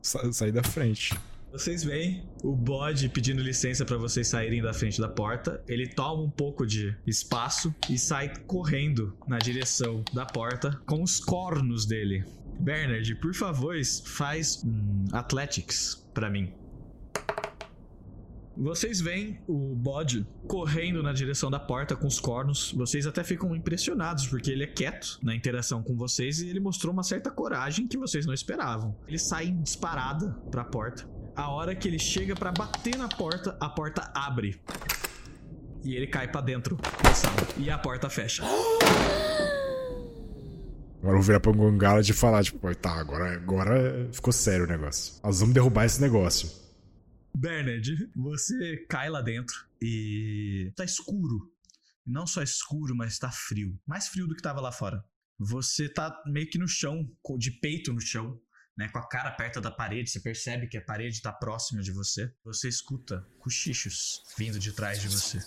Sa 0.00 0.32
sair 0.32 0.52
da 0.52 0.62
frente. 0.62 1.14
Vocês 1.56 1.82
veem 1.82 2.22
o 2.42 2.54
bode 2.54 3.08
pedindo 3.08 3.40
licença 3.40 3.82
para 3.82 3.96
vocês 3.96 4.28
saírem 4.28 4.60
da 4.60 4.74
frente 4.74 5.00
da 5.00 5.08
porta. 5.08 5.64
Ele 5.66 5.86
toma 5.88 6.22
um 6.22 6.28
pouco 6.28 6.66
de 6.66 6.94
espaço 7.06 7.74
e 7.88 7.98
sai 7.98 8.30
correndo 8.46 9.16
na 9.26 9.38
direção 9.38 10.04
da 10.12 10.26
porta 10.26 10.78
com 10.84 11.02
os 11.02 11.18
cornos 11.18 11.86
dele. 11.86 12.26
Bernard, 12.60 13.14
por 13.14 13.34
favor, 13.34 13.74
faz 14.04 14.62
um 14.66 15.06
Athletics 15.12 16.06
para 16.12 16.28
mim. 16.28 16.52
Vocês 18.54 19.00
veem 19.00 19.40
o 19.48 19.74
bode 19.74 20.26
correndo 20.46 21.02
na 21.02 21.14
direção 21.14 21.50
da 21.50 21.58
porta 21.58 21.96
com 21.96 22.06
os 22.06 22.20
cornos. 22.20 22.70
Vocês 22.72 23.06
até 23.06 23.24
ficam 23.24 23.56
impressionados 23.56 24.26
porque 24.26 24.50
ele 24.50 24.64
é 24.64 24.66
quieto 24.66 25.18
na 25.22 25.34
interação 25.34 25.82
com 25.82 25.96
vocês 25.96 26.40
e 26.40 26.50
ele 26.50 26.60
mostrou 26.60 26.92
uma 26.92 27.02
certa 27.02 27.30
coragem 27.30 27.88
que 27.88 27.96
vocês 27.96 28.26
não 28.26 28.34
esperavam. 28.34 28.94
Ele 29.08 29.18
sai 29.18 29.50
disparada 29.50 30.32
para 30.50 30.60
a 30.60 30.64
porta 30.64 31.15
a 31.36 31.50
hora 31.50 31.74
que 31.74 31.86
ele 31.86 31.98
chega 31.98 32.34
para 32.34 32.50
bater 32.50 32.96
na 32.96 33.08
porta, 33.08 33.56
a 33.60 33.68
porta 33.68 34.10
abre. 34.14 34.58
E 35.84 35.94
ele 35.94 36.06
cai 36.06 36.26
para 36.26 36.40
dentro 36.40 36.76
da 37.02 37.14
sala. 37.14 37.36
E 37.58 37.70
a 37.70 37.78
porta 37.78 38.08
fecha. 38.08 38.42
Agora 40.98 41.18
eu 41.18 41.20
vou 41.20 41.22
virar 41.22 41.38
pra 41.38 41.52
Gongala 41.52 42.02
de 42.02 42.12
falar, 42.12 42.42
tipo, 42.42 42.74
tá, 42.74 42.94
agora, 42.98 43.34
agora 43.34 44.08
ficou 44.12 44.32
sério 44.32 44.64
o 44.64 44.68
negócio. 44.68 45.20
Nós 45.22 45.38
vamos 45.38 45.54
derrubar 45.54 45.84
esse 45.84 46.00
negócio. 46.00 46.50
Bernard, 47.36 48.10
você 48.16 48.78
cai 48.88 49.10
lá 49.10 49.20
dentro 49.20 49.54
e 49.80 50.72
tá 50.74 50.84
escuro. 50.84 51.52
Não 52.04 52.26
só 52.26 52.42
escuro, 52.42 52.96
mas 52.96 53.18
tá 53.18 53.30
frio. 53.30 53.78
Mais 53.86 54.08
frio 54.08 54.26
do 54.26 54.34
que 54.34 54.42
tava 54.42 54.60
lá 54.60 54.72
fora. 54.72 55.04
Você 55.38 55.86
tá 55.88 56.22
meio 56.26 56.48
que 56.48 56.58
no 56.58 56.66
chão, 56.66 57.06
de 57.38 57.50
peito 57.50 57.92
no 57.92 58.00
chão 58.00 58.40
né, 58.76 58.88
com 58.88 58.98
a 58.98 59.08
cara 59.08 59.30
perto 59.30 59.60
da 59.60 59.70
parede, 59.70 60.10
você 60.10 60.20
percebe 60.20 60.68
que 60.68 60.76
a 60.76 60.82
parede 60.82 61.16
está 61.16 61.32
próxima 61.32 61.80
de 61.80 61.90
você. 61.92 62.30
Você 62.44 62.68
escuta 62.68 63.26
cochichos 63.38 64.22
vindo 64.36 64.58
de 64.58 64.72
trás 64.72 65.00
de 65.00 65.08
você. 65.08 65.38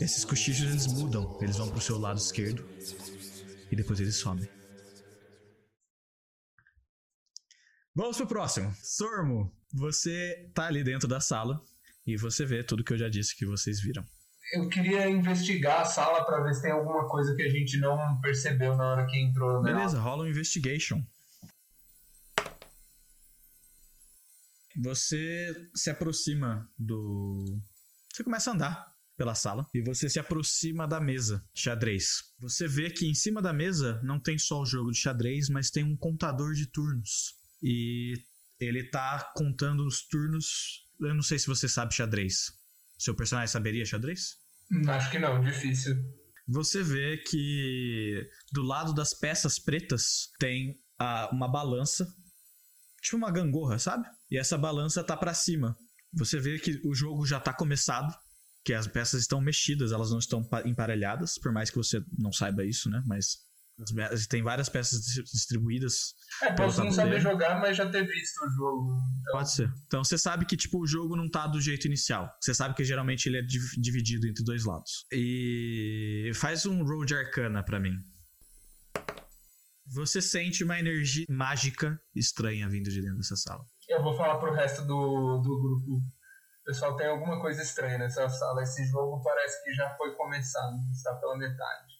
Esses 0.00 0.24
cochichos 0.24 0.62
eles 0.62 0.86
mudam, 0.86 1.36
eles 1.42 1.56
vão 1.56 1.68
pro 1.68 1.80
seu 1.80 1.98
lado 1.98 2.18
esquerdo 2.18 2.68
e 3.70 3.74
depois 3.74 3.98
eles 3.98 4.16
somem. 4.16 4.48
Vamos 7.94 8.16
pro 8.16 8.28
próximo. 8.28 8.72
Sormo, 8.80 9.52
você 9.74 10.48
tá 10.54 10.66
ali 10.66 10.84
dentro 10.84 11.08
da 11.08 11.20
sala 11.20 11.60
e 12.06 12.16
você 12.16 12.46
vê 12.46 12.62
tudo 12.62 12.84
que 12.84 12.92
eu 12.92 12.98
já 12.98 13.08
disse 13.08 13.36
que 13.36 13.44
vocês 13.44 13.80
viram. 13.80 14.04
Eu 14.54 14.68
queria 14.68 15.10
investigar 15.10 15.80
a 15.80 15.84
sala 15.84 16.24
pra 16.24 16.40
ver 16.40 16.54
se 16.54 16.62
tem 16.62 16.70
alguma 16.70 17.06
coisa 17.08 17.34
que 17.34 17.42
a 17.42 17.50
gente 17.50 17.76
não 17.78 18.20
percebeu 18.20 18.76
na 18.76 18.92
hora 18.92 19.06
que 19.06 19.18
entrou, 19.18 19.60
né? 19.60 19.74
Beleza, 19.74 19.98
rola 19.98 20.24
um 20.24 20.28
investigation. 20.28 21.04
Você 24.80 25.52
se 25.74 25.90
aproxima 25.90 26.70
do. 26.78 27.44
Você 28.12 28.22
começa 28.22 28.50
a 28.50 28.54
andar 28.54 28.86
pela 29.16 29.34
sala 29.34 29.66
e 29.74 29.82
você 29.82 30.08
se 30.08 30.20
aproxima 30.20 30.86
da 30.86 31.00
mesa 31.00 31.44
xadrez. 31.52 32.22
Você 32.38 32.68
vê 32.68 32.88
que 32.88 33.04
em 33.04 33.14
cima 33.14 33.42
da 33.42 33.52
mesa 33.52 34.00
não 34.04 34.20
tem 34.20 34.38
só 34.38 34.60
o 34.60 34.66
jogo 34.66 34.92
de 34.92 34.98
xadrez, 34.98 35.48
mas 35.48 35.70
tem 35.70 35.82
um 35.82 35.96
contador 35.96 36.54
de 36.54 36.66
turnos. 36.66 37.34
E 37.60 38.14
ele 38.60 38.88
tá 38.88 39.32
contando 39.34 39.84
os 39.84 40.06
turnos. 40.06 40.86
Eu 41.00 41.14
não 41.14 41.22
sei 41.22 41.40
se 41.40 41.48
você 41.48 41.68
sabe 41.68 41.92
xadrez. 41.92 42.52
Seu 42.96 43.16
personagem 43.16 43.50
saberia 43.50 43.84
xadrez? 43.84 44.36
Acho 44.86 45.10
que 45.10 45.18
não, 45.18 45.40
difícil. 45.40 45.96
Você 46.46 46.84
vê 46.84 47.18
que 47.18 48.28
do 48.52 48.62
lado 48.62 48.94
das 48.94 49.12
peças 49.12 49.58
pretas 49.58 50.30
tem 50.38 50.78
ah, 50.98 51.28
uma 51.32 51.50
balança, 51.50 52.06
tipo 53.02 53.16
uma 53.16 53.32
gangorra, 53.32 53.78
sabe? 53.78 54.06
E 54.30 54.38
essa 54.38 54.56
balança 54.58 55.02
tá 55.02 55.16
pra 55.16 55.32
cima. 55.34 55.76
Você 56.12 56.38
vê 56.38 56.58
que 56.58 56.80
o 56.84 56.94
jogo 56.94 57.26
já 57.26 57.38
tá 57.40 57.52
começado, 57.52 58.14
que 58.64 58.72
as 58.74 58.86
peças 58.86 59.20
estão 59.22 59.40
mexidas, 59.40 59.92
elas 59.92 60.10
não 60.10 60.18
estão 60.18 60.42
pa- 60.42 60.62
emparelhadas, 60.66 61.38
por 61.38 61.52
mais 61.52 61.70
que 61.70 61.76
você 61.76 62.02
não 62.18 62.32
saiba 62.32 62.64
isso, 62.64 62.90
né? 62.90 63.02
Mas 63.06 63.36
tem 64.28 64.42
várias 64.42 64.68
peças 64.68 65.00
dis- 65.00 65.30
distribuídas. 65.30 66.12
É, 66.42 66.52
posso 66.52 66.82
não 66.82 66.90
saber 66.90 67.20
jogar, 67.20 67.60
mas 67.60 67.76
já 67.76 67.88
ter 67.88 68.04
visto 68.06 68.38
o 68.44 68.50
jogo. 68.50 68.98
Então, 69.20 69.32
Pode 69.32 69.52
ser. 69.52 69.72
Então 69.86 70.02
você 70.04 70.18
sabe 70.18 70.44
que 70.46 70.56
tipo 70.56 70.82
o 70.82 70.86
jogo 70.86 71.14
não 71.16 71.30
tá 71.30 71.46
do 71.46 71.60
jeito 71.60 71.86
inicial. 71.86 72.28
Você 72.40 72.52
sabe 72.52 72.74
que 72.74 72.82
geralmente 72.84 73.26
ele 73.26 73.38
é 73.38 73.42
div- 73.42 73.76
dividido 73.78 74.26
entre 74.26 74.42
dois 74.42 74.64
lados. 74.64 75.06
E 75.12 76.30
faz 76.34 76.66
um 76.66 76.82
roll 76.84 77.04
de 77.04 77.14
arcana 77.14 77.62
pra 77.62 77.78
mim. 77.78 77.94
Você 79.86 80.20
sente 80.20 80.62
uma 80.64 80.78
energia 80.78 81.24
mágica 81.30 81.98
estranha 82.14 82.68
vindo 82.68 82.90
de 82.90 83.00
dentro 83.00 83.16
dessa 83.18 83.36
sala. 83.36 83.64
Eu 83.88 84.02
vou 84.02 84.14
falar 84.14 84.38
pro 84.38 84.52
resto 84.52 84.82
do, 84.82 85.38
do 85.38 85.60
grupo. 85.60 86.02
Pessoal, 86.64 86.96
tem 86.96 87.06
alguma 87.06 87.40
coisa 87.40 87.62
estranha 87.62 87.96
nessa 87.96 88.28
sala. 88.28 88.62
Esse 88.62 88.84
jogo 88.86 89.22
parece 89.22 89.64
que 89.64 89.72
já 89.72 89.96
foi 89.96 90.14
começado, 90.14 90.76
está 90.92 91.14
pela 91.14 91.36
metade. 91.36 91.98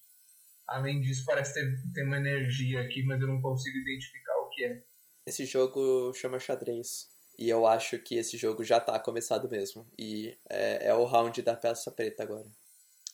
Além 0.66 1.00
disso, 1.00 1.24
parece 1.24 1.54
ter, 1.54 1.92
ter 1.94 2.04
uma 2.04 2.18
energia 2.18 2.82
aqui, 2.82 3.02
mas 3.04 3.20
eu 3.20 3.26
não 3.26 3.40
consigo 3.40 3.78
identificar 3.78 4.36
o 4.40 4.50
que 4.50 4.64
é. 4.64 4.82
Esse 5.26 5.46
jogo 5.46 6.12
chama 6.12 6.38
xadrez. 6.38 7.08
E 7.38 7.48
eu 7.48 7.66
acho 7.66 7.98
que 7.98 8.16
esse 8.16 8.36
jogo 8.36 8.62
já 8.62 8.78
tá 8.78 8.98
começado 8.98 9.48
mesmo. 9.48 9.86
E 9.98 10.36
é, 10.50 10.88
é 10.88 10.94
o 10.94 11.04
round 11.04 11.40
da 11.40 11.56
peça 11.56 11.90
preta 11.90 12.22
agora. 12.22 12.46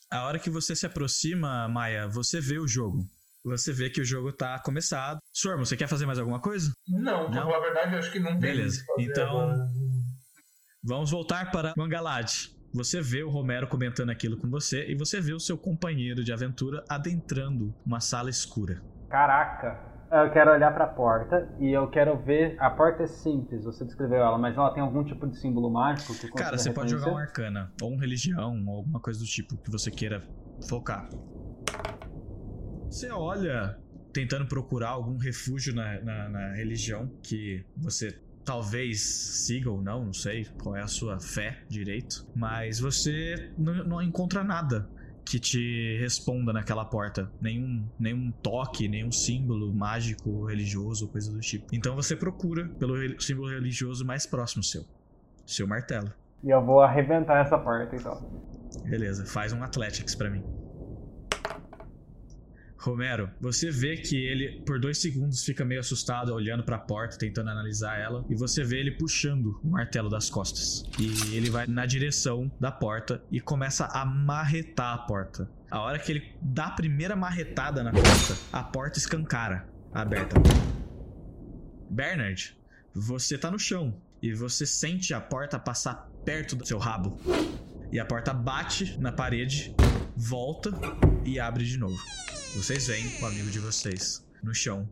A 0.09 0.25
hora 0.25 0.39
que 0.39 0.49
você 0.49 0.75
se 0.75 0.85
aproxima, 0.85 1.67
Maia, 1.69 2.07
você 2.07 2.41
vê 2.41 2.59
o 2.59 2.67
jogo. 2.67 3.07
Você 3.45 3.71
vê 3.71 3.91
que 3.91 4.01
o 4.01 4.05
jogo 4.05 4.31
tá 4.33 4.57
começado. 4.59 5.19
Sormo, 5.31 5.65
você 5.65 5.77
quer 5.77 5.87
fazer 5.87 6.07
mais 6.07 6.17
alguma 6.17 6.39
coisa? 6.41 6.71
Não, 6.87 7.29
Não? 7.29 7.43
falar 7.43 7.57
a 7.57 7.61
verdade, 7.61 7.93
eu 7.93 7.99
acho 7.99 8.11
que 8.11 8.19
não 8.19 8.31
tem 8.31 8.39
Beleza. 8.39 8.81
Então- 8.97 9.39
agora. 9.39 9.67
Vamos 10.83 11.11
voltar 11.11 11.51
para 11.51 11.73
Mangalad. 11.77 12.31
Você 12.73 13.01
vê 13.01 13.23
o 13.23 13.29
Romero 13.29 13.67
comentando 13.67 14.09
aquilo 14.09 14.37
com 14.37 14.49
você 14.49 14.85
e 14.87 14.95
você 14.95 15.21
vê 15.21 15.33
o 15.33 15.39
seu 15.39 15.57
companheiro 15.57 16.23
de 16.23 16.33
aventura 16.33 16.83
adentrando 16.89 17.73
uma 17.85 17.99
sala 17.99 18.29
escura. 18.29 18.81
Caraca. 19.09 19.93
Eu 20.11 20.31
quero 20.31 20.51
olhar 20.51 20.73
pra 20.73 20.87
porta 20.87 21.49
e 21.59 21.71
eu 21.71 21.87
quero 21.89 22.17
ver. 22.23 22.55
A 22.59 22.69
porta 22.69 23.03
é 23.03 23.07
simples, 23.07 23.63
você 23.63 23.83
descreveu 23.85 24.17
ela, 24.19 24.37
mas 24.37 24.55
ela 24.55 24.71
tem 24.73 24.81
algum 24.83 25.03
tipo 25.03 25.27
de 25.27 25.37
símbolo 25.39 25.71
mágico 25.71 26.13
que 26.15 26.31
Cara, 26.31 26.57
você 26.57 26.71
pode 26.71 26.91
jogar 26.91 27.11
um 27.11 27.17
arcana, 27.17 27.71
ou 27.81 27.91
um 27.93 27.97
religião, 27.97 28.63
ou 28.67 28.77
alguma 28.77 28.99
coisa 28.99 29.19
do 29.19 29.25
tipo 29.25 29.57
que 29.57 29.71
você 29.71 29.89
queira 29.89 30.21
focar. 30.69 31.07
Você 32.95 33.11
olha 33.11 33.77
tentando 34.13 34.47
procurar 34.47 34.91
algum 34.91 35.17
refúgio 35.17 35.75
na, 35.75 35.99
na, 35.99 36.29
na 36.29 36.55
religião 36.55 37.11
que 37.21 37.61
você 37.75 38.17
talvez 38.45 39.01
siga 39.43 39.69
ou 39.69 39.81
não, 39.81 40.05
não 40.05 40.13
sei 40.13 40.45
qual 40.63 40.77
é 40.77 40.81
a 40.81 40.87
sua 40.87 41.19
fé 41.19 41.57
direito, 41.69 42.15
mas 42.33 42.79
você 42.79 43.35
não, 43.57 43.73
não 43.83 44.01
encontra 44.01 44.45
nada 44.45 44.89
que 45.25 45.41
te 45.41 45.97
responda 45.99 46.53
naquela 46.53 46.85
porta. 46.85 47.29
Nenhum, 47.41 47.85
nenhum 47.99 48.31
toque, 48.41 48.87
nenhum 48.87 49.11
símbolo 49.11 49.75
mágico, 49.75 50.45
religioso, 50.45 51.11
coisa 51.11 51.29
do 51.29 51.41
tipo. 51.41 51.65
Então 51.73 51.95
você 51.95 52.15
procura 52.15 52.69
pelo 52.79 52.95
símbolo 53.19 53.49
religioso 53.49 54.05
mais 54.05 54.25
próximo 54.25 54.63
seu. 54.63 54.83
Seu 55.45 55.67
martelo. 55.67 56.13
E 56.41 56.49
eu 56.49 56.65
vou 56.65 56.79
arrebentar 56.79 57.45
essa 57.45 57.57
porta 57.57 57.93
então. 57.93 58.17
Beleza, 58.85 59.25
faz 59.25 59.51
um 59.51 59.61
Athletics 59.61 60.15
pra 60.15 60.29
mim. 60.29 60.41
Romero, 62.85 63.31
você 63.41 63.71
vê 63.71 63.97
que 63.97 64.15
ele 64.15 64.61
por 64.63 64.79
dois 64.79 64.99
segundos 64.99 65.43
fica 65.43 65.65
meio 65.65 65.79
assustado 65.79 66.31
olhando 66.31 66.63
pra 66.63 66.77
porta, 66.77 67.17
tentando 67.17 67.49
analisar 67.49 67.99
ela, 67.99 68.23
e 68.29 68.35
você 68.35 68.63
vê 68.63 68.79
ele 68.79 68.91
puxando 68.91 69.59
o 69.63 69.69
martelo 69.69 70.07
das 70.07 70.29
costas. 70.29 70.83
E 70.99 71.35
ele 71.35 71.49
vai 71.49 71.65
na 71.65 71.87
direção 71.87 72.51
da 72.59 72.71
porta 72.71 73.23
e 73.31 73.41
começa 73.41 73.85
a 73.85 74.05
marretar 74.05 74.93
a 74.93 74.97
porta. 74.99 75.49
A 75.71 75.79
hora 75.79 75.97
que 75.97 76.11
ele 76.11 76.35
dá 76.39 76.67
a 76.67 76.71
primeira 76.71 77.15
marretada 77.15 77.81
na 77.81 77.91
porta, 77.91 78.37
a 78.53 78.61
porta 78.61 78.99
escancara, 78.99 79.67
aberta. 79.91 80.35
Bernard, 81.89 82.55
você 82.93 83.35
tá 83.35 83.49
no 83.49 83.57
chão 83.57 83.99
e 84.21 84.31
você 84.31 84.63
sente 84.63 85.11
a 85.11 85.19
porta 85.19 85.57
passar 85.57 86.07
perto 86.23 86.55
do 86.55 86.65
seu 86.67 86.77
rabo. 86.77 87.17
E 87.91 87.99
a 87.99 88.05
porta 88.05 88.31
bate 88.31 88.95
na 88.99 89.11
parede, 89.11 89.75
volta 90.15 90.71
e 91.23 91.39
abre 91.39 91.65
de 91.65 91.79
novo. 91.79 91.97
Vocês 92.55 92.87
veem 92.87 93.05
o 93.21 93.25
amigo 93.25 93.49
de 93.49 93.59
vocês 93.59 94.25
no 94.43 94.53
chão, 94.53 94.89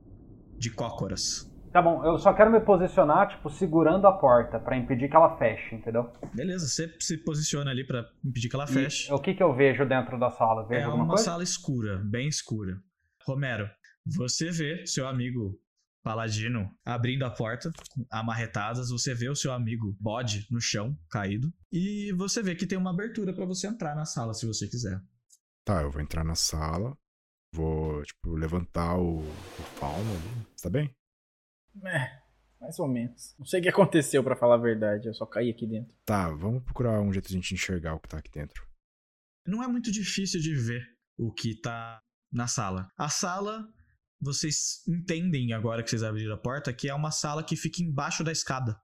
de 0.58 0.70
cócoras. 0.72 1.50
Tá 1.72 1.82
bom, 1.82 2.06
eu 2.06 2.20
só 2.20 2.34
quero 2.34 2.52
me 2.52 2.60
posicionar, 2.60 3.30
tipo, 3.30 3.50
segurando 3.50 4.06
a 4.06 4.12
porta 4.12 4.60
pra 4.60 4.78
impedir 4.78 5.10
que 5.10 5.16
ela 5.16 5.38
feche, 5.38 5.76
entendeu? 5.76 6.12
Beleza, 6.34 6.68
você 6.68 6.94
se 7.00 7.18
posiciona 7.18 7.72
ali 7.72 7.86
pra 7.86 8.06
impedir 8.24 8.50
que 8.50 8.56
ela 8.56 8.66
E 8.66 8.74
feche. 8.74 9.12
o 9.12 9.18
que 9.20 9.34
que 9.34 9.42
eu 9.42 9.56
vejo 9.56 9.86
dentro 9.88 10.20
da 10.20 10.30
sala? 10.30 10.68
Vejo 10.68 10.82
É 10.82 10.84
alguma 10.84 11.04
uma 11.06 11.10
coisa? 11.14 11.24
sala 11.24 11.42
escura, 11.42 11.98
bem 12.06 12.28
escura. 12.28 12.78
Romero, 13.26 13.68
você 14.06 14.52
vê 14.52 14.86
seu 14.86 15.08
amigo 15.08 15.58
Paladino 16.04 16.70
abrindo 16.86 17.24
a 17.26 17.32
porta, 17.32 17.72
amarretadas. 18.12 18.90
Você 18.90 19.16
vê 19.16 19.30
o 19.30 19.36
seu 19.36 19.52
amigo 19.54 19.96
Bode 20.00 20.46
no 20.52 20.60
chão, 20.60 20.96
caído. 21.10 21.52
E 21.72 22.12
você 22.18 22.44
vê 22.44 22.54
que 22.56 22.68
tem 22.68 22.78
uma 22.78 22.92
abertura 22.92 23.34
pra 23.34 23.46
você 23.46 23.68
entrar 23.68 23.96
na 23.96 24.06
sala, 24.06 24.34
se 24.34 24.46
você 24.46 24.68
quiser. 24.68 25.00
Tá, 25.66 25.82
eu 25.82 25.90
vou 25.90 26.02
entrar 26.02 26.26
na 26.26 26.36
sala. 26.36 26.96
Vou, 27.54 28.02
tipo, 28.04 28.34
levantar 28.34 28.98
o, 28.98 29.20
o 29.20 29.80
palmo 29.80 30.12
ali. 30.12 30.48
Você 30.56 30.64
tá 30.64 30.70
bem? 30.72 30.96
É, 31.86 32.20
mais 32.60 32.80
ou 32.80 32.88
menos. 32.88 33.36
Não 33.38 33.46
sei 33.46 33.60
o 33.60 33.64
que 33.64 33.70
aconteceu, 33.70 34.24
pra 34.24 34.36
falar 34.36 34.56
a 34.56 34.62
verdade. 34.62 35.08
Eu 35.08 35.14
só 35.14 35.26
caí 35.26 35.52
aqui 35.52 35.68
dentro. 35.68 35.96
Tá, 36.04 36.30
vamos 36.30 36.64
procurar 36.64 37.00
um 37.00 37.14
jeito 37.14 37.28
de 37.28 37.36
a 37.36 37.38
gente 37.40 37.54
enxergar 37.54 37.94
o 37.94 38.00
que 38.00 38.10
tá 38.10 38.18
aqui 38.18 38.32
dentro. 38.32 38.68
Não 39.46 39.62
é 39.62 39.68
muito 39.68 39.92
difícil 39.92 40.42
de 40.42 40.56
ver 40.56 40.82
o 41.16 41.32
que 41.32 41.56
tá 41.62 42.02
na 42.32 42.48
sala. 42.48 42.88
A 42.98 43.08
sala, 43.08 43.68
vocês 44.20 44.82
entendem 44.88 45.54
agora 45.54 45.84
que 45.84 45.90
vocês 45.90 46.02
abriram 46.02 46.34
a 46.34 46.38
porta, 46.38 46.74
que 46.74 46.90
é 46.90 46.94
uma 46.94 47.12
sala 47.12 47.44
que 47.44 47.56
fica 47.56 47.84
embaixo 47.84 48.24
da 48.24 48.32
escada. 48.32 48.82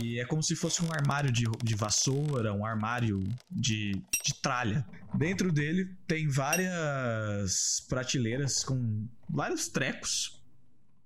E 0.00 0.20
é 0.20 0.26
como 0.26 0.42
se 0.42 0.54
fosse 0.54 0.84
um 0.84 0.92
armário 0.92 1.32
de, 1.32 1.44
de 1.64 1.74
vassoura, 1.74 2.52
um 2.52 2.64
armário 2.66 3.20
de, 3.50 3.92
de 3.92 4.34
tralha. 4.42 4.84
Dentro 5.14 5.50
dele 5.50 5.86
tem 6.06 6.28
várias 6.28 7.84
prateleiras 7.88 8.62
com 8.62 9.08
vários 9.28 9.68
trecos, 9.68 10.38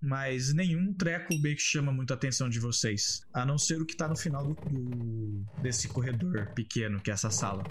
mas 0.02 0.52
nenhum 0.52 0.92
treco 0.92 1.38
meio 1.38 1.54
que 1.56 1.62
chama 1.62 1.92
muito 1.92 2.10
a 2.12 2.14
atenção 2.16 2.48
de 2.48 2.58
vocês. 2.58 3.22
A 3.32 3.46
não 3.46 3.56
ser 3.58 3.80
o 3.80 3.86
que 3.86 3.96
tá 3.96 4.08
no 4.08 4.16
final 4.16 4.44
do- 4.46 4.54
do- 4.54 5.46
desse 5.62 5.86
corredor 5.88 6.48
pequeno, 6.54 7.00
que 7.00 7.10
é 7.10 7.14
essa 7.14 7.30
sala. 7.30 7.62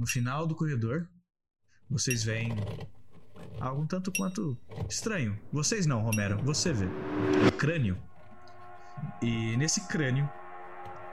No 0.00 0.06
final 0.06 0.46
do 0.46 0.54
corredor, 0.54 1.06
vocês 1.88 2.24
veem 2.24 2.48
algo 3.60 3.82
um 3.82 3.86
tanto 3.86 4.10
quanto 4.10 4.58
estranho. 4.88 5.38
Vocês 5.52 5.84
não, 5.86 6.00
Romero, 6.02 6.38
você 6.42 6.72
vê. 6.72 6.86
Um 6.86 7.50
crânio. 7.56 7.96
E 9.22 9.56
nesse 9.56 9.86
crânio, 9.86 10.28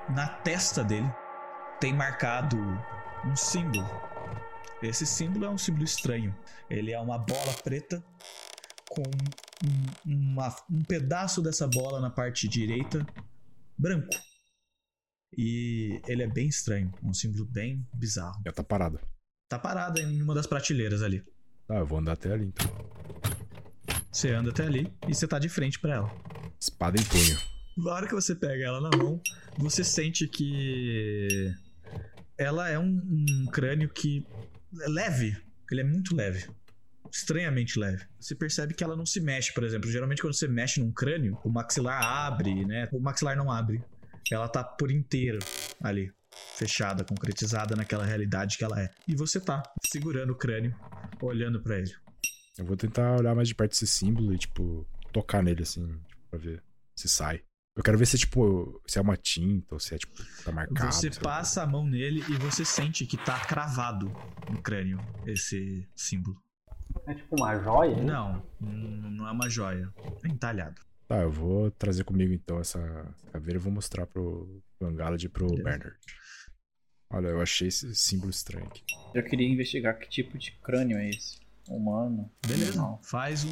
na 0.09 0.27
testa 0.27 0.83
dele, 0.83 1.09
tem 1.79 1.93
marcado 1.93 2.57
um 3.25 3.35
símbolo. 3.35 3.87
Esse 4.81 5.05
símbolo 5.05 5.45
é 5.45 5.49
um 5.49 5.57
símbolo 5.57 5.83
estranho. 5.83 6.35
Ele 6.69 6.91
é 6.91 6.99
uma 6.99 7.17
bola 7.17 7.53
preta 7.63 8.03
com 8.89 9.03
um, 10.05 10.33
uma- 10.33 10.55
um 10.69 10.83
pedaço 10.83 11.41
dessa 11.41 11.67
bola 11.67 11.99
na 12.01 12.09
parte 12.09 12.47
direita, 12.47 13.05
branco. 13.77 14.09
E 15.37 16.01
ele 16.07 16.23
é 16.23 16.27
bem 16.27 16.47
estranho, 16.47 16.91
é 17.01 17.05
um 17.05 17.13
símbolo 17.13 17.45
bem 17.45 17.87
bizarro. 17.93 18.41
Já 18.45 18.51
tá 18.51 18.63
parado. 18.63 18.99
Tá 19.49 19.57
parado 19.59 19.99
em 19.99 20.21
uma 20.21 20.33
das 20.33 20.47
prateleiras 20.47 21.01
ali. 21.01 21.23
Tá, 21.67 21.75
eu 21.75 21.85
vou 21.85 21.99
andar 21.99 22.13
até 22.13 22.33
ali 22.33 22.45
então. 22.45 22.67
Você 24.11 24.29
anda 24.31 24.49
até 24.49 24.63
ali 24.65 24.91
e 25.07 25.13
você 25.15 25.27
tá 25.27 25.39
de 25.39 25.47
frente 25.47 25.79
pra 25.79 25.93
ela. 25.95 26.11
Espada 26.59 26.99
em 26.99 27.05
punho. 27.05 27.37
Na 27.77 27.93
hora 27.93 28.07
que 28.07 28.13
você 28.13 28.35
pega 28.35 28.65
ela 28.65 28.81
na 28.81 28.95
mão, 28.95 29.21
você 29.57 29.83
sente 29.83 30.27
que 30.27 31.53
ela 32.37 32.69
é 32.69 32.77
um, 32.77 33.01
um 33.07 33.45
crânio 33.51 33.89
que 33.89 34.25
é 34.81 34.89
leve. 34.89 35.37
Ele 35.71 35.81
é 35.81 35.83
muito 35.83 36.15
leve. 36.15 36.47
Estranhamente 37.11 37.79
leve. 37.79 38.05
Você 38.19 38.35
percebe 38.35 38.73
que 38.73 38.83
ela 38.83 38.95
não 38.95 39.05
se 39.05 39.19
mexe, 39.19 39.53
por 39.53 39.63
exemplo. 39.63 39.89
Geralmente 39.89 40.21
quando 40.21 40.33
você 40.33 40.47
mexe 40.47 40.79
num 40.79 40.91
crânio, 40.91 41.37
o 41.43 41.49
maxilar 41.49 42.01
abre, 42.03 42.65
né? 42.65 42.87
O 42.91 42.99
maxilar 42.99 43.35
não 43.35 43.51
abre. 43.51 43.83
Ela 44.31 44.47
tá 44.47 44.63
por 44.63 44.91
inteiro 44.91 45.39
ali, 45.81 46.11
fechada, 46.55 47.03
concretizada 47.03 47.75
naquela 47.75 48.05
realidade 48.05 48.57
que 48.57 48.63
ela 48.63 48.81
é. 48.81 48.89
E 49.07 49.15
você 49.15 49.39
tá 49.39 49.61
segurando 49.85 50.31
o 50.31 50.37
crânio, 50.37 50.75
olhando 51.21 51.61
pra 51.61 51.79
ele. 51.79 51.91
Eu 52.57 52.65
vou 52.65 52.77
tentar 52.77 53.17
olhar 53.17 53.35
mais 53.35 53.47
de 53.47 53.55
perto 53.55 53.73
esse 53.73 53.87
símbolo 53.87 54.33
e, 54.33 54.37
tipo, 54.37 54.87
tocar 55.11 55.41
nele 55.41 55.63
assim, 55.63 55.99
pra 56.29 56.39
ver 56.39 56.63
se 56.95 57.07
sai. 57.09 57.41
Eu 57.75 57.83
quero 57.83 57.97
ver 57.97 58.05
se, 58.05 58.17
tipo, 58.17 58.81
se 58.85 58.99
é 58.99 59.01
uma 59.01 59.15
tinta 59.15 59.75
ou 59.75 59.79
se 59.79 59.95
é, 59.95 59.97
tipo, 59.97 60.13
tá 60.43 60.51
marcado. 60.51 60.91
Você 60.93 61.09
passa 61.09 61.63
a 61.63 61.67
mão 61.67 61.85
nele 61.85 62.19
e 62.29 62.35
você 62.37 62.65
sente 62.65 63.05
que 63.05 63.15
tá 63.17 63.39
cravado 63.45 64.11
no 64.49 64.61
crânio 64.61 64.99
esse 65.25 65.87
símbolo. 65.95 66.37
É 67.07 67.13
tipo 67.13 67.33
uma 67.37 67.57
joia? 67.57 67.95
hein? 67.97 68.03
Não, 68.03 68.45
n- 68.59 69.09
não 69.11 69.25
é 69.27 69.31
uma 69.31 69.49
joia. 69.49 69.89
É 70.23 70.27
entalhado. 70.27 70.81
Tá, 71.07 71.19
eu 71.21 71.31
vou 71.31 71.71
trazer 71.71 72.03
comigo 72.03 72.33
então 72.33 72.59
essa 72.59 72.79
caveira 73.31 73.57
e 73.57 73.61
vou 73.61 73.71
mostrar 73.71 74.05
pro, 74.05 74.61
pro 74.77 74.89
Angalad 74.89 75.23
e 75.23 75.29
pro 75.29 75.47
Beleza. 75.47 75.63
Bernard. 75.63 75.97
Olha, 77.09 77.27
eu 77.27 77.41
achei 77.41 77.69
esse 77.69 77.93
símbolo 77.95 78.29
estranho 78.31 78.65
aqui. 78.67 78.83
Eu 79.13 79.23
queria 79.23 79.47
investigar 79.47 79.97
que 79.97 80.09
tipo 80.09 80.37
de 80.37 80.51
crânio 80.61 80.97
é 80.97 81.09
esse. 81.09 81.39
Humano. 81.69 82.29
Beleza. 82.45 82.71
Animal. 82.79 83.01
Faz 83.03 83.45
um. 83.45 83.49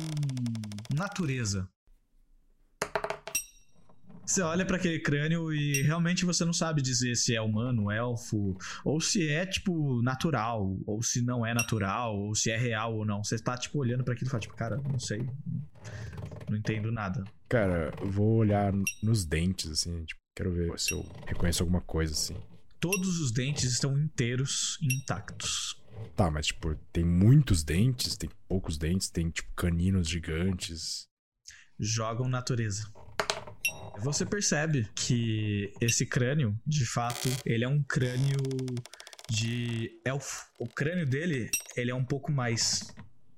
Natureza. 0.94 1.70
Você 4.30 4.44
olha 4.44 4.64
pra 4.64 4.78
aquele 4.78 5.00
crânio 5.00 5.52
e 5.52 5.82
realmente 5.82 6.24
você 6.24 6.46
não 6.46 6.54
sabe 6.54 6.84
dizer 6.84 7.16
se 7.16 7.36
é 7.36 7.42
humano, 7.42 7.90
elfo, 7.90 8.56
ou 8.86 9.02
se 9.02 9.28
é, 9.28 9.44
tipo, 9.44 10.04
natural, 10.04 10.78
ou 10.86 11.02
se 11.02 11.24
não 11.24 11.44
é 11.44 11.52
natural, 11.52 12.16
ou 12.16 12.36
se 12.36 12.52
é 12.52 12.56
real 12.56 12.96
ou 12.96 13.04
não. 13.04 13.24
Você 13.24 13.40
tá, 13.40 13.58
tipo, 13.58 13.80
olhando 13.80 14.04
pra 14.04 14.14
aquilo 14.14 14.28
e 14.28 14.30
fala, 14.30 14.42
tipo, 14.42 14.56
cara, 14.56 14.78
não 14.88 15.00
sei. 15.00 15.28
Não 16.48 16.56
entendo 16.56 16.92
nada. 16.92 17.24
Cara, 17.50 17.92
eu 18.00 18.12
vou 18.12 18.36
olhar 18.36 18.72
nos 19.02 19.26
dentes, 19.26 19.72
assim, 19.72 20.06
tipo, 20.06 20.22
quero 20.38 20.54
ver 20.54 20.80
se 20.80 20.92
eu 20.92 21.04
reconheço 21.26 21.64
alguma 21.64 21.82
coisa, 21.82 22.14
assim. 22.14 22.36
Todos 22.80 23.20
os 23.20 23.32
dentes 23.32 23.64
estão 23.64 23.98
inteiros 23.98 24.78
intactos. 24.80 25.76
Tá, 26.16 26.30
mas, 26.30 26.46
tipo, 26.46 26.76
tem 26.94 27.04
muitos 27.04 27.64
dentes, 27.64 28.16
tem 28.16 28.30
poucos 28.48 28.78
dentes, 28.78 29.10
tem, 29.10 29.32
tipo, 29.32 29.50
caninos 29.56 30.08
gigantes. 30.08 31.08
jogam 31.80 32.30
natureza. 32.30 32.84
Você 34.02 34.26
percebe 34.26 34.88
que 34.96 35.74
esse 35.82 36.06
crânio, 36.06 36.58
de 36.66 36.86
fato, 36.86 37.30
ele 37.46 37.64
é 37.64 37.68
um 37.68 37.84
crânio 37.84 38.38
de 39.30 39.92
elfo. 40.06 40.46
O 40.58 40.68
crânio 40.68 41.06
dele, 41.06 41.50
ele 41.76 41.92
é 41.92 41.96
um 41.96 42.04
pouco 42.04 42.32
mais 42.32 42.94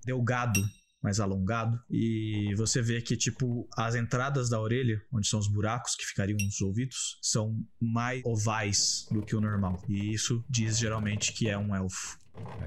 delgado, 0.05 0.63
mais 1.01 1.19
alongado. 1.19 1.79
E 1.89 2.53
você 2.55 2.81
vê 2.81 3.01
que, 3.01 3.17
tipo, 3.17 3.67
as 3.75 3.95
entradas 3.95 4.49
da 4.49 4.59
orelha, 4.59 5.01
onde 5.11 5.27
são 5.27 5.39
os 5.39 5.47
buracos 5.47 5.95
que 5.95 6.05
ficariam 6.05 6.37
os 6.37 6.61
ouvidos, 6.61 7.17
são 7.21 7.59
mais 7.79 8.21
ovais 8.23 9.07
do 9.11 9.21
que 9.21 9.35
o 9.35 9.41
normal. 9.41 9.83
E 9.89 10.13
isso 10.13 10.43
diz 10.49 10.77
geralmente 10.77 11.33
que 11.33 11.49
é 11.49 11.57
um 11.57 11.75
elfo. 11.75 12.17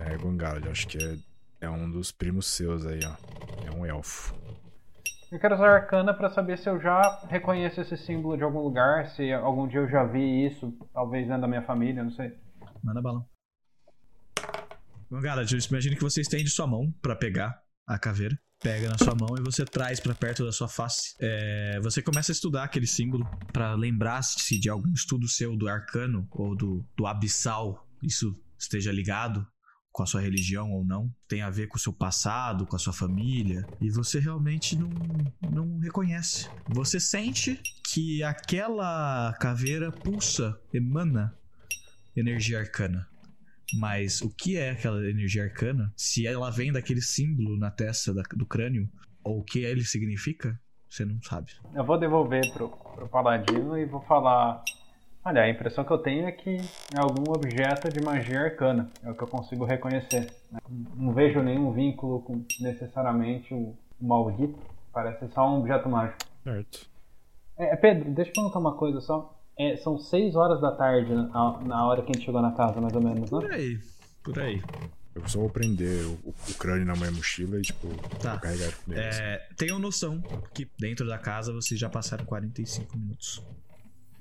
É, 0.00 0.16
Gongalad, 0.18 0.64
eu 0.64 0.70
acho 0.70 0.86
que 0.86 0.98
é, 0.98 1.18
é 1.62 1.70
um 1.70 1.90
dos 1.90 2.10
primos 2.12 2.46
seus 2.46 2.84
aí, 2.84 3.00
ó. 3.04 3.16
É 3.66 3.70
um 3.70 3.86
elfo. 3.86 4.34
Eu 5.32 5.38
quero 5.38 5.54
usar 5.54 5.68
arcana 5.68 6.14
pra 6.14 6.30
saber 6.30 6.58
se 6.58 6.68
eu 6.68 6.80
já 6.80 7.26
reconheço 7.28 7.80
esse 7.80 7.96
símbolo 7.96 8.36
de 8.36 8.42
algum 8.42 8.60
lugar, 8.60 9.08
se 9.10 9.32
algum 9.32 9.66
dia 9.66 9.80
eu 9.80 9.88
já 9.88 10.04
vi 10.04 10.46
isso, 10.46 10.72
talvez 10.92 11.26
dentro 11.26 11.42
da 11.42 11.48
minha 11.48 11.62
família, 11.62 12.04
não 12.04 12.10
sei. 12.10 12.32
Manda 12.82 13.02
bala. 13.02 13.24
Eu 15.10 15.20
imagino 15.20 15.96
que 15.96 16.02
você 16.02 16.20
estende 16.20 16.48
sua 16.50 16.66
mão 16.66 16.92
pra 17.00 17.14
pegar 17.14 17.56
a 17.86 17.98
caveira. 17.98 18.38
Pega 18.60 18.88
na 18.88 18.96
sua 18.96 19.14
mão 19.14 19.36
e 19.38 19.42
você 19.42 19.64
traz 19.64 20.00
pra 20.00 20.14
perto 20.14 20.44
da 20.44 20.52
sua 20.52 20.68
face. 20.68 21.14
É, 21.20 21.78
você 21.82 22.00
começa 22.00 22.32
a 22.32 22.34
estudar 22.34 22.64
aquele 22.64 22.86
símbolo 22.86 23.28
pra 23.52 23.74
lembrar-se 23.74 24.58
de 24.58 24.70
algum 24.70 24.90
estudo 24.92 25.28
seu 25.28 25.56
do 25.56 25.68
arcano 25.68 26.26
ou 26.30 26.56
do, 26.56 26.84
do 26.96 27.06
abissal. 27.06 27.86
Isso 28.02 28.34
esteja 28.58 28.90
ligado 28.90 29.46
com 29.94 30.02
a 30.02 30.06
sua 30.06 30.20
religião 30.20 30.72
ou 30.72 30.84
não. 30.84 31.08
Tem 31.28 31.40
a 31.40 31.48
ver 31.50 31.68
com 31.68 31.76
o 31.76 31.80
seu 31.80 31.92
passado, 31.92 32.66
com 32.66 32.74
a 32.74 32.78
sua 32.80 32.92
família. 32.92 33.64
E 33.80 33.88
você 33.88 34.18
realmente 34.18 34.76
não, 34.76 34.90
não 35.48 35.78
reconhece. 35.78 36.50
Você 36.68 36.98
sente 36.98 37.60
que 37.92 38.20
aquela 38.24 39.32
caveira 39.40 39.92
pulsa, 39.92 40.60
emana 40.72 41.32
energia 42.16 42.58
arcana. 42.58 43.06
Mas 43.78 44.20
o 44.20 44.28
que 44.34 44.56
é 44.56 44.70
aquela 44.70 44.98
energia 45.08 45.44
arcana? 45.44 45.92
Se 45.96 46.26
ela 46.26 46.50
vem 46.50 46.72
daquele 46.72 47.00
símbolo 47.00 47.56
na 47.56 47.70
testa 47.70 48.12
da- 48.12 48.22
do 48.34 48.44
crânio, 48.44 48.90
ou 49.22 49.38
o 49.38 49.44
que 49.44 49.60
ele 49.60 49.84
significa, 49.84 50.60
você 50.90 51.04
não 51.04 51.22
sabe. 51.22 51.52
Eu 51.72 51.84
vou 51.84 51.98
devolver 51.98 52.52
pro, 52.52 52.68
pro 52.68 53.08
paladino 53.08 53.78
e 53.78 53.86
vou 53.86 54.00
falar. 54.02 54.60
Olha, 55.24 55.42
a 55.42 55.48
impressão 55.48 55.84
que 55.84 55.90
eu 55.90 55.98
tenho 55.98 56.26
é 56.26 56.32
que 56.32 56.56
é 56.94 56.98
algum 56.98 57.32
objeto 57.32 57.88
de 57.88 58.02
magia 58.04 58.40
arcana. 58.42 58.90
É 59.02 59.10
o 59.10 59.14
que 59.14 59.22
eu 59.22 59.28
consigo 59.28 59.64
reconhecer. 59.64 60.30
né? 60.52 60.58
Não 60.96 61.14
vejo 61.14 61.42
nenhum 61.42 61.72
vínculo 61.72 62.20
com 62.20 62.44
necessariamente 62.60 63.54
o, 63.54 63.74
maldito. 64.00 64.58
Parece 64.92 65.26
só 65.32 65.48
um 65.48 65.60
objeto 65.60 65.88
mágico. 65.88 66.18
Certo. 66.42 66.86
É, 67.56 67.74
Pedro, 67.76 68.10
deixa 68.12 68.30
eu 68.30 68.34
perguntar 68.34 68.58
uma 68.58 68.76
coisa 68.76 69.00
só. 69.00 69.34
É, 69.58 69.76
são 69.78 69.96
6 69.96 70.34
horas 70.36 70.60
da 70.60 70.72
tarde 70.72 71.14
na, 71.14 71.58
na 71.62 71.86
hora 71.86 72.02
que 72.02 72.10
a 72.10 72.14
gente 72.14 72.24
chegou 72.26 72.42
na 72.42 72.52
casa, 72.52 72.80
mais 72.80 72.94
ou 72.94 73.00
menos, 73.00 73.30
Por 73.30 73.44
né? 73.48 73.54
aí, 73.54 73.78
por 74.22 74.38
aí. 74.38 74.60
Eu 75.14 75.26
só 75.28 75.38
vou 75.38 75.48
prender 75.48 76.04
o, 76.06 76.18
o- 76.28 76.54
crânio 76.58 76.84
na 76.84 76.94
minha 76.94 77.12
mochila 77.12 77.56
e, 77.58 77.62
tipo, 77.62 77.86
Tá. 78.20 78.32
vou 78.32 78.40
carregar 78.40 78.64
ele 78.64 78.74
comigo. 78.84 79.00
É, 79.00 79.46
tenham 79.56 79.78
noção 79.78 80.20
que 80.52 80.68
dentro 80.76 81.06
da 81.06 81.16
casa 81.18 81.52
vocês 81.52 81.78
já 81.78 81.88
passaram 81.88 82.24
45 82.24 82.98
minutos. 82.98 83.40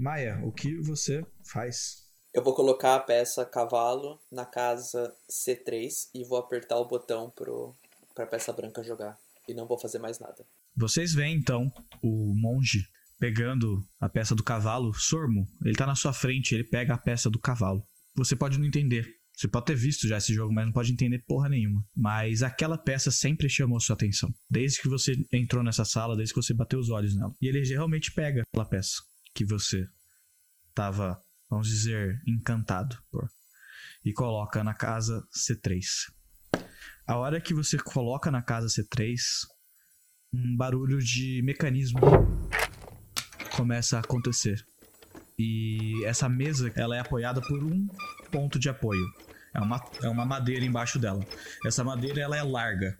Maia, 0.04 0.38
o 0.44 0.52
que 0.52 0.76
você 0.82 1.26
faz? 1.46 2.04
Eu 2.34 2.44
vou 2.44 2.54
colocar 2.54 2.96
a 2.96 3.00
peça 3.00 3.46
cavalo 3.46 4.20
na 4.30 4.46
casa 4.46 5.16
C3 5.32 6.10
e 6.14 6.26
vou 6.26 6.38
apertar 6.38 6.78
o 6.78 6.86
botão 6.86 7.30
pro, 7.30 7.74
pra 8.14 8.28
peça 8.28 8.52
branca 8.52 8.84
jogar. 8.84 9.18
E 9.48 9.54
não 9.54 9.66
vou 9.66 9.80
fazer 9.80 10.00
mais 10.00 10.20
nada. 10.20 10.46
Vocês 10.76 11.14
veem 11.14 11.38
então 11.38 11.72
o 12.02 12.34
monge 12.36 12.86
pegando 13.18 13.82
a 13.98 14.10
peça 14.10 14.36
do 14.36 14.44
cavalo, 14.44 14.94
Sormo. 14.94 15.48
Ele 15.64 15.78
tá 15.78 15.88
na 15.88 15.96
sua 15.96 16.12
frente, 16.12 16.54
ele 16.54 16.66
pega 16.66 16.96
a 16.96 16.98
peça 16.98 17.30
do 17.30 17.40
cavalo. 17.40 17.82
Você 18.14 18.36
pode 18.36 18.60
não 18.60 18.66
entender. 18.66 19.08
Você 19.34 19.48
pode 19.48 19.68
ter 19.68 19.76
visto 19.76 20.06
já 20.06 20.18
esse 20.18 20.34
jogo, 20.34 20.54
mas 20.54 20.66
não 20.66 20.74
pode 20.74 20.92
entender 20.92 21.24
porra 21.26 21.48
nenhuma. 21.48 21.82
Mas 21.96 22.44
aquela 22.44 22.78
peça 22.78 23.10
sempre 23.10 23.48
chamou 23.48 23.80
sua 23.80 23.94
atenção. 23.94 24.30
Desde 24.50 24.82
que 24.82 24.90
você 24.90 25.16
entrou 25.32 25.64
nessa 25.64 25.86
sala, 25.86 26.18
desde 26.18 26.34
que 26.34 26.42
você 26.42 26.54
bateu 26.54 26.78
os 26.78 26.90
olhos 26.90 27.16
nela. 27.16 27.34
E 27.42 27.48
ele 27.48 27.64
realmente 27.64 28.12
pega 28.12 28.42
aquela 28.42 28.66
peça 28.66 29.02
que 29.34 29.46
você 29.46 29.88
tava, 30.74 31.22
vamos 31.50 31.68
dizer, 31.68 32.22
encantado 32.28 32.98
por. 33.12 33.30
E 34.06 34.12
coloca 34.12 34.64
na 34.64 34.74
casa 34.74 35.26
C3. 35.32 35.82
A 37.08 37.18
hora 37.18 37.40
que 37.40 37.54
você 37.54 37.78
coloca 37.78 38.30
na 38.30 38.42
casa 38.42 38.68
C3, 38.68 39.18
um 40.34 40.58
barulho 40.58 41.00
de 41.00 41.42
mecanismo 41.44 42.00
começa 43.56 43.98
a 43.98 44.00
acontecer. 44.02 44.66
E 45.38 46.04
essa 46.06 46.28
mesa, 46.30 46.72
ela 46.76 46.96
é 46.96 47.00
apoiada 47.00 47.42
por 47.42 47.64
um 47.64 47.88
ponto 48.32 48.60
de 48.60 48.70
apoio. 48.70 49.06
É 49.54 49.60
uma, 49.60 49.84
é 50.02 50.10
uma 50.10 50.26
madeira 50.26 50.66
embaixo 50.66 51.00
dela. 51.00 51.26
Essa 51.66 51.84
madeira, 51.84 52.22
ela 52.22 52.36
é 52.38 52.44
larga, 52.44 52.98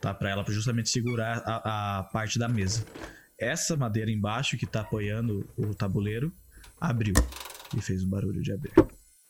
tá? 0.00 0.14
Pra 0.14 0.30
ela 0.30 0.44
justamente 0.48 0.88
segurar 0.88 1.42
a, 1.44 1.98
a 1.98 2.02
parte 2.04 2.38
da 2.38 2.48
mesa. 2.48 2.84
Essa 3.42 3.76
madeira 3.76 4.08
embaixo, 4.08 4.56
que 4.56 4.64
tá 4.64 4.82
apoiando 4.82 5.44
o 5.56 5.74
tabuleiro, 5.74 6.32
abriu. 6.80 7.12
E 7.76 7.82
fez 7.82 8.04
um 8.04 8.08
barulho 8.08 8.40
de 8.40 8.52
abrir. 8.52 8.72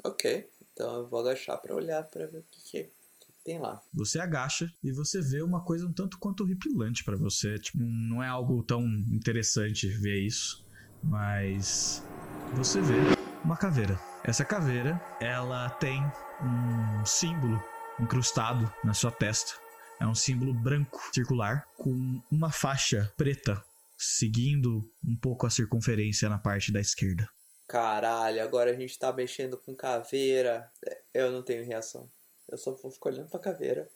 Ok, 0.05 0.51
então 0.70 0.97
eu 0.97 1.09
vou 1.09 1.20
agachar 1.20 1.56
pra 1.62 1.74
olhar 1.74 2.02
pra 2.02 2.26
ver 2.26 2.40
o 2.40 2.44
que, 2.51 2.60
que, 2.62 2.84
que 2.84 3.32
tem 3.43 3.59
lá. 3.59 3.80
Você 3.94 4.20
agacha 4.20 4.70
e 4.84 4.93
você 4.93 5.22
vê 5.22 5.40
uma 5.40 5.64
coisa 5.64 5.86
um 5.86 5.93
tanto 5.94 6.18
quanto 6.18 6.43
horripilante 6.43 7.02
pra 7.02 7.16
você. 7.16 7.59
Tipo, 7.59 7.78
não 7.78 8.22
é 8.22 8.28
algo 8.28 8.62
tão 8.62 8.84
interessante 8.84 9.89
ver 9.89 10.20
isso, 10.20 10.62
mas 11.02 12.05
você 12.52 12.82
vê 12.82 12.97
uma 13.43 13.56
caveira. 13.56 13.98
Essa 14.22 14.44
caveira, 14.44 15.01
ela 15.22 15.70
tem 15.70 16.02
um 16.43 17.06
símbolo 17.06 17.59
incrustado 17.98 18.70
na 18.84 18.93
sua 18.93 19.10
testa. 19.10 19.55
É 19.98 20.06
um 20.06 20.14
símbolo 20.14 20.52
branco, 20.52 21.01
circular, 21.14 21.66
com 21.78 22.20
uma 22.30 22.51
faixa 22.51 23.10
preta 23.16 23.64
seguindo 24.05 24.91
um 25.05 25.16
pouco 25.16 25.47
a 25.47 25.51
circunferência 25.51 26.29
na 26.29 26.39
parte 26.39 26.73
da 26.73 26.81
esquerda. 26.81 27.29
Caralho, 27.66 28.43
agora 28.43 28.70
a 28.70 28.74
gente 28.74 28.99
tá 28.99 29.12
mexendo 29.12 29.57
com 29.57 29.74
caveira. 29.74 30.70
É, 30.85 31.03
Eu 31.15 31.33
não 31.33 31.43
tenho 31.43 31.65
reação. 31.65 32.11
Eu 32.49 32.59
só 32.59 32.73
vou 32.74 32.91
ficar 32.91 33.11
olhando 33.11 33.31
pra 33.31 33.41
caveira 33.41 33.89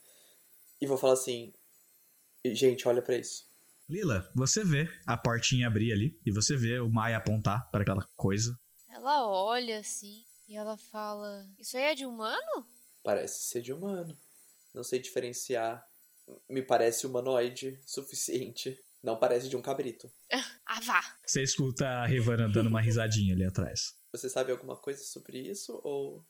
e 0.81 0.87
vou 0.87 0.97
falar 0.97 1.15
assim: 1.15 1.53
gente, 2.45 2.89
olha 2.89 3.03
pra 3.03 3.17
isso. 3.17 3.47
Lila, 3.89 4.31
você 4.35 4.65
vê 4.65 4.89
a 5.07 5.17
portinha 5.17 5.67
abrir 5.67 5.93
ali 5.93 6.19
e 6.25 6.33
você 6.33 6.57
vê 6.57 6.81
o 6.81 6.89
Maia 6.89 7.19
apontar 7.19 7.71
para 7.71 7.83
aquela 7.83 8.07
coisa. 8.17 8.59
Ela 8.89 9.29
olha 9.29 9.79
assim 9.79 10.25
e 10.49 10.57
ela 10.57 10.77
fala: 10.77 11.47
Isso 11.59 11.77
aí 11.77 11.85
é 11.85 11.95
de 11.95 12.07
humano? 12.07 12.67
Parece 13.03 13.43
ser 13.43 13.63
de 13.63 13.73
humano. 13.73 14.17
Não 14.75 14.83
sei 14.83 14.99
diferenciar. 14.99 15.87
Me 16.49 16.63
parece 16.63 17.07
humanoide 17.07 17.79
suficiente. 17.87 18.83
Não 19.07 19.17
parece 19.17 19.49
de 19.49 19.57
um 19.57 19.63
cabrito. 19.63 20.11
Ah, 20.69 20.81
vá. 20.81 21.01
Você 21.25 21.45
escuta 21.45 21.87
a 21.87 22.07
Rivana 22.07 22.49
dando 22.49 22.67
uma 22.67 22.81
risadinha 22.81 23.33
ali 23.35 23.45
atrás. 23.45 23.95
Você 24.11 24.29
sabe 24.29 24.51
alguma 24.51 24.77
coisa 24.77 25.01
sobre 25.05 25.39
isso? 25.39 25.81
Ou 25.85 26.27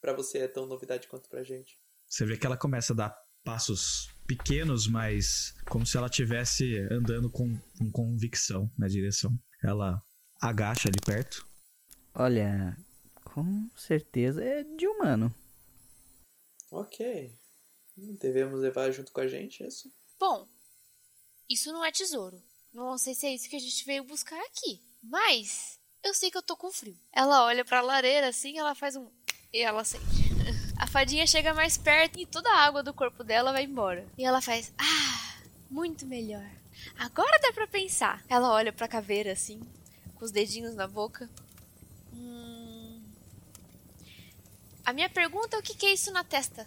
pra 0.00 0.12
você 0.12 0.38
é 0.38 0.48
tão 0.48 0.64
novidade 0.64 1.08
quanto 1.08 1.28
pra 1.28 1.42
gente? 1.42 1.76
Você 2.06 2.24
vê 2.24 2.36
que 2.38 2.46
ela 2.46 2.56
começa 2.56 2.92
a 2.92 2.96
dar 2.96 3.18
passos 3.42 4.08
pequenos, 4.28 4.86
mas 4.86 5.56
como 5.68 5.84
se 5.84 5.96
ela 5.96 6.06
estivesse 6.06 6.78
andando 6.92 7.28
com, 7.28 7.58
com 7.76 7.90
convicção 7.90 8.70
na 8.78 8.86
direção. 8.86 9.36
Ela 9.60 10.00
agacha 10.40 10.88
ali 10.88 11.00
perto. 11.04 11.44
Olha, 12.14 12.76
com 13.24 13.68
certeza 13.74 14.42
é 14.44 14.62
de 14.62 14.86
humano. 14.86 15.34
Ok. 16.70 17.36
Devemos 18.20 18.60
levar 18.60 18.92
junto 18.92 19.10
com 19.10 19.20
a 19.20 19.26
gente 19.26 19.66
isso? 19.66 19.92
Bom, 20.18 20.48
isso 21.50 21.72
não 21.72 21.84
é 21.84 21.90
tesouro. 21.90 22.40
Não 22.72 22.96
sei 22.96 23.12
se 23.12 23.26
é 23.26 23.34
isso 23.34 23.48
que 23.50 23.56
a 23.56 23.60
gente 23.60 23.84
veio 23.84 24.04
buscar 24.04 24.40
aqui. 24.44 24.80
Mas 25.02 25.80
eu 26.04 26.14
sei 26.14 26.30
que 26.30 26.38
eu 26.38 26.42
tô 26.42 26.56
com 26.56 26.70
frio. 26.70 26.96
Ela 27.12 27.44
olha 27.44 27.64
pra 27.64 27.80
lareira 27.80 28.28
assim, 28.28 28.56
ela 28.56 28.74
faz 28.76 28.94
um. 28.94 29.10
E 29.52 29.58
ela 29.60 29.82
sente. 29.82 30.04
A 30.78 30.86
fadinha 30.86 31.26
chega 31.26 31.52
mais 31.52 31.76
perto 31.76 32.18
e 32.18 32.24
toda 32.24 32.48
a 32.48 32.64
água 32.64 32.82
do 32.82 32.94
corpo 32.94 33.22
dela 33.22 33.52
vai 33.52 33.64
embora. 33.64 34.08
E 34.16 34.24
ela 34.24 34.40
faz. 34.40 34.72
Ah, 34.78 35.42
muito 35.68 36.06
melhor. 36.06 36.48
Agora 36.96 37.38
dá 37.42 37.52
pra 37.52 37.66
pensar. 37.66 38.24
Ela 38.28 38.50
olha 38.50 38.72
pra 38.72 38.88
caveira 38.88 39.32
assim, 39.32 39.60
com 40.14 40.24
os 40.24 40.30
dedinhos 40.30 40.74
na 40.74 40.86
boca. 40.86 41.28
Hum... 42.14 43.02
A 44.86 44.92
minha 44.94 45.10
pergunta 45.10 45.56
é 45.56 45.60
o 45.60 45.62
que 45.62 45.74
que 45.74 45.84
é 45.84 45.92
isso 45.92 46.10
na 46.12 46.24
testa? 46.24 46.66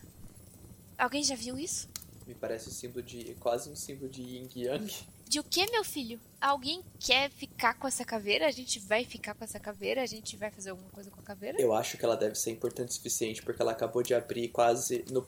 Alguém 0.95 1.23
já 1.23 1.35
viu 1.35 1.57
isso? 1.57 1.89
Me 2.27 2.33
parece 2.33 2.69
um 2.69 2.71
símbolo 2.71 3.03
de. 3.03 3.35
quase 3.39 3.69
um 3.69 3.75
símbolo 3.75 4.09
de 4.09 4.21
Yin 4.21 4.49
Yang. 4.55 5.07
De 5.27 5.39
o 5.39 5.43
que, 5.43 5.69
meu 5.71 5.83
filho? 5.83 6.19
Alguém 6.39 6.83
quer 6.99 7.29
ficar 7.31 7.73
com 7.73 7.87
essa 7.87 8.05
caveira? 8.05 8.47
A 8.47 8.51
gente 8.51 8.79
vai 8.79 9.03
ficar 9.03 9.33
com 9.33 9.43
essa 9.43 9.59
caveira? 9.59 10.01
A 10.01 10.05
gente 10.05 10.37
vai 10.37 10.51
fazer 10.51 10.69
alguma 10.69 10.89
coisa 10.89 11.09
com 11.09 11.19
a 11.19 11.23
caveira? 11.23 11.59
Eu 11.59 11.73
acho 11.73 11.97
que 11.97 12.05
ela 12.05 12.15
deve 12.15 12.35
ser 12.35 12.51
importante 12.51 12.89
o 12.89 12.93
suficiente 12.93 13.41
porque 13.41 13.61
ela 13.61 13.71
acabou 13.71 14.03
de 14.03 14.13
abrir 14.13 14.49
quase 14.49 15.03
no, 15.09 15.25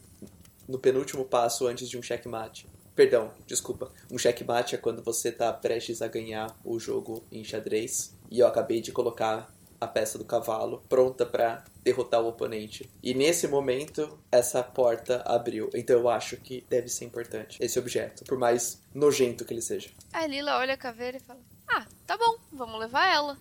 no 0.68 0.78
penúltimo 0.78 1.26
passo 1.26 1.68
antes 1.68 1.90
de 1.90 1.98
um 1.98 2.04
checkmate. 2.04 2.68
Perdão, 2.96 3.32
desculpa. 3.46 3.92
Um 4.12 4.18
checkmate 4.18 4.76
é 4.76 4.78
quando 4.78 5.04
você 5.04 5.32
tá 5.32 5.52
prestes 5.52 6.02
a 6.02 6.08
ganhar 6.08 6.58
o 6.64 6.80
jogo 6.80 7.24
em 7.32 7.44
xadrez. 7.44 8.14
E 8.32 8.40
eu 8.40 8.48
acabei 8.48 8.82
de 8.82 8.92
colocar 8.92 9.54
a 9.80 9.88
peça 9.88 10.18
do 10.18 10.26
cavalo 10.26 10.84
pronta 10.90 11.26
pra 11.26 11.64
derrotar 11.84 12.22
o 12.22 12.28
oponente. 12.28 12.90
E 13.04 13.14
nesse 13.14 13.48
momento, 13.48 14.18
essa 14.32 14.64
porta 14.64 15.22
abriu. 15.26 15.70
Então 15.74 15.98
eu 15.98 16.10
acho 16.10 16.38
que 16.38 16.66
deve 16.70 16.88
ser 16.90 17.06
importante 17.06 17.58
esse 17.62 17.78
objeto, 17.78 18.24
por 18.26 18.38
mais 18.38 18.82
nojento 18.94 19.46
que 19.46 19.54
ele 19.54 19.62
seja. 19.62 19.90
A 20.14 20.26
Lila 20.26 20.58
olha 20.58 20.74
a 20.74 20.78
caveira 20.78 21.18
e 21.18 21.20
fala: 21.20 21.40
Ah, 21.68 21.86
tá 22.06 22.18
bom, 22.18 22.38
vamos 22.52 22.80
levar 22.80 23.08
ela. 23.08 23.38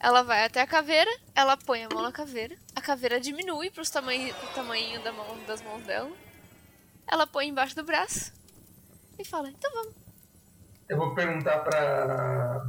Ela 0.00 0.22
vai 0.22 0.44
até 0.44 0.60
a 0.60 0.66
caveira, 0.66 1.10
ela 1.34 1.56
põe 1.56 1.82
a 1.82 1.88
mão 1.88 2.02
na 2.02 2.12
caveira, 2.12 2.56
a 2.74 2.80
caveira 2.80 3.18
diminui 3.18 3.68
pro 3.68 3.88
tamanho, 3.90 4.32
pro 4.32 4.48
tamanho 4.54 5.02
da 5.02 5.12
mão, 5.12 5.36
das 5.44 5.60
mãos 5.60 5.82
dela. 5.82 6.10
Ela 7.06 7.26
põe 7.26 7.48
embaixo 7.48 7.74
do 7.74 7.82
braço 7.82 8.32
e 9.18 9.24
fala: 9.24 9.48
Então 9.48 9.70
vamos. 9.72 9.94
Eu 10.88 10.96
vou 10.96 11.14
perguntar 11.14 11.58
pra. 11.60 12.66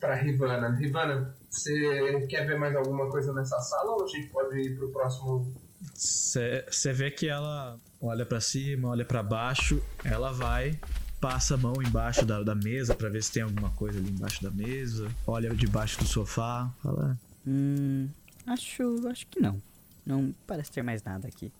pra 0.00 0.14
Rivana. 0.14 0.70
Rivana, 0.76 1.36
você 1.50 2.26
quer 2.28 2.46
ver 2.46 2.58
mais 2.58 2.74
alguma 2.76 3.10
coisa 3.10 3.32
nessa 3.32 3.58
sala 3.60 3.92
ou 3.92 4.04
a 4.04 4.06
gente 4.06 4.28
pode 4.28 4.58
ir 4.58 4.76
pro 4.76 4.90
próximo? 4.90 5.52
Você 5.94 6.92
vê 6.92 7.10
que 7.10 7.28
ela 7.28 7.78
olha 8.00 8.26
pra 8.26 8.40
cima, 8.40 8.88
olha 8.88 9.04
pra 9.04 9.22
baixo, 9.22 9.82
ela 10.04 10.32
vai, 10.32 10.78
passa 11.20 11.54
a 11.54 11.56
mão 11.56 11.74
embaixo 11.82 12.24
da, 12.24 12.42
da 12.42 12.54
mesa 12.54 12.94
pra 12.94 13.08
ver 13.08 13.22
se 13.22 13.32
tem 13.32 13.42
alguma 13.42 13.70
coisa 13.70 13.98
ali 13.98 14.10
embaixo 14.10 14.42
da 14.42 14.50
mesa, 14.50 15.08
olha 15.26 15.54
debaixo 15.54 15.98
do 15.98 16.06
sofá, 16.06 16.70
fala. 16.82 17.18
Hum. 17.46 18.08
Acho. 18.46 19.08
acho 19.08 19.26
que 19.26 19.40
não. 19.40 19.60
Não 20.04 20.34
parece 20.46 20.72
ter 20.72 20.82
mais 20.82 21.02
nada 21.02 21.28
aqui. 21.28 21.52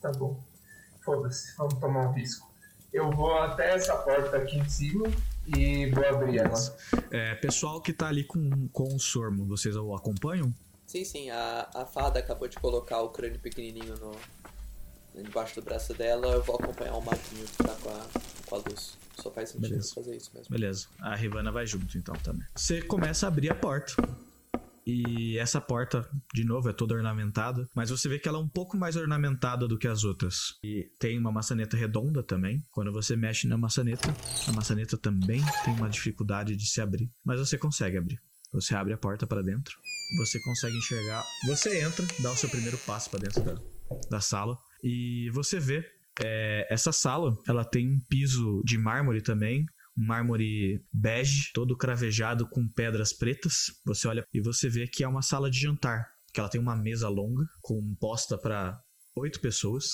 Tá 0.00 0.10
bom. 0.12 0.42
Foda-se, 1.04 1.56
vamos 1.56 1.74
tomar 1.74 2.08
um 2.08 2.12
risco. 2.12 2.50
Eu 2.92 3.10
vou 3.10 3.38
até 3.38 3.74
essa 3.74 3.96
porta 3.96 4.36
aqui 4.36 4.58
em 4.58 4.68
cima 4.68 5.04
e 5.46 5.90
vou 5.90 6.04
abrir 6.06 6.38
ela. 6.38 6.58
É, 7.10 7.34
pessoal 7.34 7.80
que 7.80 7.92
tá 7.92 8.08
ali 8.08 8.24
com, 8.24 8.68
com 8.68 8.94
o 8.94 8.98
sormo, 8.98 9.44
vocês 9.44 9.76
o 9.76 9.94
acompanham? 9.94 10.52
Sim, 10.86 11.04
sim, 11.04 11.30
a, 11.30 11.68
a 11.74 11.86
fada 11.86 12.18
acabou 12.18 12.46
de 12.48 12.58
colocar 12.58 13.00
o 13.00 13.08
crânio 13.08 13.40
pequenininho 13.40 13.94
no, 13.96 15.22
debaixo 15.22 15.54
do 15.54 15.62
braço 15.62 15.94
dela. 15.94 16.28
Eu 16.28 16.42
vou 16.42 16.56
acompanhar 16.56 16.94
o 16.94 17.00
maguinho 17.00 17.46
que 17.46 17.62
tá 17.62 17.74
com 17.82 17.88
a, 17.88 18.06
com 18.46 18.56
a 18.56 18.58
luz. 18.58 18.98
Só 19.20 19.30
faz 19.30 19.50
sentido 19.50 19.70
Beleza. 19.70 19.94
fazer 19.94 20.16
isso 20.16 20.30
mesmo. 20.34 20.50
Beleza, 20.50 20.86
a 21.00 21.14
Rivana 21.14 21.52
vai 21.52 21.66
junto 21.66 21.96
então 21.96 22.14
também. 22.16 22.46
Você 22.54 22.82
começa 22.82 23.26
a 23.26 23.28
abrir 23.28 23.50
a 23.50 23.54
porta. 23.54 23.94
E 24.86 25.38
essa 25.38 25.60
porta, 25.60 26.08
de 26.34 26.44
novo, 26.44 26.68
é 26.68 26.72
toda 26.72 26.94
ornamentada, 26.94 27.68
mas 27.74 27.90
você 27.90 28.08
vê 28.08 28.18
que 28.18 28.28
ela 28.28 28.38
é 28.38 28.40
um 28.40 28.48
pouco 28.48 28.76
mais 28.76 28.96
ornamentada 28.96 29.68
do 29.68 29.78
que 29.78 29.86
as 29.86 30.04
outras. 30.04 30.58
E 30.62 30.90
tem 30.98 31.18
uma 31.18 31.32
maçaneta 31.32 31.76
redonda 31.76 32.22
também. 32.22 32.62
Quando 32.70 32.92
você 32.92 33.16
mexe 33.16 33.46
na 33.46 33.56
maçaneta, 33.56 34.14
a 34.48 34.52
maçaneta 34.52 34.96
também 34.96 35.40
tem 35.64 35.74
uma 35.74 35.88
dificuldade 35.88 36.56
de 36.56 36.66
se 36.66 36.80
abrir, 36.80 37.08
mas 37.24 37.38
você 37.38 37.56
consegue 37.56 37.96
abrir. 37.96 38.20
Você 38.52 38.74
abre 38.74 38.92
a 38.92 38.98
porta 38.98 39.26
para 39.26 39.42
dentro, 39.42 39.78
você 40.18 40.38
consegue 40.42 40.76
enxergar. 40.76 41.24
Você 41.46 41.80
entra, 41.80 42.06
dá 42.20 42.30
o 42.30 42.36
seu 42.36 42.48
primeiro 42.50 42.76
passo 42.78 43.08
para 43.08 43.20
dentro 43.20 43.42
da, 43.42 43.54
da 44.10 44.20
sala 44.20 44.58
e 44.84 45.30
você 45.30 45.58
vê 45.58 45.84
é, 46.20 46.66
essa 46.70 46.92
sala. 46.92 47.36
Ela 47.46 47.64
tem 47.64 47.88
um 47.88 48.00
piso 48.08 48.62
de 48.64 48.76
mármore 48.76 49.22
também, 49.22 49.64
mármore 49.96 50.84
bege, 50.92 51.50
todo 51.52 51.76
cravejado 51.76 52.48
com 52.48 52.68
pedras 52.68 53.12
pretas. 53.12 53.66
Você 53.84 54.08
olha 54.08 54.24
e 54.32 54.40
você 54.40 54.68
vê 54.68 54.86
que 54.86 55.04
é 55.04 55.08
uma 55.08 55.22
sala 55.22 55.50
de 55.50 55.60
jantar, 55.60 56.06
que 56.32 56.40
ela 56.40 56.48
tem 56.48 56.60
uma 56.60 56.76
mesa 56.76 57.08
longa, 57.08 57.44
composta 57.60 58.38
para 58.38 58.80
oito 59.16 59.40
pessoas. 59.40 59.86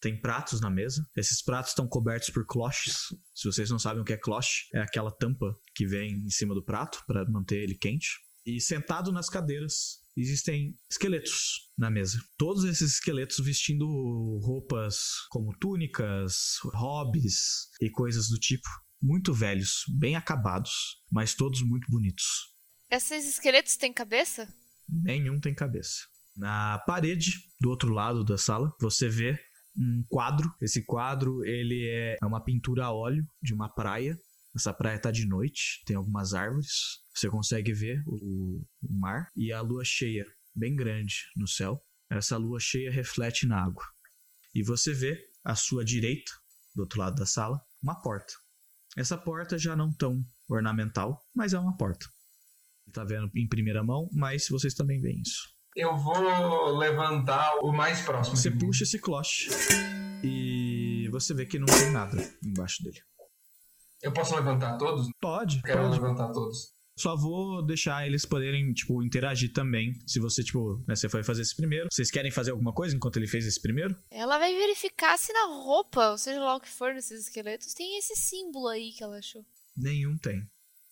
Tem 0.00 0.18
pratos 0.18 0.62
na 0.62 0.70
mesa. 0.70 1.06
Esses 1.14 1.42
pratos 1.42 1.72
estão 1.72 1.86
cobertos 1.86 2.30
por 2.30 2.46
cloches. 2.46 2.94
Se 3.34 3.46
vocês 3.46 3.68
não 3.68 3.78
sabem 3.78 4.00
o 4.00 4.04
que 4.04 4.14
é 4.14 4.16
cloche, 4.16 4.64
é 4.72 4.80
aquela 4.80 5.10
tampa 5.10 5.54
que 5.74 5.86
vem 5.86 6.12
em 6.24 6.30
cima 6.30 6.54
do 6.54 6.64
prato 6.64 7.02
para 7.06 7.28
manter 7.28 7.62
ele 7.62 7.74
quente. 7.74 8.08
E 8.46 8.58
sentado 8.58 9.12
nas 9.12 9.28
cadeiras 9.28 10.00
existem 10.16 10.74
esqueletos 10.90 11.70
na 11.76 11.90
mesa. 11.90 12.18
Todos 12.38 12.64
esses 12.64 12.94
esqueletos 12.94 13.44
vestindo 13.44 13.86
roupas 14.42 14.96
como 15.28 15.54
túnicas, 15.58 16.56
hobbies 16.72 17.68
e 17.78 17.90
coisas 17.90 18.28
do 18.28 18.38
tipo 18.38 18.68
muito 19.00 19.32
velhos, 19.32 19.84
bem 19.88 20.16
acabados, 20.16 21.02
mas 21.10 21.34
todos 21.34 21.62
muito 21.62 21.90
bonitos. 21.90 22.50
Esses 22.90 23.28
esqueletos 23.28 23.76
têm 23.76 23.92
cabeça? 23.92 24.52
Nenhum 24.88 25.40
tem 25.40 25.54
cabeça. 25.54 26.06
Na 26.36 26.78
parede 26.80 27.32
do 27.60 27.70
outro 27.70 27.92
lado 27.92 28.24
da 28.24 28.36
sala, 28.36 28.72
você 28.80 29.08
vê 29.08 29.38
um 29.76 30.04
quadro. 30.08 30.52
Esse 30.60 30.84
quadro, 30.84 31.44
ele 31.44 31.88
é 31.88 32.18
uma 32.22 32.42
pintura 32.42 32.86
a 32.86 32.92
óleo 32.92 33.24
de 33.42 33.54
uma 33.54 33.68
praia. 33.68 34.18
Essa 34.54 34.74
praia 34.74 34.96
está 34.96 35.10
de 35.10 35.26
noite, 35.26 35.82
tem 35.86 35.96
algumas 35.96 36.34
árvores. 36.34 36.68
Você 37.14 37.28
consegue 37.28 37.72
ver 37.72 38.02
o, 38.06 38.64
o 38.82 38.98
mar 38.98 39.28
e 39.36 39.52
a 39.52 39.60
lua 39.60 39.84
cheia, 39.84 40.26
bem 40.54 40.74
grande 40.74 41.14
no 41.36 41.46
céu. 41.46 41.80
Essa 42.10 42.36
lua 42.36 42.58
cheia 42.58 42.90
reflete 42.90 43.46
na 43.46 43.62
água. 43.62 43.84
E 44.52 44.62
você 44.64 44.92
vê 44.92 45.16
à 45.44 45.54
sua 45.54 45.84
direita, 45.84 46.32
do 46.74 46.82
outro 46.82 46.98
lado 46.98 47.14
da 47.14 47.26
sala, 47.26 47.60
uma 47.80 48.00
porta. 48.00 48.32
Essa 48.96 49.16
porta 49.16 49.56
já 49.58 49.76
não 49.76 49.92
tão 49.92 50.22
ornamental, 50.48 51.20
mas 51.34 51.52
é 51.52 51.58
uma 51.58 51.76
porta. 51.76 52.06
Tá 52.92 53.04
vendo 53.04 53.30
em 53.36 53.48
primeira 53.48 53.84
mão, 53.84 54.08
mas 54.12 54.48
vocês 54.48 54.74
também 54.74 55.00
veem 55.00 55.20
isso. 55.20 55.48
Eu 55.76 55.96
vou 55.96 56.76
levantar 56.76 57.58
o 57.62 57.72
mais 57.72 58.00
próximo. 58.02 58.36
Você 58.36 58.50
puxa 58.50 58.82
esse 58.82 58.98
cloche 58.98 59.48
e 60.24 61.08
você 61.12 61.32
vê 61.32 61.46
que 61.46 61.58
não 61.58 61.66
tem 61.66 61.92
nada 61.92 62.16
embaixo 62.44 62.82
dele. 62.82 62.98
Eu 64.02 64.12
posso 64.12 64.34
levantar 64.34 64.76
todos? 64.76 65.08
Pode, 65.20 65.62
Quero 65.62 65.82
pode. 65.82 66.00
levantar 66.00 66.32
todos. 66.32 66.74
Só 67.00 67.16
vou 67.16 67.62
deixar 67.62 68.06
eles 68.06 68.26
poderem, 68.26 68.74
tipo, 68.74 69.02
interagir 69.02 69.54
também. 69.54 69.98
Se 70.06 70.20
você, 70.20 70.44
tipo, 70.44 70.84
né, 70.86 70.94
você 70.94 71.08
foi 71.08 71.22
fazer 71.22 71.40
esse 71.40 71.56
primeiro. 71.56 71.88
Vocês 71.90 72.10
querem 72.10 72.30
fazer 72.30 72.50
alguma 72.50 72.74
coisa 72.74 72.94
enquanto 72.94 73.16
ele 73.16 73.26
fez 73.26 73.46
esse 73.46 73.58
primeiro? 73.58 73.96
Ela 74.10 74.38
vai 74.38 74.54
verificar 74.54 75.16
se 75.16 75.32
na 75.32 75.46
roupa, 75.46 76.10
ou 76.10 76.18
seja 76.18 76.38
lá 76.40 76.56
o 76.56 76.60
que 76.60 76.68
for 76.68 76.92
desses 76.92 77.22
esqueletos, 77.22 77.72
tem 77.72 77.96
esse 77.98 78.14
símbolo 78.16 78.68
aí 78.68 78.92
que 78.92 79.02
ela 79.02 79.16
achou. 79.16 79.42
Nenhum 79.74 80.18
tem. 80.18 80.46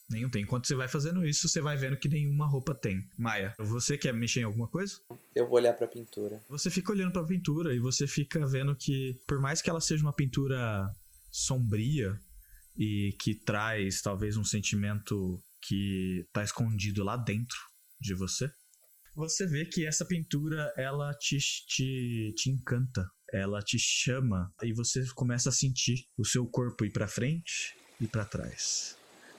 Nenhum 0.09 0.31
tem. 0.31 0.45
Enquanto 0.45 0.67
você 0.67 0.75
vai 0.75 0.89
fazendo 0.89 1.27
isso, 1.27 1.47
você 1.47 1.61
vai 1.61 1.77
vendo 1.77 1.99
que 1.99 2.09
nenhuma 2.09 2.47
roupa 2.47 2.75
tem. 2.75 3.07
Maia, 3.19 3.55
você 3.59 3.99
quer 3.99 4.15
mexer 4.15 4.41
em 4.41 4.45
alguma 4.45 4.67
coisa? 4.67 4.99
Eu 5.35 5.47
vou 5.47 5.57
olhar 5.57 5.75
pra 5.75 5.87
pintura. 5.87 6.41
Você 6.49 6.71
fica 6.71 6.91
olhando 6.91 7.13
pra 7.13 7.23
pintura 7.23 7.75
e 7.75 7.79
você 7.79 8.07
fica 8.07 8.47
vendo 8.47 8.75
que, 8.75 9.21
por 9.27 9.39
mais 9.43 9.61
que 9.61 9.69
ela 9.69 9.81
seja 9.81 10.03
uma 10.03 10.15
pintura 10.15 10.91
sombria 11.31 12.19
e 12.79 13.15
que 13.21 13.35
traz 13.35 14.01
talvez 14.01 14.39
um 14.39 14.45
sentimento 14.45 15.39
que 15.69 16.27
tá 16.33 16.43
escondido 16.43 17.05
lá 17.05 17.15
dentro 17.15 17.59
de 18.01 18.15
você, 18.15 18.51
você 19.15 19.47
vê 19.47 19.67
que 19.67 19.85
essa 19.85 20.07
pintura 20.07 20.73
ela 20.77 21.13
te, 21.13 21.39
te, 21.67 22.33
te 22.37 22.51
encanta, 22.51 23.05
ela 23.33 23.61
te 23.61 23.77
chama 23.79 24.51
e 24.63 24.73
você 24.73 25.05
começa 25.15 25.49
a 25.49 25.53
sentir 25.53 26.09
o 26.17 26.25
seu 26.25 26.47
corpo 26.47 26.85
ir 26.85 26.93
pra 26.93 27.09
frente 27.09 27.77
e 28.01 28.09
pra 28.09 28.25
trás, 28.25 28.97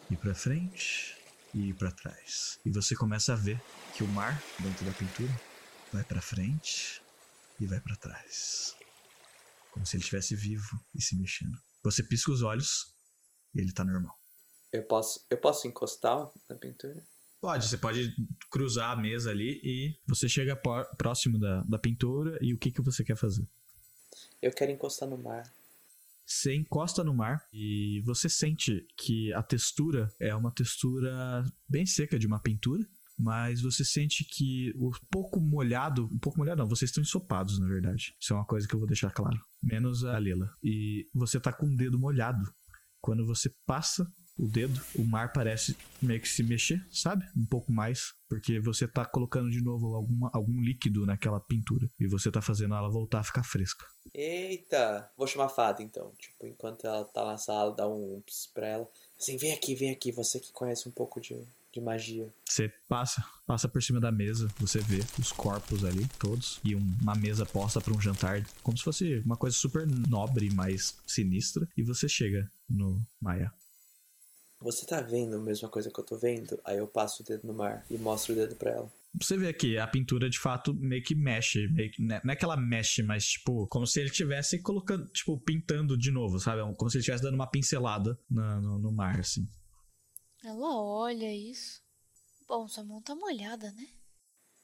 ir 0.09 0.17
pra 0.17 0.35
frente 0.35 1.15
e 1.53 1.69
ir 1.69 1.77
pra 1.77 1.91
trás. 1.93 2.59
E 2.65 2.71
você 2.71 2.93
começa 2.93 3.33
a 3.33 3.37
ver 3.37 3.65
que 3.93 4.03
o 4.03 4.07
mar 4.07 4.43
dentro 4.59 4.85
da 4.85 4.93
pintura 4.93 5.33
vai 5.93 6.03
pra 6.03 6.21
frente 6.21 7.01
e 7.57 7.65
vai 7.65 7.79
pra 7.81 7.95
trás, 7.95 8.75
como 9.69 9.85
se 9.85 9.95
ele 9.95 10.03
estivesse 10.03 10.35
vivo 10.35 10.85
e 10.93 11.01
se 11.01 11.17
mexendo. 11.17 11.57
Você 11.83 12.03
pisca 12.03 12.31
os 12.31 12.41
olhos 12.43 12.93
e 13.55 13.61
ele 13.61 13.71
tá 13.71 13.85
normal. 13.85 14.18
Eu 14.71 14.83
posso, 14.83 15.25
eu 15.29 15.37
posso 15.37 15.67
encostar 15.67 16.29
na 16.49 16.55
pintura? 16.55 17.01
Pode, 17.41 17.67
você 17.67 17.77
pode 17.77 18.13
cruzar 18.51 18.91
a 18.91 19.01
mesa 19.01 19.31
ali 19.31 19.61
e 19.63 19.95
você 20.05 20.27
chega 20.27 20.55
por- 20.55 20.85
próximo 20.97 21.39
da, 21.39 21.61
da 21.63 21.79
pintura 21.79 22.37
e 22.41 22.53
o 22.53 22.57
que, 22.57 22.71
que 22.71 22.81
você 22.81 23.03
quer 23.03 23.15
fazer? 23.15 23.47
Eu 24.41 24.51
quero 24.51 24.71
encostar 24.71 25.07
no 25.09 25.17
mar. 25.17 25.43
Você 26.25 26.53
encosta 26.53 27.03
no 27.03 27.13
mar 27.13 27.43
e 27.51 28.01
você 28.05 28.29
sente 28.29 28.85
que 28.95 29.33
a 29.33 29.41
textura 29.41 30.13
é 30.19 30.35
uma 30.35 30.51
textura 30.51 31.43
bem 31.67 31.85
seca 31.85 32.19
de 32.19 32.27
uma 32.27 32.39
pintura, 32.39 32.85
mas 33.17 33.61
você 33.61 33.83
sente 33.83 34.23
que 34.23 34.71
o 34.75 34.91
pouco 35.09 35.39
molhado, 35.41 36.05
um 36.05 36.19
pouco 36.19 36.37
molhado 36.37 36.61
não, 36.61 36.69
vocês 36.69 36.89
estão 36.89 37.01
ensopados 37.01 37.57
na 37.57 37.67
verdade. 37.67 38.15
Isso 38.19 38.33
é 38.33 38.35
uma 38.35 38.45
coisa 38.45 38.67
que 38.67 38.75
eu 38.75 38.79
vou 38.79 38.87
deixar 38.87 39.11
claro, 39.11 39.39
menos 39.63 40.05
a 40.05 40.19
Lila. 40.19 40.53
E 40.61 41.07
você 41.15 41.39
tá 41.39 41.51
com 41.51 41.65
o 41.65 41.75
dedo 41.75 41.97
molhado. 41.97 42.43
Quando 43.01 43.25
você 43.25 43.49
passa 43.65 44.05
o 44.39 44.47
dedo, 44.47 44.81
o 44.95 45.03
mar 45.03 45.33
parece 45.33 45.75
meio 46.01 46.21
que 46.21 46.29
se 46.29 46.41
mexer, 46.41 46.81
sabe? 46.91 47.25
Um 47.35 47.45
pouco 47.45 47.71
mais, 47.71 48.13
porque 48.29 48.59
você 48.59 48.87
tá 48.87 49.03
colocando 49.05 49.49
de 49.51 49.61
novo 49.61 49.93
alguma, 49.95 50.29
algum 50.33 50.61
líquido 50.61 51.05
naquela 51.05 51.39
pintura 51.39 51.89
e 51.99 52.07
você 52.07 52.31
tá 52.31 52.41
fazendo 52.41 52.73
ela 52.73 52.89
voltar 52.89 53.19
a 53.19 53.23
ficar 53.23 53.43
fresca. 53.43 53.85
Eita! 54.13 55.09
Vou 55.17 55.27
chamar 55.27 55.45
a 55.45 55.49
fada 55.49 55.83
então. 55.83 56.11
Tipo, 56.17 56.47
enquanto 56.47 56.85
ela 56.85 57.03
tá 57.05 57.25
na 57.25 57.37
sala, 57.37 57.75
dá 57.75 57.87
um 57.87 58.21
ps 58.25 58.47
pra 58.53 58.67
ela. 58.67 58.89
Assim, 59.19 59.37
vem 59.37 59.51
aqui, 59.51 59.75
vem 59.75 59.91
aqui, 59.91 60.11
você 60.11 60.39
que 60.39 60.51
conhece 60.53 60.87
um 60.87 60.91
pouco 60.91 61.19
de, 61.19 61.35
de 61.73 61.81
magia. 61.81 62.27
Você 62.47 62.71
passa, 62.87 63.23
passa 63.45 63.67
por 63.67 63.83
cima 63.83 63.99
da 63.99 64.11
mesa, 64.11 64.47
você 64.57 64.79
vê 64.79 64.99
os 65.19 65.31
corpos 65.31 65.83
ali, 65.83 66.07
todos, 66.17 66.59
e 66.63 66.75
um- 66.75 66.97
uma 67.01 67.15
mesa 67.15 67.45
posta 67.45 67.81
para 67.81 67.93
um 67.93 67.99
jantar, 68.01 68.45
como 68.63 68.77
se 68.77 68.83
fosse 68.83 69.19
uma 69.25 69.35
coisa 69.35 69.55
super 69.55 69.85
nobre, 69.87 70.49
mas 70.53 70.97
sinistra, 71.05 71.67
e 71.75 71.83
você 71.83 72.07
chega 72.07 72.49
no 72.69 73.01
Maia. 73.21 73.51
Você 74.61 74.85
tá 74.85 74.99
vendo 75.01 75.37
a 75.37 75.39
mesma 75.39 75.69
coisa 75.69 75.89
que 75.89 75.99
eu 75.99 76.03
tô 76.03 76.17
vendo? 76.17 76.59
Aí 76.65 76.77
eu 76.77 76.87
passo 76.87 77.23
o 77.23 77.25
dedo 77.25 77.47
no 77.47 77.53
mar 77.53 77.85
e 77.89 77.97
mostro 77.97 78.33
o 78.33 78.35
dedo 78.35 78.55
pra 78.55 78.71
ela. 78.71 78.91
Você 79.19 79.37
vê 79.37 79.51
que 79.53 79.77
a 79.77 79.87
pintura 79.87 80.29
de 80.29 80.37
fato 80.37 80.73
meio 80.73 81.01
que 81.01 81.15
mexe, 81.15 81.67
meio 81.69 81.89
que, 81.91 82.01
né, 82.01 82.21
não 82.23 82.31
é 82.33 82.35
que 82.35 82.43
ela 82.45 82.55
mexe, 82.57 83.01
mas 83.01 83.25
tipo, 83.25 83.65
como 83.67 83.87
se 83.87 83.99
ele 83.99 84.09
estivesse 84.09 84.61
colocando, 84.61 85.07
tipo, 85.07 85.37
pintando 85.39 85.97
de 85.97 86.11
novo, 86.11 86.39
sabe? 86.39 86.61
É 86.61 86.73
Como 86.75 86.89
se 86.91 86.97
ele 86.97 87.01
estivesse 87.01 87.23
dando 87.23 87.35
uma 87.35 87.47
pincelada 87.49 88.19
na- 88.29 88.59
no, 88.61 88.77
no 88.77 88.91
mar, 88.91 89.19
assim. 89.19 89.47
Ela 90.43 90.75
olha 90.81 91.33
isso. 91.33 91.81
Bom, 92.47 92.67
sua 92.67 92.83
mão 92.83 93.01
tá 93.01 93.15
molhada, 93.15 93.71
né? 93.71 93.87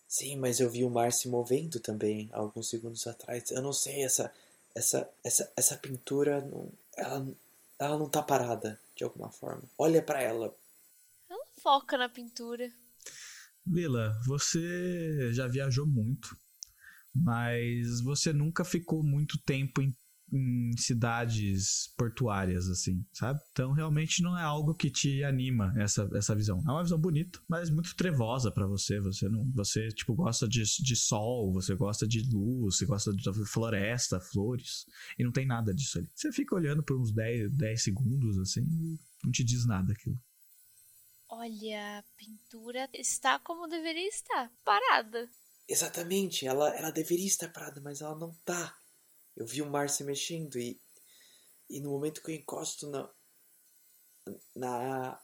Sim, 0.08 0.38
mas 0.38 0.60
eu 0.60 0.70
vi 0.70 0.84
o 0.84 0.90
mar 0.90 1.12
se 1.12 1.28
movendo 1.28 1.80
também 1.80 2.30
alguns 2.32 2.70
segundos 2.70 3.06
atrás. 3.08 3.50
Eu 3.52 3.62
não 3.62 3.74
sei, 3.74 4.04
essa 4.04 4.32
essa 4.76 5.10
essa 5.24 5.52
essa 5.58 5.78
pintura 5.78 6.42
não, 6.42 6.72
ela 6.96 7.26
ela 7.80 7.98
não 7.98 8.10
tá 8.10 8.22
parada 8.22 8.80
de 8.96 9.04
alguma 9.04 9.32
forma. 9.32 9.64
Olha 9.78 10.02
pra 10.02 10.22
ela. 10.22 10.56
Ela 11.30 11.46
foca 11.62 11.98
na 11.98 12.10
pintura. 12.10 12.72
Lila, 13.68 14.14
você 14.26 15.34
já 15.34 15.48
viajou 15.48 15.88
muito, 15.88 16.38
mas 17.14 18.00
você 18.02 18.32
nunca 18.32 18.64
ficou 18.64 19.04
muito 19.04 19.38
tempo 19.40 19.82
em, 19.82 19.96
em 20.36 20.76
cidades 20.78 21.94
portuárias, 21.98 22.68
assim, 22.68 23.06
sabe? 23.14 23.40
Então 23.52 23.72
realmente 23.72 24.22
não 24.22 24.38
é 24.38 24.44
algo 24.44 24.74
que 24.74 24.90
te 24.90 25.24
anima 25.24 25.74
essa, 25.78 26.10
essa 26.14 26.36
visão. 26.36 26.62
É 26.68 26.72
uma 26.72 26.84
visão 26.84 27.00
bonita, 27.00 27.40
mas 27.48 27.70
muito 27.70 27.96
trevosa 27.96 28.52
pra 28.52 28.68
você. 28.68 29.00
Você 29.00 29.30
não, 29.30 29.50
você 29.54 29.88
tipo 29.90 30.14
gosta 30.14 30.48
de, 30.48 30.64
de 30.64 30.96
sol, 30.96 31.54
você 31.54 31.76
gosta 31.76 32.08
de 32.08 32.22
luz, 32.32 32.78
você 32.78 32.86
gosta 32.86 33.12
de 33.14 33.46
floresta, 33.46 34.20
flores, 34.20 34.86
e 35.18 35.24
não 35.24 35.32
tem 35.32 35.46
nada 35.46 35.74
disso 35.74 36.00
ali. 36.00 36.10
Você 36.14 36.32
fica 36.32 36.56
olhando 36.56 36.84
por 36.84 37.00
uns 37.00 37.12
10, 37.12 37.52
10 37.54 37.84
segundos 37.84 38.38
assim, 38.40 38.62
e 38.62 39.00
não 39.24 39.32
te 39.32 39.44
diz 39.44 39.66
nada 39.66 39.94
aquilo. 39.94 40.20
Olha, 41.30 42.00
a 42.00 42.04
pintura 42.18 42.88
está 42.94 43.40
como 43.40 43.68
deveria 43.68 44.08
estar, 44.08 44.52
parada. 44.64 45.30
Exatamente, 45.68 46.46
ela 46.46 46.70
ela 46.76 46.92
deveria 46.92 47.26
estar 47.26 47.50
parada, 47.50 47.82
mas 47.82 48.02
ela 48.02 48.16
não 48.16 48.32
tá. 48.46 48.76
Eu 49.36 49.46
vi 49.46 49.62
o 49.62 49.70
mar 49.70 49.90
se 49.90 50.04
mexendo 50.04 50.58
e 50.58 50.80
e 51.70 51.82
no 51.82 51.90
momento 51.90 52.22
que 52.22 52.32
eu 52.32 52.36
encosto 52.36 52.90
na 52.90 53.10
na 54.56 55.22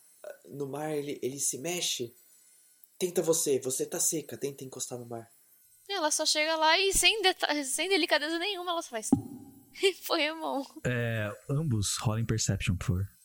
no 0.50 0.68
mar 0.68 0.92
ele 0.92 1.20
ele 1.22 1.40
se 1.40 1.58
mexe. 1.58 2.14
Tenta 2.98 3.22
você, 3.22 3.60
você 3.60 3.86
tá 3.86 4.00
seca, 4.00 4.38
tenta 4.38 4.64
encostar 4.64 5.00
no 5.00 5.08
mar. 5.08 5.32
Ela 5.90 6.12
só 6.12 6.26
chega 6.26 6.56
lá 6.56 6.80
e 6.80 6.94
sem, 6.94 7.20
sem 7.66 7.90
delicadeza 7.90 8.38
nenhuma 8.38 8.72
ela 8.72 8.82
só 8.82 8.90
faz. 8.90 9.10
Mão. 10.40 10.64
É, 10.86 11.32
ambos 11.50 11.98
rolem 11.98 12.26
Perception, 12.26 12.76
por 12.76 12.88
favor. 12.88 13.22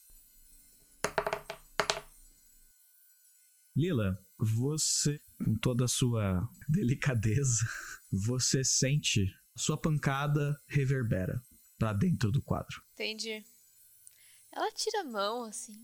Lila, 3.77 4.19
você, 4.39 5.21
com 5.45 5.55
toda 5.59 5.85
a 5.85 5.89
sua 5.89 6.49
delicadeza, 6.67 7.67
você 8.11 8.65
sente 8.65 9.27
sua 9.57 9.77
pancada 9.77 10.61
reverbera 10.67 11.41
pra 11.79 11.93
dentro 11.93 12.31
do 12.31 12.43
quadro. 12.43 12.83
Entendi. 12.95 13.45
Ela 14.53 14.71
tira 14.73 15.01
a 15.01 15.05
mão, 15.05 15.45
assim. 15.45 15.77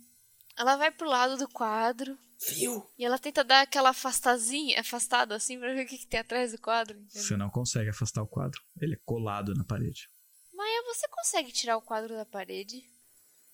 Ela 0.56 0.76
vai 0.76 0.90
pro 0.90 1.08
lado 1.08 1.36
do 1.36 1.48
quadro. 1.48 2.18
Viu? 2.48 2.90
E 2.98 3.04
ela 3.04 3.18
tenta 3.18 3.44
dar 3.44 3.60
aquela 3.62 3.90
afastazinha, 3.90 4.80
afastada 4.80 5.34
assim, 5.36 5.58
pra 5.58 5.72
ver 5.72 5.84
o 5.84 5.88
que, 5.88 5.98
que 5.98 6.06
tem 6.06 6.20
atrás 6.20 6.52
do 6.52 6.58
quadro. 6.60 6.98
entendeu? 6.98 7.22
Você 7.22 7.36
não 7.36 7.48
consegue 7.48 7.90
afastar 7.90 8.22
o 8.22 8.26
quadro. 8.26 8.60
Ele 8.80 8.94
é 8.94 9.00
colado 9.04 9.54
na 9.54 9.64
parede. 9.64 10.08
Maia, 10.52 10.82
você 10.84 11.06
consegue 11.08 11.52
tirar 11.52 11.76
o 11.76 11.82
quadro 11.82 12.14
da 12.14 12.26
parede? 12.26 12.84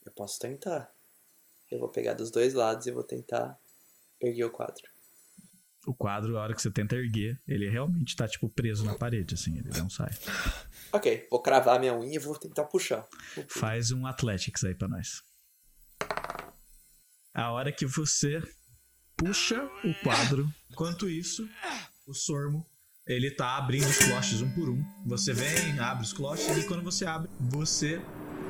Eu 0.05 0.13
posso 0.13 0.39
tentar. 0.39 0.91
Eu 1.71 1.79
vou 1.79 1.91
pegar 1.91 2.15
dos 2.15 2.31
dois 2.31 2.55
lados 2.55 2.87
e 2.87 2.91
vou 2.91 3.05
tentar 3.05 3.59
erguer 4.21 4.45
o 4.45 4.51
quadro. 4.51 4.83
O 5.87 5.95
quadro, 5.95 6.37
a 6.37 6.43
hora 6.43 6.55
que 6.55 6.61
você 6.61 6.71
tenta 6.71 6.97
erguer, 6.97 7.41
ele 7.47 7.69
realmente 7.69 8.15
tá, 8.15 8.29
tipo, 8.29 8.49
preso 8.49 8.85
na 8.85 8.95
parede, 8.95 9.35
assim, 9.35 9.57
ele 9.59 9.71
não 9.79 9.89
sai. 9.89 10.11
Ok, 10.93 11.27
vou 11.31 11.41
cravar 11.41 11.79
minha 11.79 11.95
unha 11.95 12.17
e 12.17 12.19
vou 12.19 12.37
tentar 12.39 12.65
puxar. 12.65 13.07
Faz 13.49 13.91
um 13.91 14.07
Athletics 14.07 14.65
aí 14.65 14.75
pra 14.75 14.89
nós. 14.89 15.23
A 17.33 17.53
hora 17.53 17.71
que 17.73 17.87
você 17.87 18.43
puxa 19.17 19.63
o 19.85 19.95
quadro, 20.03 20.53
enquanto 20.71 21.09
isso, 21.09 21.49
o 22.07 22.13
Sormo, 22.13 22.67
ele 23.07 23.31
tá 23.31 23.57
abrindo 23.57 23.87
os 23.87 23.99
cloches 23.99 24.43
um 24.43 24.51
por 24.55 24.69
um. 24.69 24.85
Você 25.07 25.33
vem, 25.33 25.79
abre 25.79 26.05
os 26.05 26.13
cloches 26.13 26.57
e 26.59 26.67
quando 26.67 26.83
você 26.83 27.07
abre, 27.07 27.31
você 27.41 28.03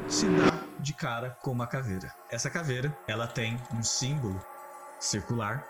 se 0.09 0.27
dá 0.27 0.81
de 0.81 0.93
cara 0.95 1.31
com 1.43 1.53
uma 1.53 1.67
caveira. 1.67 2.13
Essa 2.31 2.51
caveira, 2.51 2.97
ela 3.07 3.27
tem 3.27 3.57
um 3.73 3.83
símbolo 3.83 4.41
circular 4.99 5.65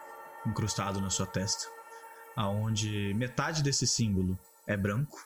incrustado 0.47 1.01
na 1.01 1.10
sua 1.10 1.27
testa, 1.27 1.66
aonde 2.36 3.12
metade 3.15 3.62
desse 3.62 3.86
símbolo 3.86 4.39
é 4.66 4.77
branco 4.77 5.19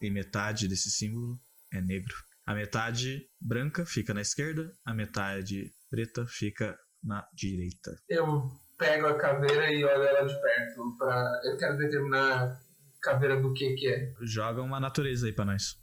e 0.00 0.10
metade 0.10 0.68
desse 0.68 0.90
símbolo 0.90 1.38
é 1.72 1.80
negro. 1.80 2.14
A 2.46 2.54
metade 2.54 3.28
branca 3.40 3.84
fica 3.84 4.14
na 4.14 4.20
esquerda, 4.20 4.72
a 4.84 4.94
metade 4.94 5.72
preta 5.90 6.24
fica 6.26 6.78
na 7.02 7.26
direita. 7.34 7.98
Eu 8.08 8.50
pego 8.78 9.06
a 9.06 9.18
caveira 9.18 9.72
e 9.72 9.84
olho 9.84 10.02
ela 10.02 10.26
de 10.26 10.40
perto. 10.40 10.96
Pra... 10.98 11.40
Eu 11.44 11.56
quero 11.56 11.76
determinar 11.76 12.60
caveira 13.02 13.40
do 13.40 13.52
que 13.52 13.74
que 13.74 13.88
é. 13.88 14.12
Joga 14.22 14.62
uma 14.62 14.78
natureza 14.78 15.26
aí 15.26 15.32
pra 15.32 15.44
nós. 15.44 15.76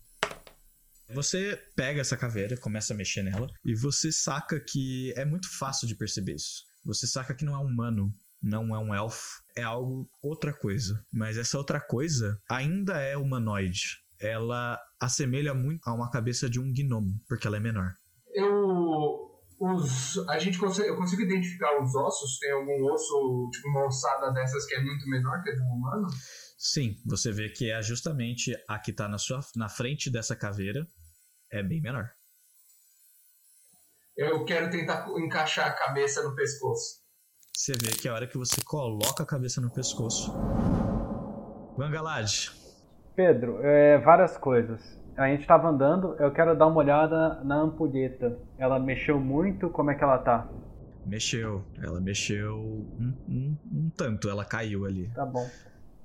Você 1.09 1.61
pega 1.75 2.01
essa 2.01 2.17
caveira, 2.17 2.57
começa 2.57 2.93
a 2.93 2.97
mexer 2.97 3.23
nela, 3.23 3.47
e 3.63 3.75
você 3.75 4.11
saca 4.11 4.59
que 4.59 5.13
é 5.15 5.25
muito 5.25 5.47
fácil 5.57 5.87
de 5.87 5.95
perceber 5.95 6.35
isso. 6.35 6.63
Você 6.85 7.05
saca 7.05 7.35
que 7.35 7.45
não 7.45 7.53
é 7.53 7.59
humano 7.59 8.11
não 8.43 8.75
é 8.75 8.79
um 8.79 8.93
elfo, 8.93 9.41
é 9.55 9.63
algo 9.63 10.09
outra 10.21 10.53
coisa. 10.53 11.01
Mas 11.11 11.37
essa 11.37 11.57
outra 11.57 11.79
coisa 11.79 12.37
ainda 12.49 12.99
é 12.99 13.15
humanoide. 13.15 14.03
Ela 14.19 14.77
assemelha 14.99 15.53
muito 15.53 15.87
a 15.87 15.93
uma 15.93 16.11
cabeça 16.11 16.49
de 16.49 16.59
um 16.59 16.71
gnomo, 16.73 17.19
porque 17.27 17.47
ela 17.47 17.57
é 17.57 17.61
menor. 17.61 17.93
Eu. 18.33 19.31
Os, 19.59 20.17
a 20.27 20.39
gente 20.39 20.57
consegue, 20.57 20.89
eu 20.89 20.97
consigo 20.97 21.21
identificar 21.21 21.81
os 21.81 21.95
ossos? 21.95 22.37
Tem 22.39 22.51
algum 22.51 22.83
osso, 22.91 23.49
tipo 23.53 23.69
uma 23.69 23.85
ossada 23.85 24.31
dessas 24.33 24.65
que 24.65 24.75
é 24.75 24.83
muito 24.83 25.07
menor 25.07 25.41
que 25.41 25.51
a 25.51 25.55
de 25.55 25.61
um 25.61 25.67
humano? 25.67 26.07
Sim, 26.57 26.97
você 27.05 27.31
vê 27.31 27.49
que 27.49 27.71
é 27.71 27.81
justamente 27.81 28.51
a 28.67 28.77
que 28.77 28.91
tá 28.91 29.07
na, 29.07 29.17
sua, 29.17 29.39
na 29.55 29.69
frente 29.69 30.11
dessa 30.11 30.35
caveira 30.35 30.85
é 31.49 31.63
bem 31.63 31.81
menor. 31.81 32.09
Eu 34.17 34.43
quero 34.43 34.69
tentar 34.69 35.07
encaixar 35.17 35.67
a 35.67 35.73
cabeça 35.73 36.21
no 36.23 36.35
pescoço. 36.35 37.02
Você 37.55 37.73
vê 37.73 37.91
que 37.91 38.09
a 38.09 38.13
hora 38.13 38.25
que 38.25 38.37
você 38.37 38.61
coloca 38.65 39.21
a 39.21 39.25
cabeça 39.25 39.61
no 39.61 39.69
pescoço. 39.69 40.33
Vangalad, 41.77 42.49
Pedro, 43.15 43.59
é, 43.61 43.99
várias 43.99 44.35
coisas. 44.37 44.99
A 45.15 45.27
gente 45.27 45.45
tava 45.45 45.69
andando, 45.69 46.15
eu 46.19 46.31
quero 46.31 46.57
dar 46.57 46.65
uma 46.65 46.77
olhada 46.77 47.43
na 47.43 47.55
ampulheta. 47.61 48.37
Ela 48.57 48.79
mexeu 48.79 49.19
muito, 49.19 49.69
como 49.69 49.91
é 49.91 49.95
que 49.95 50.03
ela 50.03 50.17
tá? 50.17 50.47
mexeu. 51.05 51.61
Ela 51.81 51.99
mexeu 52.01 52.57
um, 52.57 53.13
um, 53.29 53.57
um 53.71 53.91
tanto, 53.95 54.29
ela 54.29 54.43
caiu 54.43 54.85
ali. 54.85 55.09
Tá 55.13 55.25
bom. 55.25 55.45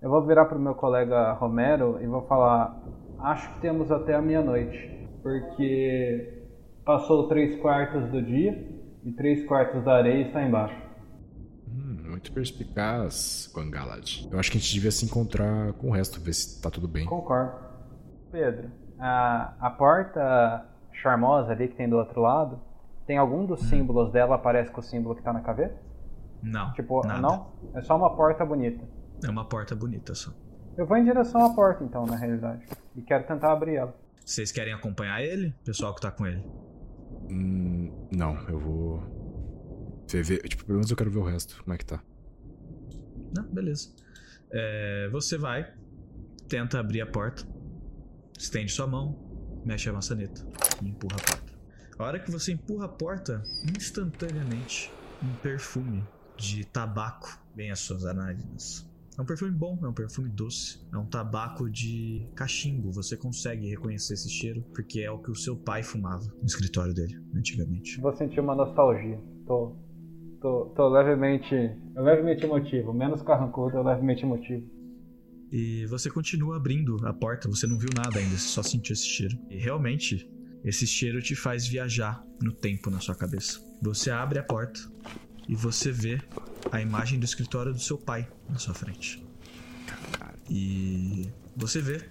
Eu 0.02 0.10
vou 0.10 0.26
virar 0.26 0.44
pro 0.44 0.58
meu 0.58 0.74
colega 0.74 1.32
Romero 1.32 1.98
e 2.00 2.06
vou 2.06 2.26
falar: 2.26 2.78
acho 3.20 3.54
que 3.54 3.60
temos 3.60 3.90
até 3.90 4.14
a 4.14 4.22
meia-noite, 4.22 5.08
porque 5.22 6.44
passou 6.84 7.28
três 7.28 7.60
quartos 7.60 8.10
do 8.10 8.22
dia 8.22 8.52
e 9.04 9.12
três 9.12 9.46
quartos 9.46 9.82
da 9.84 9.96
areia 9.96 10.26
está 10.26 10.42
embaixo. 10.42 10.87
Hum, 12.08 12.10
muito 12.10 12.32
perspicaz, 12.32 13.50
Guangalad. 13.54 14.26
Eu 14.30 14.38
acho 14.38 14.50
que 14.50 14.58
a 14.58 14.60
gente 14.60 14.72
devia 14.72 14.90
se 14.90 15.04
encontrar 15.04 15.72
com 15.74 15.90
o 15.90 15.92
resto, 15.92 16.20
ver 16.20 16.32
se 16.32 16.60
tá 16.60 16.70
tudo 16.70 16.88
bem. 16.88 17.04
Concordo. 17.06 17.52
Pedro, 18.32 18.70
a, 18.98 19.54
a 19.60 19.70
porta 19.70 20.66
charmosa 20.92 21.52
ali 21.52 21.68
que 21.68 21.76
tem 21.76 21.88
do 21.88 21.96
outro 21.96 22.20
lado, 22.20 22.60
tem 23.06 23.16
algum 23.16 23.46
dos 23.46 23.60
símbolos 23.68 24.12
dela 24.12 24.36
parece 24.36 24.70
com 24.70 24.80
o 24.80 24.84
símbolo 24.84 25.14
que 25.14 25.22
tá 25.22 25.32
na 25.32 25.40
caveira? 25.40 25.74
Não. 26.42 26.72
Tipo, 26.72 27.06
nada. 27.06 27.20
não? 27.20 27.52
É 27.74 27.82
só 27.82 27.96
uma 27.96 28.14
porta 28.14 28.44
bonita. 28.44 28.84
É 29.24 29.30
uma 29.30 29.44
porta 29.44 29.74
bonita 29.74 30.14
só. 30.14 30.30
Eu 30.76 30.86
vou 30.86 30.96
em 30.96 31.04
direção 31.04 31.44
à 31.44 31.54
porta 31.54 31.82
então, 31.82 32.04
na 32.06 32.16
realidade. 32.16 32.64
E 32.94 33.02
quero 33.02 33.26
tentar 33.26 33.52
abrir 33.52 33.76
ela. 33.76 33.94
Vocês 34.24 34.52
querem 34.52 34.72
acompanhar 34.72 35.22
ele? 35.22 35.54
Pessoal 35.64 35.94
que 35.94 36.00
tá 36.00 36.10
com 36.10 36.26
ele. 36.26 36.44
Hum, 37.30 38.08
não, 38.12 38.36
eu 38.48 38.58
vou. 38.58 39.17
Tipo, 40.08 40.64
pelo 40.64 40.78
menos 40.78 40.90
eu 40.90 40.96
quero 40.96 41.10
ver 41.10 41.18
o 41.18 41.24
resto. 41.24 41.62
Como 41.62 41.74
é 41.74 41.78
que 41.78 41.84
tá? 41.84 42.02
Não, 43.36 43.44
beleza. 43.44 43.90
É, 44.50 45.08
você 45.10 45.36
vai, 45.36 45.70
tenta 46.48 46.80
abrir 46.80 47.02
a 47.02 47.06
porta, 47.06 47.46
estende 48.38 48.72
sua 48.72 48.86
mão, 48.86 49.62
mexe 49.64 49.88
a 49.88 49.92
maçaneta 49.92 50.46
e 50.82 50.88
empurra 50.88 51.16
a 51.16 51.30
porta. 51.30 51.52
A 51.98 52.04
hora 52.04 52.18
que 52.18 52.30
você 52.30 52.52
empurra 52.52 52.86
a 52.86 52.88
porta, 52.88 53.42
instantaneamente, 53.76 54.90
um 55.22 55.34
perfume 55.42 56.02
de 56.36 56.64
tabaco 56.64 57.38
vem 57.54 57.70
às 57.70 57.80
suas 57.80 58.04
narinas. 58.04 58.88
É 59.18 59.20
um 59.20 59.24
perfume 59.24 59.50
bom, 59.50 59.76
é 59.82 59.88
um 59.88 59.92
perfume 59.92 60.28
doce. 60.28 60.80
É 60.92 60.96
um 60.96 61.04
tabaco 61.04 61.68
de 61.68 62.24
cachimbo. 62.36 62.92
Você 62.92 63.16
consegue 63.16 63.68
reconhecer 63.68 64.14
esse 64.14 64.30
cheiro 64.30 64.62
porque 64.72 65.00
é 65.00 65.10
o 65.10 65.18
que 65.18 65.28
o 65.28 65.34
seu 65.34 65.56
pai 65.56 65.82
fumava 65.82 66.24
no 66.40 66.46
escritório 66.46 66.94
dele 66.94 67.20
antigamente. 67.34 68.00
Vou 68.00 68.16
sentir 68.16 68.38
uma 68.38 68.54
nostalgia. 68.54 69.20
Tô, 69.44 69.76
tô, 70.40 70.66
tô 70.76 70.88
levemente, 70.88 71.54
levemente 71.94 72.44
emotivo. 72.44 72.92
Menos 72.92 73.22
carrancudo, 73.22 73.82
levemente 73.82 74.24
emotivo. 74.24 74.66
E 75.50 75.86
você 75.86 76.10
continua 76.10 76.56
abrindo 76.56 76.98
a 77.06 77.12
porta, 77.12 77.48
você 77.48 77.66
não 77.66 77.78
viu 77.78 77.88
nada 77.94 78.18
ainda, 78.18 78.36
você 78.36 78.48
só 78.48 78.62
sentiu 78.62 78.92
esse 78.92 79.06
cheiro. 79.06 79.38
E 79.48 79.56
realmente, 79.56 80.30
esse 80.64 80.86
cheiro 80.86 81.22
te 81.22 81.34
faz 81.34 81.66
viajar 81.66 82.22
no 82.42 82.52
tempo 82.52 82.90
na 82.90 83.00
sua 83.00 83.14
cabeça. 83.14 83.60
Você 83.80 84.10
abre 84.10 84.38
a 84.38 84.42
porta 84.42 84.80
e 85.48 85.54
você 85.54 85.90
vê 85.90 86.20
a 86.70 86.80
imagem 86.80 87.18
do 87.18 87.24
escritório 87.24 87.72
do 87.72 87.78
seu 87.78 87.96
pai 87.96 88.28
na 88.48 88.58
sua 88.58 88.74
frente. 88.74 89.24
E 90.50 91.28
você 91.56 91.80
vê 91.80 92.02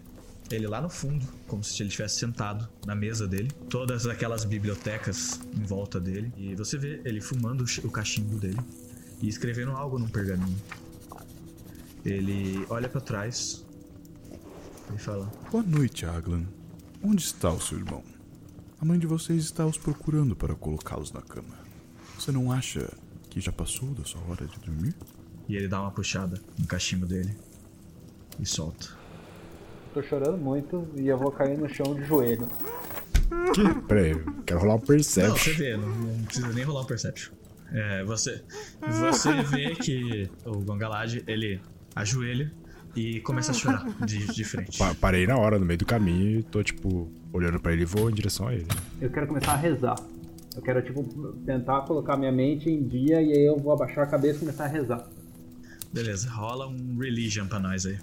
ele 0.51 0.67
lá 0.67 0.81
no 0.81 0.89
fundo, 0.89 1.25
como 1.47 1.63
se 1.63 1.81
ele 1.81 1.89
estivesse 1.89 2.19
sentado 2.19 2.67
na 2.85 2.95
mesa 2.95 3.27
dele, 3.27 3.49
todas 3.69 4.05
aquelas 4.07 4.45
bibliotecas 4.45 5.39
em 5.55 5.63
volta 5.63 5.99
dele, 5.99 6.31
e 6.37 6.55
você 6.55 6.77
vê 6.77 7.01
ele 7.05 7.19
fumando 7.21 7.61
o 7.61 7.67
ch- 7.67 7.83
o 7.83 7.89
cachimbo 7.91 8.37
dele 8.37 8.59
e 9.21 9.27
escrevendo 9.27 9.71
algo 9.71 9.97
num 9.99 10.07
pergaminho. 10.07 10.57
Ele 12.05 12.65
olha 12.69 12.87
pra 12.87 13.01
trás 13.01 13.65
e 14.95 14.97
fala: 14.97 15.25
Boa 15.51 15.63
noite, 15.63 16.05
Aglan. 16.05 16.45
Onde 17.03 17.21
está 17.23 17.51
o 17.51 17.59
seu 17.61 17.77
irmão? 17.77 18.03
A 18.79 18.85
mãe 18.85 18.97
de 18.97 19.07
vocês 19.07 19.43
está 19.43 19.65
os 19.65 19.77
procurando 19.77 20.35
para 20.35 20.55
colocá-los 20.55 21.11
na 21.11 21.21
cama. 21.21 21.55
Você 22.17 22.31
não 22.31 22.51
acha 22.51 22.91
que 23.29 23.41
já 23.41 23.51
passou 23.51 23.89
da 23.93 24.03
sua 24.05 24.21
hora 24.29 24.45
de 24.47 24.57
dormir? 24.59 24.95
E 25.49 25.55
ele 25.55 25.67
dá 25.67 25.81
uma 25.81 25.91
puxada 25.91 26.41
no 26.57 26.65
cachimbo 26.65 27.05
dele 27.05 27.35
e 28.39 28.45
solta. 28.45 28.87
Tô 29.93 30.01
chorando 30.03 30.37
muito 30.37 30.87
e 30.95 31.07
eu 31.07 31.17
vou 31.17 31.31
cair 31.31 31.57
no 31.57 31.67
chão 31.67 31.95
de 31.95 32.03
joelho. 32.03 32.47
Que? 33.53 33.81
Pera 33.87 34.01
aí, 34.01 34.15
quero 34.45 34.59
rolar 34.59 34.75
um 34.75 34.77
Não, 34.77 34.85
você 34.85 34.93
perception. 34.93 35.53
vê, 35.55 35.77
não, 35.77 35.87
não 35.89 36.23
precisa 36.25 36.47
nem 36.53 36.63
rolar 36.63 36.81
um 36.81 36.85
perception. 36.85 37.33
É, 37.73 38.03
você, 38.05 38.41
você 38.87 39.41
vê 39.43 39.75
que 39.75 40.29
o 40.45 40.59
Gongalad, 40.61 41.21
ele 41.27 41.59
ajoelha 41.95 42.51
e 42.95 43.19
começa 43.21 43.51
a 43.51 43.53
chorar 43.53 43.85
de, 44.05 44.25
de 44.27 44.43
frente. 44.45 44.77
Pa- 44.77 44.95
parei 44.99 45.27
na 45.27 45.35
hora, 45.37 45.59
no 45.59 45.65
meio 45.65 45.77
do 45.79 45.85
caminho, 45.85 46.39
e 46.39 46.43
tô, 46.43 46.63
tipo, 46.63 47.11
olhando 47.33 47.59
pra 47.59 47.73
ele 47.73 47.81
e 47.81 47.85
vou 47.85 48.09
em 48.09 48.13
direção 48.13 48.47
a 48.47 48.53
ele. 48.53 48.67
Eu 49.01 49.09
quero 49.09 49.27
começar 49.27 49.53
a 49.53 49.57
rezar. 49.57 49.95
Eu 50.55 50.61
quero, 50.61 50.81
tipo, 50.81 51.03
tentar 51.45 51.81
colocar 51.81 52.15
minha 52.17 52.31
mente 52.31 52.69
em 52.69 52.87
dia 52.87 53.21
e 53.21 53.31
aí 53.33 53.45
eu 53.45 53.57
vou 53.57 53.73
abaixar 53.73 54.05
a 54.05 54.07
cabeça 54.07 54.37
e 54.37 54.39
começar 54.39 54.65
a 54.65 54.67
rezar. 54.67 55.07
Beleza, 55.93 56.29
rola 56.29 56.67
um 56.67 56.97
religion 56.99 57.47
pra 57.47 57.59
nós 57.59 57.85
aí. 57.85 57.97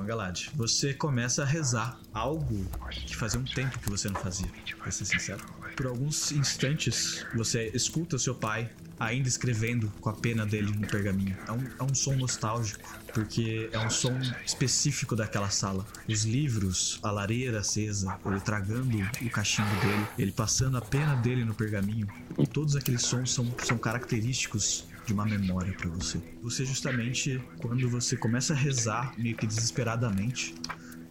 Gongalad, 0.00 0.48
você 0.54 0.94
começa 0.94 1.42
a 1.42 1.44
rezar 1.44 2.00
algo 2.14 2.64
que 3.06 3.14
fazia 3.14 3.38
um 3.38 3.44
tempo 3.44 3.78
que 3.78 3.90
você 3.90 4.08
não 4.08 4.18
fazia, 4.18 4.48
pra 4.78 4.90
ser 4.90 5.04
sincero. 5.04 5.44
Por 5.76 5.86
alguns 5.86 6.32
instantes, 6.32 7.26
você 7.34 7.70
escuta 7.74 8.18
seu 8.18 8.34
pai 8.34 8.70
ainda 8.98 9.28
escrevendo 9.28 9.90
com 10.00 10.08
a 10.08 10.12
pena 10.12 10.46
dele 10.46 10.72
no 10.72 10.86
pergaminho. 10.86 11.36
É 11.46 11.52
um, 11.52 11.66
é 11.80 11.82
um 11.82 11.94
som 11.94 12.14
nostálgico, 12.14 12.82
porque 13.12 13.68
é 13.72 13.78
um 13.78 13.90
som 13.90 14.18
específico 14.44 15.14
daquela 15.14 15.50
sala. 15.50 15.86
Os 16.08 16.24
livros, 16.24 16.98
a 17.02 17.10
lareira 17.10 17.60
acesa, 17.60 18.18
ele 18.24 18.40
tragando 18.40 18.98
o 18.98 19.30
cachimbo 19.30 19.74
dele, 19.80 20.06
ele 20.18 20.32
passando 20.32 20.78
a 20.78 20.80
pena 20.80 21.14
dele 21.16 21.44
no 21.44 21.54
pergaminho. 21.54 22.08
E 22.38 22.46
todos 22.46 22.74
aqueles 22.74 23.02
sons 23.02 23.32
são, 23.32 23.46
são 23.62 23.76
característicos 23.76 24.84
de 25.06 25.12
uma 25.12 25.24
memória 25.24 25.72
pra 25.74 25.88
você. 25.88 26.20
Você 26.42 26.64
justamente, 26.64 27.42
quando 27.60 27.88
você 27.88 28.16
começa 28.16 28.52
a 28.52 28.56
rezar 28.56 29.14
meio 29.18 29.36
que 29.36 29.46
desesperadamente, 29.46 30.54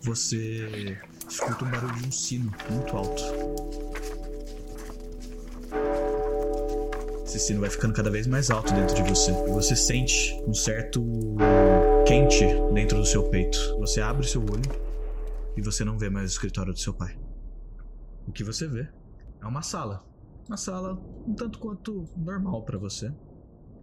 você 0.01 0.97
escuta 1.27 1.65
um 1.65 1.71
barulho 1.71 1.93
de 1.95 2.07
um 2.07 2.11
sino 2.11 2.51
muito 2.69 2.95
alto. 2.95 3.23
Esse 7.25 7.39
sino 7.39 7.61
vai 7.61 7.69
ficando 7.69 7.93
cada 7.93 8.09
vez 8.09 8.25
mais 8.25 8.49
alto 8.49 8.73
dentro 8.73 8.95
de 8.95 9.03
você. 9.03 9.31
E 9.31 9.51
você 9.51 9.75
sente 9.75 10.41
um 10.47 10.53
certo 10.53 11.03
quente 12.07 12.45
dentro 12.73 12.97
do 12.97 13.05
seu 13.05 13.29
peito. 13.29 13.57
Você 13.79 14.01
abre 14.01 14.27
seu 14.27 14.41
olho 14.41 14.63
e 15.55 15.61
você 15.61 15.85
não 15.85 15.97
vê 15.97 16.09
mais 16.09 16.31
o 16.31 16.33
escritório 16.33 16.73
do 16.73 16.79
seu 16.79 16.93
pai. 16.93 17.17
O 18.27 18.31
que 18.31 18.43
você 18.43 18.67
vê 18.67 18.87
é 19.41 19.45
uma 19.45 19.61
sala. 19.61 20.03
Uma 20.47 20.57
sala 20.57 20.99
um 21.27 21.35
tanto 21.35 21.59
quanto 21.59 22.05
normal 22.17 22.63
pra 22.63 22.77
você. 22.77 23.13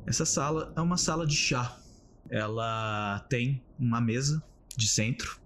Essa 0.07 0.25
sala 0.25 0.73
é 0.77 0.81
uma 0.81 0.97
sala 0.97 1.27
de 1.27 1.35
chá. 1.35 1.77
Ela 2.31 3.27
tem 3.29 3.61
uma 3.77 4.01
mesa 4.01 4.41
de 4.77 4.87
centro, 4.87 5.41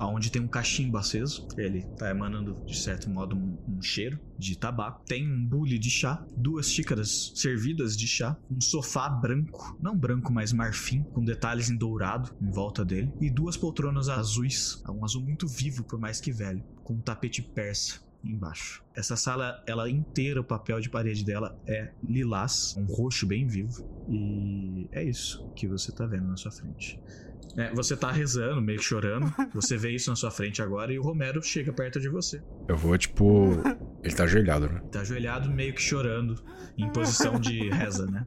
onde 0.00 0.30
tem 0.30 0.40
um 0.40 0.48
cachimbo 0.48 0.96
aceso. 0.96 1.46
Ele 1.56 1.82
tá 1.98 2.10
emanando, 2.10 2.54
de 2.64 2.76
certo 2.76 3.10
modo, 3.10 3.36
um, 3.36 3.58
um 3.68 3.82
cheiro 3.82 4.18
de 4.38 4.56
tabaco. 4.56 5.04
Tem 5.04 5.30
um 5.30 5.46
bule 5.46 5.78
de 5.78 5.90
chá, 5.90 6.24
duas 6.34 6.70
xícaras 6.70 7.32
servidas 7.34 7.94
de 7.94 8.06
chá, 8.06 8.34
um 8.50 8.60
sofá 8.60 9.08
branco, 9.08 9.76
não 9.80 9.96
branco, 9.96 10.32
mas 10.32 10.50
marfim, 10.50 11.02
com 11.02 11.22
detalhes 11.22 11.68
em 11.68 11.76
dourado 11.76 12.34
em 12.40 12.50
volta 12.50 12.84
dele, 12.84 13.12
e 13.20 13.30
duas 13.30 13.56
poltronas 13.56 14.08
azuis, 14.08 14.82
um 14.88 15.04
azul 15.04 15.22
muito 15.22 15.46
vivo, 15.46 15.84
por 15.84 15.98
mais 15.98 16.20
que 16.20 16.32
velho, 16.32 16.64
com 16.82 16.94
um 16.94 17.00
tapete 17.00 17.42
persa 17.42 18.05
embaixo. 18.30 18.84
Essa 18.94 19.16
sala, 19.16 19.62
ela 19.66 19.88
inteira, 19.90 20.40
o 20.40 20.44
papel 20.44 20.80
de 20.80 20.88
parede 20.88 21.24
dela 21.24 21.58
é 21.66 21.92
lilás, 22.02 22.74
um 22.78 22.84
roxo 22.84 23.26
bem 23.26 23.46
vivo. 23.46 23.88
E 24.08 24.88
é 24.92 25.02
isso 25.04 25.48
que 25.54 25.66
você 25.66 25.92
tá 25.92 26.06
vendo 26.06 26.26
na 26.26 26.36
sua 26.36 26.50
frente. 26.50 27.00
É, 27.56 27.72
você 27.72 27.96
tá 27.96 28.10
rezando, 28.12 28.60
meio 28.60 28.78
que 28.78 28.84
chorando. 28.84 29.32
Você 29.54 29.78
vê 29.78 29.90
isso 29.90 30.10
na 30.10 30.16
sua 30.16 30.30
frente 30.30 30.60
agora 30.60 30.92
e 30.92 30.98
o 30.98 31.02
Romero 31.02 31.42
chega 31.42 31.72
perto 31.72 31.98
de 31.98 32.08
você. 32.08 32.42
Eu 32.68 32.76
vou, 32.76 32.96
tipo. 32.98 33.48
Ele 34.02 34.14
tá 34.14 34.24
ajoelhado, 34.24 34.68
né? 34.68 34.82
Tá 34.92 35.00
ajoelhado, 35.00 35.50
meio 35.50 35.72
que 35.72 35.80
chorando, 35.80 36.42
em 36.76 36.90
posição 36.90 37.40
de 37.40 37.70
reza, 37.70 38.04
né? 38.06 38.26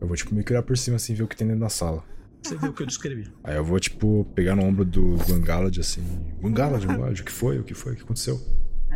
Eu 0.00 0.06
vou, 0.06 0.16
tipo, 0.16 0.34
me 0.34 0.42
criar 0.42 0.62
por 0.62 0.78
cima 0.78 0.96
assim, 0.96 1.14
ver 1.14 1.24
o 1.24 1.28
que 1.28 1.36
tem 1.36 1.46
dentro 1.46 1.60
da 1.60 1.68
sala. 1.68 2.02
Você 2.42 2.56
viu 2.56 2.70
o 2.70 2.72
que 2.72 2.82
eu 2.82 2.86
descrevi. 2.86 3.30
Aí 3.44 3.56
eu 3.56 3.64
vou, 3.64 3.78
tipo, 3.78 4.24
pegar 4.34 4.56
no 4.56 4.62
ombro 4.62 4.84
do 4.84 5.16
Vangalad 5.16 5.76
assim. 5.78 6.02
Vangalad, 6.40 6.84
o 7.20 7.24
que 7.24 7.32
foi? 7.32 7.58
O 7.58 7.64
que 7.64 7.74
foi? 7.74 7.92
O 7.92 7.96
que 7.96 8.02
aconteceu? 8.02 8.40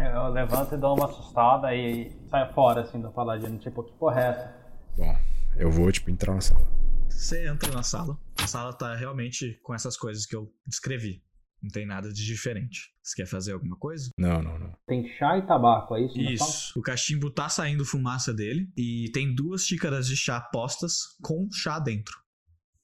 É, 0.02 0.16
eu 0.16 0.28
levanto 0.30 0.74
e 0.74 0.78
dou 0.78 0.96
uma 0.96 1.06
assustada 1.06 1.72
e 1.72 2.10
saio 2.28 2.52
fora, 2.52 2.80
assim, 2.80 3.00
do 3.00 3.12
paladino. 3.12 3.56
Tipo, 3.58 3.84
que 3.84 3.92
porra 3.92 4.20
é 4.20 4.28
essa? 4.30 4.56
Bom, 4.96 5.16
eu 5.56 5.70
vou, 5.70 5.92
tipo, 5.92 6.10
entrar 6.10 6.34
na 6.34 6.40
sala. 6.40 6.66
Você 7.08 7.46
entra 7.46 7.72
na 7.72 7.84
sala. 7.84 8.18
A 8.42 8.48
sala 8.48 8.72
tá 8.72 8.96
realmente 8.96 9.60
com 9.62 9.72
essas 9.72 9.96
coisas 9.96 10.26
que 10.26 10.34
eu 10.34 10.52
descrevi. 10.66 11.22
Não 11.62 11.70
tem 11.70 11.86
nada 11.86 12.12
de 12.12 12.26
diferente. 12.26 12.92
Você 13.00 13.22
quer 13.22 13.28
fazer 13.28 13.52
alguma 13.52 13.76
coisa? 13.76 14.10
Não, 14.18 14.42
não, 14.42 14.58
não. 14.58 14.74
Tem 14.88 15.06
chá 15.16 15.38
e 15.38 15.46
tabaco, 15.46 15.94
é 15.94 16.00
isso? 16.00 16.18
na 16.18 16.24
sala? 16.24 16.50
Isso. 16.50 16.80
O 16.80 16.82
cachimbo 16.82 17.30
tá 17.30 17.48
saindo 17.48 17.84
fumaça 17.84 18.34
dele 18.34 18.68
e 18.76 19.08
tem 19.14 19.32
duas 19.32 19.64
xícaras 19.64 20.08
de 20.08 20.16
chá 20.16 20.40
postas 20.40 21.16
com 21.22 21.48
chá 21.52 21.78
dentro. 21.78 22.18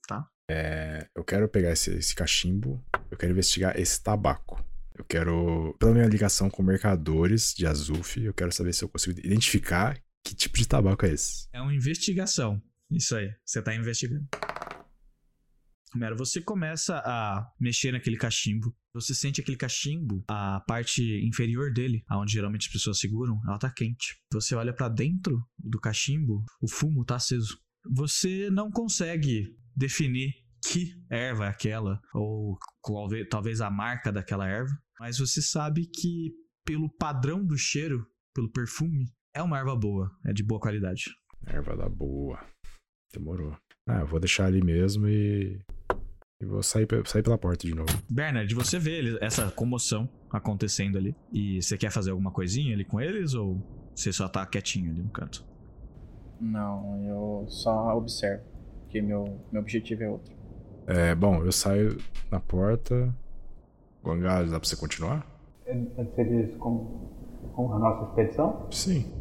Tá? 0.07 0.25
É, 0.49 1.09
eu 1.17 1.25
quero 1.25 1.49
pegar 1.49 1.73
esse, 1.73 1.91
esse 1.91 2.15
cachimbo, 2.15 2.81
eu 3.11 3.19
quero 3.19 3.33
investigar 3.33 3.77
esse 3.77 4.01
tabaco. 4.01 4.65
Eu 4.99 5.05
quero, 5.05 5.77
pela 5.79 5.95
minha 5.95 6.07
ligação 6.07 6.51
com 6.51 6.61
mercadores 6.61 7.55
de 7.57 7.65
Azuf, 7.67 8.21
eu 8.21 8.35
quero 8.35 8.51
saber 8.51 8.73
se 8.73 8.83
eu 8.83 8.89
consigo 8.89 9.19
identificar 9.21 9.97
que 10.25 10.35
tipo 10.35 10.59
de 10.59 10.67
tabaco 10.67 11.07
é 11.07 11.13
esse. 11.13 11.49
É 11.53 11.61
uma 11.61 11.73
investigação. 11.73 12.61
Isso 12.91 13.15
aí. 13.15 13.31
Você 13.45 13.63
tá 13.63 13.75
investigando. 13.75 14.27
Romero, 15.95 16.17
você 16.17 16.41
começa 16.43 16.99
a 16.99 17.49
mexer 17.61 17.93
naquele 17.93 18.17
cachimbo. 18.17 18.77
Você 18.93 19.15
sente 19.15 19.41
aquele 19.41 19.57
cachimbo, 19.57 20.23
a 20.29 20.61
parte 20.67 21.03
inferior 21.25 21.73
dele, 21.73 22.03
aonde 22.09 22.33
geralmente 22.33 22.67
as 22.67 22.73
pessoas 22.73 22.99
seguram, 22.99 23.41
ela 23.47 23.59
tá 23.59 23.71
quente. 23.71 24.21
Você 24.33 24.55
olha 24.55 24.75
pra 24.75 24.89
dentro 24.89 25.41
do 25.59 25.81
cachimbo, 25.81 26.45
o 26.61 26.69
fumo 26.69 27.05
tá 27.05 27.17
aceso. 27.17 27.59
Você 27.95 28.51
não 28.51 28.71
consegue 28.71 29.57
definir 29.75 30.35
que 30.67 30.95
erva 31.11 31.47
é 31.47 31.49
aquela, 31.49 32.01
ou 32.15 32.59
talvez 33.31 33.61
a 33.61 33.71
marca 33.71 34.11
daquela 34.13 34.47
erva, 34.49 34.71
mas 35.01 35.19
você 35.19 35.41
sabe 35.43 35.87
que 35.87 36.33
pelo 36.67 36.89
padrão 36.99 37.45
do 37.45 37.57
cheiro, 37.57 38.07
pelo 38.35 38.51
perfume, 38.51 39.07
é 39.35 39.43
uma 39.43 39.59
erva 39.59 39.77
boa, 39.77 40.11
é 40.27 40.33
de 40.33 40.43
boa 40.43 40.61
qualidade. 40.61 41.05
Erva 41.47 41.77
da 41.77 41.89
boa. 41.89 42.39
Demorou. 43.13 43.57
Ah, 43.89 44.01
eu 44.01 44.07
vou 44.07 44.21
deixar 44.21 44.47
ali 44.47 44.63
mesmo 44.63 45.09
e. 45.09 45.61
E 46.41 46.47
vou 46.47 46.63
sair, 46.63 46.87
sair 47.07 47.23
pela 47.23 47.37
porta 47.39 47.67
de 47.67 47.75
novo. 47.75 47.91
Bernard, 48.09 48.55
você 48.55 48.79
vê 48.79 48.99
ele- 48.99 49.19
essa 49.21 49.51
comoção 49.51 50.09
acontecendo 50.31 50.97
ali. 50.97 51.13
E 51.33 51.61
você 51.61 51.77
quer 51.77 51.91
fazer 51.91 52.11
alguma 52.13 52.31
coisinha 52.31 52.75
ali 52.75 52.85
com 52.85 53.01
eles 53.01 53.35
ou 53.35 53.91
você 53.97 54.13
só 54.13 54.29
tá 54.29 54.47
quietinho 54.47 54.91
ali 54.93 55.03
no 55.03 55.11
canto? 55.11 55.45
Não, 56.41 57.05
eu 57.09 57.49
só 57.49 57.97
observo. 57.97 58.45
Porque 58.83 59.03
meu, 59.03 59.25
meu 59.51 59.61
objetivo 59.63 60.03
é 60.05 60.09
outro. 60.09 60.33
É, 60.89 61.15
bom, 61.15 61.45
eu 61.45 61.53
saio 61.53 61.99
na 62.31 62.41
porta. 62.41 63.15
Guangalho, 64.03 64.51
dá 64.51 64.59
pra 64.59 64.69
você 64.69 64.75
continuar? 64.77 65.27
Você 65.67 66.25
diz 66.25 66.57
com, 66.57 67.11
com 67.55 67.73
a 67.75 67.79
nossa 67.79 68.09
expedição? 68.09 68.67
Sim. 68.71 69.13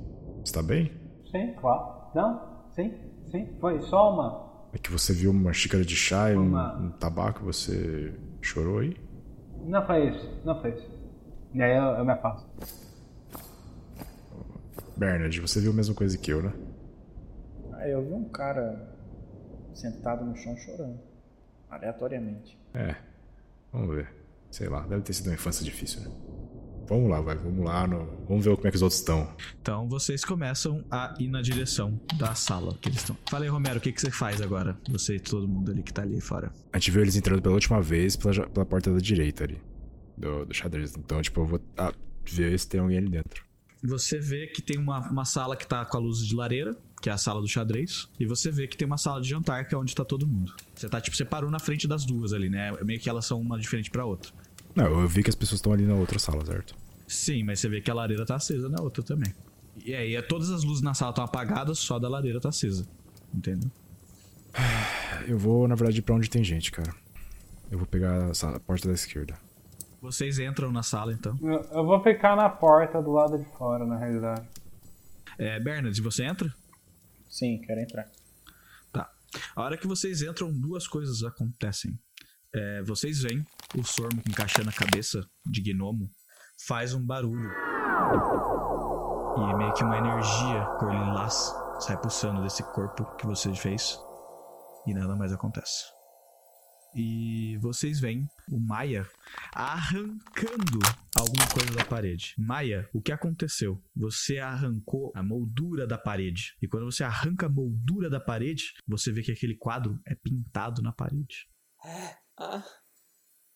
Você 0.43 0.53
tá 0.53 0.63
bem? 0.63 0.91
Sim, 1.29 1.53
claro. 1.59 2.07
Não? 2.15 2.63
Sim, 2.73 2.93
sim. 3.29 3.47
Foi 3.59 3.81
só 3.81 4.13
uma. 4.13 4.47
É 4.73 4.77
que 4.77 4.91
você 4.91 5.11
viu 5.11 5.31
uma 5.31 5.51
xícara 5.51 5.83
de 5.83 5.95
chá 5.95 6.31
e 6.31 6.37
um, 6.37 6.47
Uma- 6.47 6.77
um 6.77 6.91
tabaco, 6.91 7.43
você 7.43 8.13
chorou 8.41 8.79
aí? 8.79 8.95
Não 9.65 9.85
foi 9.85 10.07
isso, 10.09 10.41
não 10.45 10.61
foi 10.61 10.71
isso. 10.71 10.87
E 11.53 11.61
aí 11.61 11.75
eu, 11.75 11.83
eu 11.97 12.05
me 12.05 12.11
afasto. 12.13 12.47
Bernard, 14.95 15.39
você 15.41 15.59
viu 15.59 15.71
a 15.71 15.75
mesma 15.75 15.93
coisa 15.95 16.17
que 16.17 16.31
eu, 16.31 16.41
né? 16.41 16.53
Aí 17.73 17.91
eu 17.91 18.01
vi 18.03 18.13
um 18.13 18.25
cara 18.29 18.87
sentado 19.73 20.25
no 20.25 20.35
chão 20.35 20.55
chorando. 20.57 20.99
Aleatoriamente. 21.69 22.57
É. 22.73 22.95
Vamos 23.71 23.95
ver. 23.95 24.13
Sei 24.49 24.67
lá, 24.69 24.81
deve 24.87 25.01
ter 25.01 25.13
sido 25.13 25.27
uma 25.27 25.33
infância 25.35 25.63
difícil, 25.63 26.01
né? 26.01 26.11
Vamos 26.87 27.09
lá, 27.09 27.19
vai, 27.19 27.35
vamos 27.35 27.65
lá. 27.65 27.85
no- 27.85 28.05
Vamos 28.29 28.45
ver 28.45 28.55
como 28.55 28.65
é 28.67 28.71
que 28.71 28.77
os 28.77 28.81
outros 28.81 28.99
estão. 29.01 29.35
Então 29.61 29.89
vocês 29.89 30.23
começam 30.23 30.85
a 30.89 31.13
ir 31.19 31.27
na 31.27 31.41
direção 31.41 31.99
da 32.17 32.33
sala 32.33 32.73
que 32.81 32.87
eles 32.87 32.99
estão. 32.99 33.17
Fala 33.29 33.43
aí, 33.43 33.49
Romero, 33.49 33.77
o 33.79 33.81
que, 33.81 33.91
que 33.91 33.99
você 33.99 34.09
faz 34.09 34.41
agora? 34.41 34.77
Você 34.89 35.15
e 35.15 35.19
todo 35.19 35.45
mundo 35.47 35.69
ali 35.69 35.83
que 35.83 35.91
tá 35.91 36.01
ali 36.03 36.21
fora. 36.21 36.49
A 36.71 36.77
gente 36.79 36.91
viu 36.91 37.01
eles 37.01 37.17
entrando 37.17 37.41
pela 37.41 37.53
última 37.55 37.81
vez 37.81 38.15
pela, 38.15 38.47
pela 38.47 38.65
porta 38.65 38.91
da 38.93 38.99
direita 38.99 39.43
ali. 39.43 39.61
Do, 40.17 40.45
do 40.45 40.53
xadrez. 40.53 40.95
Então, 40.95 41.21
tipo, 41.21 41.41
eu 41.41 41.45
vou 41.45 41.59
ah, 41.77 41.93
ver 42.25 42.57
se 42.57 42.67
tem 42.69 42.79
alguém 42.79 42.97
ali 42.99 43.09
dentro. 43.09 43.45
Você 43.83 44.17
vê 44.17 44.47
que 44.47 44.61
tem 44.61 44.77
uma, 44.79 44.99
uma 45.11 45.25
sala 45.25 45.55
que 45.57 45.67
tá 45.67 45.85
com 45.85 45.97
a 45.97 45.99
luz 45.99 46.19
de 46.25 46.33
lareira, 46.35 46.75
que 47.01 47.09
é 47.09 47.13
a 47.13 47.17
sala 47.17 47.39
do 47.41 47.47
xadrez. 47.47 48.07
E 48.19 48.25
você 48.25 48.49
vê 48.51 48.67
que 48.67 48.75
tem 48.77 48.85
uma 48.85 48.97
sala 48.97 49.21
de 49.21 49.29
jantar, 49.29 49.67
que 49.67 49.75
é 49.75 49.77
onde 49.77 49.93
tá 49.95 50.03
todo 50.03 50.27
mundo. 50.27 50.53
Você 50.75 50.89
tá, 50.89 50.99
tipo, 50.99 51.15
você 51.15 51.25
parou 51.25 51.49
na 51.51 51.59
frente 51.59 51.87
das 51.87 52.05
duas 52.05 52.33
ali, 52.33 52.49
né? 52.49 52.71
Meio 52.83 52.99
que 52.99 53.09
elas 53.09 53.25
são 53.25 53.39
uma 53.39 53.57
diferente 53.59 53.89
pra 53.91 54.05
outra. 54.05 54.31
Não, 54.75 54.85
eu 55.01 55.07
vi 55.07 55.23
que 55.23 55.29
as 55.29 55.35
pessoas 55.35 55.59
estão 55.59 55.73
ali 55.73 55.85
na 55.85 55.93
outra 55.95 56.19
sala, 56.19 56.45
certo? 56.45 56.75
Sim, 57.07 57.43
mas 57.43 57.59
você 57.59 57.69
vê 57.69 57.81
que 57.81 57.89
a 57.89 57.93
lareira 57.93 58.25
tá 58.25 58.35
acesa 58.35 58.67
na 58.69 58.81
outra 58.81 59.01
também. 59.03 59.33
E 59.85 59.93
aí, 59.95 60.15
é- 60.15 60.21
todas 60.21 60.49
as 60.49 60.63
luzes 60.63 60.81
na 60.81 60.93
sala 60.93 61.11
estão 61.11 61.23
apagadas, 61.23 61.79
só 61.79 61.95
a 61.95 61.99
da 61.99 62.09
lareira 62.09 62.39
tá 62.41 62.49
acesa. 62.49 62.87
Entendeu? 63.33 63.69
Eu 65.27 65.37
vou, 65.37 65.67
na 65.67 65.75
verdade, 65.75 66.01
pra 66.01 66.15
onde 66.15 66.29
tem 66.29 66.43
gente, 66.43 66.71
cara. 66.71 66.93
Eu 67.71 67.77
vou 67.77 67.87
pegar 67.87 68.29
a, 68.29 68.33
sala- 68.33 68.57
a 68.57 68.59
porta 68.59 68.87
da 68.87 68.93
esquerda. 68.93 69.35
Vocês 70.01 70.39
entram 70.39 70.71
na 70.71 70.83
sala, 70.83 71.11
então. 71.13 71.37
Eu, 71.41 71.59
eu 71.71 71.85
vou 71.85 72.01
ficar 72.01 72.35
na 72.35 72.49
porta 72.49 73.01
do 73.01 73.11
lado 73.11 73.37
de 73.37 73.45
fora, 73.57 73.85
na 73.85 73.97
realidade. 73.97 74.47
É, 75.37 75.59
Bernard, 75.59 75.99
você 76.01 76.23
entra? 76.23 76.53
Sim, 77.29 77.59
quero 77.61 77.79
entrar. 77.79 78.09
Tá. 78.91 79.11
A 79.55 79.61
hora 79.61 79.77
que 79.77 79.87
vocês 79.87 80.21
entram, 80.21 80.51
duas 80.51 80.87
coisas 80.87 81.23
acontecem. 81.23 81.97
É, 82.53 82.81
vocês 82.83 83.21
veem 83.21 83.45
o 83.75 83.83
Sormo 83.83 84.21
encaixando 84.27 84.69
a 84.69 84.73
cabeça 84.73 85.27
de 85.45 85.61
gnomo, 85.61 86.09
faz 86.65 86.93
um 86.93 87.05
barulho. 87.05 87.51
E 89.37 89.57
meio 89.57 89.73
que 89.73 89.83
uma 89.83 89.97
energia 89.97 90.65
cor 90.79 90.91
sai 91.81 91.99
pulsando 92.01 92.41
desse 92.41 92.63
corpo 92.73 93.05
que 93.17 93.25
você 93.25 93.53
fez. 93.53 93.99
E 94.87 94.93
nada 94.93 95.15
mais 95.15 95.31
acontece. 95.33 95.96
E 96.95 97.57
vocês 97.57 97.99
veem 97.99 98.27
o 98.51 98.59
Maia 98.59 99.07
arrancando 99.53 100.79
alguma 101.17 101.47
coisa 101.53 101.73
da 101.75 101.85
parede. 101.85 102.33
Maia, 102.37 102.89
o 102.93 103.01
que 103.01 103.11
aconteceu? 103.11 103.81
Você 103.95 104.39
arrancou 104.39 105.11
a 105.15 105.21
moldura 105.21 105.85
da 105.85 105.97
parede. 105.97 106.55
E 106.61 106.67
quando 106.67 106.85
você 106.85 107.03
arranca 107.03 107.45
a 107.45 107.49
moldura 107.49 108.09
da 108.09 108.19
parede, 108.19 108.73
você 108.87 109.11
vê 109.11 109.21
que 109.21 109.31
aquele 109.31 109.55
quadro 109.55 109.99
é 110.07 110.15
pintado 110.15 110.81
na 110.81 110.91
parede. 110.91 111.47
Ah. 112.39 112.63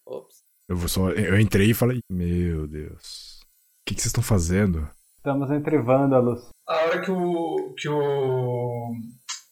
Ops. 0.06 0.44
Eu 0.68 0.76
vou 0.76 0.88
só. 0.88 1.12
Eu 1.12 1.40
entrei 1.40 1.72
e 1.72 1.74
falei: 1.74 2.00
Meu 2.10 2.68
Deus. 2.68 3.42
O 3.42 3.86
que, 3.86 3.96
que 3.96 4.02
vocês 4.02 4.08
estão 4.08 4.24
fazendo? 4.24 4.88
Estamos 5.18 5.52
entre 5.52 5.78
vândalos. 5.82 6.50
A 6.68 6.76
hora 6.86 7.02
que 7.02 7.12
o. 7.12 7.74
que 7.78 7.90
o. 7.90 8.96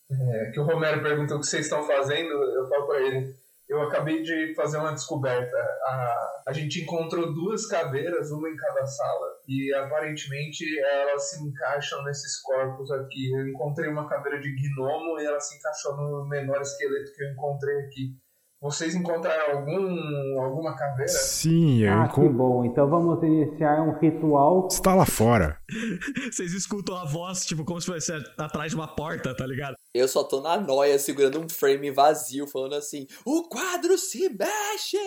é, 0.10 0.51
que 0.51 0.60
o 0.60 0.64
Romero 0.64 1.01
perguntou 1.03 1.38
o 1.38 1.39
que 1.41 1.47
vocês 1.47 1.65
estão 1.65 1.85
fazendo, 1.85 2.31
eu 2.31 2.68
falo 2.69 2.88
pra 2.88 3.01
ele. 3.01 3.35
Eu 3.69 3.83
acabei 3.83 4.23
de 4.23 4.55
fazer 4.55 4.77
uma 4.79 4.93
descoberta. 4.93 5.55
A, 5.83 6.43
a 6.47 6.53
gente 6.53 6.81
encontrou 6.81 7.31
duas 7.31 7.67
caveiras, 7.67 8.31
uma 8.31 8.49
em 8.49 8.55
cada 8.55 8.83
sala, 8.83 9.27
e 9.47 9.71
aparentemente 9.75 10.65
elas 10.79 11.29
se 11.29 11.43
encaixam 11.43 12.03
nesses 12.03 12.41
corpos 12.41 12.89
aqui. 12.91 13.31
Eu 13.31 13.47
encontrei 13.47 13.87
uma 13.91 14.09
caveira 14.09 14.39
de 14.39 14.49
gnomo 14.55 15.19
e 15.19 15.25
ela 15.25 15.39
se 15.39 15.55
encaixou 15.55 15.95
no 15.95 16.27
menor 16.27 16.59
esqueleto 16.61 17.13
que 17.15 17.23
eu 17.23 17.31
encontrei 17.31 17.75
aqui. 17.81 18.17
Vocês 18.61 18.93
encontraram 18.93 19.57
algum, 19.57 20.41
alguma 20.41 20.75
caveira? 20.75 21.07
Sim, 21.07 21.81
eu 21.81 21.93
Ah, 21.93 22.09
que 22.09 22.27
bom. 22.27 22.65
Então 22.65 22.89
vamos 22.89 23.23
iniciar 23.23 23.81
um 23.83 23.97
ritual. 23.97 24.69
Você 24.69 24.81
tá 24.81 24.93
lá 24.93 25.05
fora. 25.05 25.57
Vocês 26.29 26.53
escutam 26.53 26.97
a 26.97 27.05
voz, 27.05 27.45
tipo, 27.45 27.63
como 27.63 27.79
se 27.79 27.87
fosse 27.87 28.11
atrás 28.37 28.71
de 28.71 28.75
uma 28.75 28.93
porta, 28.93 29.33
tá 29.33 29.45
ligado? 29.47 29.78
Eu 29.94 30.07
só 30.07 30.24
tô 30.24 30.40
na 30.40 30.56
noia, 30.56 30.99
segurando 30.99 31.40
um 31.40 31.49
frame 31.49 31.90
vazio, 31.90 32.45
falando 32.45 32.76
assim: 32.76 33.07
O 33.26 33.49
quadro 33.49 33.98
se 33.98 34.30
mexe! 34.30 34.98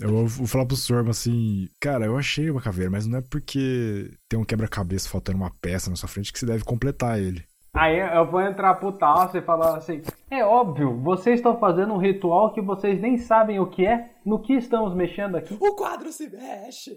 Eu 0.00 0.26
vou, 0.26 0.46
falar 0.46 0.66
pro 0.66 0.76
Sorbo 0.76 1.10
assim: 1.10 1.68
Cara, 1.80 2.06
eu 2.06 2.16
achei 2.16 2.48
uma 2.48 2.62
caveira, 2.62 2.90
mas 2.90 3.06
não 3.06 3.18
é 3.18 3.22
porque 3.22 4.12
tem 4.28 4.38
um 4.38 4.44
quebra-cabeça 4.44 5.08
faltando 5.08 5.38
uma 5.38 5.52
peça 5.60 5.90
na 5.90 5.96
sua 5.96 6.08
frente 6.08 6.32
que 6.32 6.38
você 6.38 6.46
deve 6.46 6.62
completar 6.62 7.20
ele. 7.20 7.44
Aí 7.74 7.98
eu 7.98 8.30
vou 8.30 8.40
entrar 8.40 8.74
putaço 8.74 9.36
e 9.36 9.42
falar 9.42 9.78
assim: 9.78 10.00
É 10.30 10.44
óbvio, 10.44 11.00
vocês 11.02 11.40
estão 11.40 11.58
fazendo 11.58 11.92
um 11.92 11.98
ritual 11.98 12.52
que 12.52 12.62
vocês 12.62 13.00
nem 13.00 13.18
sabem 13.18 13.58
o 13.58 13.68
que 13.68 13.84
é. 13.84 14.12
No 14.24 14.40
que 14.40 14.52
estamos 14.52 14.94
mexendo 14.94 15.36
aqui? 15.36 15.56
O 15.58 15.74
quadro 15.74 16.12
se 16.12 16.28
mexe! 16.28 16.92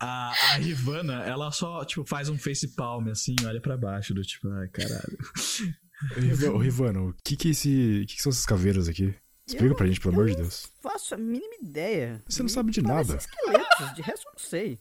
A, 0.00 0.28
a 0.28 0.54
Rivana, 0.58 1.24
ela 1.24 1.50
só, 1.50 1.84
tipo, 1.84 2.04
faz 2.04 2.28
um 2.28 2.38
face 2.38 2.76
palm 2.76 3.08
assim, 3.08 3.34
olha 3.44 3.60
pra 3.60 3.76
baixo, 3.76 4.14
do 4.14 4.22
tipo, 4.22 4.48
ai, 4.48 4.68
caralho. 4.68 5.18
Ô, 6.16 6.20
Riva- 6.20 6.50
Ô, 6.52 6.58
Rivano, 6.58 7.08
o 7.10 7.14
que 7.24 7.36
que, 7.36 7.48
é 7.48 7.50
esse, 7.50 8.00
o 8.02 8.06
que 8.06 8.16
que 8.16 8.22
são 8.22 8.30
essas 8.30 8.46
caveiras 8.46 8.88
aqui? 8.88 9.14
Explica 9.46 9.72
Eu- 9.72 9.76
pra 9.76 9.86
gente, 9.86 10.00
pelo 10.00 10.14
amor 10.14 10.28
de 10.28 10.36
Deus. 10.36 10.66
Faço 10.82 11.14
a 11.14 11.18
mínima 11.18 11.54
ideia. 11.60 12.22
Você 12.28 12.42
não 12.42 12.48
sabe 12.50 12.70
de 12.70 12.82
nada. 12.82 13.16
esqueletos, 13.16 13.94
de 13.94 14.02
resto 14.02 14.26
eu 14.28 14.32
não 14.32 14.38
sei. 14.38 14.78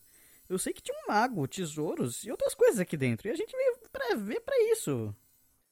Eu 0.50 0.58
sei 0.58 0.74
que 0.74 0.82
tinha 0.82 0.98
um 1.04 1.08
mago, 1.12 1.48
tesouros 1.48 2.24
e 2.24 2.32
outras 2.32 2.54
coisas 2.54 2.80
aqui 2.80 2.96
dentro. 2.96 3.28
E 3.28 3.32
a 3.32 3.36
gente 3.36 3.52
veio 3.56 3.78
pra 3.92 4.16
ver 4.16 4.40
pra 4.42 4.56
isso. 4.72 5.14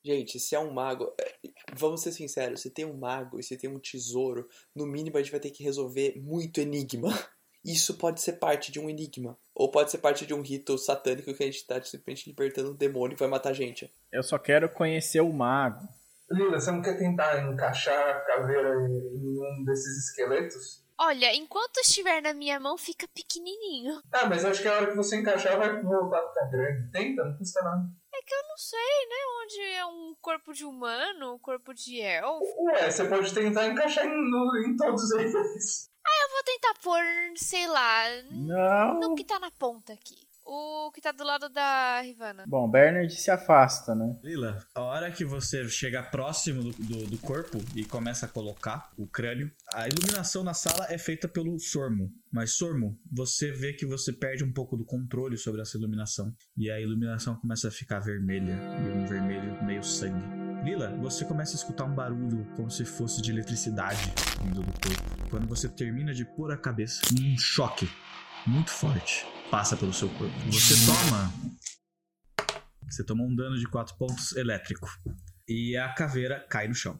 Gente, 0.03 0.39
se 0.39 0.53
é 0.55 0.59
um 0.59 0.71
mago. 0.71 1.13
é, 1.19 1.35
Vamos 1.77 2.01
ser 2.01 2.11
sinceros, 2.11 2.61
se 2.61 2.69
tem 2.69 2.85
um 2.85 2.95
mago 2.97 3.39
e 3.39 3.43
se 3.43 3.57
tem 3.57 3.69
um 3.69 3.79
tesouro, 3.79 4.47
no 4.73 4.85
mínimo 4.85 5.17
a 5.17 5.21
gente 5.21 5.31
vai 5.31 5.39
ter 5.39 5.49
que 5.51 5.63
resolver 5.63 6.13
muito 6.21 6.59
enigma. 6.59 7.09
Isso 7.65 7.95
pode 7.97 8.21
ser 8.21 8.33
parte 8.33 8.71
de 8.71 8.79
um 8.79 8.87
enigma. 8.89 9.35
Ou 9.55 9.71
pode 9.71 9.89
ser 9.89 9.97
parte 9.97 10.25
de 10.25 10.33
um 10.33 10.41
rito 10.41 10.77
satânico 10.77 11.33
que 11.33 11.43
a 11.43 11.45
gente 11.47 11.65
tá 11.65 11.81
simplesmente 11.81 12.29
libertando 12.29 12.71
um 12.71 12.75
demônio 12.75 13.15
que 13.15 13.23
vai 13.23 13.29
matar 13.29 13.49
a 13.49 13.53
gente. 13.53 13.91
Eu 14.11 14.21
só 14.21 14.37
quero 14.37 14.69
conhecer 14.69 15.21
o 15.21 15.33
mago. 15.33 15.79
Lila, 16.29 16.59
você 16.59 16.71
não 16.71 16.81
quer 16.81 16.97
tentar 16.97 17.41
encaixar 17.51 17.97
a 18.09 18.19
caveira 18.21 18.69
em 18.75 19.39
um 19.39 19.63
desses 19.65 20.05
esqueletos? 20.09 20.83
Olha, 20.97 21.33
enquanto 21.35 21.77
estiver 21.77 22.21
na 22.21 22.33
minha 22.33 22.59
mão, 22.59 22.77
fica 22.77 23.07
pequenininho. 23.13 24.01
Ah, 24.11 24.25
mas 24.27 24.45
acho 24.45 24.61
que 24.61 24.67
a 24.67 24.73
hora 24.73 24.87
que 24.91 24.95
você 24.95 25.17
encaixar 25.17 25.57
vai 25.57 25.81
voltar 25.81 26.19
a 26.19 26.27
ficar 26.29 26.45
grande. 26.51 26.89
Tenta, 26.91 27.23
não 27.25 27.37
custa 27.37 27.61
nada. 27.63 27.83
É 28.13 28.21
que 28.21 28.33
eu 28.33 28.43
não 28.47 28.57
sei, 28.57 28.79
né? 29.09 29.15
Onde 29.43 29.61
é 29.75 29.85
um 29.85 30.15
corpo 30.21 30.53
de 30.53 30.63
humano, 30.65 31.33
um 31.35 31.39
corpo 31.39 31.73
de 31.73 31.99
elfo. 31.99 32.45
Ué, 32.63 32.89
você 32.89 33.05
pode 33.09 33.33
tentar 33.33 33.67
encaixar 33.67 34.05
em, 34.05 34.09
no- 34.31 34.57
em 34.65 34.75
todos 34.77 35.11
eles. 35.11 35.89
Eu 36.07 36.31
vou 36.31 36.43
tentar 36.43 36.73
pôr, 36.81 37.03
sei 37.35 37.67
lá, 37.67 38.03
Não. 38.31 38.99
no 38.99 39.15
que 39.15 39.23
tá 39.23 39.39
na 39.39 39.51
ponta 39.51 39.93
aqui. 39.93 40.15
O 40.47 40.91
que 40.91 41.01
tá 41.01 41.11
do 41.11 41.23
lado 41.23 41.49
da 41.49 42.01
Rivana. 42.01 42.43
Bom, 42.45 42.69
Bernard 42.69 43.11
se 43.15 43.31
afasta, 43.31 43.95
né? 43.95 44.15
Lila, 44.23 44.63
a 44.75 44.81
hora 44.81 45.11
que 45.11 45.25
você 45.25 45.67
chega 45.67 46.03
próximo 46.03 46.61
do, 46.61 46.71
do, 46.71 47.07
do 47.07 47.17
corpo 47.17 47.57
e 47.75 47.83
começa 47.83 48.27
a 48.27 48.29
colocar 48.29 48.91
o 48.95 49.07
crânio, 49.07 49.51
a 49.73 49.87
iluminação 49.87 50.43
na 50.43 50.53
sala 50.53 50.85
é 50.87 50.99
feita 50.99 51.27
pelo 51.27 51.57
Sormo. 51.59 52.11
Mas, 52.31 52.53
Sormo, 52.53 52.95
você 53.11 53.51
vê 53.51 53.73
que 53.73 53.87
você 53.87 54.13
perde 54.13 54.43
um 54.43 54.53
pouco 54.53 54.77
do 54.77 54.85
controle 54.85 55.35
sobre 55.35 55.61
essa 55.61 55.77
iluminação. 55.77 56.31
E 56.55 56.69
a 56.69 56.79
iluminação 56.79 57.35
começa 57.37 57.69
a 57.69 57.71
ficar 57.71 57.99
vermelha, 57.99 58.53
e 58.53 58.89
um 58.91 59.07
vermelho 59.07 59.63
meio 59.63 59.83
sangue. 59.83 60.44
Lila, 60.65 60.89
você 60.97 61.23
começa 61.23 61.53
a 61.53 61.57
escutar 61.57 61.83
um 61.83 61.93
barulho 61.93 62.43
como 62.55 62.71
se 62.71 62.83
fosse 62.83 63.21
de 63.21 63.29
eletricidade 63.29 64.11
vindo 64.41 64.63
do 64.63 64.71
corpo. 64.71 65.29
Quando 65.29 65.47
você 65.47 65.69
termina 65.69 66.11
de 66.11 66.25
pôr 66.25 66.51
a 66.51 66.57
cabeça, 66.57 67.01
um 67.13 67.37
choque 67.37 67.87
muito 68.47 68.71
forte 68.71 69.27
passa 69.51 69.77
pelo 69.77 69.93
seu 69.93 70.09
corpo. 70.09 70.33
Você 70.51 70.73
toma 70.87 71.31
você 72.81 73.03
toma 73.05 73.23
um 73.23 73.35
dano 73.35 73.59
de 73.59 73.67
4 73.67 73.95
pontos 73.95 74.35
elétrico. 74.35 74.89
E 75.47 75.77
a 75.77 75.93
caveira 75.93 76.39
cai 76.49 76.67
no 76.67 76.73
chão. 76.73 76.99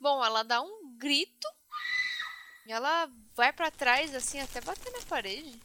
Bom, 0.00 0.24
ela 0.24 0.42
dá 0.42 0.62
um 0.62 0.96
grito. 0.96 1.46
E 2.66 2.72
ela 2.72 3.10
vai 3.36 3.52
pra 3.52 3.70
trás, 3.70 4.14
assim, 4.14 4.40
até 4.40 4.62
bater 4.62 4.90
na 4.90 5.02
parede. 5.02 5.60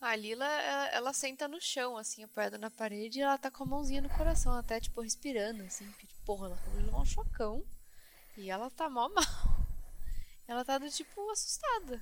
A 0.00 0.14
Lila, 0.14 0.44
ela, 0.44 0.88
ela 0.90 1.12
senta 1.12 1.48
no 1.48 1.60
chão, 1.60 1.96
assim, 1.96 2.22
apoiada 2.22 2.56
na 2.56 2.70
parede, 2.70 3.18
e 3.18 3.22
ela 3.22 3.36
tá 3.36 3.50
com 3.50 3.64
a 3.64 3.66
mãozinha 3.66 4.00
no 4.00 4.08
coração, 4.08 4.54
até, 4.54 4.80
tipo, 4.80 5.00
respirando, 5.00 5.64
assim. 5.64 5.86
Porque, 5.90 6.06
tipo, 6.06 6.24
porra, 6.24 6.46
ela 6.46 6.54
acabou 6.54 6.78
de 6.78 6.86
levar 6.86 7.00
um 7.00 7.04
chocão. 7.04 7.64
E 8.36 8.48
ela 8.48 8.70
tá 8.70 8.88
mó 8.88 9.08
mal. 9.10 9.24
Ela 10.46 10.64
tá 10.64 10.78
do 10.78 10.88
tipo 10.88 11.28
assustada. 11.30 12.00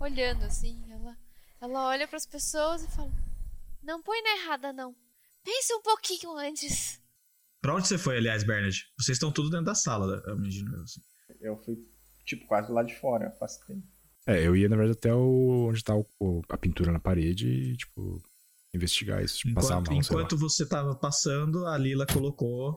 Olhando, 0.00 0.44
assim. 0.44 0.82
Ela, 0.90 1.16
ela 1.60 1.88
olha 1.88 2.08
pras 2.08 2.24
pessoas 2.26 2.82
e 2.82 2.88
fala: 2.96 3.12
Não 3.82 4.02
põe 4.02 4.22
na 4.22 4.30
errada, 4.36 4.72
não. 4.72 4.96
Pense 5.44 5.74
um 5.74 5.82
pouquinho 5.82 6.32
antes. 6.36 7.00
Pra 7.60 7.74
onde 7.74 7.86
você 7.86 7.98
foi, 7.98 8.16
aliás, 8.16 8.42
Bernard? 8.42 8.84
Vocês 8.98 9.16
estão 9.16 9.30
tudo 9.30 9.50
dentro 9.50 9.66
da 9.66 9.74
sala, 9.74 10.22
eu 10.26 10.36
imagino. 10.36 10.74
eu, 10.74 10.82
Assim. 10.82 11.00
Eu 11.40 11.56
fui, 11.58 11.76
tipo, 12.24 12.46
quase 12.46 12.72
lá 12.72 12.82
de 12.82 12.96
fora, 12.96 13.28
afastei. 13.28 13.82
É, 14.28 14.46
eu 14.46 14.54
ia, 14.54 14.68
na 14.68 14.76
verdade, 14.76 14.98
até 14.98 15.12
o, 15.14 15.68
onde 15.70 15.82
tá 15.82 15.96
o- 15.96 16.06
o- 16.20 16.42
a 16.50 16.56
pintura 16.58 16.92
na 16.92 17.00
parede 17.00 17.48
e, 17.48 17.76
tipo, 17.78 18.22
investigar 18.74 19.24
isso. 19.24 19.38
Tipo, 19.38 19.54
passar 19.54 19.76
a 19.76 19.80
Enquanto, 19.80 19.90
mão, 19.90 19.98
enquanto 20.00 20.36
você 20.36 20.68
tava 20.68 20.94
passando, 20.94 21.66
a 21.66 21.78
Lila 21.78 22.06
colocou. 22.06 22.76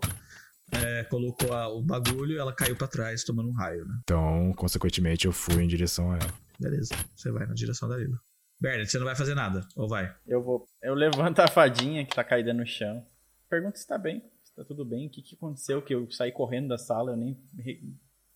é, 0.73 1.03
colocou 1.03 1.52
a- 1.53 1.68
o 1.68 1.82
bagulho 1.84 2.32
e 2.32 2.38
ela 2.38 2.53
caiu 2.56 2.78
pra 2.78 2.88
trás, 2.88 3.26
tomando 3.26 3.49
um 3.49 3.53
raio, 3.53 3.84
né? 3.86 3.94
Então, 4.03 4.53
consequentemente, 4.56 5.26
eu 5.26 5.34
fui 5.34 5.61
em 5.61 5.68
direção 5.68 6.14
a 6.14 6.15
ela. 6.15 6.34
Beleza, 6.57 6.94
você 7.14 7.30
vai 7.30 7.45
na 7.45 7.53
direção 7.53 7.90
da 7.90 7.98
Lila. 7.98 8.18
Bernard, 8.61 8.90
você 8.90 8.98
não 8.98 9.06
vai 9.06 9.15
fazer 9.18 9.36
nada, 9.36 9.68
ou 9.76 9.90
vai? 9.90 10.15
Eu 10.26 10.41
vou. 10.41 10.65
Eu 10.82 10.94
levanto 10.94 11.40
a 11.41 11.48
fadinha 11.49 12.06
que 12.06 12.15
tá 12.15 12.23
caída 12.23 12.53
no 12.53 12.65
chão. 12.65 13.06
Pergunto 13.49 13.78
se 13.80 13.86
tá 13.86 13.98
bem. 13.98 14.23
Se 14.45 14.56
tá 14.56 14.64
tudo 14.64 14.86
bem. 14.86 15.07
O 15.07 15.10
que, 15.10 15.22
que 15.22 15.36
aconteceu? 15.36 15.82
Que 15.82 15.94
eu 15.94 16.10
saí 16.10 16.32
correndo 16.32 16.69
da 16.69 16.78
sala, 16.78 17.11
eu 17.11 17.18
nem 17.18 17.38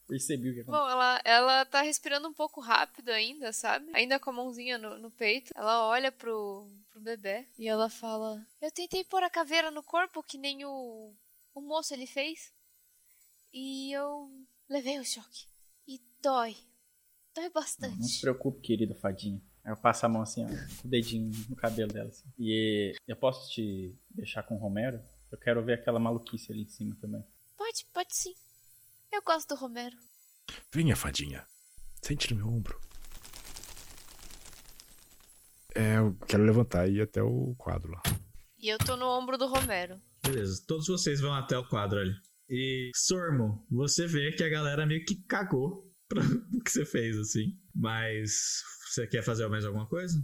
percebi 0.07 0.49
o 0.49 0.53
que 0.53 0.59
aconteceu. 0.61 0.83
Bom, 0.85 0.89
ela, 0.89 1.21
ela 1.23 1.65
tá 1.65 1.81
respirando 1.81 2.27
um 2.27 2.33
pouco 2.33 2.61
rápido 2.61 3.09
ainda, 3.09 3.51
sabe? 3.53 3.89
Ainda 3.93 4.19
com 4.19 4.29
a 4.29 4.33
mãozinha 4.33 4.77
no, 4.77 4.97
no 4.97 5.11
peito. 5.11 5.51
Ela 5.55 5.87
olha 5.87 6.11
pro, 6.11 6.67
pro 6.91 7.01
bebê 7.01 7.47
e 7.57 7.67
ela 7.67 7.89
fala: 7.89 8.45
Eu 8.61 8.71
tentei 8.71 9.03
pôr 9.03 9.23
a 9.23 9.29
caveira 9.29 9.69
no 9.71 9.83
corpo 9.83 10.23
que 10.23 10.37
nem 10.37 10.63
o, 10.65 11.13
o 11.53 11.61
moço 11.61 11.93
ele 11.93 12.07
fez. 12.07 12.53
E 13.53 13.91
eu 13.93 14.29
levei 14.69 14.99
o 14.99 15.05
choque. 15.05 15.45
E 15.87 15.99
dói. 16.21 16.55
Dói 17.33 17.45
Não, 17.45 17.51
bastante. 17.51 17.97
não 17.97 18.03
se 18.07 18.21
preocupe, 18.21 18.61
querida 18.61 18.95
fadinha. 18.95 19.41
Aí 19.63 19.71
eu 19.71 19.77
passo 19.77 20.05
a 20.05 20.09
mão 20.09 20.21
assim, 20.21 20.45
ó, 20.45 20.47
com 20.81 20.87
o 20.87 20.91
dedinho 20.91 21.31
no 21.49 21.55
cabelo 21.55 21.91
dela. 21.91 22.09
Assim. 22.09 22.27
E 22.37 22.93
eu 23.07 23.15
posso 23.15 23.49
te 23.51 23.95
deixar 24.09 24.43
com 24.43 24.55
o 24.55 24.59
Romero? 24.59 25.01
Eu 25.31 25.37
quero 25.39 25.63
ver 25.63 25.73
aquela 25.73 25.99
maluquice 25.99 26.51
ali 26.51 26.61
em 26.61 26.67
cima 26.67 26.95
também. 27.01 27.23
Pode, 27.57 27.85
pode 27.93 28.15
sim. 28.15 28.33
Eu 29.15 29.21
gosto 29.21 29.55
do 29.55 29.61
Romero. 29.61 29.95
Venha, 30.73 30.93
fadinha. 30.93 31.47
Sente 32.03 32.33
no 32.33 32.39
meu 32.43 32.53
ombro. 32.53 32.77
É, 35.73 35.99
eu 35.99 36.17
quero 36.27 36.43
levantar 36.43 36.89
e 36.89 36.95
ir 36.95 37.01
até 37.01 37.23
o 37.23 37.55
quadro 37.57 37.93
lá. 37.93 38.01
E 38.59 38.67
eu 38.67 38.77
tô 38.77 38.97
no 38.97 39.05
ombro 39.05 39.37
do 39.37 39.47
Romero. 39.47 40.01
Beleza, 40.21 40.61
todos 40.67 40.87
vocês 40.87 41.21
vão 41.21 41.33
até 41.33 41.57
o 41.57 41.65
quadro 41.69 41.99
ali. 41.99 42.11
E, 42.49 42.91
Sormo, 42.93 43.65
você 43.71 44.05
vê 44.05 44.33
que 44.33 44.43
a 44.43 44.49
galera 44.49 44.85
meio 44.85 45.05
que 45.05 45.15
cagou 45.29 45.89
pro 46.09 46.21
que 46.65 46.69
você 46.69 46.85
fez, 46.85 47.17
assim. 47.17 47.57
Mas 47.73 48.61
você 48.89 49.07
quer 49.07 49.23
fazer 49.23 49.47
mais 49.47 49.63
alguma 49.63 49.87
coisa? 49.87 50.17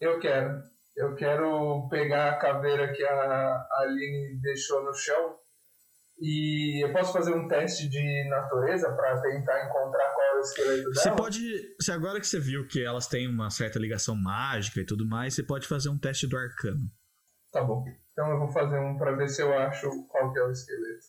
Eu 0.00 0.18
quero. 0.18 0.62
Eu 0.96 1.14
quero 1.14 1.88
pegar 1.90 2.30
a 2.30 2.38
caveira 2.38 2.90
que 2.94 3.04
a 3.04 3.68
Aline 3.80 4.40
deixou 4.40 4.82
no 4.82 4.94
chão. 4.94 5.39
E 6.20 6.84
eu 6.84 6.92
posso 6.92 7.14
fazer 7.14 7.34
um 7.34 7.48
teste 7.48 7.88
de 7.88 8.28
natureza 8.28 8.92
pra 8.92 9.18
tentar 9.22 9.66
encontrar 9.66 10.12
qual 10.14 10.26
é 10.26 10.36
o 10.36 10.40
esqueleto 10.40 10.82
dela? 10.82 10.94
Você 10.94 11.10
pode. 11.12 11.76
Se 11.80 11.90
agora 11.90 12.20
que 12.20 12.26
você 12.26 12.38
viu 12.38 12.68
que 12.68 12.84
elas 12.84 13.06
têm 13.06 13.26
uma 13.26 13.48
certa 13.48 13.78
ligação 13.78 14.14
mágica 14.14 14.80
e 14.80 14.84
tudo 14.84 15.08
mais, 15.08 15.34
você 15.34 15.42
pode 15.42 15.66
fazer 15.66 15.88
um 15.88 15.98
teste 15.98 16.26
do 16.26 16.36
arcano. 16.36 16.90
Tá 17.50 17.64
bom. 17.64 17.84
Então 18.12 18.30
eu 18.30 18.38
vou 18.38 18.48
fazer 18.48 18.78
um 18.78 18.98
pra 18.98 19.12
ver 19.12 19.28
se 19.28 19.40
eu 19.40 19.56
acho 19.56 19.88
qual 20.08 20.30
que 20.30 20.38
é 20.38 20.44
o 20.44 20.50
esqueleto. 20.50 21.06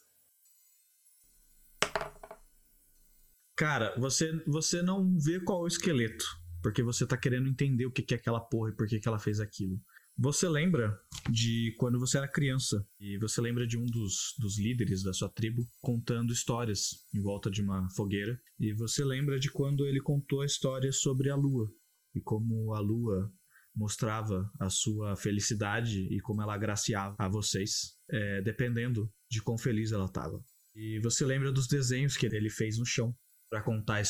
Cara, 3.58 3.94
você, 4.00 4.32
você 4.48 4.82
não 4.82 5.18
vê 5.20 5.42
qual 5.42 5.60
é 5.60 5.64
o 5.64 5.68
esqueleto. 5.68 6.26
Porque 6.64 6.82
você 6.82 7.06
tá 7.06 7.18
querendo 7.18 7.50
entender 7.50 7.86
o 7.86 7.92
que 7.92 8.02
que 8.02 8.14
é 8.14 8.18
aquela 8.18 8.40
porra 8.40 8.70
e 8.70 8.76
por 8.76 8.88
que, 8.88 9.00
que 9.00 9.08
ela 9.08 9.20
fez 9.20 9.40
aquilo. 9.40 9.78
Você 10.18 10.48
lembra 10.48 11.00
de 11.30 11.74
quando 11.78 12.00
você 12.00 12.18
era 12.18 12.28
criança. 12.28 12.86
E 13.00 13.18
você 13.18 13.42
lembra 13.42 13.66
de 13.66 13.78
um 13.78 13.86
dos, 13.86 14.36
dos 14.38 14.60
líderes 14.60 15.04
da 15.04 15.14
sua 15.14 15.30
tribo 15.30 15.68
contando 15.80 16.34
histórias 16.34 17.06
em 17.14 17.22
volta 17.22 17.50
de 17.50 17.62
uma 17.62 17.90
fogueira. 17.92 18.40
E 18.60 18.74
você 18.74 19.04
lembra 19.04 19.40
de 19.40 19.52
quando 19.52 19.86
ele 19.86 20.00
contou 20.00 20.42
a 20.42 20.46
história 20.46 20.92
sobre 20.92 21.30
a 21.30 21.36
lua. 21.36 21.72
E 22.14 22.22
como 22.22 22.74
a 22.74 22.80
lua 22.80 23.32
mostrava 23.74 24.52
a 24.60 24.70
sua 24.70 25.16
felicidade 25.16 26.02
e 26.14 26.20
como 26.20 26.42
ela 26.42 26.54
agraciava 26.54 27.16
a 27.18 27.30
vocês, 27.30 27.98
é, 28.10 28.42
dependendo 28.42 29.12
de 29.30 29.42
quão 29.42 29.58
feliz 29.58 29.92
ela 29.92 30.06
estava. 30.06 30.44
E 30.76 31.00
você 31.00 31.26
lembra 31.26 31.52
dos 31.52 31.68
desenhos 31.68 32.18
que 32.18 32.26
ele 32.26 32.50
fez 32.50 32.78
no 32.78 32.86
chão 32.86 33.16
para 33.50 33.64
contar 33.64 34.02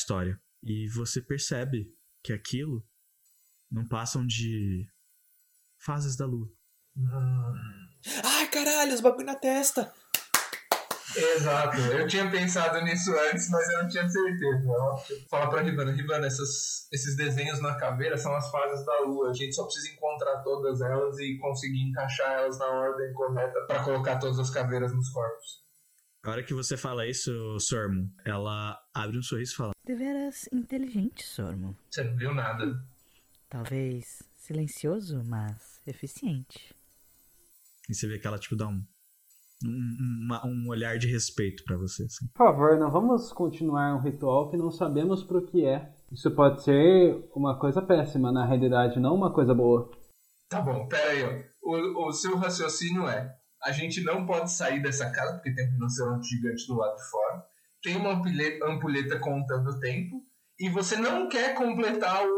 fases 5.84 6.16
da 6.16 6.26
lua. 6.26 6.48
Ai, 8.24 8.48
caralho, 8.48 8.94
os 8.94 9.00
bagulho 9.00 9.26
na 9.26 9.34
testa! 9.34 9.92
Exato. 11.16 11.76
Eu 11.78 12.06
tinha 12.08 12.30
pensado 12.30 12.82
nisso 12.82 13.12
antes, 13.30 13.50
mas 13.50 13.68
eu 13.68 13.82
não 13.82 13.88
tinha 13.88 14.08
certeza. 14.08 15.26
Fala 15.28 15.50
pra 15.50 15.60
Rivana, 15.60 15.92
Rivana, 15.92 16.26
essas, 16.26 16.88
esses 16.90 17.16
desenhos 17.16 17.60
na 17.60 17.74
caveira 17.74 18.16
são 18.16 18.34
as 18.34 18.50
fases 18.50 18.84
da 18.86 19.00
lua. 19.00 19.30
A 19.30 19.34
gente 19.34 19.54
só 19.54 19.64
precisa 19.64 19.90
encontrar 19.90 20.42
todas 20.42 20.80
elas 20.80 21.18
e 21.18 21.36
conseguir 21.38 21.82
encaixar 21.82 22.32
elas 22.32 22.58
na 22.58 22.66
ordem 22.66 23.12
correta 23.12 23.60
pra 23.66 23.84
colocar 23.84 24.18
todas 24.18 24.38
as 24.38 24.50
caveiras 24.50 24.94
nos 24.94 25.10
corpos. 25.10 25.62
A 26.24 26.30
hora 26.30 26.42
que 26.42 26.54
você 26.54 26.76
fala 26.76 27.06
isso, 27.06 27.58
Sormo, 27.58 28.08
ela 28.24 28.80
abre 28.94 29.18
um 29.18 29.22
sorriso 29.22 29.52
e 29.52 29.56
fala: 29.56 29.72
Deveras 29.84 30.48
inteligente, 30.52 31.24
Sormo. 31.24 31.76
Você 31.90 32.04
não 32.04 32.16
viu 32.16 32.32
nada. 32.32 32.64
Talvez 33.50 34.31
silencioso, 34.46 35.22
mas 35.24 35.80
eficiente. 35.86 36.74
E 37.88 37.94
você 37.94 38.06
vê 38.06 38.18
que 38.18 38.26
ela, 38.26 38.38
tipo, 38.38 38.56
dá 38.56 38.66
um, 38.68 38.82
um, 39.64 40.24
uma- 40.24 40.46
um 40.46 40.68
olhar 40.68 40.98
de 40.98 41.06
respeito 41.08 41.62
pra 41.64 41.76
você. 41.76 42.04
Assim. 42.04 42.26
Por 42.34 42.46
favor, 42.46 42.78
não 42.78 42.90
vamos 42.90 43.32
continuar 43.32 43.94
um 43.96 44.00
ritual 44.00 44.50
que 44.50 44.56
não 44.56 44.70
sabemos 44.70 45.22
pro 45.22 45.44
que 45.46 45.64
é. 45.64 45.92
Isso 46.10 46.30
pode 46.32 46.62
ser 46.62 47.24
uma 47.34 47.58
coisa 47.58 47.80
péssima, 47.80 48.30
na 48.32 48.44
realidade, 48.46 49.00
não 49.00 49.14
uma 49.14 49.32
coisa 49.32 49.54
boa. 49.54 49.90
Tá 50.48 50.60
bom, 50.60 50.86
pera 50.86 51.10
aí. 51.10 51.22
ó. 51.24 51.52
O, 51.62 52.08
o 52.08 52.12
seu 52.12 52.36
raciocínio 52.36 53.08
é: 53.08 53.34
A 53.62 53.72
gente 53.72 54.02
não 54.02 54.26
pode 54.26 54.50
sair 54.52 54.82
dessa 54.82 55.10
casa, 55.10 55.34
porque 55.34 55.54
tem 55.54 55.66
um 55.68 55.72
rinoceronte 55.72 56.28
gigante 56.28 56.66
do 56.66 56.74
lado 56.74 56.96
de 56.96 57.10
fora. 57.10 57.44
Tem 57.82 57.96
uma 57.96 58.12
ampulheta 58.12 59.18
contando 59.20 59.70
o 59.70 59.80
tempo. 59.80 60.22
E 60.60 60.68
você 60.68 60.96
não 60.96 61.28
quer 61.28 61.54
completar 61.54 62.22
o, 62.24 62.30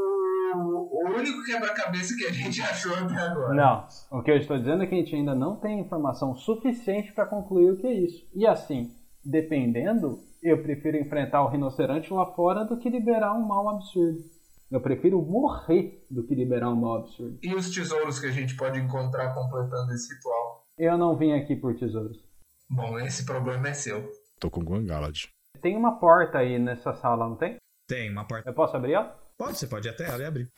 o 0.56 1.16
único 1.16 1.44
quebra-cabeça 1.44 2.14
que 2.16 2.24
a 2.26 2.32
gente 2.32 2.60
achou 2.60 2.94
até 2.94 3.16
agora. 3.16 3.55
Não, 3.55 3.86
o 4.10 4.22
que 4.22 4.31
eu 4.31 4.36
estou 4.36 4.59
dizendo 4.59 4.82
é 4.82 4.86
que 4.86 4.94
a 4.94 4.98
gente 4.98 5.14
ainda 5.14 5.35
não 5.35 5.56
tem 5.56 5.81
informação 5.81 6.35
suficiente 6.36 7.12
para 7.12 7.26
concluir 7.26 7.70
o 7.70 7.76
que 7.76 7.86
é 7.86 7.93
isso. 7.93 8.26
E 8.35 8.47
assim, 8.47 8.90
dependendo, 9.24 10.18
eu 10.43 10.62
prefiro 10.62 10.97
enfrentar 10.97 11.43
o 11.43 11.48
rinoceronte 11.48 12.12
lá 12.12 12.26
fora 12.26 12.64
do 12.64 12.76
que 12.76 12.90
liberar 12.90 13.35
um 13.35 13.47
mal 13.47 13.68
absurdo. 13.68 14.18
Eu 14.70 14.81
prefiro 14.81 15.22
morrer 15.22 16.05
do 16.10 16.26
que 16.26 16.35
liberar 16.35 16.70
um 16.70 16.76
mal 16.76 16.98
absurdo. 16.98 17.39
E 17.43 17.55
os 17.55 17.70
tesouros 17.70 18.18
que 18.18 18.26
a 18.26 18.31
gente 18.31 18.56
pode 18.56 18.78
encontrar 18.78 19.32
completando 19.32 19.93
esse 19.93 20.14
ritual? 20.14 20.64
Eu 20.76 20.98
não 20.98 21.16
vim 21.16 21.32
aqui 21.32 21.55
por 21.55 21.76
tesouros. 21.76 22.18
Bom, 22.68 22.98
esse 22.98 23.24
problema 23.24 23.68
é 23.68 23.74
seu. 23.74 24.10
Tô 24.40 24.51
com 24.51 24.62
Guangalad. 24.62 25.26
Tem 25.62 25.76
uma 25.76 25.98
porta 25.98 26.39
aí 26.39 26.59
nessa 26.59 26.93
sala, 26.94 27.28
não 27.28 27.36
tem? 27.36 27.56
Tem 27.89 28.10
uma 28.10 28.26
porta. 28.26 28.51
Eu 28.51 28.55
posso 28.55 28.76
abrir 28.76 28.94
ela? 28.94 29.16
Pode, 29.45 29.59
você 29.59 29.66
pode 29.66 29.89
até 29.91 30.09
ela 30.09 30.27
abrir. 30.27 30.51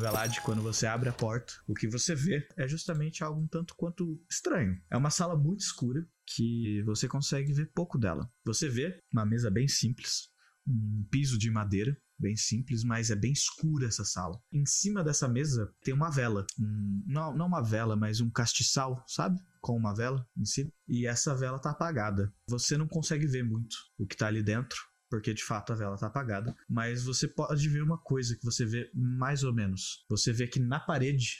Galad, 0.00 0.38
quando 0.38 0.62
você 0.62 0.86
abre 0.86 1.06
a 1.06 1.12
porta, 1.12 1.52
o 1.66 1.74
que 1.74 1.86
você 1.86 2.14
vê 2.14 2.48
é 2.56 2.66
justamente 2.66 3.22
algo 3.22 3.38
um 3.38 3.46
tanto 3.46 3.74
quanto 3.76 4.18
estranho. 4.26 4.80
É 4.90 4.96
uma 4.96 5.10
sala 5.10 5.36
muito 5.36 5.60
escura 5.60 6.02
que 6.24 6.82
você 6.84 7.06
consegue 7.06 7.52
ver 7.52 7.70
pouco 7.74 7.98
dela. 7.98 8.26
Você 8.42 8.70
vê 8.70 8.98
uma 9.12 9.26
mesa 9.26 9.50
bem 9.50 9.68
simples, 9.68 10.30
um 10.66 11.06
piso 11.10 11.38
de 11.38 11.50
madeira 11.50 11.94
bem 12.18 12.34
simples, 12.34 12.82
mas 12.84 13.10
é 13.10 13.16
bem 13.16 13.32
escura 13.32 13.86
essa 13.86 14.04
sala. 14.04 14.40
Em 14.50 14.64
cima 14.64 15.04
dessa 15.04 15.28
mesa 15.28 15.70
tem 15.84 15.92
uma 15.92 16.08
vela, 16.08 16.46
um, 16.58 17.04
não, 17.06 17.36
não 17.36 17.46
uma 17.46 17.62
vela, 17.62 17.96
mas 17.96 18.22
um 18.22 18.30
castiçal, 18.30 19.04
sabe? 19.06 19.38
Com 19.60 19.76
uma 19.76 19.94
vela 19.94 20.26
em 20.38 20.46
cima. 20.46 20.70
E 20.88 21.06
essa 21.06 21.34
vela 21.34 21.58
tá 21.58 21.72
apagada. 21.72 22.32
Você 22.48 22.78
não 22.78 22.88
consegue 22.88 23.26
ver 23.26 23.42
muito 23.42 23.76
o 23.98 24.06
que 24.06 24.16
tá 24.16 24.28
ali 24.28 24.42
dentro, 24.42 24.78
porque 25.12 25.34
de 25.34 25.44
fato 25.44 25.74
a 25.74 25.76
vela 25.76 25.98
tá 25.98 26.06
apagada. 26.06 26.56
Mas 26.66 27.04
você 27.04 27.28
pode 27.28 27.68
ver 27.68 27.82
uma 27.82 27.98
coisa 27.98 28.34
que 28.34 28.42
você 28.42 28.64
vê 28.64 28.90
mais 28.94 29.44
ou 29.44 29.52
menos. 29.52 30.06
Você 30.08 30.32
vê 30.32 30.46
que 30.46 30.58
na 30.58 30.80
parede 30.80 31.36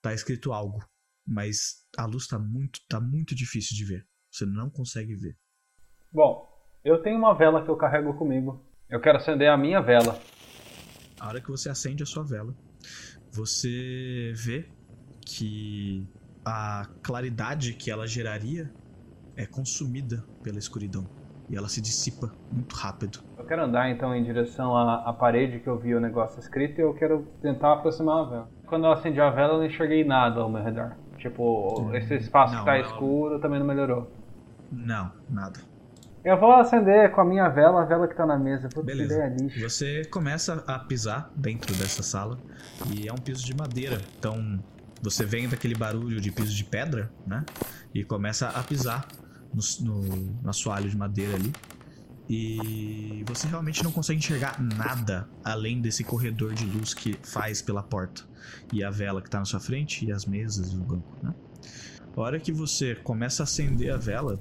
tá 0.00 0.14
escrito 0.14 0.54
algo, 0.54 0.82
mas 1.26 1.86
a 1.98 2.06
luz 2.06 2.26
tá 2.26 2.38
muito, 2.38 2.80
tá 2.88 2.98
muito 2.98 3.34
difícil 3.34 3.76
de 3.76 3.84
ver. 3.84 4.08
Você 4.30 4.46
não 4.46 4.70
consegue 4.70 5.14
ver. 5.14 5.36
Bom, 6.10 6.48
eu 6.82 7.02
tenho 7.02 7.18
uma 7.18 7.34
vela 7.34 7.62
que 7.62 7.70
eu 7.70 7.76
carrego 7.76 8.14
comigo. 8.14 8.64
Eu 8.88 9.02
quero 9.02 9.18
acender 9.18 9.50
a 9.50 9.56
minha 9.58 9.82
vela. 9.82 10.18
A 11.20 11.28
hora 11.28 11.42
que 11.42 11.50
você 11.50 11.68
acende 11.68 12.02
a 12.02 12.06
sua 12.06 12.24
vela, 12.24 12.56
você 13.30 14.32
vê 14.34 14.66
que 15.26 16.08
a 16.42 16.88
claridade 17.02 17.74
que 17.74 17.90
ela 17.90 18.06
geraria 18.06 18.72
é 19.36 19.44
consumida 19.44 20.26
pela 20.42 20.58
escuridão 20.58 21.21
e 21.52 21.56
ela 21.56 21.68
se 21.68 21.80
dissipa 21.82 22.32
muito 22.50 22.74
rápido. 22.74 23.18
Eu 23.38 23.44
quero 23.44 23.62
andar 23.62 23.90
então 23.90 24.14
em 24.14 24.24
direção 24.24 24.74
à, 24.74 25.08
à 25.08 25.12
parede 25.12 25.60
que 25.60 25.68
eu 25.68 25.78
vi 25.78 25.94
o 25.94 26.00
negócio 26.00 26.40
escrito 26.40 26.78
e 26.78 26.82
eu 26.82 26.94
quero 26.94 27.26
tentar 27.42 27.74
aproximar 27.74 28.24
a 28.24 28.28
vela. 28.28 28.50
Quando 28.66 28.86
eu 28.86 28.92
acendi 28.92 29.20
a 29.20 29.28
vela, 29.30 29.52
eu 29.54 29.58
não 29.58 29.66
enxerguei 29.66 30.02
nada 30.02 30.40
ao 30.40 30.48
meu 30.50 30.62
redor. 30.64 30.92
Tipo, 31.18 31.90
esse 31.94 32.14
espaço 32.16 32.54
Não, 32.54 32.60
que 32.60 32.66
tá 32.66 32.76
ela- 32.78 32.86
escuro 32.86 33.38
também 33.38 33.58
não 33.60 33.66
melhorou. 33.66 34.10
Não, 34.72 35.12
nada. 35.28 35.60
Eu 36.24 36.38
vou 36.40 36.52
acender 36.52 37.10
com 37.10 37.20
a 37.20 37.24
minha 37.24 37.48
vela, 37.48 37.82
a 37.82 37.84
vela 37.84 38.08
que 38.08 38.14
tá 38.16 38.24
na 38.24 38.38
mesa. 38.38 38.68
Beleza. 38.82 39.14
ideia 39.14 39.36
lixo. 39.38 39.60
Você 39.68 40.04
começa 40.06 40.64
a 40.66 40.78
pisar 40.78 41.30
dentro 41.36 41.74
dessa 41.74 42.02
sala 42.02 42.38
e 42.94 43.08
é 43.08 43.12
um 43.12 43.16
piso 43.16 43.44
de 43.44 43.54
madeira. 43.54 44.00
Então 44.18 44.58
você 45.02 45.26
vem 45.26 45.48
daquele 45.48 45.74
barulho 45.74 46.20
de 46.20 46.30
piso 46.30 46.54
de 46.54 46.64
pedra, 46.64 47.10
né? 47.26 47.44
E 47.92 48.04
começa 48.04 48.48
a 48.48 48.62
pisar 48.62 49.04
no, 49.52 49.86
no, 49.86 50.02
no 50.42 50.50
assoalho 50.50 50.88
de 50.88 50.96
madeira 50.96 51.34
ali. 51.34 51.52
E 52.28 53.24
você 53.26 53.46
realmente 53.46 53.82
não 53.82 53.92
consegue 53.92 54.18
enxergar 54.18 54.60
nada 54.60 55.28
além 55.44 55.80
desse 55.80 56.02
corredor 56.04 56.54
de 56.54 56.64
luz 56.64 56.94
que 56.94 57.18
faz 57.22 57.60
pela 57.60 57.82
porta. 57.82 58.22
E 58.72 58.82
a 58.82 58.90
vela 58.90 59.20
que 59.20 59.28
tá 59.28 59.38
na 59.38 59.44
sua 59.44 59.60
frente, 59.60 60.06
e 60.06 60.12
as 60.12 60.24
mesas 60.24 60.72
e 60.72 60.76
o 60.76 60.80
banco, 60.80 61.18
né? 61.22 61.34
A 62.16 62.20
hora 62.20 62.40
que 62.40 62.52
você 62.52 62.94
começa 62.94 63.42
a 63.42 63.44
acender 63.44 63.92
a 63.92 63.96
vela, 63.96 64.38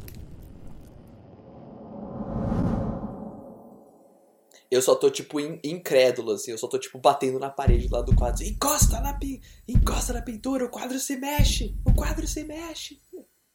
Eu 4.72 4.82
só 4.82 4.96
tô, 4.96 5.10
tipo, 5.10 5.38
in- 5.38 5.60
incrédulo, 5.66 6.32
assim. 6.32 6.52
Eu 6.52 6.58
só 6.58 6.66
tô, 6.66 6.80
tipo, 6.80 6.98
batendo 6.98 7.38
na 7.38 7.50
parede 7.50 7.90
lá 7.92 8.02
do 8.02 8.16
quadro. 8.16 8.42
Encosta 8.42 9.02
na. 9.02 9.20
Encosta 9.68 10.14
na 10.14 10.22
pintura, 10.22 10.64
o 10.64 10.70
quadro 10.70 10.98
se 10.98 11.18
mexe! 11.18 11.76
O 11.86 11.94
quadro 11.94 12.26
se 12.26 12.46
mexe! 12.46 13.02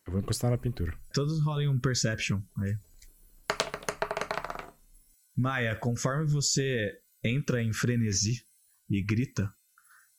Eu 0.06 0.12
vou 0.12 0.20
encostar 0.20 0.52
na 0.52 0.58
pintura. 0.58 0.96
Todos 1.12 1.42
rolem 1.42 1.68
um 1.68 1.80
Perception 1.80 2.40
aí. 2.58 2.78
Maia, 5.34 5.74
conforme 5.74 6.26
você 6.30 7.02
entra 7.22 7.60
em 7.60 7.72
frenesi 7.72 8.46
e 8.88 9.02
grita, 9.02 9.52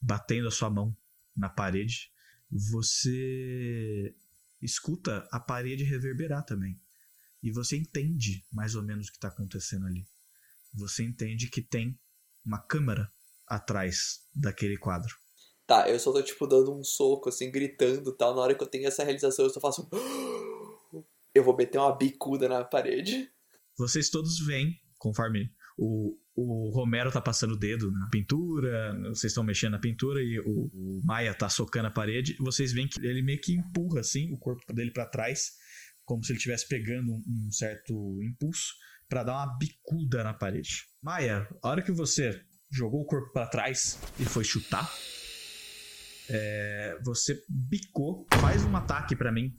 batendo 0.02 0.50
a 0.50 0.52
sua 0.52 0.70
mão 0.70 0.96
na 1.36 1.48
parede, 1.48 2.12
você 2.52 4.14
escuta 4.62 5.26
a 5.32 5.40
parede 5.40 5.86
reverberar 5.86 6.44
também. 6.44 6.80
E 7.42 7.50
você 7.50 7.78
entende 7.78 8.46
mais 8.52 8.76
ou 8.76 8.84
menos 8.84 9.08
o 9.08 9.12
que 9.12 9.18
está 9.18 9.30
acontecendo 9.30 9.86
ali. 9.86 10.06
Você 10.74 11.04
entende 11.04 11.50
que 11.50 11.62
tem 11.62 11.98
uma 12.44 12.60
câmera 12.60 13.10
atrás 13.48 14.28
daquele 14.36 14.78
quadro. 14.78 15.16
Tá, 15.68 15.90
eu 15.90 16.00
só 16.00 16.14
tô, 16.14 16.24
tipo, 16.24 16.48
dando 16.48 16.74
um 16.74 16.84
soco, 16.84 17.28
assim, 17.28 17.52
gritando 17.52 18.14
tal. 18.14 18.34
Na 18.34 18.42
hora 18.42 18.56
que 18.56 18.64
eu 18.64 18.68
tenho 18.68 18.88
essa 18.88 19.04
realização, 19.04 19.46
eu 19.46 19.52
só 19.52 19.60
faço. 19.60 19.88
Eu 21.36 21.44
vou 21.44 21.56
meter 21.56 21.78
uma 21.78 21.96
bicuda 21.96 22.50
na 22.50 22.64
parede. 22.64 23.30
Vocês 23.78 24.10
todos 24.10 24.40
veem, 24.40 24.74
conforme 24.98 25.52
o, 25.78 26.18
o 26.36 26.72
Romero 26.72 27.12
tá 27.12 27.22
passando 27.22 27.54
o 27.54 27.60
dedo 27.60 27.92
na 27.92 28.10
pintura, 28.10 28.98
vocês 29.10 29.32
estão 29.32 29.44
mexendo 29.44 29.74
na 29.74 29.80
pintura 29.80 30.20
e 30.22 30.40
o, 30.40 30.72
o 30.74 31.02
Maia 31.04 31.36
tá 31.36 31.48
socando 31.48 31.88
a 31.88 31.92
parede, 31.92 32.36
vocês 32.40 32.74
veem 32.74 32.88
que 32.88 33.00
ele 33.06 33.22
meio 33.22 33.40
que 33.40 33.54
empurra 33.54 34.00
assim 34.00 34.34
o 34.34 34.38
corpo 34.40 34.74
dele 34.74 34.90
pra 34.90 35.06
trás, 35.06 35.52
como 36.04 36.24
se 36.24 36.32
ele 36.32 36.38
estivesse 36.38 36.68
pegando 36.68 37.12
um, 37.14 37.52
certo 37.52 37.94
impulso 38.24 38.74
pra 39.08 39.24
dar 39.24 39.34
uma 39.34 39.58
bicuda 39.60 40.24
na 40.24 40.34
parede. 40.34 40.86
Maia, 41.04 41.48
a 41.62 41.70
hora 41.70 41.84
que 41.84 41.92
você 41.92 42.42
jogou 42.72 43.02
o 43.02 43.06
corpo 43.06 43.32
pra 43.32 43.46
trás 43.46 44.00
e 44.20 44.26
foi 44.26 44.44
chutar, 44.44 44.92
é, 46.30 46.98
você 47.04 47.42
bicou, 47.50 48.26
faz 48.42 48.64
um 48.64 48.76
ataque 48.76 49.16
pra 49.16 49.32
mim 49.32 49.56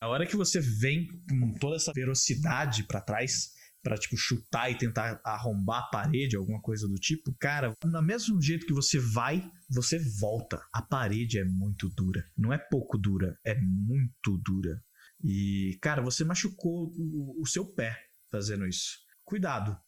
a 0.00 0.08
hora 0.08 0.26
que 0.26 0.34
você 0.34 0.60
vem 0.60 1.06
com 1.28 1.52
toda 1.58 1.76
essa 1.76 1.92
velocidade 1.92 2.84
pra 2.84 3.02
trás, 3.02 3.52
pra 3.82 3.98
tipo 3.98 4.16
chutar 4.16 4.70
e 4.70 4.78
tentar 4.78 5.20
arrombar 5.22 5.80
a 5.80 5.90
parede, 5.90 6.36
alguma 6.36 6.60
coisa 6.60 6.88
do 6.88 6.94
tipo, 6.94 7.34
cara, 7.38 7.74
no 7.84 8.02
mesmo 8.02 8.40
jeito 8.40 8.64
que 8.64 8.72
você 8.72 8.98
vai, 8.98 9.46
você 9.68 9.98
volta. 10.18 10.58
A 10.72 10.80
parede 10.80 11.38
é 11.38 11.44
muito 11.44 11.88
dura. 11.90 12.24
Não 12.34 12.50
é 12.50 12.56
pouco 12.56 12.96
dura, 12.96 13.38
é 13.44 13.54
muito 13.60 14.38
dura. 14.38 14.82
E, 15.22 15.78
cara, 15.82 16.00
você 16.00 16.24
machucou 16.24 16.90
o, 16.96 17.42
o 17.42 17.46
seu 17.46 17.66
pé 17.66 17.94
fazendo 18.30 18.66
isso. 18.66 19.00
Cuidado, 19.22 19.78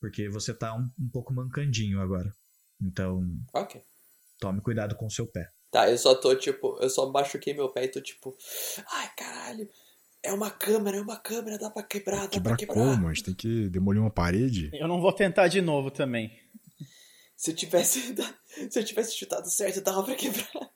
porque 0.00 0.30
você 0.30 0.54
tá 0.54 0.74
um, 0.74 0.90
um 0.98 1.08
pouco 1.10 1.34
mancandinho 1.34 2.00
agora. 2.00 2.32
Então, 2.80 3.22
Ok. 3.52 3.82
Tome 4.40 4.60
cuidado 4.60 4.96
com 4.96 5.06
o 5.06 5.10
seu 5.10 5.26
pé. 5.26 5.50
Tá, 5.70 5.88
eu 5.88 5.96
só 5.98 6.14
tô, 6.14 6.34
tipo, 6.34 6.76
eu 6.80 6.90
só 6.90 7.08
machuquei 7.10 7.54
meu 7.54 7.68
pé 7.70 7.84
e 7.84 7.88
tô, 7.88 8.00
tipo, 8.00 8.36
ai, 8.90 9.08
caralho, 9.16 9.68
é 10.22 10.32
uma 10.32 10.50
câmera, 10.50 10.96
é 10.96 11.00
uma 11.00 11.16
câmera, 11.16 11.56
dá 11.58 11.70
pra 11.70 11.82
quebrar, 11.84 12.22
dá 12.22 12.28
Quebrar 12.28 12.56
pra 12.56 12.66
quebrar. 12.66 12.74
como? 12.74 13.06
A 13.08 13.12
gente 13.12 13.24
tem 13.24 13.34
que 13.34 13.68
demolir 13.68 14.00
uma 14.00 14.10
parede? 14.10 14.70
Eu 14.72 14.88
não 14.88 15.00
vou 15.00 15.12
tentar 15.12 15.46
de 15.48 15.60
novo 15.60 15.90
também. 15.90 16.36
Se 17.36 17.52
eu 17.52 17.54
tivesse, 17.56 18.14
se 18.70 18.78
eu 18.80 18.84
tivesse 18.84 19.14
chutado 19.16 19.48
certo, 19.48 19.80
dava 19.80 20.02
pra 20.02 20.14
quebrar. 20.16 20.70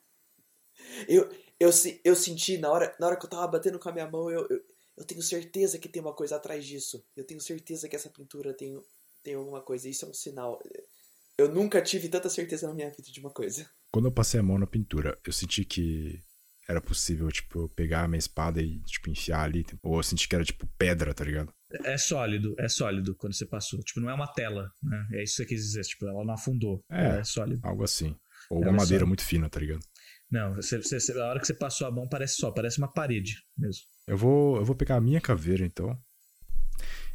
Eu, 1.08 1.28
eu, 1.58 1.72
se- 1.72 2.00
eu 2.04 2.14
senti, 2.14 2.56
na 2.58 2.70
hora, 2.70 2.94
na 3.00 3.06
hora 3.08 3.16
que 3.18 3.24
eu 3.26 3.30
tava 3.30 3.46
batendo 3.48 3.78
com 3.78 3.88
a 3.88 3.92
minha 3.92 4.08
mão, 4.08 4.30
eu, 4.30 4.46
eu, 4.48 4.60
eu 4.98 5.04
tenho 5.04 5.22
certeza 5.22 5.78
que 5.78 5.88
tem 5.88 6.00
uma 6.00 6.14
coisa 6.14 6.36
atrás 6.36 6.64
disso. 6.64 7.04
Eu 7.16 7.24
tenho 7.24 7.40
certeza 7.40 7.88
que 7.88 7.96
essa 7.96 8.08
pintura 8.10 8.54
tem, 8.54 8.80
tem 9.22 9.34
alguma 9.34 9.60
coisa. 9.60 9.88
Isso 9.88 10.04
é 10.04 10.08
um 10.08 10.14
sinal. 10.14 10.60
Eu 11.38 11.52
nunca 11.52 11.82
tive 11.82 12.08
tanta 12.08 12.28
certeza 12.30 12.68
na 12.68 12.74
minha 12.74 12.90
vida 12.90 13.10
de 13.10 13.20
uma 13.20 13.30
coisa. 13.30 13.68
Quando 13.92 14.06
eu 14.06 14.12
passei 14.12 14.38
a 14.38 14.42
mão 14.42 14.58
na 14.58 14.66
pintura, 14.66 15.18
eu 15.26 15.32
senti 15.32 15.64
que 15.64 16.20
era 16.68 16.80
possível, 16.80 17.30
tipo, 17.30 17.68
pegar 17.70 18.04
a 18.04 18.08
minha 18.08 18.18
espada 18.18 18.62
e, 18.62 18.80
tipo, 18.82 19.10
enfiar 19.10 19.42
ali. 19.42 19.64
Ou 19.82 19.96
eu 19.98 20.02
senti 20.02 20.28
que 20.28 20.34
era, 20.34 20.44
tipo, 20.44 20.66
pedra, 20.78 21.12
tá 21.12 21.24
ligado? 21.24 21.52
É 21.84 21.98
sólido, 21.98 22.54
é 22.58 22.68
sólido 22.68 23.16
quando 23.16 23.34
você 23.34 23.46
passou. 23.46 23.80
Tipo, 23.80 24.00
não 24.00 24.08
é 24.10 24.14
uma 24.14 24.32
tela, 24.32 24.70
né? 24.82 25.06
É 25.14 25.22
isso 25.24 25.34
que 25.36 25.42
você 25.42 25.46
quis 25.46 25.60
dizer. 25.62 25.82
Tipo, 25.82 26.06
ela 26.06 26.24
não 26.24 26.34
afundou. 26.34 26.84
É. 26.90 27.18
É, 27.18 27.24
sólido. 27.24 27.60
Algo 27.64 27.82
assim. 27.82 28.16
Ou 28.48 28.58
Ela 28.62 28.66
uma 28.70 28.76
é 28.76 28.80
madeira 28.80 28.86
sólida. 28.86 29.06
muito 29.06 29.24
fina, 29.24 29.50
tá 29.50 29.58
ligado? 29.58 29.80
Não, 30.30 30.54
você, 30.54 30.78
você- 30.80 31.00
você- 31.00 31.18
a 31.20 31.26
hora 31.26 31.40
que 31.40 31.46
você 31.46 31.54
passou 31.54 31.86
a 31.86 31.90
mão 31.90 32.08
parece 32.08 32.36
só, 32.36 32.50
parece 32.52 32.78
uma 32.78 32.90
parede 32.92 33.34
mesmo. 33.58 33.82
Eu 34.06 34.16
vou, 34.16 34.56
eu 34.56 34.64
vou 34.64 34.74
pegar 34.76 34.96
a 34.96 35.00
minha 35.00 35.20
caveira, 35.20 35.64
então. 35.66 35.96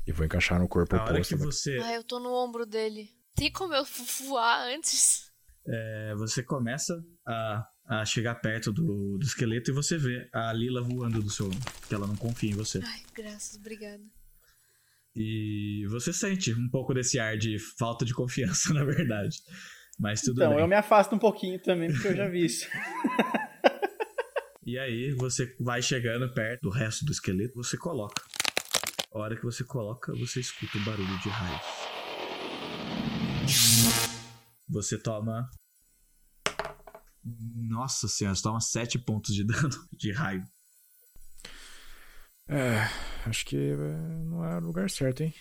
E 0.06 0.12
vou 0.12 0.26
encaixar 0.26 0.60
no 0.60 0.68
corpo 0.68 0.96
A 0.96 1.04
hora 1.04 1.14
oposto. 1.14 1.38
que 1.38 1.44
você, 1.44 1.78
Ai, 1.82 1.98
eu 1.98 2.04
tô 2.04 2.20
no 2.20 2.30
ombro 2.34 2.66
dele. 2.66 3.10
Tem 3.36 3.52
como 3.52 3.74
eu 3.74 3.86
voar 4.28 4.68
antes? 4.68 5.30
é, 5.70 6.16
você 6.16 6.42
começa 6.42 6.94
a, 7.26 7.68
a 7.88 8.06
chegar 8.06 8.36
perto 8.36 8.72
do, 8.72 9.18
do 9.18 9.24
esqueleto 9.24 9.72
e 9.72 9.74
você 9.74 9.98
vê 9.98 10.28
a 10.34 10.52
Lila 10.52 10.82
voando 10.82 11.22
do 11.22 11.30
seu 11.30 11.46
ombro, 11.46 11.60
que 11.88 11.94
ela 11.94 12.08
não 12.08 12.16
confia 12.16 12.52
em 12.52 12.56
você. 12.56 12.80
Ai, 12.84 13.02
graças, 13.14 13.56
obrigada. 13.58 14.04
E 15.16 15.86
você 15.90 16.14
sente 16.14 16.54
um 16.54 16.70
pouco 16.70 16.94
desse 16.94 17.20
ar 17.20 17.38
de 17.38 17.58
falta 17.78 18.06
de 18.06 18.14
confiança, 18.14 18.74
na 18.74 18.84
verdade. 18.84 19.38
Mas 20.00 20.22
tudo 20.22 20.42
então, 20.42 20.54
bem. 20.54 20.62
eu 20.62 20.68
me 20.68 20.76
afasto 20.76 21.14
um 21.14 21.20
pouquinho 21.20 21.60
também, 21.62 21.92
porque 21.92 22.08
eu 22.08 22.16
já 22.16 22.28
vi 22.28 22.46
isso. 22.46 22.68
E 24.66 24.78
aí 24.78 25.12
você 25.14 25.52
vai 25.60 25.82
chegando 25.82 26.32
perto 26.32 26.62
do 26.62 26.70
resto 26.70 27.04
do 27.04 27.12
esqueleto, 27.12 27.56
você 27.56 27.76
coloca. 27.76 28.22
A 29.12 29.18
hora 29.18 29.36
que 29.36 29.42
você 29.42 29.64
coloca, 29.64 30.14
você 30.14 30.42
escuta 30.42 30.78
o 30.78 30.82
barulho 30.82 31.20
de 31.24 31.28
raios. 31.28 31.99
Você 34.68 34.98
toma. 34.98 35.50
Nossa 37.24 38.08
senhora, 38.08 38.36
você 38.36 38.44
toma 38.44 38.62
7 38.62 39.00
pontos 39.00 39.34
de 39.34 39.44
dano 39.44 39.70
de 39.94 40.12
raio. 40.12 40.44
É, 42.48 42.80
acho 43.28 43.46
que 43.46 43.56
é, 43.56 43.76
não 44.26 44.44
é 44.44 44.58
o 44.58 44.62
lugar 44.62 44.90
certo, 44.90 45.22
hein? 45.22 45.34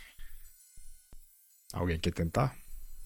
Alguém 1.73 1.99
quer 1.99 2.13
tentar? 2.13 2.57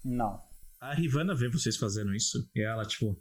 Não. 0.04 0.40
A 0.80 0.94
Rivana 0.94 1.34
vê 1.34 1.48
vocês 1.48 1.76
fazendo 1.76 2.14
isso 2.14 2.48
e 2.54 2.62
ela, 2.62 2.84
tipo, 2.84 3.16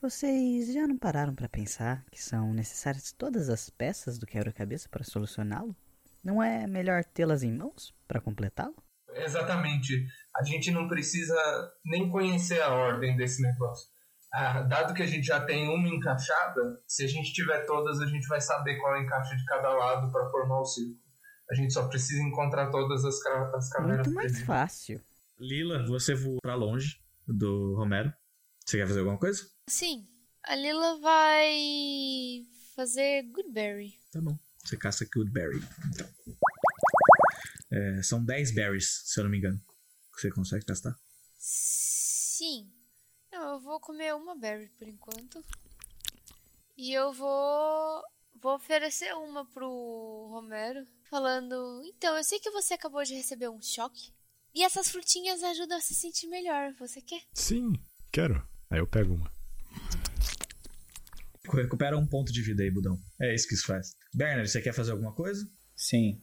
Vocês 0.00 0.72
já 0.72 0.86
não 0.86 0.98
pararam 0.98 1.34
pra 1.34 1.48
pensar 1.48 2.04
que 2.10 2.20
são 2.20 2.52
necessárias 2.52 3.12
todas 3.12 3.48
as 3.48 3.70
peças 3.70 4.18
do 4.18 4.26
quebra-cabeça 4.26 4.88
para 4.88 5.04
solucioná-lo? 5.04 5.76
Não 6.24 6.42
é 6.42 6.66
melhor 6.66 7.04
tê-las 7.04 7.42
em 7.44 7.52
mãos 7.52 7.94
para 8.08 8.20
completá-lo? 8.20 8.74
Exatamente. 9.16 10.06
A 10.36 10.42
gente 10.44 10.70
não 10.70 10.88
precisa 10.88 11.36
nem 11.84 12.08
conhecer 12.08 12.60
a 12.62 12.70
ordem 12.72 13.16
desse 13.16 13.42
negócio. 13.42 13.90
Ah, 14.32 14.62
dado 14.62 14.94
que 14.94 15.02
a 15.02 15.06
gente 15.06 15.26
já 15.26 15.44
tem 15.44 15.68
uma 15.68 15.88
encaixada, 15.88 16.80
se 16.88 17.04
a 17.04 17.06
gente 17.06 17.32
tiver 17.34 17.66
todas, 17.66 18.00
a 18.00 18.06
gente 18.06 18.26
vai 18.28 18.40
saber 18.40 18.78
qual 18.78 18.96
é 18.96 19.00
o 19.00 19.02
encaixe 19.02 19.36
de 19.36 19.44
cada 19.44 19.68
lado 19.74 20.10
para 20.10 20.30
formar 20.30 20.60
o 20.60 20.64
círculo. 20.64 20.96
A 21.50 21.54
gente 21.54 21.72
só 21.74 21.86
precisa 21.86 22.22
encontrar 22.22 22.70
todas 22.70 23.04
as, 23.04 23.22
ca- 23.22 23.52
as 23.54 23.68
cavernas. 23.68 24.06
Muito 24.06 24.14
mais 24.14 24.40
fácil. 24.42 25.02
Lila, 25.38 25.84
você 25.86 26.14
voa 26.14 26.38
pra 26.40 26.54
longe 26.54 26.98
do 27.28 27.74
Romero. 27.74 28.10
Você 28.64 28.78
quer 28.78 28.86
fazer 28.86 29.00
alguma 29.00 29.18
coisa? 29.18 29.42
Sim, 29.68 30.06
a 30.44 30.54
Lila 30.54 30.98
vai 31.00 32.46
fazer 32.74 33.24
Goodberry. 33.32 33.98
Tá 34.12 34.20
bom. 34.22 34.38
Você 34.64 34.76
caça 34.78 35.06
Goodberry. 35.14 35.60
Então. 35.88 36.06
É, 37.72 38.02
são 38.02 38.22
10 38.22 38.52
berries, 38.52 39.02
se 39.06 39.18
eu 39.18 39.24
não 39.24 39.30
me 39.30 39.38
engano. 39.38 39.58
Que 40.14 40.20
você 40.20 40.30
consegue 40.30 40.66
castar? 40.66 40.94
Sim. 41.38 42.70
Não, 43.32 43.54
eu 43.54 43.60
vou 43.60 43.80
comer 43.80 44.14
uma 44.14 44.38
berry 44.38 44.68
por 44.78 44.86
enquanto. 44.86 45.42
E 46.76 46.92
eu 46.92 47.12
vou 47.12 48.02
vou 48.40 48.56
oferecer 48.56 49.14
uma 49.14 49.46
pro 49.46 50.28
Romero, 50.30 50.86
falando: 51.08 51.82
"Então, 51.86 52.16
eu 52.16 52.24
sei 52.24 52.38
que 52.38 52.50
você 52.50 52.74
acabou 52.74 53.02
de 53.04 53.14
receber 53.14 53.48
um 53.48 53.62
choque, 53.62 54.12
e 54.54 54.62
essas 54.62 54.90
frutinhas 54.90 55.42
ajudam 55.42 55.78
a 55.78 55.80
se 55.80 55.94
sentir 55.94 56.26
melhor. 56.26 56.74
Você 56.78 57.00
quer?" 57.00 57.22
Sim, 57.32 57.72
quero. 58.12 58.46
Aí 58.68 58.80
eu 58.80 58.86
pego 58.86 59.14
uma. 59.14 59.32
Recupera 61.50 61.98
um 61.98 62.06
ponto 62.06 62.32
de 62.32 62.42
vida 62.42 62.62
aí, 62.62 62.70
Budão. 62.70 62.98
É 63.20 63.34
isso 63.34 63.48
que 63.48 63.54
isso 63.54 63.66
faz. 63.66 63.94
Bernard, 64.14 64.48
você 64.48 64.60
quer 64.60 64.72
fazer 64.72 64.92
alguma 64.92 65.14
coisa? 65.14 65.46
Sim. 65.74 66.20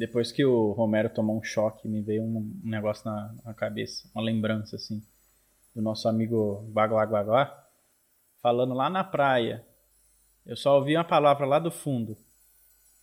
Depois 0.00 0.32
que 0.32 0.42
o 0.42 0.72
Romero 0.72 1.10
tomou 1.10 1.38
um 1.38 1.42
choque, 1.42 1.86
me 1.86 2.00
veio 2.00 2.22
um, 2.22 2.38
um 2.64 2.70
negócio 2.70 3.04
na, 3.04 3.34
na 3.44 3.52
cabeça, 3.52 4.08
uma 4.14 4.24
lembrança, 4.24 4.76
assim, 4.76 5.06
do 5.74 5.82
nosso 5.82 6.08
amigo 6.08 6.62
Baguá, 6.72 7.68
falando 8.40 8.72
lá 8.72 8.88
na 8.88 9.04
praia. 9.04 9.62
Eu 10.46 10.56
só 10.56 10.78
ouvi 10.78 10.96
uma 10.96 11.04
palavra 11.04 11.44
lá 11.44 11.58
do 11.58 11.70
fundo: 11.70 12.16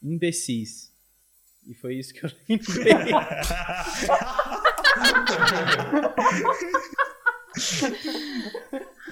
imbecis. 0.01 0.91
E 1.67 1.75
foi 1.75 1.99
isso 1.99 2.15
que 2.15 2.25
eu 2.25 2.31
lembrei. 2.49 3.13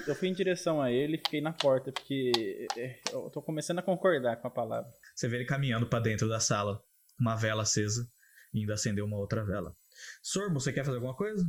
eu 0.08 0.14
fui 0.16 0.26
em 0.26 0.34
direção 0.34 0.82
a 0.82 0.90
ele 0.90 1.14
e 1.14 1.18
fiquei 1.18 1.40
na 1.40 1.52
porta, 1.52 1.92
porque 1.92 2.66
é, 2.76 2.98
eu 3.12 3.30
tô 3.30 3.40
começando 3.40 3.78
a 3.78 3.82
concordar 3.82 4.38
com 4.38 4.48
a 4.48 4.50
palavra. 4.50 4.92
Você 5.14 5.28
vê 5.28 5.36
ele 5.36 5.44
caminhando 5.44 5.86
pra 5.86 6.00
dentro 6.00 6.28
da 6.28 6.40
sala, 6.40 6.82
uma 7.18 7.36
vela 7.36 7.62
acesa, 7.62 8.08
e 8.52 8.60
ainda 8.60 8.74
acendeu 8.74 9.04
uma 9.04 9.16
outra 9.16 9.44
vela. 9.44 9.74
Sormo, 10.22 10.60
você 10.60 10.72
quer 10.72 10.84
fazer 10.84 10.96
alguma 10.96 11.14
coisa? 11.14 11.44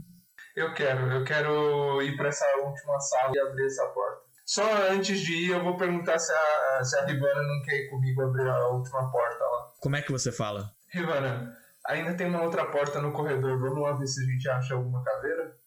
Eu 0.56 0.74
quero, 0.74 1.12
eu 1.12 1.24
quero 1.24 2.02
ir 2.02 2.16
para 2.18 2.30
essa 2.30 2.46
última 2.64 3.00
sala 3.00 3.32
e 3.36 3.40
abrir 3.40 3.66
essa 3.66 3.86
porta. 3.88 4.28
Só 4.46 4.64
antes 4.90 5.20
de 5.20 5.34
ir, 5.34 5.52
eu 5.52 5.64
vou 5.64 5.76
perguntar 5.76 6.18
se 6.18 6.32
a, 6.32 6.84
se 6.84 6.98
a 6.98 7.06
Rivana 7.06 7.44
não 7.44 7.62
quer 7.64 7.76
ir 7.76 7.90
comigo 7.90 8.22
abrir 8.22 8.48
a 8.48 8.70
última 8.70 9.12
porta 9.12 9.44
lá. 9.44 9.72
Como 9.82 9.96
é 9.96 10.02
que 10.02 10.12
você 10.12 10.32
fala? 10.32 10.72
Rivana, 10.88 11.56
ainda 11.86 12.16
tem 12.16 12.28
uma 12.28 12.42
outra 12.44 12.66
porta 12.66 13.02
no 13.02 13.12
corredor. 13.12 13.60
Vamos 13.60 13.84
lá 13.84 13.94
ver 13.94 14.08
se 14.08 14.22
a 14.22 14.26
gente 14.26 14.50
acha 14.50 14.74
alguma 14.74 15.04
caveira? 15.04 15.58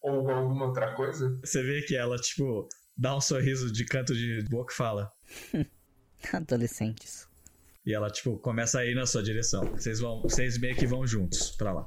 Ou 0.00 0.30
alguma 0.30 0.66
outra 0.66 0.94
coisa? 0.94 1.38
Você 1.44 1.62
vê 1.62 1.82
que 1.82 1.94
ela, 1.94 2.16
tipo, 2.16 2.66
dá 2.96 3.14
um 3.14 3.20
sorriso 3.20 3.70
de 3.70 3.84
canto 3.84 4.14
de 4.14 4.42
boca 4.48 4.72
e 4.72 4.76
fala. 4.76 5.12
Adolescentes. 6.32 7.25
E 7.86 7.94
ela, 7.94 8.10
tipo, 8.10 8.36
começa 8.38 8.80
a 8.80 8.84
ir 8.84 8.96
na 8.96 9.06
sua 9.06 9.22
direção. 9.22 9.70
Vocês 9.70 10.00
vão, 10.00 10.20
vocês 10.20 10.58
meio 10.58 10.74
que 10.74 10.86
vão 10.86 11.06
juntos 11.06 11.52
pra 11.52 11.72
lá. 11.72 11.86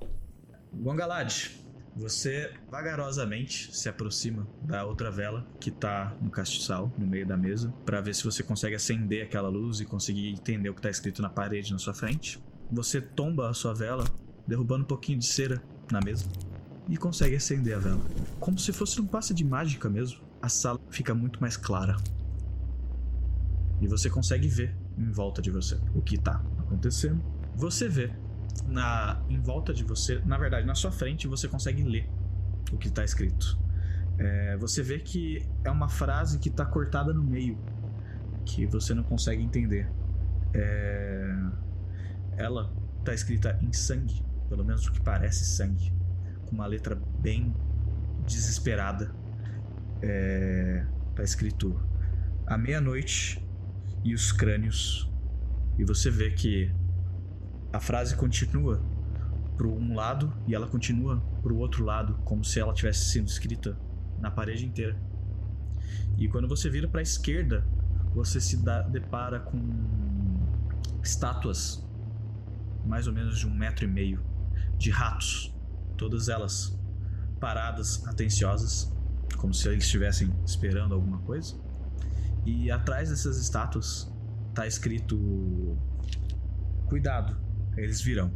Gongalad, 0.72 1.50
você 1.94 2.54
vagarosamente 2.72 3.76
se 3.76 3.90
aproxima 3.90 4.48
da 4.62 4.86
outra 4.86 5.12
vela 5.12 5.46
que 5.60 5.70
tá 5.70 6.16
no 6.22 6.30
castiçal, 6.30 6.94
no 6.98 7.06
meio 7.06 7.28
da 7.28 7.36
mesa, 7.36 7.74
pra 7.86 8.00
ver 8.00 8.16
se 8.16 8.24
você 8.24 8.42
consegue 8.42 8.76
acender 8.76 9.24
aquela 9.26 9.50
luz 9.50 9.82
e 9.82 9.86
conseguir 9.86 10.30
entender 10.30 10.70
o 10.70 10.74
que 10.74 10.82
tá 10.82 10.90
escrito 10.90 11.22
na 11.22 11.30
parede 11.30 11.74
na 11.74 11.80
sua 11.80 11.94
frente. 11.94 12.42
Você 12.72 13.02
tomba 13.02 13.50
a 13.50 13.54
sua 13.54 13.74
vela, 13.74 14.06
derrubando 14.48 14.84
um 14.84 14.88
pouquinho 14.88 15.20
de 15.20 15.26
cera 15.26 15.62
na 15.92 16.00
mesa 16.00 16.26
e 16.88 16.96
consegue 16.96 17.36
acender 17.36 17.76
a 17.76 17.80
vela. 17.80 18.02
Como 18.40 18.58
se 18.58 18.72
fosse 18.72 19.02
um 19.02 19.06
passe 19.06 19.34
de 19.34 19.44
mágica 19.44 19.90
mesmo. 19.90 20.22
A 20.42 20.48
sala 20.48 20.80
fica 20.90 21.14
muito 21.14 21.42
mais 21.42 21.58
clara. 21.58 21.98
E 23.82 23.88
você 23.88 24.10
consegue 24.10 24.48
ver 24.48 24.74
em 25.00 25.12
volta 25.12 25.42
de 25.42 25.50
você 25.50 25.80
o 25.96 26.02
que 26.02 26.18
tá 26.18 26.44
acontecendo. 26.60 27.24
Você 27.56 27.88
vê 27.88 28.12
na 28.68 29.22
em 29.30 29.40
volta 29.40 29.74
de 29.74 29.84
você, 29.84 30.22
na 30.26 30.38
verdade, 30.38 30.68
na 30.68 30.76
sua 30.76 30.92
frente, 30.92 31.28
você 31.28 31.48
consegue 31.48 31.82
ler 31.84 32.10
o 32.72 32.78
que 32.78 32.90
tá 32.90 33.04
escrito. 33.04 33.58
É, 34.18 34.58
você 34.58 34.84
vê 34.84 35.00
que 35.00 35.48
é 35.64 35.72
uma 35.72 35.88
frase 35.88 36.40
que 36.40 36.50
tá 36.50 36.66
cortada 36.66 37.14
no 37.14 37.24
meio, 37.24 37.58
que 38.46 38.66
você 38.66 38.94
não 38.94 39.04
consegue 39.04 39.42
entender. 39.42 39.90
É, 40.54 41.36
ela 42.38 42.72
tá 43.06 43.14
escrita 43.14 43.58
em 43.62 43.72
sangue, 43.72 44.22
pelo 44.50 44.66
menos 44.66 44.86
o 44.88 44.92
que 44.92 45.00
parece 45.00 45.46
sangue, 45.46 45.94
com 46.46 46.56
uma 46.56 46.66
letra 46.66 47.00
bem 47.20 47.56
desesperada. 48.26 49.16
É, 50.02 50.86
tá 51.16 51.24
escrito 51.24 51.80
à 52.46 52.58
meia-noite 52.58 53.49
e 54.04 54.14
os 54.14 54.32
crânios. 54.32 55.10
E 55.78 55.84
você 55.84 56.10
vê 56.10 56.32
que 56.32 56.72
a 57.72 57.80
frase 57.80 58.16
continua 58.16 58.82
pro 59.58 59.72
um 59.72 59.96
lado 59.96 60.34
e 60.48 60.56
ela 60.56 60.68
continua 60.68 61.22
pro 61.42 61.58
outro 61.58 61.84
lado, 61.84 62.16
como 62.24 62.44
se 62.44 62.60
ela 62.60 62.74
tivesse 62.74 63.12
sido 63.12 63.28
escrita 63.28 63.78
na 64.20 64.32
parede 64.32 64.66
inteira. 64.66 64.98
E 66.18 66.28
quando 66.28 66.48
você 66.48 66.70
vira 66.70 66.88
para 66.88 67.02
a 67.02 67.04
esquerda, 67.04 67.66
você 68.14 68.42
se 68.42 68.58
dá, 68.58 68.82
depara 68.82 69.40
com 69.40 69.60
estátuas, 71.04 71.86
mais 72.86 73.08
ou 73.08 73.14
menos 73.14 73.38
de 73.38 73.48
um 73.48 73.54
metro 73.54 73.86
e 73.86 73.88
meio, 73.88 74.24
de 74.78 74.90
ratos, 74.90 75.56
todas 75.98 76.30
elas 76.30 76.78
paradas, 77.40 78.06
atenciosas, 78.08 78.94
como 79.38 79.54
se 79.54 79.68
eles 79.70 79.84
estivessem 79.84 80.34
esperando 80.46 80.94
alguma 80.94 81.20
coisa. 81.20 81.56
E 82.50 82.72
atrás 82.72 83.10
dessas 83.10 83.38
estátuas 83.38 84.12
tá 84.56 84.66
escrito: 84.66 85.78
Cuidado, 86.88 87.38
eles 87.78 88.02
virão. 88.02 88.32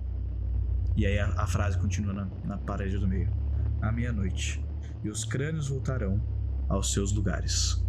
E 0.95 1.05
aí 1.07 1.17
a, 1.17 1.33
a 1.35 1.47
frase 1.47 1.79
continua 1.79 2.13
na, 2.13 2.27
na 2.45 2.57
parede 2.59 2.99
do 2.99 3.07
meio: 3.07 3.31
À 3.81 3.91
meia-noite, 3.91 4.63
e 5.03 5.09
os 5.09 5.25
crânios 5.25 5.67
voltarão 5.67 6.21
aos 6.69 6.93
seus 6.93 7.11
lugares. 7.11 7.83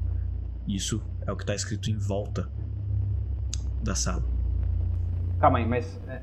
Isso 0.67 1.03
é 1.27 1.31
o 1.31 1.37
que 1.37 1.45
tá 1.45 1.55
escrito 1.55 1.91
em 1.91 1.99
volta 1.99 2.51
da 3.83 3.95
sala. 3.95 4.25
Calma 5.39 5.59
aí, 5.59 5.69
mas. 5.69 6.01
é, 6.09 6.23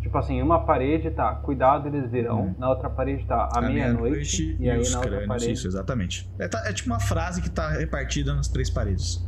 tipo 0.00 0.16
assim, 0.16 0.40
uma 0.40 0.64
parede 0.64 1.10
tá, 1.10 1.34
cuidado, 1.34 1.88
eles 1.88 2.10
virão. 2.10 2.56
Na 2.58 2.70
outra 2.70 2.88
parede 2.88 3.26
tá, 3.26 3.50
à 3.54 3.60
meia-noite. 3.60 4.56
E, 4.58 4.70
aí 4.70 4.78
os 4.78 4.92
na 4.92 5.00
outra 5.00 5.10
crânios, 5.10 5.28
parede. 5.28 5.52
isso, 5.52 5.66
exatamente. 5.66 6.30
É, 6.38 6.48
tá- 6.48 6.62
é 6.66 6.72
tipo 6.72 6.88
uma 6.88 7.00
frase 7.00 7.42
que 7.42 7.50
tá 7.50 7.68
repartida 7.68 8.34
nas 8.34 8.48
três 8.48 8.70
paredes. 8.70 9.25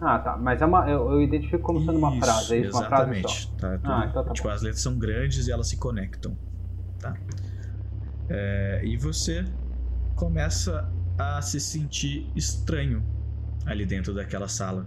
Ah, 0.00 0.18
tá. 0.18 0.36
Mas 0.36 0.62
é 0.62 0.66
uma, 0.66 0.88
eu, 0.88 1.10
eu 1.12 1.22
identifico 1.22 1.62
como 1.62 1.80
sendo 1.80 1.98
uma 1.98 2.10
Isso, 2.10 2.20
frase, 2.20 2.54
é 2.54 2.58
isso? 2.60 2.78
Uma 2.78 2.86
frase 2.88 3.02
Exatamente. 3.10 3.42
só. 3.50 3.56
Tá, 3.56 3.78
tudo- 3.78 3.92
Ah, 3.92 4.06
então 4.08 4.24
tá 4.24 4.32
tipo, 4.32 4.48
as 4.48 4.62
letras 4.62 4.82
são 4.82 4.98
grandes 4.98 5.46
e 5.48 5.52
elas 5.52 5.68
se 5.68 5.76
conectam. 5.76 6.36
Tá? 7.00 7.16
É, 8.28 8.80
e 8.84 8.96
você 8.96 9.44
começa 10.14 10.88
a 11.18 11.42
se 11.42 11.58
sentir 11.58 12.30
estranho 12.36 13.02
ali 13.66 13.84
dentro 13.84 14.14
daquela 14.14 14.46
sala. 14.48 14.86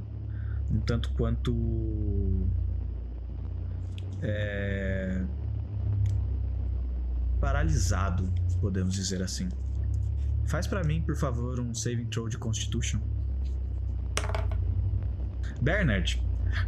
Um 0.71 0.79
tanto 0.79 1.11
quanto. 1.13 2.47
É, 4.21 5.23
paralisado, 7.39 8.31
podemos 8.61 8.93
dizer 8.93 9.21
assim. 9.21 9.49
Faz 10.45 10.67
pra 10.67 10.83
mim, 10.83 11.01
por 11.01 11.15
favor, 11.17 11.59
um 11.59 11.73
saving 11.73 12.05
throw 12.05 12.29
de 12.29 12.37
Constitution. 12.37 12.99
Bernard, 15.61 16.19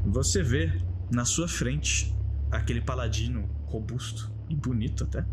você 0.05 0.43
vê 0.43 0.71
na 1.11 1.25
sua 1.25 1.47
frente 1.47 2.15
aquele 2.51 2.79
paladino 2.79 3.49
robusto 3.65 4.31
e 4.47 4.55
bonito 4.55 5.03
até, 5.03 5.25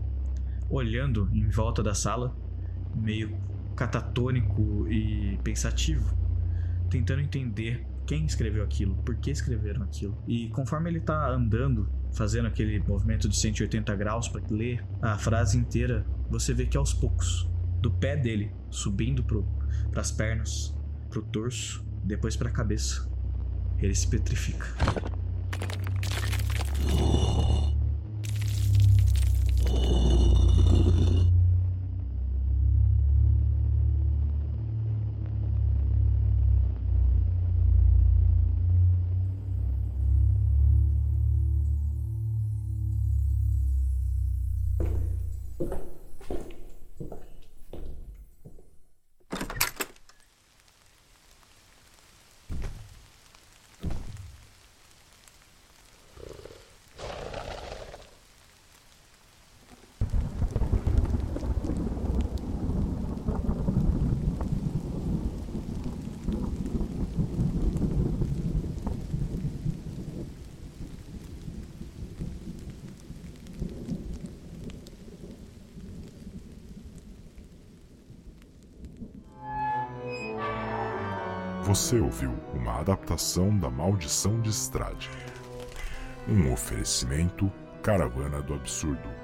olhando 0.70 1.28
em 1.34 1.46
volta 1.50 1.82
da 1.82 1.92
sala, 1.92 2.34
meio 2.94 3.36
catatônico 3.76 4.88
e 4.90 5.38
pensativo, 5.44 6.16
tentando 6.88 7.20
entender 7.20 7.86
quem 8.06 8.24
escreveu 8.24 8.64
aquilo, 8.64 8.96
por 8.96 9.14
que 9.16 9.30
escreveram 9.30 9.82
aquilo. 9.82 10.16
E 10.26 10.48
conforme 10.48 10.88
ele 10.88 11.00
tá 11.00 11.28
andando, 11.28 11.86
fazendo 12.14 12.48
aquele 12.48 12.80
movimento 12.80 13.28
de 13.28 13.36
180 13.36 13.94
graus 13.94 14.26
para 14.26 14.42
ler 14.50 14.82
a 15.02 15.18
frase 15.18 15.58
inteira, 15.58 16.06
você 16.30 16.54
vê 16.54 16.64
que 16.64 16.78
aos 16.78 16.94
poucos, 16.94 17.46
do 17.82 17.90
pé 17.90 18.16
dele, 18.16 18.50
subindo 18.70 19.22
para 19.22 20.00
as 20.00 20.10
pernas, 20.10 20.74
pro 21.10 21.20
torso, 21.20 21.84
depois 22.02 22.36
para 22.36 22.48
a 22.48 22.52
cabeça, 22.52 23.09
ele 23.82 23.94
se 23.94 24.06
petrifica. 24.08 24.66
Você 81.90 81.98
ouviu 81.98 82.32
uma 82.54 82.78
adaptação 82.78 83.58
da 83.58 83.68
Maldição 83.68 84.40
de 84.40 84.48
Estrade. 84.48 85.10
Um 86.28 86.52
oferecimento 86.52 87.50
Caravana 87.82 88.40
do 88.40 88.54
Absurdo. 88.54 89.19